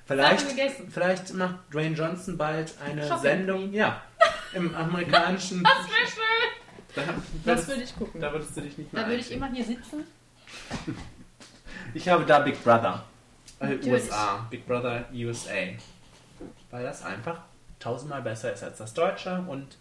Vielleicht, 0.07 0.47
vielleicht 0.91 1.35
macht 1.35 1.55
Dwayne 1.73 1.95
Johnson 1.97 2.37
bald 2.37 2.75
eine 2.85 3.03
Shopping 3.07 3.23
Sendung. 3.23 3.59
Queen. 3.63 3.75
Ja. 3.75 4.03
Im 4.53 4.75
amerikanischen. 4.75 5.63
das 5.63 5.73
wäre 5.89 6.07
schön. 6.07 6.97
da, 6.97 7.03
Das 7.03 7.45
würdest- 7.45 7.69
würde 7.69 7.83
ich 7.83 7.97
gucken. 7.97 8.21
Da 8.21 8.33
würdest 8.33 8.57
du 8.57 8.61
dich 8.63 8.77
nicht 8.79 8.93
mehr 8.93 9.03
Da 9.03 9.09
würde 9.09 9.21
ich 9.21 9.31
immer 9.31 9.51
hier 9.53 9.65
sitzen. 9.65 10.05
Ich 11.95 12.09
habe 12.09 12.25
da 12.25 12.41
Big 12.41 12.63
Brother. 12.65 13.05
Natürlich. 13.61 14.05
USA. 14.05 14.47
Big 14.51 14.67
Brother 14.67 15.05
USA. 15.13 15.55
Weil 16.71 16.85
das 16.85 17.05
einfach 17.05 17.43
tausendmal 17.79 18.23
besser 18.23 18.53
ist 18.53 18.63
als 18.63 18.79
das 18.79 18.95
Deutsche 18.95 19.45
und 19.49 19.77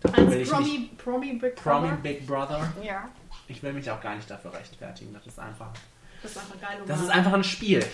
dafür 0.00 0.30
will 0.30 0.40
ich 0.40 0.50
Promi, 0.50 0.64
nicht 0.64 0.98
Promi 0.98 1.32
Big 1.34 1.56
Promi 1.56 1.88
Brother. 1.88 1.96
Big 2.02 2.26
Brother. 2.26 2.72
Ja. 2.82 3.08
Ich 3.48 3.62
will 3.62 3.72
mich 3.72 3.90
auch 3.90 4.00
gar 4.00 4.16
nicht 4.16 4.30
dafür 4.30 4.52
rechtfertigen. 4.52 5.12
Das 5.12 5.26
ist 5.26 5.38
einfach. 5.38 5.70
Das 6.22 6.32
ist 6.32 6.38
einfach 6.38 6.60
geil. 6.60 6.78
Das 6.86 7.00
ist 7.00 7.10
einfach 7.10 7.32
ein 7.32 7.44
Spiel. 7.44 7.84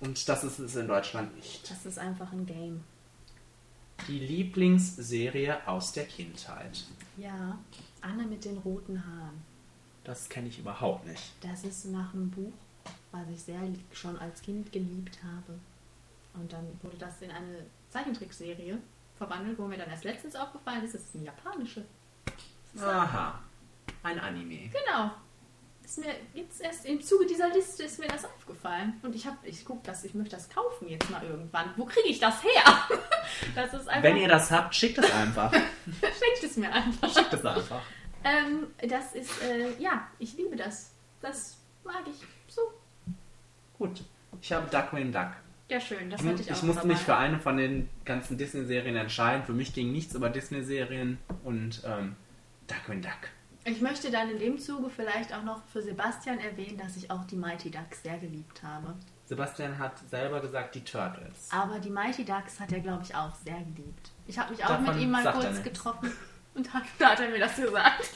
Und 0.00 0.28
das 0.28 0.44
ist 0.44 0.58
es 0.58 0.76
in 0.76 0.88
Deutschland 0.88 1.34
nicht. 1.36 1.70
Das 1.70 1.86
ist 1.86 1.98
einfach 1.98 2.32
ein 2.32 2.46
Game. 2.46 2.84
Die 4.08 4.18
Lieblingsserie 4.18 5.66
aus 5.66 5.92
der 5.92 6.04
Kindheit. 6.04 6.84
Ja. 7.16 7.58
Anne 8.00 8.24
mit 8.24 8.44
den 8.44 8.58
roten 8.58 9.02
Haaren. 9.04 9.42
Das 10.02 10.28
kenne 10.28 10.48
ich 10.48 10.58
überhaupt 10.58 11.06
nicht. 11.06 11.32
Das 11.40 11.64
ist 11.64 11.86
nach 11.86 12.12
einem 12.12 12.30
Buch, 12.30 12.52
was 13.14 13.28
ich 13.32 13.42
sehr 13.42 13.60
schon 13.92 14.18
als 14.18 14.42
Kind 14.42 14.72
geliebt 14.72 15.18
habe. 15.22 15.58
Und 16.34 16.52
dann 16.52 16.66
wurde 16.82 16.96
das 16.98 17.22
in 17.22 17.30
eine 17.30 17.64
Zeichentrickserie 17.90 18.78
verwandelt, 19.16 19.58
wo 19.58 19.66
mir 19.66 19.78
dann 19.78 19.88
erst 19.88 20.04
letztens 20.04 20.34
aufgefallen 20.34 20.84
ist, 20.84 20.94
es 20.94 21.04
ist 21.04 21.14
eine 21.14 21.26
japanische. 21.26 21.84
Aha. 22.80 23.40
Ein 24.02 24.18
Anime. 24.18 24.70
Genau. 24.70 25.12
Ist 25.84 25.98
mir 25.98 26.14
jetzt 26.32 26.60
erst 26.62 26.86
im 26.86 27.00
Zuge 27.02 27.26
dieser 27.26 27.50
Liste 27.50 27.84
ist 27.84 27.98
mir 27.98 28.08
das 28.08 28.24
aufgefallen. 28.24 28.98
Und 29.02 29.14
ich 29.14 29.26
habe, 29.26 29.36
ich 29.44 29.64
guck 29.64 29.84
das, 29.84 30.02
ich 30.04 30.14
möchte 30.14 30.34
das 30.34 30.48
kaufen 30.48 30.88
jetzt 30.88 31.08
mal 31.10 31.22
irgendwann. 31.22 31.72
Wo 31.76 31.84
kriege 31.84 32.08
ich 32.08 32.18
das 32.18 32.42
her? 32.42 32.64
Das 33.54 33.72
ist 33.72 33.88
einfach. 33.88 34.02
Wenn 34.02 34.16
ihr 34.18 34.28
das 34.28 34.50
habt, 34.50 34.74
schickt 34.74 34.98
es 34.98 35.10
einfach. 35.10 35.50
schenkt 35.90 36.44
es 36.44 36.56
mir 36.56 36.70
einfach. 36.70 37.12
schickt 37.12 37.32
es 37.32 37.44
einfach. 37.44 37.82
Ähm, 38.22 38.68
das 38.88 39.14
ist, 39.14 39.42
äh, 39.42 39.76
ja, 39.78 40.06
ich 40.18 40.36
liebe 40.36 40.56
das. 40.56 40.92
Das 41.20 41.56
mag 41.84 42.02
ich. 42.06 42.26
Gut. 43.78 44.02
Ich 44.40 44.52
habe 44.52 44.66
Duckwing 44.70 45.12
Duck. 45.12 45.30
Ja, 45.68 45.80
schön. 45.80 46.10
Das 46.10 46.20
Ich, 46.20 46.26
hatte 46.26 46.36
mu- 46.36 46.42
ich 46.42 46.52
auch 46.52 46.56
ich 46.56 46.62
musste 46.62 46.86
mich 46.86 46.98
für 46.98 47.16
eine 47.16 47.38
von 47.40 47.56
den 47.56 47.88
ganzen 48.04 48.36
Disney-Serien 48.36 48.96
entscheiden. 48.96 49.44
Für 49.44 49.52
mich 49.54 49.72
ging 49.72 49.92
nichts 49.92 50.14
über 50.14 50.28
Disney-Serien 50.28 51.18
und 51.42 51.82
ähm, 51.86 52.16
Duckwing 52.66 53.00
Duck. 53.02 53.12
Ich 53.66 53.80
möchte 53.80 54.10
dann 54.10 54.28
in 54.30 54.38
dem 54.38 54.58
Zuge 54.58 54.90
vielleicht 54.90 55.32
auch 55.32 55.42
noch 55.42 55.64
für 55.72 55.80
Sebastian 55.80 56.38
erwähnen, 56.38 56.76
dass 56.76 56.96
ich 56.96 57.10
auch 57.10 57.24
die 57.24 57.36
Mighty 57.36 57.70
Ducks 57.70 58.02
sehr 58.02 58.18
geliebt 58.18 58.62
habe. 58.62 58.94
Sebastian 59.24 59.78
hat 59.78 59.98
selber 60.10 60.40
gesagt, 60.40 60.74
die 60.74 60.84
Turtles. 60.84 61.48
Aber 61.50 61.78
die 61.78 61.88
Mighty 61.88 62.26
Ducks 62.26 62.60
hat 62.60 62.70
er, 62.72 62.80
glaube 62.80 63.02
ich, 63.04 63.14
auch 63.14 63.34
sehr 63.36 63.56
geliebt. 63.74 64.10
Ich 64.26 64.38
habe 64.38 64.50
mich 64.52 64.62
auch 64.62 64.68
Davon 64.68 64.84
mit 64.84 65.02
ihm 65.02 65.10
mal 65.10 65.32
kurz 65.32 65.62
getroffen 65.62 66.12
und 66.54 66.74
hat, 66.74 66.82
da 66.98 67.12
hat 67.12 67.20
er 67.20 67.30
mir 67.30 67.38
das 67.38 67.56
gesagt. 67.56 68.10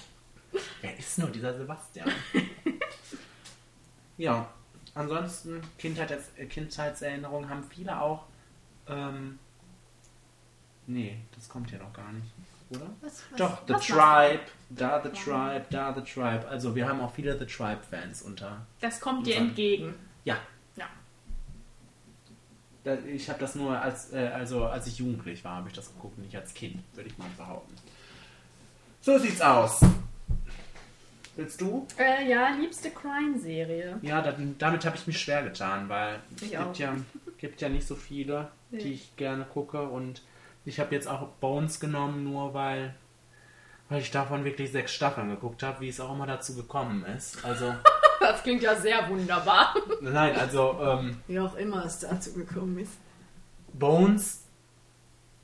Wer 0.82 0.98
ist 0.98 1.18
nur 1.18 1.30
dieser 1.30 1.56
Sebastian? 1.56 2.10
ja, 4.18 4.48
ansonsten 4.99 5.61
Kindheits 5.79 6.31
äh, 6.37 6.47
Kindheitserinnerungen 6.47 7.49
haben 7.49 7.65
viele 7.65 8.01
auch. 8.01 8.25
Ähm, 8.89 9.39
nee, 10.87 11.19
das 11.35 11.49
kommt 11.49 11.70
ja 11.70 11.79
noch 11.79 11.93
gar 11.93 12.11
nicht, 12.12 12.27
oder? 12.70 12.91
Was, 13.01 13.23
was, 13.31 13.39
Doch, 13.39 13.59
The 13.66 13.75
Tribe, 13.93 14.41
da 14.70 15.03
The 15.03 15.09
Ja. 15.09 15.15
Tribe, 15.15 15.66
da 15.70 15.95
The 15.95 16.01
Tribe. 16.03 16.49
Also 16.49 16.75
wir 16.75 16.89
haben 16.89 17.01
auch 17.01 17.12
viele 17.15 17.39
The 17.39 17.47
Tribe-Fans 17.47 18.23
unter. 18.23 18.66
Das 18.81 19.01
kommt 19.01 19.27
dir 19.27 19.37
entgegen. 19.37 19.95
Ja, 20.25 20.37
Ja. 20.77 20.87
ich 23.07 23.29
habe 23.29 23.39
das 23.39 23.55
nur 23.55 23.79
als, 23.81 24.12
äh, 24.12 24.29
also 24.35 24.65
als 24.65 24.87
ich 24.87 24.99
jugendlich 24.99 25.45
war, 25.45 25.57
habe 25.57 25.69
ich 25.69 25.75
das 25.75 25.93
geguckt, 25.93 26.19
nicht 26.19 26.35
als 26.37 26.55
Kind, 26.55 26.83
würde 26.95 27.09
ich 27.11 27.19
mal 27.19 27.29
behaupten. 27.37 27.75
So 29.01 29.19
sieht's 29.19 29.41
aus. 29.41 29.81
Willst 31.39 31.60
du? 31.60 31.86
Äh, 31.97 32.28
ja, 32.28 32.48
liebste 32.51 32.90
Crime-Serie. 32.90 34.01
Ja, 34.02 34.20
da, 34.20 34.35
damit 34.59 34.85
habe 34.85 34.97
ich 34.97 35.06
mich 35.06 35.20
schwer 35.20 35.44
getan, 35.44 35.89
weil 35.89 36.16
es 36.35 36.43
Ich 36.43 36.51
gibt 36.51 36.62
auch. 36.62 36.74
ja, 36.77 36.97
gibt 37.39 37.60
ja 37.60 37.69
nicht 37.69 37.86
so 37.86 37.94
viele, 37.94 38.48
Nee. 38.70 38.78
die 38.78 38.93
ich 38.94 39.15
gerne 39.16 39.44
gucke. 39.44 39.81
Und 39.82 40.20
ich 40.65 40.81
habe 40.81 40.93
jetzt 40.94 41.06
auch 41.06 41.28
Bones 41.40 41.78
genommen, 41.78 42.24
nur 42.24 42.55
weil, 42.55 42.93
weil 43.89 44.01
ich 44.01 44.10
davon 44.10 44.44
wirklich 44.44 44.73
sechs 44.73 44.93
Staffeln 44.93 45.28
geguckt 45.31 45.62
habe, 45.62 45.81
wie 45.81 45.89
es 45.89 46.01
auch 46.01 46.12
immer 46.12 46.27
dazu 46.27 46.56
gekommen 46.56 47.05
ist. 47.16 47.44
Also, 47.44 47.73
Das 48.20 48.43
klingt 48.43 48.62
ja 48.65 48.74
sehr 48.74 49.09
wunderbar. 49.09 49.77
nein, 50.01 50.35
also 50.35 50.77
ähm, 50.82 51.20
Wie 51.28 51.39
auch 51.39 51.55
immer 51.55 51.85
es 51.85 52.01
dazu 52.01 52.32
gekommen 52.35 52.77
ist. 52.81 52.94
Bones 53.73 54.43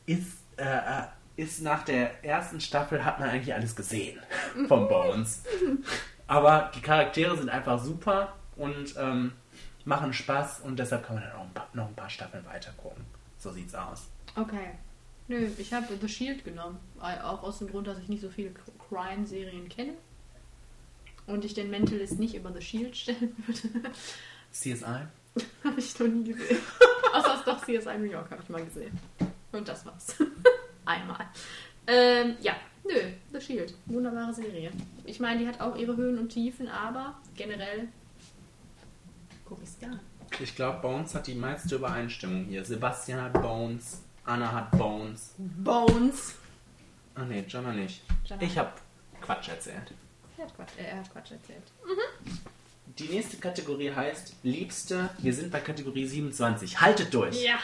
ist, 0.07 0.39
äh, 0.57 0.65
äh, 0.65 1.03
ist 1.36 1.62
nach 1.62 1.85
der 1.85 2.24
ersten 2.24 2.61
Staffel 2.61 3.05
hat 3.05 3.19
man 3.19 3.28
eigentlich 3.28 3.55
alles 3.55 3.74
gesehen 3.74 4.20
von 4.69 4.89
Bones. 4.89 5.43
Aber 6.27 6.70
die 6.74 6.81
Charaktere 6.81 7.36
sind 7.36 7.48
einfach 7.48 7.82
super 7.82 8.35
und 8.56 8.94
ähm, 8.97 9.32
machen 9.85 10.12
Spaß 10.12 10.61
und 10.61 10.78
deshalb 10.78 11.06
kann 11.06 11.16
man 11.16 11.24
dann 11.24 11.32
auch 11.32 11.44
ein 11.44 11.55
paar, 11.55 11.69
noch 11.73 11.89
ein 11.89 11.94
paar 11.94 12.11
Staffeln 12.11 12.44
weiter 12.47 12.73
gucken. 12.77 13.05
So 13.39 13.51
sieht's 13.51 13.74
aus. 13.74 14.09
Okay. 14.36 14.70
Nö, 15.27 15.48
ich 15.59 15.73
habe 15.73 15.86
The 16.01 16.09
Shield 16.09 16.44
genommen. 16.44 16.78
Auch 17.01 17.43
aus 17.43 17.59
dem 17.59 17.69
Grund, 17.69 17.86
dass 17.86 17.98
ich 17.98 18.09
nicht 18.09 18.20
so 18.20 18.28
viele 18.28 18.52
Crime-Serien 18.89 19.69
kenne. 19.69 19.94
Und 21.27 21.44
ich 21.44 21.55
den 21.55 21.70
Mentalist 21.70 22.19
nicht 22.19 22.35
über 22.35 22.52
The 22.52 22.61
Shield 22.61 22.97
stellen 22.97 23.35
würde. 23.47 23.90
CSI? 24.52 25.06
habe 25.65 25.78
ich 25.78 25.98
noch 25.98 26.06
nie 26.06 26.32
gesehen. 26.32 26.59
Außer 27.12 27.35
aus 27.35 27.44
doch, 27.44 27.61
CSI 27.65 27.98
New 27.98 28.11
York 28.11 28.31
habe 28.31 28.43
ich 28.43 28.48
mal 28.48 28.65
gesehen. 28.65 28.98
Und 29.52 29.66
das 29.66 29.85
war's. 29.86 30.16
Einmal. 30.85 31.27
Ähm, 31.86 32.36
ja, 32.40 32.55
nö, 32.85 33.12
The 33.32 33.40
Shield. 33.40 33.74
Wunderbare 33.86 34.32
Serie. 34.32 34.70
Ich 35.05 35.20
meine, 35.20 35.40
die 35.40 35.48
hat 35.48 35.61
auch 35.61 35.77
ihre 35.77 35.97
Höhen 35.97 36.19
und 36.19 36.28
Tiefen, 36.31 36.69
aber 36.69 37.15
generell 37.35 37.89
guck 39.44 39.62
ich's 39.62 39.78
gern. 39.78 40.01
Ich 40.40 40.56
glaube, 40.56 40.81
Bones 40.81 41.15
hat 41.15 41.27
die 41.27 41.35
meiste 41.35 41.77
Übereinstimmung 41.77 42.47
hier. 42.47 42.65
Sebastian 42.65 43.23
hat 43.23 43.35
Bones, 43.35 44.02
Anna 44.24 44.51
hat 44.51 44.70
Bones. 44.73 45.35
Bones. 45.39 46.35
Ah 47.15 47.24
nee, 47.24 47.44
Jonna 47.47 47.73
nicht. 47.73 48.02
Jonna. 48.24 48.43
Ich 48.43 48.59
habe 48.59 48.73
Quatsch 49.20 49.48
erzählt. 49.48 49.94
Er 50.36 50.44
hat 50.44 50.56
Quatsch, 50.56 50.78
äh, 50.78 50.85
er 50.85 50.97
hat 50.98 51.12
Quatsch 51.12 51.31
erzählt. 51.31 51.62
Die 52.98 53.09
nächste 53.09 53.36
Kategorie 53.36 53.93
heißt 53.93 54.35
Liebste. 54.43 55.11
Wir 55.19 55.32
sind 55.32 55.51
bei 55.51 55.61
Kategorie 55.61 56.06
27. 56.06 56.81
Haltet 56.81 57.15
durch. 57.15 57.43
Ja. 57.43 57.59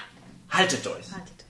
Haltet 0.51 0.85
durch. 0.87 1.13
Haltet 1.13 1.45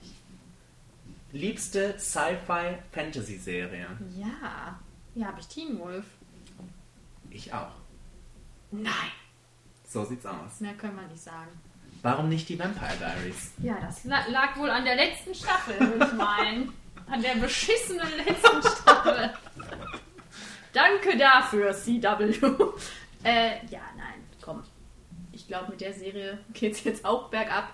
Liebste 1.31 1.95
Sci-Fi-Fantasy-Serie. 1.97 3.87
Ja. 4.17 4.79
Ja, 5.15 5.27
habe 5.27 5.39
ich 5.39 5.47
Teen 5.47 5.77
Wolf. 5.79 6.05
Ich 7.29 7.53
auch. 7.53 7.71
Nein. 8.71 9.11
So 9.87 10.03
sieht's 10.05 10.25
aus. 10.25 10.59
Mehr 10.59 10.73
können 10.73 10.95
wir 10.95 11.07
nicht 11.07 11.21
sagen. 11.21 11.49
Warum 12.01 12.29
nicht 12.29 12.47
die 12.49 12.57
Vampire 12.57 12.95
Diaries? 12.97 13.51
Ja, 13.59 13.77
das 13.81 14.03
la- 14.05 14.25
lag 14.27 14.57
wohl 14.57 14.69
an 14.69 14.83
der 14.85 14.95
letzten 14.95 15.35
Staffel, 15.35 15.79
würde 15.79 16.05
ich 16.05 16.13
meinen. 16.13 16.73
An 17.09 17.21
der 17.21 17.35
beschissenen 17.35 18.07
letzten 18.25 18.61
Staffel. 18.81 19.31
Danke 20.73 21.17
dafür, 21.17 21.73
CW. 21.73 22.39
Äh, 23.23 23.65
ja, 23.67 23.81
nein, 23.97 24.20
glaube, 25.51 25.71
mit 25.71 25.81
der 25.81 25.93
Serie 25.93 26.37
geht 26.53 26.73
es 26.73 26.83
jetzt 26.85 27.03
auch 27.03 27.29
bergab. 27.29 27.73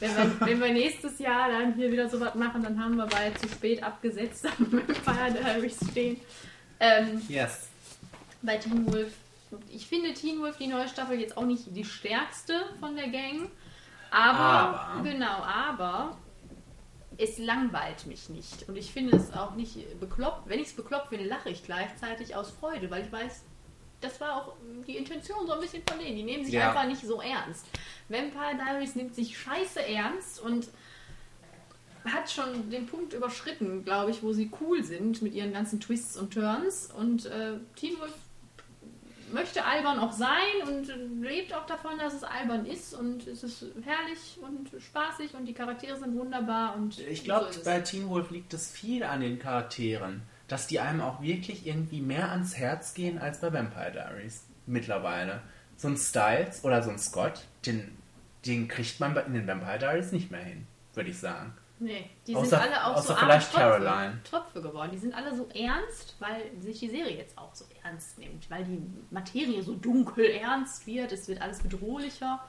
Wenn 0.00 0.14
wir, 0.14 0.40
wenn 0.46 0.60
wir 0.60 0.72
nächstes 0.72 1.18
Jahr 1.18 1.48
dann 1.48 1.74
hier 1.74 1.90
wieder 1.90 2.08
sowas 2.10 2.34
machen, 2.34 2.62
dann 2.62 2.78
haben 2.82 2.96
wir 2.96 3.06
bei 3.06 3.30
zu 3.30 3.48
spät 3.48 3.82
abgesetzt 3.82 4.44
am 4.46 4.70
Vampire 4.70 5.32
Diaries 5.32 5.78
stehen. 5.90 6.20
Ähm, 6.78 7.22
Yes. 7.28 7.68
bei 8.42 8.58
Teen 8.58 8.86
Wolf. 8.92 9.12
Ich 9.72 9.86
finde 9.86 10.12
Teen 10.12 10.40
Wolf, 10.40 10.58
die 10.58 10.66
neue 10.66 10.86
Staffel, 10.88 11.18
jetzt 11.18 11.38
auch 11.38 11.46
nicht 11.46 11.74
die 11.74 11.84
stärkste 11.84 12.52
von 12.80 12.94
der 12.96 13.08
Gang. 13.08 13.48
Aber, 14.10 14.38
Aber. 14.38 15.02
genau, 15.02 15.42
aber 15.42 16.18
es 17.16 17.38
langweilt 17.38 18.04
mich 18.06 18.28
nicht. 18.28 18.68
Und 18.68 18.76
ich 18.76 18.92
finde 18.92 19.16
es 19.16 19.32
auch 19.32 19.54
nicht 19.54 19.98
bekloppt. 20.00 20.48
Wenn 20.50 20.60
ich 20.60 20.68
es 20.68 20.76
bekloppt 20.76 21.08
finde, 21.08 21.24
lache 21.24 21.48
ich 21.48 21.64
gleichzeitig 21.64 22.36
aus 22.36 22.50
Freude, 22.50 22.90
weil 22.90 23.04
ich 23.06 23.10
weiß, 23.12 23.42
das 24.00 24.20
war 24.20 24.36
auch 24.36 24.52
die 24.86 24.96
Intention 24.96 25.46
so 25.46 25.52
ein 25.54 25.60
bisschen 25.60 25.82
von 25.88 25.98
denen. 25.98 26.16
Die 26.16 26.22
nehmen 26.22 26.44
sich 26.44 26.54
Ja. 26.54 26.68
einfach 26.68 26.86
nicht 26.86 27.02
so 27.02 27.20
ernst. 27.20 27.66
Vampire 28.08 28.54
Diaries 28.56 28.94
nimmt 28.94 29.14
sich 29.14 29.38
scheiße 29.38 29.84
ernst 29.86 30.40
und 30.40 30.68
hat 32.04 32.30
schon 32.30 32.70
den 32.70 32.86
Punkt 32.86 33.12
überschritten, 33.14 33.84
glaube 33.84 34.10
ich, 34.12 34.22
wo 34.22 34.32
sie 34.32 34.50
cool 34.60 34.84
sind 34.84 35.22
mit 35.22 35.34
ihren 35.34 35.52
ganzen 35.52 35.80
Twists 35.80 36.16
und 36.16 36.32
Turns. 36.34 36.90
Und 36.96 37.26
äh, 37.26 37.54
Teen 37.74 37.98
Wolf 37.98 38.12
möchte 39.32 39.64
albern 39.64 39.98
auch 39.98 40.12
sein 40.12 40.36
und 40.68 40.86
lebt 41.20 41.52
auch 41.52 41.66
davon, 41.66 41.98
dass 41.98 42.14
es 42.14 42.22
albern 42.22 42.64
ist 42.64 42.94
und 42.94 43.26
es 43.26 43.42
ist 43.42 43.64
herrlich 43.82 44.38
und 44.40 44.70
spaßig 44.80 45.34
und 45.34 45.46
die 45.46 45.52
Charaktere 45.52 45.98
sind 45.98 46.16
wunderbar 46.16 46.76
und 46.76 47.00
Ich 47.00 47.24
glaube, 47.24 47.52
so 47.52 47.60
bei 47.64 47.80
Teen 47.80 48.08
Wolf 48.08 48.30
liegt 48.30 48.54
es 48.54 48.70
viel 48.70 49.02
an 49.02 49.20
den 49.20 49.40
Charakteren, 49.40 50.22
dass 50.48 50.66
die 50.66 50.80
einem 50.80 51.00
auch 51.00 51.20
wirklich 51.22 51.66
irgendwie 51.66 52.00
mehr 52.00 52.30
ans 52.30 52.56
Herz 52.56 52.94
gehen 52.94 53.18
als 53.18 53.40
bei 53.40 53.52
Vampire 53.52 53.92
Diaries. 53.92 54.44
Mittlerweile. 54.66 55.40
So 55.76 55.88
ein 55.88 55.96
Styles 55.96 56.64
oder 56.64 56.82
so 56.82 56.90
ein 56.90 56.98
Scott, 56.98 57.42
den, 57.66 57.96
den 58.46 58.68
kriegt 58.68 58.98
man 59.00 59.16
in 59.26 59.34
den 59.34 59.46
Vampire 59.46 59.78
Diaries 59.78 60.12
nicht 60.12 60.30
mehr 60.30 60.42
hin, 60.42 60.66
würde 60.94 61.10
ich 61.10 61.18
sagen. 61.18 61.52
Nee, 61.78 62.08
die 62.26 62.34
Außer- 62.34 62.46
sind 62.46 62.58
alle 62.60 62.86
auch 62.86 62.94
außer 62.96 63.08
so 63.08 63.14
vielleicht 63.16 63.52
Tröpfe, 63.52 63.84
Caroline. 63.84 64.18
Tröpfe 64.24 64.62
geworden. 64.62 64.90
Die 64.92 64.98
sind 64.98 65.14
alle 65.14 65.36
so 65.36 65.46
ernst, 65.54 66.16
weil 66.20 66.42
sich 66.58 66.78
die 66.80 66.88
Serie 66.88 67.18
jetzt 67.18 67.36
auch 67.36 67.54
so 67.54 67.66
ernst 67.84 68.18
nimmt, 68.18 68.50
weil 68.50 68.64
die 68.64 68.80
Materie 69.10 69.62
so 69.62 69.74
dunkel 69.74 70.24
ernst 70.24 70.86
wird. 70.86 71.12
Es 71.12 71.28
wird 71.28 71.42
alles 71.42 71.58
bedrohlicher 71.60 72.42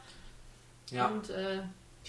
Ja. 0.91 1.07
und 1.07 1.29
äh, 1.29 1.59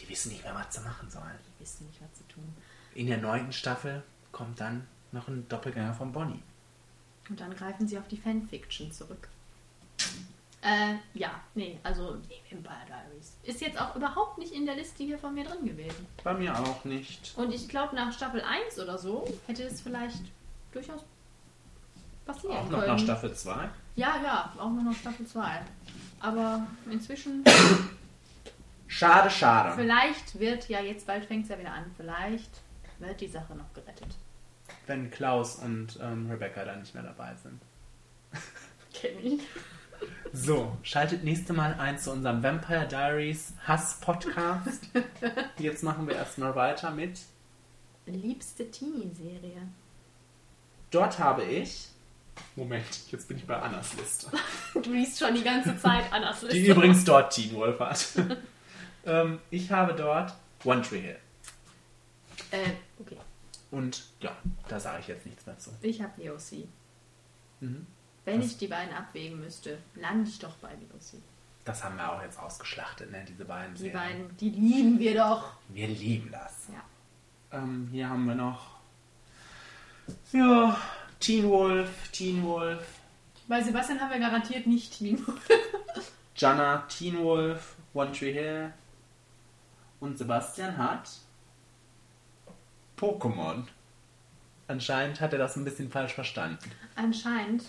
Die 0.01 0.09
wissen 0.09 0.31
nicht 0.31 0.45
mehr, 0.45 0.55
was 0.55 0.73
sie 0.73 0.81
machen 0.83 1.11
sollen. 1.11 1.25
die 1.57 1.61
wissen 1.63 1.87
nicht, 1.89 2.01
was 2.01 2.15
zu 2.15 2.29
tun. 2.29 2.55
In 2.95 3.09
der 3.09 3.19
neunten 3.19 3.53
Staffel 3.53 4.05
kommt 4.31 4.61
dann 4.61 4.87
noch 5.13 5.29
ein 5.29 5.49
Doppelgänger 5.49 5.95
von 5.95 6.13
Bonnie. 6.13 6.43
Und 7.29 7.41
dann 7.41 7.55
greifen 7.55 7.87
sie 7.87 7.99
auf 7.99 8.09
die 8.09 8.17
Fanfiction 8.17 8.91
zurück. 8.93 9.29
Äh, 10.63 10.95
ja, 11.15 11.31
nee, 11.55 11.79
also 11.83 12.17
die 12.17 12.55
Vampire 12.55 12.75
Diaries. 12.87 13.37
Ist 13.45 13.61
jetzt 13.61 13.81
auch 13.81 13.95
überhaupt 13.95 14.39
nicht 14.39 14.53
in 14.53 14.67
der 14.67 14.75
Liste 14.77 15.05
hier 15.05 15.19
von 15.19 15.35
mir 15.35 15.45
drin 15.45 15.65
gewesen. 15.65 16.07
Bei 16.25 16.35
mir 16.35 16.59
auch 16.59 16.85
nicht. 16.85 17.33
Und 17.37 17.53
ich 17.55 17.69
glaube, 17.69 17.95
nach 17.95 18.13
Staffel 18.13 18.43
1 18.43 18.79
oder 18.81 18.99
so 18.99 19.25
hätte 19.47 19.63
es 19.63 19.81
vielleicht 19.81 20.23
durchaus 20.73 21.03
passieren 22.27 22.57
Auch 22.57 22.71
noch 22.71 22.81
können. 22.81 22.93
nach 22.93 22.99
Staffel 22.99 23.33
2. 23.33 23.69
Ja, 23.97 24.21
ja, 24.23 24.53
auch 24.59 24.71
noch 24.71 24.83
nach 24.83 24.95
Staffel 24.95 25.27
2. 25.27 25.63
Aber 26.21 26.67
inzwischen, 26.91 27.45
Schade, 28.87 29.31
schade. 29.31 29.73
vielleicht 29.77 30.39
wird, 30.39 30.69
ja 30.69 30.81
jetzt 30.81 31.07
bald 31.07 31.25
fängt 31.25 31.45
es 31.45 31.51
ja 31.51 31.59
wieder 31.59 31.73
an, 31.73 31.85
vielleicht 31.97 32.51
wird 32.99 33.21
die 33.21 33.29
Sache 33.29 33.55
noch 33.55 33.73
gerettet. 33.75 34.09
Wenn 34.89 35.11
Klaus 35.11 35.57
und 35.57 35.99
ähm, 36.03 36.31
Rebecca 36.31 36.65
dann 36.65 36.81
nicht 36.81 36.95
mehr 36.95 37.05
dabei 37.05 37.35
sind. 37.43 37.61
Kenn 38.95 39.19
ich. 39.23 39.41
So, 40.33 40.77
schaltet 40.83 41.25
nächste 41.25 41.53
Mal 41.53 41.75
ein 41.75 41.99
zu 41.99 42.11
unserem 42.11 42.43
Vampire 42.43 42.87
Diaries 42.89 43.53
Hass-Podcast. 43.67 44.85
Jetzt 45.59 45.83
machen 45.83 46.07
wir 46.09 46.17
erstmal 46.17 46.55
weiter 46.55 46.91
mit. 46.91 47.21
Liebste 48.07 48.71
Teenie-Serie. 48.71 49.69
Dort 50.91 51.19
habe 51.19 51.45
ich. 51.45 51.89
Moment, 52.57 52.87
jetzt 53.11 53.29
bin 53.29 53.37
ich 53.37 53.47
bei 53.47 53.57
Annas 53.57 53.95
Liste. 53.97 54.31
Du 54.75 54.93
liest 54.93 55.19
schon 55.19 55.35
die 55.35 55.43
ganze 55.43 55.77
Zeit 55.79 56.11
Annas 56.13 56.43
Liste. 56.43 56.57
Die 56.59 56.67
übrigens 56.67 57.05
dort 57.05 57.35
Teen 57.35 57.55
Wolf 57.55 57.79
hat. 57.81 58.07
ähm, 59.07 59.41
ich 59.51 59.71
habe 59.71 59.95
dort 59.95 60.35
One 60.65 60.83
Tree 60.83 61.01
Hill. 61.01 61.19
Äh. 62.53 62.71
Und 63.71 64.05
ja, 64.21 64.37
da 64.69 64.81
sage 64.81 65.01
ich 65.01 65.09
jetzt 65.09 65.27
nichts 65.27 65.45
mehr 65.47 65.59
zu. 65.59 65.71
Ich 65.83 66.01
habe 66.03 66.13
VOC. 66.23 66.67
Mhm. 67.61 67.87
Wenn 68.25 68.41
Was? 68.41 68.47
ich 68.47 68.59
die 68.59 68.67
beiden 68.67 68.95
abwägen 68.95 69.41
müsste, 69.41 69.79
lande 69.95 70.29
ich 70.29 70.39
doch 70.39 70.55
bei 70.57 70.71
VOC. 70.71 71.21
Das 71.65 71.85
haben 71.85 71.97
wir 71.97 72.11
auch 72.11 72.23
jetzt 72.23 72.39
ausgeschlachtet, 72.39 73.11
ne? 73.11 73.25
diese 73.29 73.45
beiden 73.45 73.75
Die 73.75 73.81
Serien. 73.83 73.99
beiden, 73.99 74.37
die 74.39 74.51
lieben 74.51 74.99
wir 74.99 75.15
doch. 75.17 75.53
Wir 75.69 75.87
lieben 75.89 76.31
das. 76.33 76.69
Ja. 76.73 77.59
Ähm, 77.59 77.89
hier 77.93 78.09
haben 78.09 78.25
wir 78.25 78.35
noch. 78.35 78.79
Ja, 80.33 80.79
Teen 81.21 81.47
Wolf, 81.49 82.09
Teen 82.13 82.43
Wolf, 82.43 82.87
Bei 83.49 83.63
Sebastian 83.63 84.01
haben 84.01 84.11
wir 84.11 84.19
garantiert 84.19 84.67
nicht 84.67 84.97
Teen 84.99 85.27
Wolf. 85.27 85.47
Jana, 86.37 86.79
Teen 86.89 87.19
Wolf, 87.19 87.75
One 87.93 88.13
Tree 88.13 88.33
Hill. 88.33 88.73
Und 90.01 90.17
Sebastian 90.17 90.79
hat 90.79 91.11
Pokémon. 92.99 93.65
Anscheinend 94.67 95.21
hat 95.21 95.33
er 95.33 95.39
das 95.39 95.57
ein 95.57 95.65
bisschen 95.65 95.91
falsch 95.91 96.13
verstanden. 96.13 96.71
Anscheinend 96.95 97.65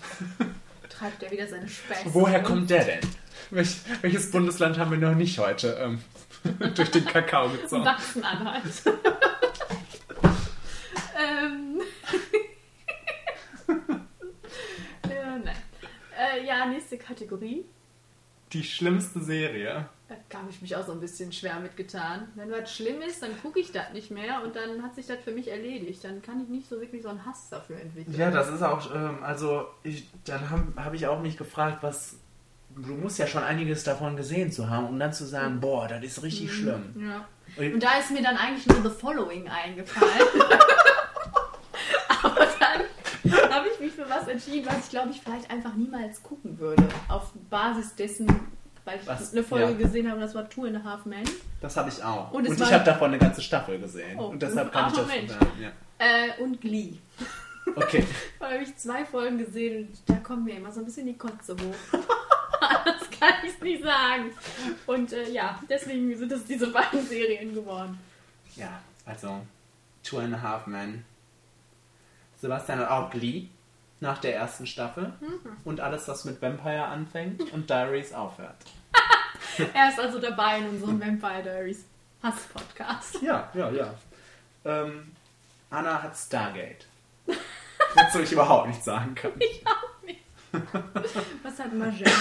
treibt 0.89 1.23
er 1.23 1.31
wieder 1.31 1.47
seine 1.47 1.69
Späße. 1.69 2.13
Woher 2.13 2.43
kommt 2.43 2.69
der 2.69 2.83
denn? 2.83 2.99
Welch, 3.51 3.77
welches 4.01 4.31
Bundesland 4.31 4.77
haben 4.77 4.91
wir 4.91 4.97
noch 4.97 5.15
nicht 5.15 5.39
heute 5.39 5.77
ähm, 5.79 6.01
durch 6.75 6.91
den 6.91 7.05
Kakao 7.05 7.49
gezogen? 7.49 7.85
Sachsen-Anhalt. 7.85 8.63
ähm. 11.17 11.81
ja, 15.09 15.37
nein. 15.43 15.55
Äh, 16.17 16.45
ja, 16.45 16.65
nächste 16.65 16.97
Kategorie. 16.97 17.63
Die 18.51 18.63
schlimmste 18.63 19.21
Serie. 19.21 19.87
Da 20.29 20.39
habe 20.39 20.49
ich 20.49 20.61
mich 20.61 20.75
auch 20.75 20.85
so 20.85 20.91
ein 20.91 20.99
bisschen 20.99 21.31
schwer 21.31 21.59
mitgetan. 21.59 22.27
Wenn 22.35 22.49
was 22.51 22.73
schlimm 22.75 22.99
ist, 23.01 23.21
dann 23.21 23.39
gucke 23.41 23.59
ich 23.59 23.71
das 23.71 23.93
nicht 23.93 24.09
mehr 24.09 24.41
und 24.43 24.55
dann 24.55 24.81
hat 24.81 24.95
sich 24.95 25.05
das 25.05 25.19
für 25.23 25.31
mich 25.31 25.47
erledigt. 25.49 26.03
Dann 26.03 26.21
kann 26.23 26.41
ich 26.41 26.49
nicht 26.49 26.67
so 26.67 26.81
wirklich 26.81 27.03
so 27.03 27.09
einen 27.09 27.23
Hass 27.25 27.49
dafür 27.49 27.79
entwickeln. 27.79 28.15
Ja, 28.17 28.31
das 28.31 28.49
ist 28.49 28.63
auch, 28.63 28.93
ähm, 28.95 29.19
also 29.23 29.67
ich, 29.83 30.07
dann 30.25 30.49
habe 30.49 30.63
hab 30.77 30.93
ich 30.95 31.05
auch 31.05 31.21
mich 31.21 31.37
gefragt, 31.37 31.79
was, 31.83 32.15
du 32.75 32.93
musst 32.95 33.19
ja 33.19 33.27
schon 33.27 33.43
einiges 33.43 33.83
davon 33.83 34.15
gesehen 34.15 34.51
zu 34.51 34.67
haben, 34.69 34.87
um 34.87 34.97
dann 34.99 35.13
zu 35.13 35.25
sagen, 35.25 35.59
boah, 35.59 35.87
das 35.87 36.03
ist 36.03 36.23
richtig 36.23 36.51
schlimm. 36.53 36.93
Ja. 37.07 37.27
Und- 37.57 37.73
Und 37.75 37.83
da 37.83 37.99
ist 37.99 38.09
mir 38.11 38.23
dann 38.23 38.37
eigentlich 38.37 38.65
nur 38.67 38.81
The 38.81 38.89
Following 38.99 39.47
eingefallen. 39.47 40.27
Aber 42.23 42.47
dann 42.59 43.51
habe 43.53 43.67
ich 43.73 43.79
mich 43.79 43.93
für 43.93 44.09
was 44.09 44.27
entschieden, 44.27 44.65
was 44.67 44.85
ich 44.85 44.89
glaube 44.89 45.09
ich 45.11 45.21
vielleicht 45.21 45.49
einfach 45.51 45.73
niemals 45.75 46.21
gucken 46.23 46.57
würde. 46.59 46.83
Auf 47.07 47.31
Basis 47.49 47.95
dessen, 47.95 48.27
weil 48.89 48.99
ich 48.99 49.07
Was? 49.07 49.31
eine 49.31 49.43
Folge 49.43 49.71
Ja. 49.71 49.77
gesehen 49.77 50.09
habe, 50.09 50.19
das 50.19 50.33
war 50.35 50.49
Two 50.49 50.65
and 50.65 50.77
a 50.77 50.83
Half 50.83 51.05
Men. 51.05 51.23
Das 51.61 51.77
habe 51.77 51.89
ich 51.89 52.03
auch. 52.03 52.31
Und 52.31 52.47
Und, 52.47 52.59
ich 52.59 52.73
habe 52.73 52.83
davon 52.83 53.09
eine 53.09 53.19
ganze 53.19 53.41
Staffel 53.41 53.79
gesehen. 53.79 54.17
Oh, 54.19 54.27
und 54.27 54.41
deshalb 54.41 54.71
kann 54.71 54.89
ich 54.91 54.97
das 54.97 55.07
Mensch. 55.07 55.31
sagen. 55.31 55.51
Ja. 55.61 55.69
Äh, 55.99 56.41
und 56.41 56.59
Glee. 56.61 56.93
Okay. 57.75 58.03
Da 58.39 58.51
habe 58.51 58.63
ich 58.63 58.75
zwei 58.77 59.05
Folgen 59.05 59.37
gesehen 59.37 59.87
und 59.87 59.97
da 60.07 60.15
kommt 60.15 60.45
mir 60.45 60.55
immer 60.55 60.71
so 60.71 60.79
ein 60.79 60.85
bisschen 60.85 61.05
die 61.05 61.17
Kotze 61.17 61.53
hoch. 61.53 61.99
anders 62.61 63.09
kann 63.19 63.33
ich 63.45 63.61
nicht 63.61 63.83
sagen. 63.83 64.31
Und 64.87 65.13
äh, 65.13 65.29
ja, 65.29 65.59
deswegen 65.69 66.17
sind 66.17 66.31
es 66.31 66.45
diese 66.45 66.67
beiden 66.67 67.05
Serien 67.05 67.53
geworden. 67.53 67.99
Ja, 68.55 68.81
also 69.05 69.41
Two 70.03 70.17
and 70.19 70.33
a 70.33 70.41
Half 70.41 70.65
Men. 70.67 71.03
Sebastian 72.41 72.79
hat 72.79 72.89
auch 72.89 73.09
Glee 73.11 73.47
nach 74.01 74.17
der 74.19 74.35
ersten 74.35 74.65
Staffel 74.65 75.13
und 75.65 75.79
alles, 75.79 76.07
was 76.07 76.25
mit 76.25 76.41
Vampire 76.41 76.85
anfängt 76.85 77.51
und 77.53 77.69
Diaries 77.69 78.13
aufhört. 78.13 78.57
Er 79.73 79.89
ist 79.89 79.99
also 79.99 80.19
dabei 80.19 80.59
in 80.59 80.69
unserem 80.69 81.01
Vampire 81.01 81.43
Diaries 81.43 81.83
Hass-Podcast. 82.23 83.21
Ja, 83.21 83.49
ja, 83.53 83.69
ja. 83.71 83.93
Ähm, 84.65 85.11
Anna 85.69 86.01
hat 86.01 86.15
Stargate. 86.15 86.85
Wozu 87.95 88.19
ich 88.19 88.31
überhaupt 88.31 88.67
nichts 88.67 88.85
sagen 88.85 89.15
kann. 89.15 89.31
Ich 89.39 89.65
auch 89.65 90.03
nicht. 90.03 90.21
Was 91.43 91.59
hat 91.59 91.73
Magella? 91.73 92.11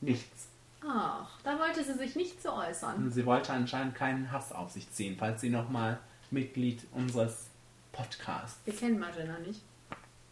Nichts. 0.00 0.48
Ach, 0.86 1.28
da 1.44 1.58
wollte 1.58 1.84
sie 1.84 1.94
sich 1.94 2.16
nicht 2.16 2.40
zu 2.42 2.52
äußern. 2.52 3.10
Sie 3.10 3.26
wollte 3.26 3.52
anscheinend 3.52 3.94
keinen 3.94 4.32
Hass 4.32 4.52
auf 4.52 4.70
sich 4.70 4.90
ziehen, 4.92 5.16
falls 5.18 5.40
sie 5.40 5.50
nochmal 5.50 5.98
Mitglied 6.30 6.86
unseres 6.92 7.48
Podcasts. 7.92 8.58
Wir 8.64 8.74
kennen 8.74 8.98
Magella 8.98 9.38
nicht. 9.40 9.60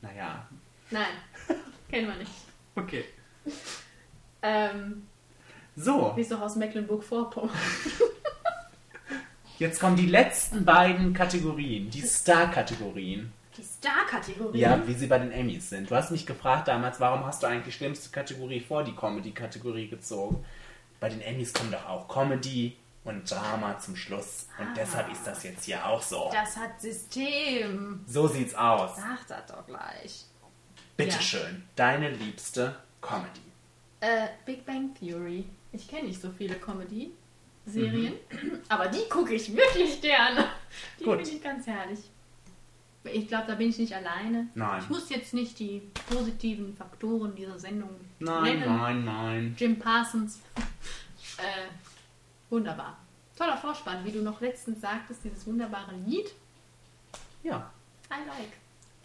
Naja, 0.01 0.47
Nein, 0.91 1.07
kennen 1.91 2.07
wir 2.09 2.16
nicht. 2.16 2.31
okay. 2.77 3.05
Ähm, 4.43 5.07
So, 5.77 6.12
wie 6.16 6.20
ist 6.23 6.31
doch 6.33 6.41
aus 6.41 6.57
Mecklenburg-Vorpommern. 6.57 7.51
jetzt 9.59 9.81
kommen 9.81 9.97
die 9.97 10.07
letzten 10.07 10.65
beiden 10.65 11.12
Kategorien, 11.12 11.91
die 11.91 12.03
Star-Kategorien. 12.03 13.33
Die 13.57 13.62
Star-Kategorie. 13.62 14.59
Ja, 14.61 14.87
wie 14.87 14.95
sie 14.95 15.09
bei 15.09 15.19
den 15.19 15.33
Emmys 15.33 15.69
sind. 15.70 15.91
Du 15.91 15.97
hast 15.97 16.11
mich 16.12 16.25
gefragt 16.27 16.69
damals, 16.69 17.01
warum 17.01 17.27
hast 17.27 17.43
du 17.43 17.49
eigentlich 17.49 17.65
die 17.65 17.73
schlimmste 17.73 18.11
Kategorie 18.11 18.61
vor 18.61 18.85
die 18.85 18.95
Comedy-Kategorie 18.95 19.89
gezogen? 19.89 20.45
Bei 21.01 21.09
den 21.09 21.20
Emmys 21.20 21.53
kommen 21.53 21.73
doch 21.73 21.87
auch 21.89 22.07
Comedy 22.09 22.77
und 23.09 23.30
Drama 23.30 23.78
zum 23.78 23.97
Schluss. 23.97 24.47
Und 24.59 24.76
deshalb 24.76 25.10
ist 25.10 25.26
das 25.26 25.43
jetzt 25.43 25.64
hier 25.64 25.85
auch 25.85 26.02
so. 26.02 26.30
Das 26.32 26.56
hat 26.56 26.80
System. 26.80 28.01
So 28.06 28.26
sieht's 28.28 28.55
aus. 28.55 28.97
Sag 28.97 29.26
das 29.26 29.47
doch 29.47 29.66
gleich. 29.66 30.24
Bitteschön, 30.97 31.64
deine 31.76 32.10
liebste 32.10 32.76
Comedy. 33.01 33.40
Äh, 34.01 34.28
Big 34.44 34.64
Bang 34.66 34.94
Theory. 34.94 35.44
Ich 35.72 35.86
kenne 35.89 36.09
nicht 36.09 36.20
so 36.20 36.30
viele 36.30 36.56
Comedy-Serien, 36.56 38.14
aber 38.68 38.89
die 38.89 39.09
gucke 39.09 39.35
ich 39.35 39.55
wirklich 39.55 40.01
gerne. 40.01 40.44
Die 40.98 41.05
finde 41.05 41.22
ich 41.22 41.43
ganz 41.43 41.66
herrlich. 41.66 42.01
Ich 43.05 43.28
glaube, 43.28 43.44
da 43.47 43.55
bin 43.55 43.70
ich 43.70 43.78
nicht 43.78 43.94
alleine. 43.94 44.48
Nein. 44.55 44.82
Ich 44.82 44.89
muss 44.90 45.09
jetzt 45.09 45.32
nicht 45.32 45.59
die 45.59 45.82
positiven 46.10 46.76
Faktoren 46.76 47.35
dieser 47.35 47.59
Sendung 47.59 47.90
Nein, 48.18 48.43
nennen. 48.60 48.76
nein, 48.76 49.05
nein. 49.05 49.56
Jim 49.59 49.78
Parsons. 49.78 50.40
äh, 51.39 51.68
wunderbar. 52.51 52.99
Toller 53.37 53.57
Vorspann, 53.57 54.05
wie 54.05 54.12
du 54.12 54.23
noch 54.23 54.41
letztens 54.41 54.81
sagtest, 54.81 55.23
dieses 55.25 55.47
wunderbare 55.47 55.95
Lied. 56.07 56.33
Ja. 57.43 57.70
I 58.11 58.27
like. 58.27 58.53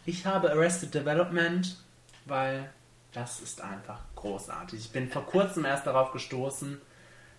Ich 0.05 0.25
habe 0.25 0.51
Arrested 0.51 0.93
Development, 0.93 1.77
weil 2.25 2.71
das 3.11 3.41
ist 3.41 3.61
einfach 3.61 4.01
großartig. 4.15 4.79
Ich 4.79 4.91
bin 4.91 5.09
vor 5.09 5.25
kurzem 5.25 5.65
erst 5.65 5.85
darauf 5.85 6.11
gestoßen. 6.11 6.81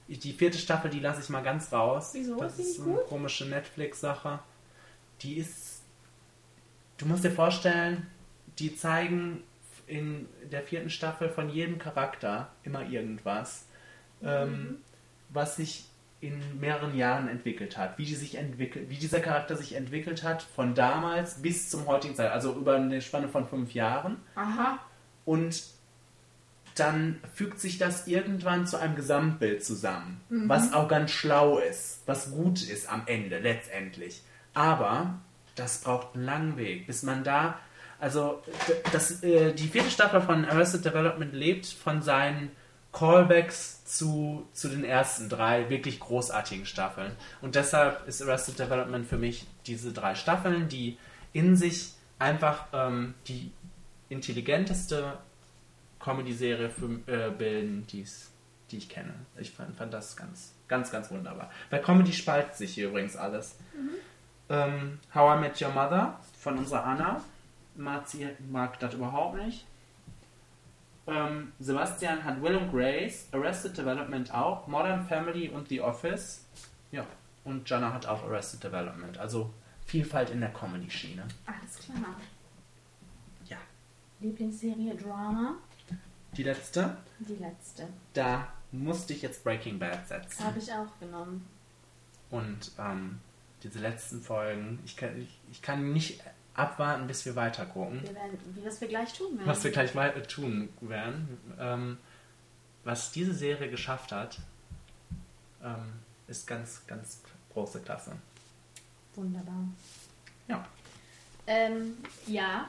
Die 0.08 0.32
vierte 0.32 0.58
Staffel, 0.58 0.90
die 0.90 1.00
lasse 1.00 1.20
ich 1.20 1.28
mal 1.30 1.42
ganz 1.42 1.72
raus. 1.72 2.10
Wieso? 2.12 2.36
Das 2.36 2.58
Ist 2.58 2.78
ist 2.78 2.80
eine 2.82 2.92
gut? 2.94 3.06
komische 3.08 3.46
Netflix-Sache. 3.46 4.38
Die 5.22 5.36
ist. 5.38 5.82
Du 6.98 7.06
musst 7.06 7.24
dir 7.24 7.30
vorstellen, 7.30 8.06
die 8.58 8.76
zeigen 8.76 9.42
in 9.86 10.28
der 10.50 10.62
vierten 10.62 10.90
Staffel 10.90 11.28
von 11.28 11.50
jedem 11.50 11.78
Charakter 11.78 12.50
immer 12.62 12.86
irgendwas, 12.86 13.66
ähm, 14.22 14.78
was 15.30 15.56
sich 15.56 15.86
in 16.26 16.60
mehreren 16.60 16.96
Jahren 16.96 17.28
entwickelt 17.28 17.76
hat, 17.76 17.98
wie, 17.98 18.04
die 18.04 18.14
sich 18.14 18.36
entwickelt, 18.36 18.88
wie 18.88 18.96
dieser 18.96 19.20
Charakter 19.20 19.56
sich 19.56 19.74
entwickelt 19.74 20.22
hat 20.22 20.42
von 20.42 20.74
damals 20.74 21.42
bis 21.42 21.70
zum 21.70 21.86
heutigen 21.86 22.14
Zeit, 22.14 22.32
also 22.32 22.54
über 22.54 22.76
eine 22.76 23.00
Spanne 23.00 23.28
von 23.28 23.46
fünf 23.46 23.74
Jahren. 23.74 24.16
Aha. 24.34 24.78
Und 25.24 25.62
dann 26.74 27.20
fügt 27.32 27.60
sich 27.60 27.78
das 27.78 28.08
irgendwann 28.08 28.66
zu 28.66 28.78
einem 28.78 28.96
Gesamtbild 28.96 29.64
zusammen, 29.64 30.20
was 30.28 30.72
auch 30.72 30.88
ganz 30.88 31.12
schlau 31.12 31.58
ist, 31.58 32.02
was 32.06 32.32
gut 32.32 32.62
ist 32.62 32.90
am 32.90 33.02
Ende 33.06 33.38
letztendlich. 33.38 34.22
Aber 34.54 35.20
das 35.54 35.82
braucht 35.82 36.14
einen 36.14 36.24
langen 36.24 36.56
Weg, 36.56 36.86
bis 36.86 37.04
man 37.04 37.22
da, 37.22 37.58
also 38.00 38.42
das, 38.92 39.22
äh, 39.22 39.52
die 39.52 39.68
vierte 39.68 39.90
Staffel 39.90 40.20
von 40.20 40.44
Arrested 40.44 40.84
Development 40.84 41.32
lebt 41.32 41.66
von 41.66 42.02
seinen 42.02 42.50
Callbacks 42.92 43.73
zu, 43.84 44.48
zu 44.52 44.68
den 44.68 44.84
ersten 44.84 45.28
drei 45.28 45.68
wirklich 45.68 46.00
großartigen 46.00 46.66
Staffeln. 46.66 47.12
Und 47.42 47.54
deshalb 47.54 48.06
ist 48.08 48.22
Arrested 48.22 48.58
Development 48.58 49.06
für 49.06 49.18
mich 49.18 49.46
diese 49.66 49.92
drei 49.92 50.14
Staffeln, 50.14 50.68
die 50.68 50.98
in 51.32 51.56
sich 51.56 51.92
einfach 52.18 52.66
ähm, 52.72 53.14
die 53.28 53.52
intelligenteste 54.08 55.18
Comedy-Serie 56.00 56.70
äh, 57.06 57.30
bilden, 57.30 57.86
die's, 57.86 58.30
die 58.70 58.78
ich 58.78 58.88
kenne. 58.88 59.14
Ich 59.38 59.50
fand, 59.50 59.76
fand 59.76 59.92
das 59.92 60.16
ganz, 60.16 60.54
ganz, 60.68 60.90
ganz 60.90 61.10
wunderbar. 61.10 61.50
Bei 61.70 61.78
Comedy 61.78 62.12
spaltet 62.12 62.56
sich 62.56 62.74
hier 62.74 62.88
übrigens 62.88 63.16
alles. 63.16 63.56
Ähm, 64.48 64.98
How 65.14 65.36
I 65.36 65.40
Met 65.40 65.60
Your 65.60 65.70
Mother 65.70 66.20
von 66.38 66.58
unserer 66.58 66.84
Anna. 66.84 67.22
Marzi 67.76 68.28
mag 68.50 68.78
das 68.78 68.94
überhaupt 68.94 69.36
nicht. 69.36 69.66
Ähm, 71.06 71.52
Sebastian 71.58 72.24
hat 72.24 72.40
Will 72.40 72.56
and 72.56 72.72
Grace, 72.72 73.28
Arrested 73.32 73.76
Development 73.76 74.32
auch, 74.32 74.66
Modern 74.66 75.06
Family 75.06 75.48
und 75.48 75.68
The 75.68 75.80
Office. 75.80 76.46
Ja. 76.90 77.06
Und 77.44 77.68
Jana 77.68 77.92
hat 77.92 78.06
auch 78.06 78.24
Arrested 78.24 78.64
Development. 78.64 79.18
Also 79.18 79.52
Vielfalt 79.86 80.30
in 80.30 80.40
der 80.40 80.50
Comedy-Schiene. 80.50 81.24
Alles 81.44 81.78
klar. 81.78 82.16
Ja. 83.46 83.58
Lieblingsserie 84.20 84.94
Drama? 84.94 85.56
Die 86.36 86.42
letzte. 86.42 86.96
Die 87.18 87.36
letzte. 87.36 87.86
Da 88.14 88.48
musste 88.72 89.12
ich 89.12 89.22
jetzt 89.22 89.44
Breaking 89.44 89.78
Bad 89.78 90.08
setzen. 90.08 90.42
Habe 90.42 90.58
ich 90.58 90.72
auch 90.72 90.98
genommen. 90.98 91.46
Und 92.30 92.72
ähm, 92.78 93.20
diese 93.62 93.78
letzten 93.78 94.20
Folgen, 94.20 94.80
ich 94.84 94.96
kann, 94.96 95.20
ich, 95.20 95.40
ich 95.50 95.62
kann 95.62 95.92
nicht 95.92 96.20
abwarten, 96.54 97.06
bis 97.06 97.24
wir 97.26 97.36
weiter 97.36 97.66
gucken. 97.66 98.00
Wir 98.02 98.14
werden, 98.14 98.38
wie 98.54 98.64
was 98.64 98.80
wir 98.80 98.88
gleich 98.88 99.12
tun 99.12 99.36
werden. 99.38 99.46
Was 99.48 99.64
wir 99.64 99.70
gleich 99.70 99.94
weiter 99.94 100.22
tun 100.22 100.68
werden. 100.80 101.38
Ähm, 101.58 101.98
was 102.84 103.12
diese 103.12 103.32
Serie 103.34 103.70
geschafft 103.70 104.12
hat, 104.12 104.38
ähm, 105.62 105.92
ist 106.28 106.46
ganz, 106.46 106.82
ganz 106.86 107.20
große 107.52 107.80
Klasse. 107.80 108.12
Wunderbar. 109.14 109.64
Ja. 110.48 110.64
Ähm, 111.46 111.96
ja. 112.26 112.68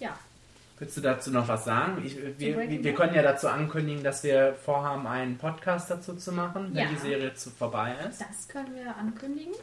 Ja. 0.00 0.18
Willst 0.78 0.96
du 0.96 1.00
dazu 1.00 1.30
noch 1.30 1.46
was 1.46 1.64
sagen? 1.64 2.04
Ich, 2.04 2.16
wir, 2.16 2.38
wir, 2.58 2.82
wir 2.84 2.94
können 2.94 3.14
ja 3.14 3.22
dazu 3.22 3.48
ankündigen, 3.48 4.02
dass 4.02 4.24
wir 4.24 4.54
vorhaben, 4.54 5.06
einen 5.06 5.38
Podcast 5.38 5.90
dazu 5.90 6.16
zu 6.16 6.32
machen, 6.32 6.74
wenn 6.74 6.84
Ja. 6.84 6.88
die 6.90 6.96
Serie 6.96 7.34
zu 7.34 7.50
vorbei 7.50 7.94
ist. 8.08 8.20
Das 8.20 8.48
können 8.48 8.74
wir 8.74 8.96
ankündigen. 8.96 9.54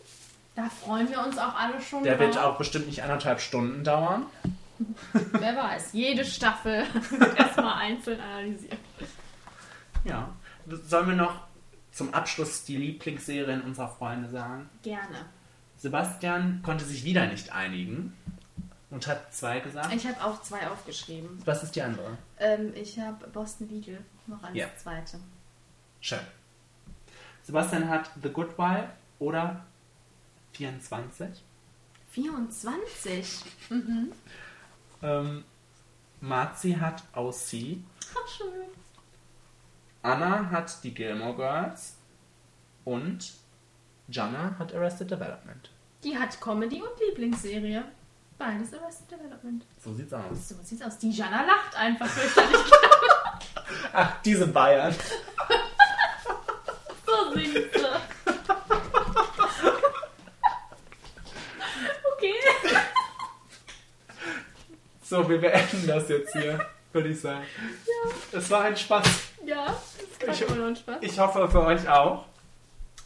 Da 0.62 0.70
freuen 0.70 1.10
wir 1.10 1.24
uns 1.26 1.38
auch 1.38 1.56
alle 1.56 1.82
schon 1.82 2.04
Der 2.04 2.20
wird 2.20 2.36
drauf. 2.36 2.44
auch 2.44 2.58
bestimmt 2.58 2.88
nicht 2.88 3.02
anderthalb 3.02 3.40
Stunden 3.40 3.84
dauern. 3.84 4.26
Wer 5.14 5.56
weiß. 5.56 5.94
Jede 5.94 6.26
Staffel 6.26 6.84
wird 7.12 7.40
erstmal 7.40 7.76
einzeln 7.82 8.20
analysiert. 8.20 8.78
Ja. 10.04 10.30
Sollen 10.68 11.08
wir 11.10 11.16
noch 11.16 11.42
zum 11.92 12.14
Abschluss 12.14 12.64
die 12.66 12.76
Lieblingsserien 12.78 13.62
unserer 13.62 13.90
Freunde 13.90 14.30
sagen? 14.30 14.70
Gerne. 14.84 15.26
Sebastian 15.78 16.62
konnte 16.62 16.84
sich 16.84 17.04
wieder 17.06 17.26
nicht 17.28 17.54
einigen 17.54 18.14
und 18.90 19.08
hat 19.08 19.34
zwei 19.34 19.60
gesagt. 19.62 19.94
Ich 19.94 20.06
habe 20.08 20.22
auch 20.24 20.42
zwei 20.42 20.68
aufgeschrieben. 20.70 21.42
Was 21.46 21.64
ist 21.64 21.76
die 21.76 21.82
andere? 21.82 22.18
Ähm, 22.38 22.74
ich 22.76 23.00
habe 23.00 23.28
Boston 23.28 23.70
Legal 23.70 24.00
noch 24.28 24.44
als 24.44 24.56
Ja. 24.56 24.68
zweite. 24.76 25.20
Schön. 26.02 26.20
Sebastian 27.44 27.88
hat 27.90 28.10
The 28.22 28.30
Good 28.30 28.58
Wife 28.58 28.90
oder 29.20 29.66
24. 30.54 31.44
24. 32.12 33.46
Ähm, 35.02 35.44
Marzi 36.22 36.74
hat 36.74 37.04
OC. 37.16 37.78
Ach, 38.14 38.28
schön. 38.28 38.68
Anna 40.02 40.50
hat 40.50 40.84
die 40.84 40.94
Gilmore 40.94 41.36
Girls. 41.36 41.96
Und 42.86 43.34
Jana 44.08 44.56
hat 44.58 44.74
Arrested 44.74 45.12
Development. 45.12 45.70
Die 46.04 46.18
hat 46.18 46.40
Comedy 46.42 46.82
und 46.82 47.00
Lieblingsserie. 47.00 47.84
Beides 48.38 48.74
Arrested 48.74 49.12
Development. 49.12 49.64
So 49.84 49.94
sieht's 49.94 50.14
aus. 50.14 50.50
So 50.50 50.56
sieht's 50.64 50.82
aus. 50.82 50.98
Die 50.98 51.12
Jana 51.12 51.44
lacht 51.46 51.76
einfach 51.76 52.08
fürchterlich. 52.08 52.58
Ach, 53.94 54.22
diese 54.22 54.48
Bayern. 54.48 54.94
so 57.06 57.34
singt 57.34 57.54
sie. 57.54 57.70
Okay. 62.16 62.34
So, 65.10 65.28
wir 65.28 65.42
beenden 65.42 65.88
das 65.88 66.08
jetzt 66.08 66.34
hier, 66.34 66.64
würde 66.94 67.10
ich 67.10 67.20
sagen. 67.20 67.44
Ja. 67.66 68.38
Es 68.38 68.48
war 68.52 68.66
ein 68.66 68.78
Spaß. 68.78 69.08
Ja, 69.44 69.76
Macht 70.28 70.42
immer 70.42 70.70
noch 70.70 70.78
Spaß. 70.78 70.98
Ich 71.02 71.18
hoffe 71.18 71.50
für 71.50 71.64
euch 71.64 71.90
auch. 71.90 72.26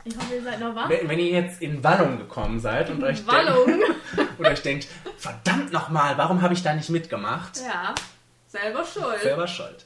Ich 0.03 0.13
hoffe, 0.13 0.35
ihr 0.35 0.43
seid 0.43 0.59
noch 0.59 0.75
wach. 0.75 0.89
Wenn, 0.89 1.07
wenn 1.07 1.19
ihr 1.19 1.29
jetzt 1.29 1.61
in 1.61 1.81
Wallung 1.81 2.17
gekommen 2.17 2.59
seid 2.59 2.89
und 2.89 3.01
euch, 3.01 3.25
Wallung. 3.25 3.67
Denkt, 3.67 3.87
und 4.37 4.45
euch 4.45 4.61
denkt, 4.61 4.89
verdammt 5.17 5.71
nochmal, 5.71 6.17
warum 6.17 6.41
habe 6.41 6.53
ich 6.53 6.61
da 6.61 6.73
nicht 6.73 6.89
mitgemacht? 6.89 7.61
Ja, 7.61 7.95
selber 8.49 8.83
schuld. 8.83 9.21
Selber 9.21 9.47
schuld. 9.47 9.85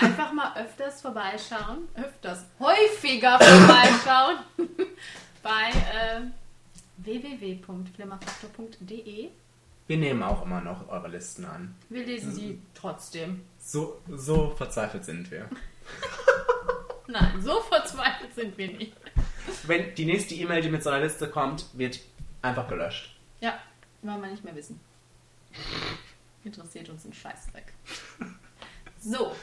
Einfach 0.00 0.32
mal 0.32 0.52
öfters 0.56 1.02
vorbeischauen. 1.02 1.88
Öfters. 1.96 2.44
Häufiger 2.60 3.40
vorbeischauen. 3.40 4.38
bei 5.42 5.70
äh, 5.72 6.20
www.flimmerfaktor.de. 6.98 9.30
Wir 9.86 9.98
nehmen 9.98 10.22
auch 10.22 10.44
immer 10.44 10.60
noch 10.60 10.88
eure 10.88 11.08
Listen 11.08 11.44
an. 11.44 11.74
Wir 11.90 12.06
lesen 12.06 12.32
sie 12.32 12.60
trotzdem. 12.74 13.42
So, 13.58 14.00
so 14.08 14.50
verzweifelt 14.50 15.04
sind 15.04 15.30
wir. 15.30 15.48
Nein, 17.06 17.42
so 17.42 17.60
verzweifelt 17.60 18.34
sind 18.34 18.56
wir 18.56 18.68
nicht. 18.68 18.96
Wenn 19.64 19.94
die 19.94 20.06
nächste 20.06 20.34
E-Mail, 20.34 20.62
die 20.62 20.70
mit 20.70 20.82
so 20.82 20.88
einer 20.88 21.04
Liste 21.04 21.28
kommt, 21.28 21.66
wird 21.74 22.00
einfach 22.40 22.66
gelöscht. 22.66 23.14
Ja, 23.40 23.58
wollen 24.00 24.22
wir 24.22 24.30
nicht 24.30 24.44
mehr 24.44 24.54
wissen. 24.54 24.80
Interessiert 26.44 26.88
uns 26.88 27.04
ein 27.04 27.12
Scheißdreck. 27.12 27.72
So, 29.00 29.34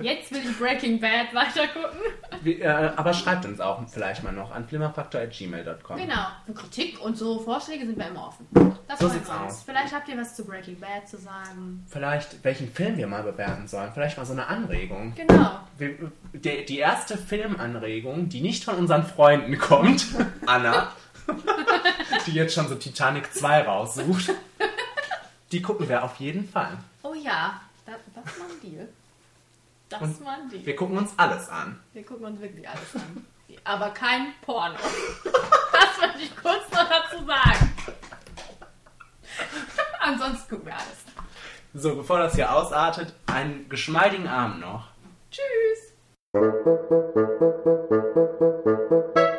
jetzt 0.00 0.30
will 0.32 0.40
ich 0.44 0.58
Breaking 0.58 1.00
Bad 1.00 1.34
weitergucken. 1.34 2.00
Wir, 2.42 2.60
äh, 2.60 2.92
aber 2.96 3.12
schreibt 3.12 3.44
uns 3.44 3.60
auch 3.60 3.86
vielleicht 3.88 4.22
mal 4.22 4.32
noch 4.32 4.50
an 4.52 4.66
flimmerfaktor.gmail.com. 4.66 5.96
Genau, 5.96 6.26
für 6.46 6.52
Kritik 6.54 7.00
und 7.00 7.16
so 7.16 7.38
Vorschläge 7.40 7.86
sind 7.86 7.98
wir 7.98 8.06
immer 8.08 8.28
offen. 8.28 8.46
Das 8.88 8.98
So 8.98 9.08
freut 9.08 9.18
sieht's 9.18 9.28
uns. 9.30 9.38
aus. 9.38 9.62
Vielleicht 9.64 9.94
habt 9.94 10.08
ihr 10.08 10.16
was 10.18 10.34
zu 10.34 10.44
Breaking 10.44 10.78
Bad 10.80 11.08
zu 11.08 11.18
sagen. 11.18 11.84
Vielleicht, 11.88 12.42
welchen 12.44 12.70
Film 12.72 12.96
wir 12.96 13.06
mal 13.06 13.22
bewerten 13.22 13.68
sollen. 13.68 13.90
Vielleicht 13.92 14.16
mal 14.16 14.26
so 14.26 14.32
eine 14.32 14.46
Anregung. 14.46 15.14
Genau. 15.14 15.60
Wir, 15.78 15.96
die, 16.32 16.64
die 16.64 16.78
erste 16.78 17.16
Filmanregung, 17.18 18.28
die 18.28 18.40
nicht 18.40 18.64
von 18.64 18.76
unseren 18.76 19.04
Freunden 19.04 19.56
kommt, 19.58 20.06
Anna, 20.46 20.92
die 22.26 22.32
jetzt 22.32 22.54
schon 22.54 22.68
so 22.68 22.74
Titanic 22.74 23.32
2 23.32 23.62
raussucht, 23.62 24.30
die 25.52 25.62
gucken 25.62 25.88
wir 25.88 26.02
auf 26.02 26.16
jeden 26.16 26.48
Fall. 26.48 26.78
Oh 27.02 27.14
ja, 27.14 27.60
das, 27.86 27.96
das 28.14 28.24
ist 28.32 28.38
mal 28.38 28.46
ein 28.46 28.70
Deal. 28.70 28.88
Das 29.92 30.00
Und 30.00 30.26
ein 30.26 30.48
Deal. 30.48 30.64
Wir 30.64 30.74
gucken 30.74 30.96
uns 30.96 31.12
alles 31.18 31.50
an. 31.50 31.78
Wir 31.92 32.04
gucken 32.04 32.24
uns 32.24 32.40
wirklich 32.40 32.66
alles 32.66 32.94
an. 32.94 33.26
Aber 33.64 33.90
kein 33.90 34.32
Porno. 34.40 34.78
Das 35.72 36.00
wollte 36.00 36.22
ich 36.22 36.36
kurz 36.36 36.70
noch 36.70 36.88
dazu 36.88 37.24
sagen. 37.24 37.72
Ansonsten 40.00 40.48
gucken 40.50 40.66
wir 40.66 40.74
alles. 40.74 41.04
So, 41.74 41.96
bevor 41.96 42.18
das 42.18 42.34
hier 42.34 42.52
ausartet, 42.52 43.14
einen 43.26 43.68
geschmeidigen 43.68 44.28
Abend 44.28 44.60
noch. 44.60 44.88
Tschüss. 45.30 45.94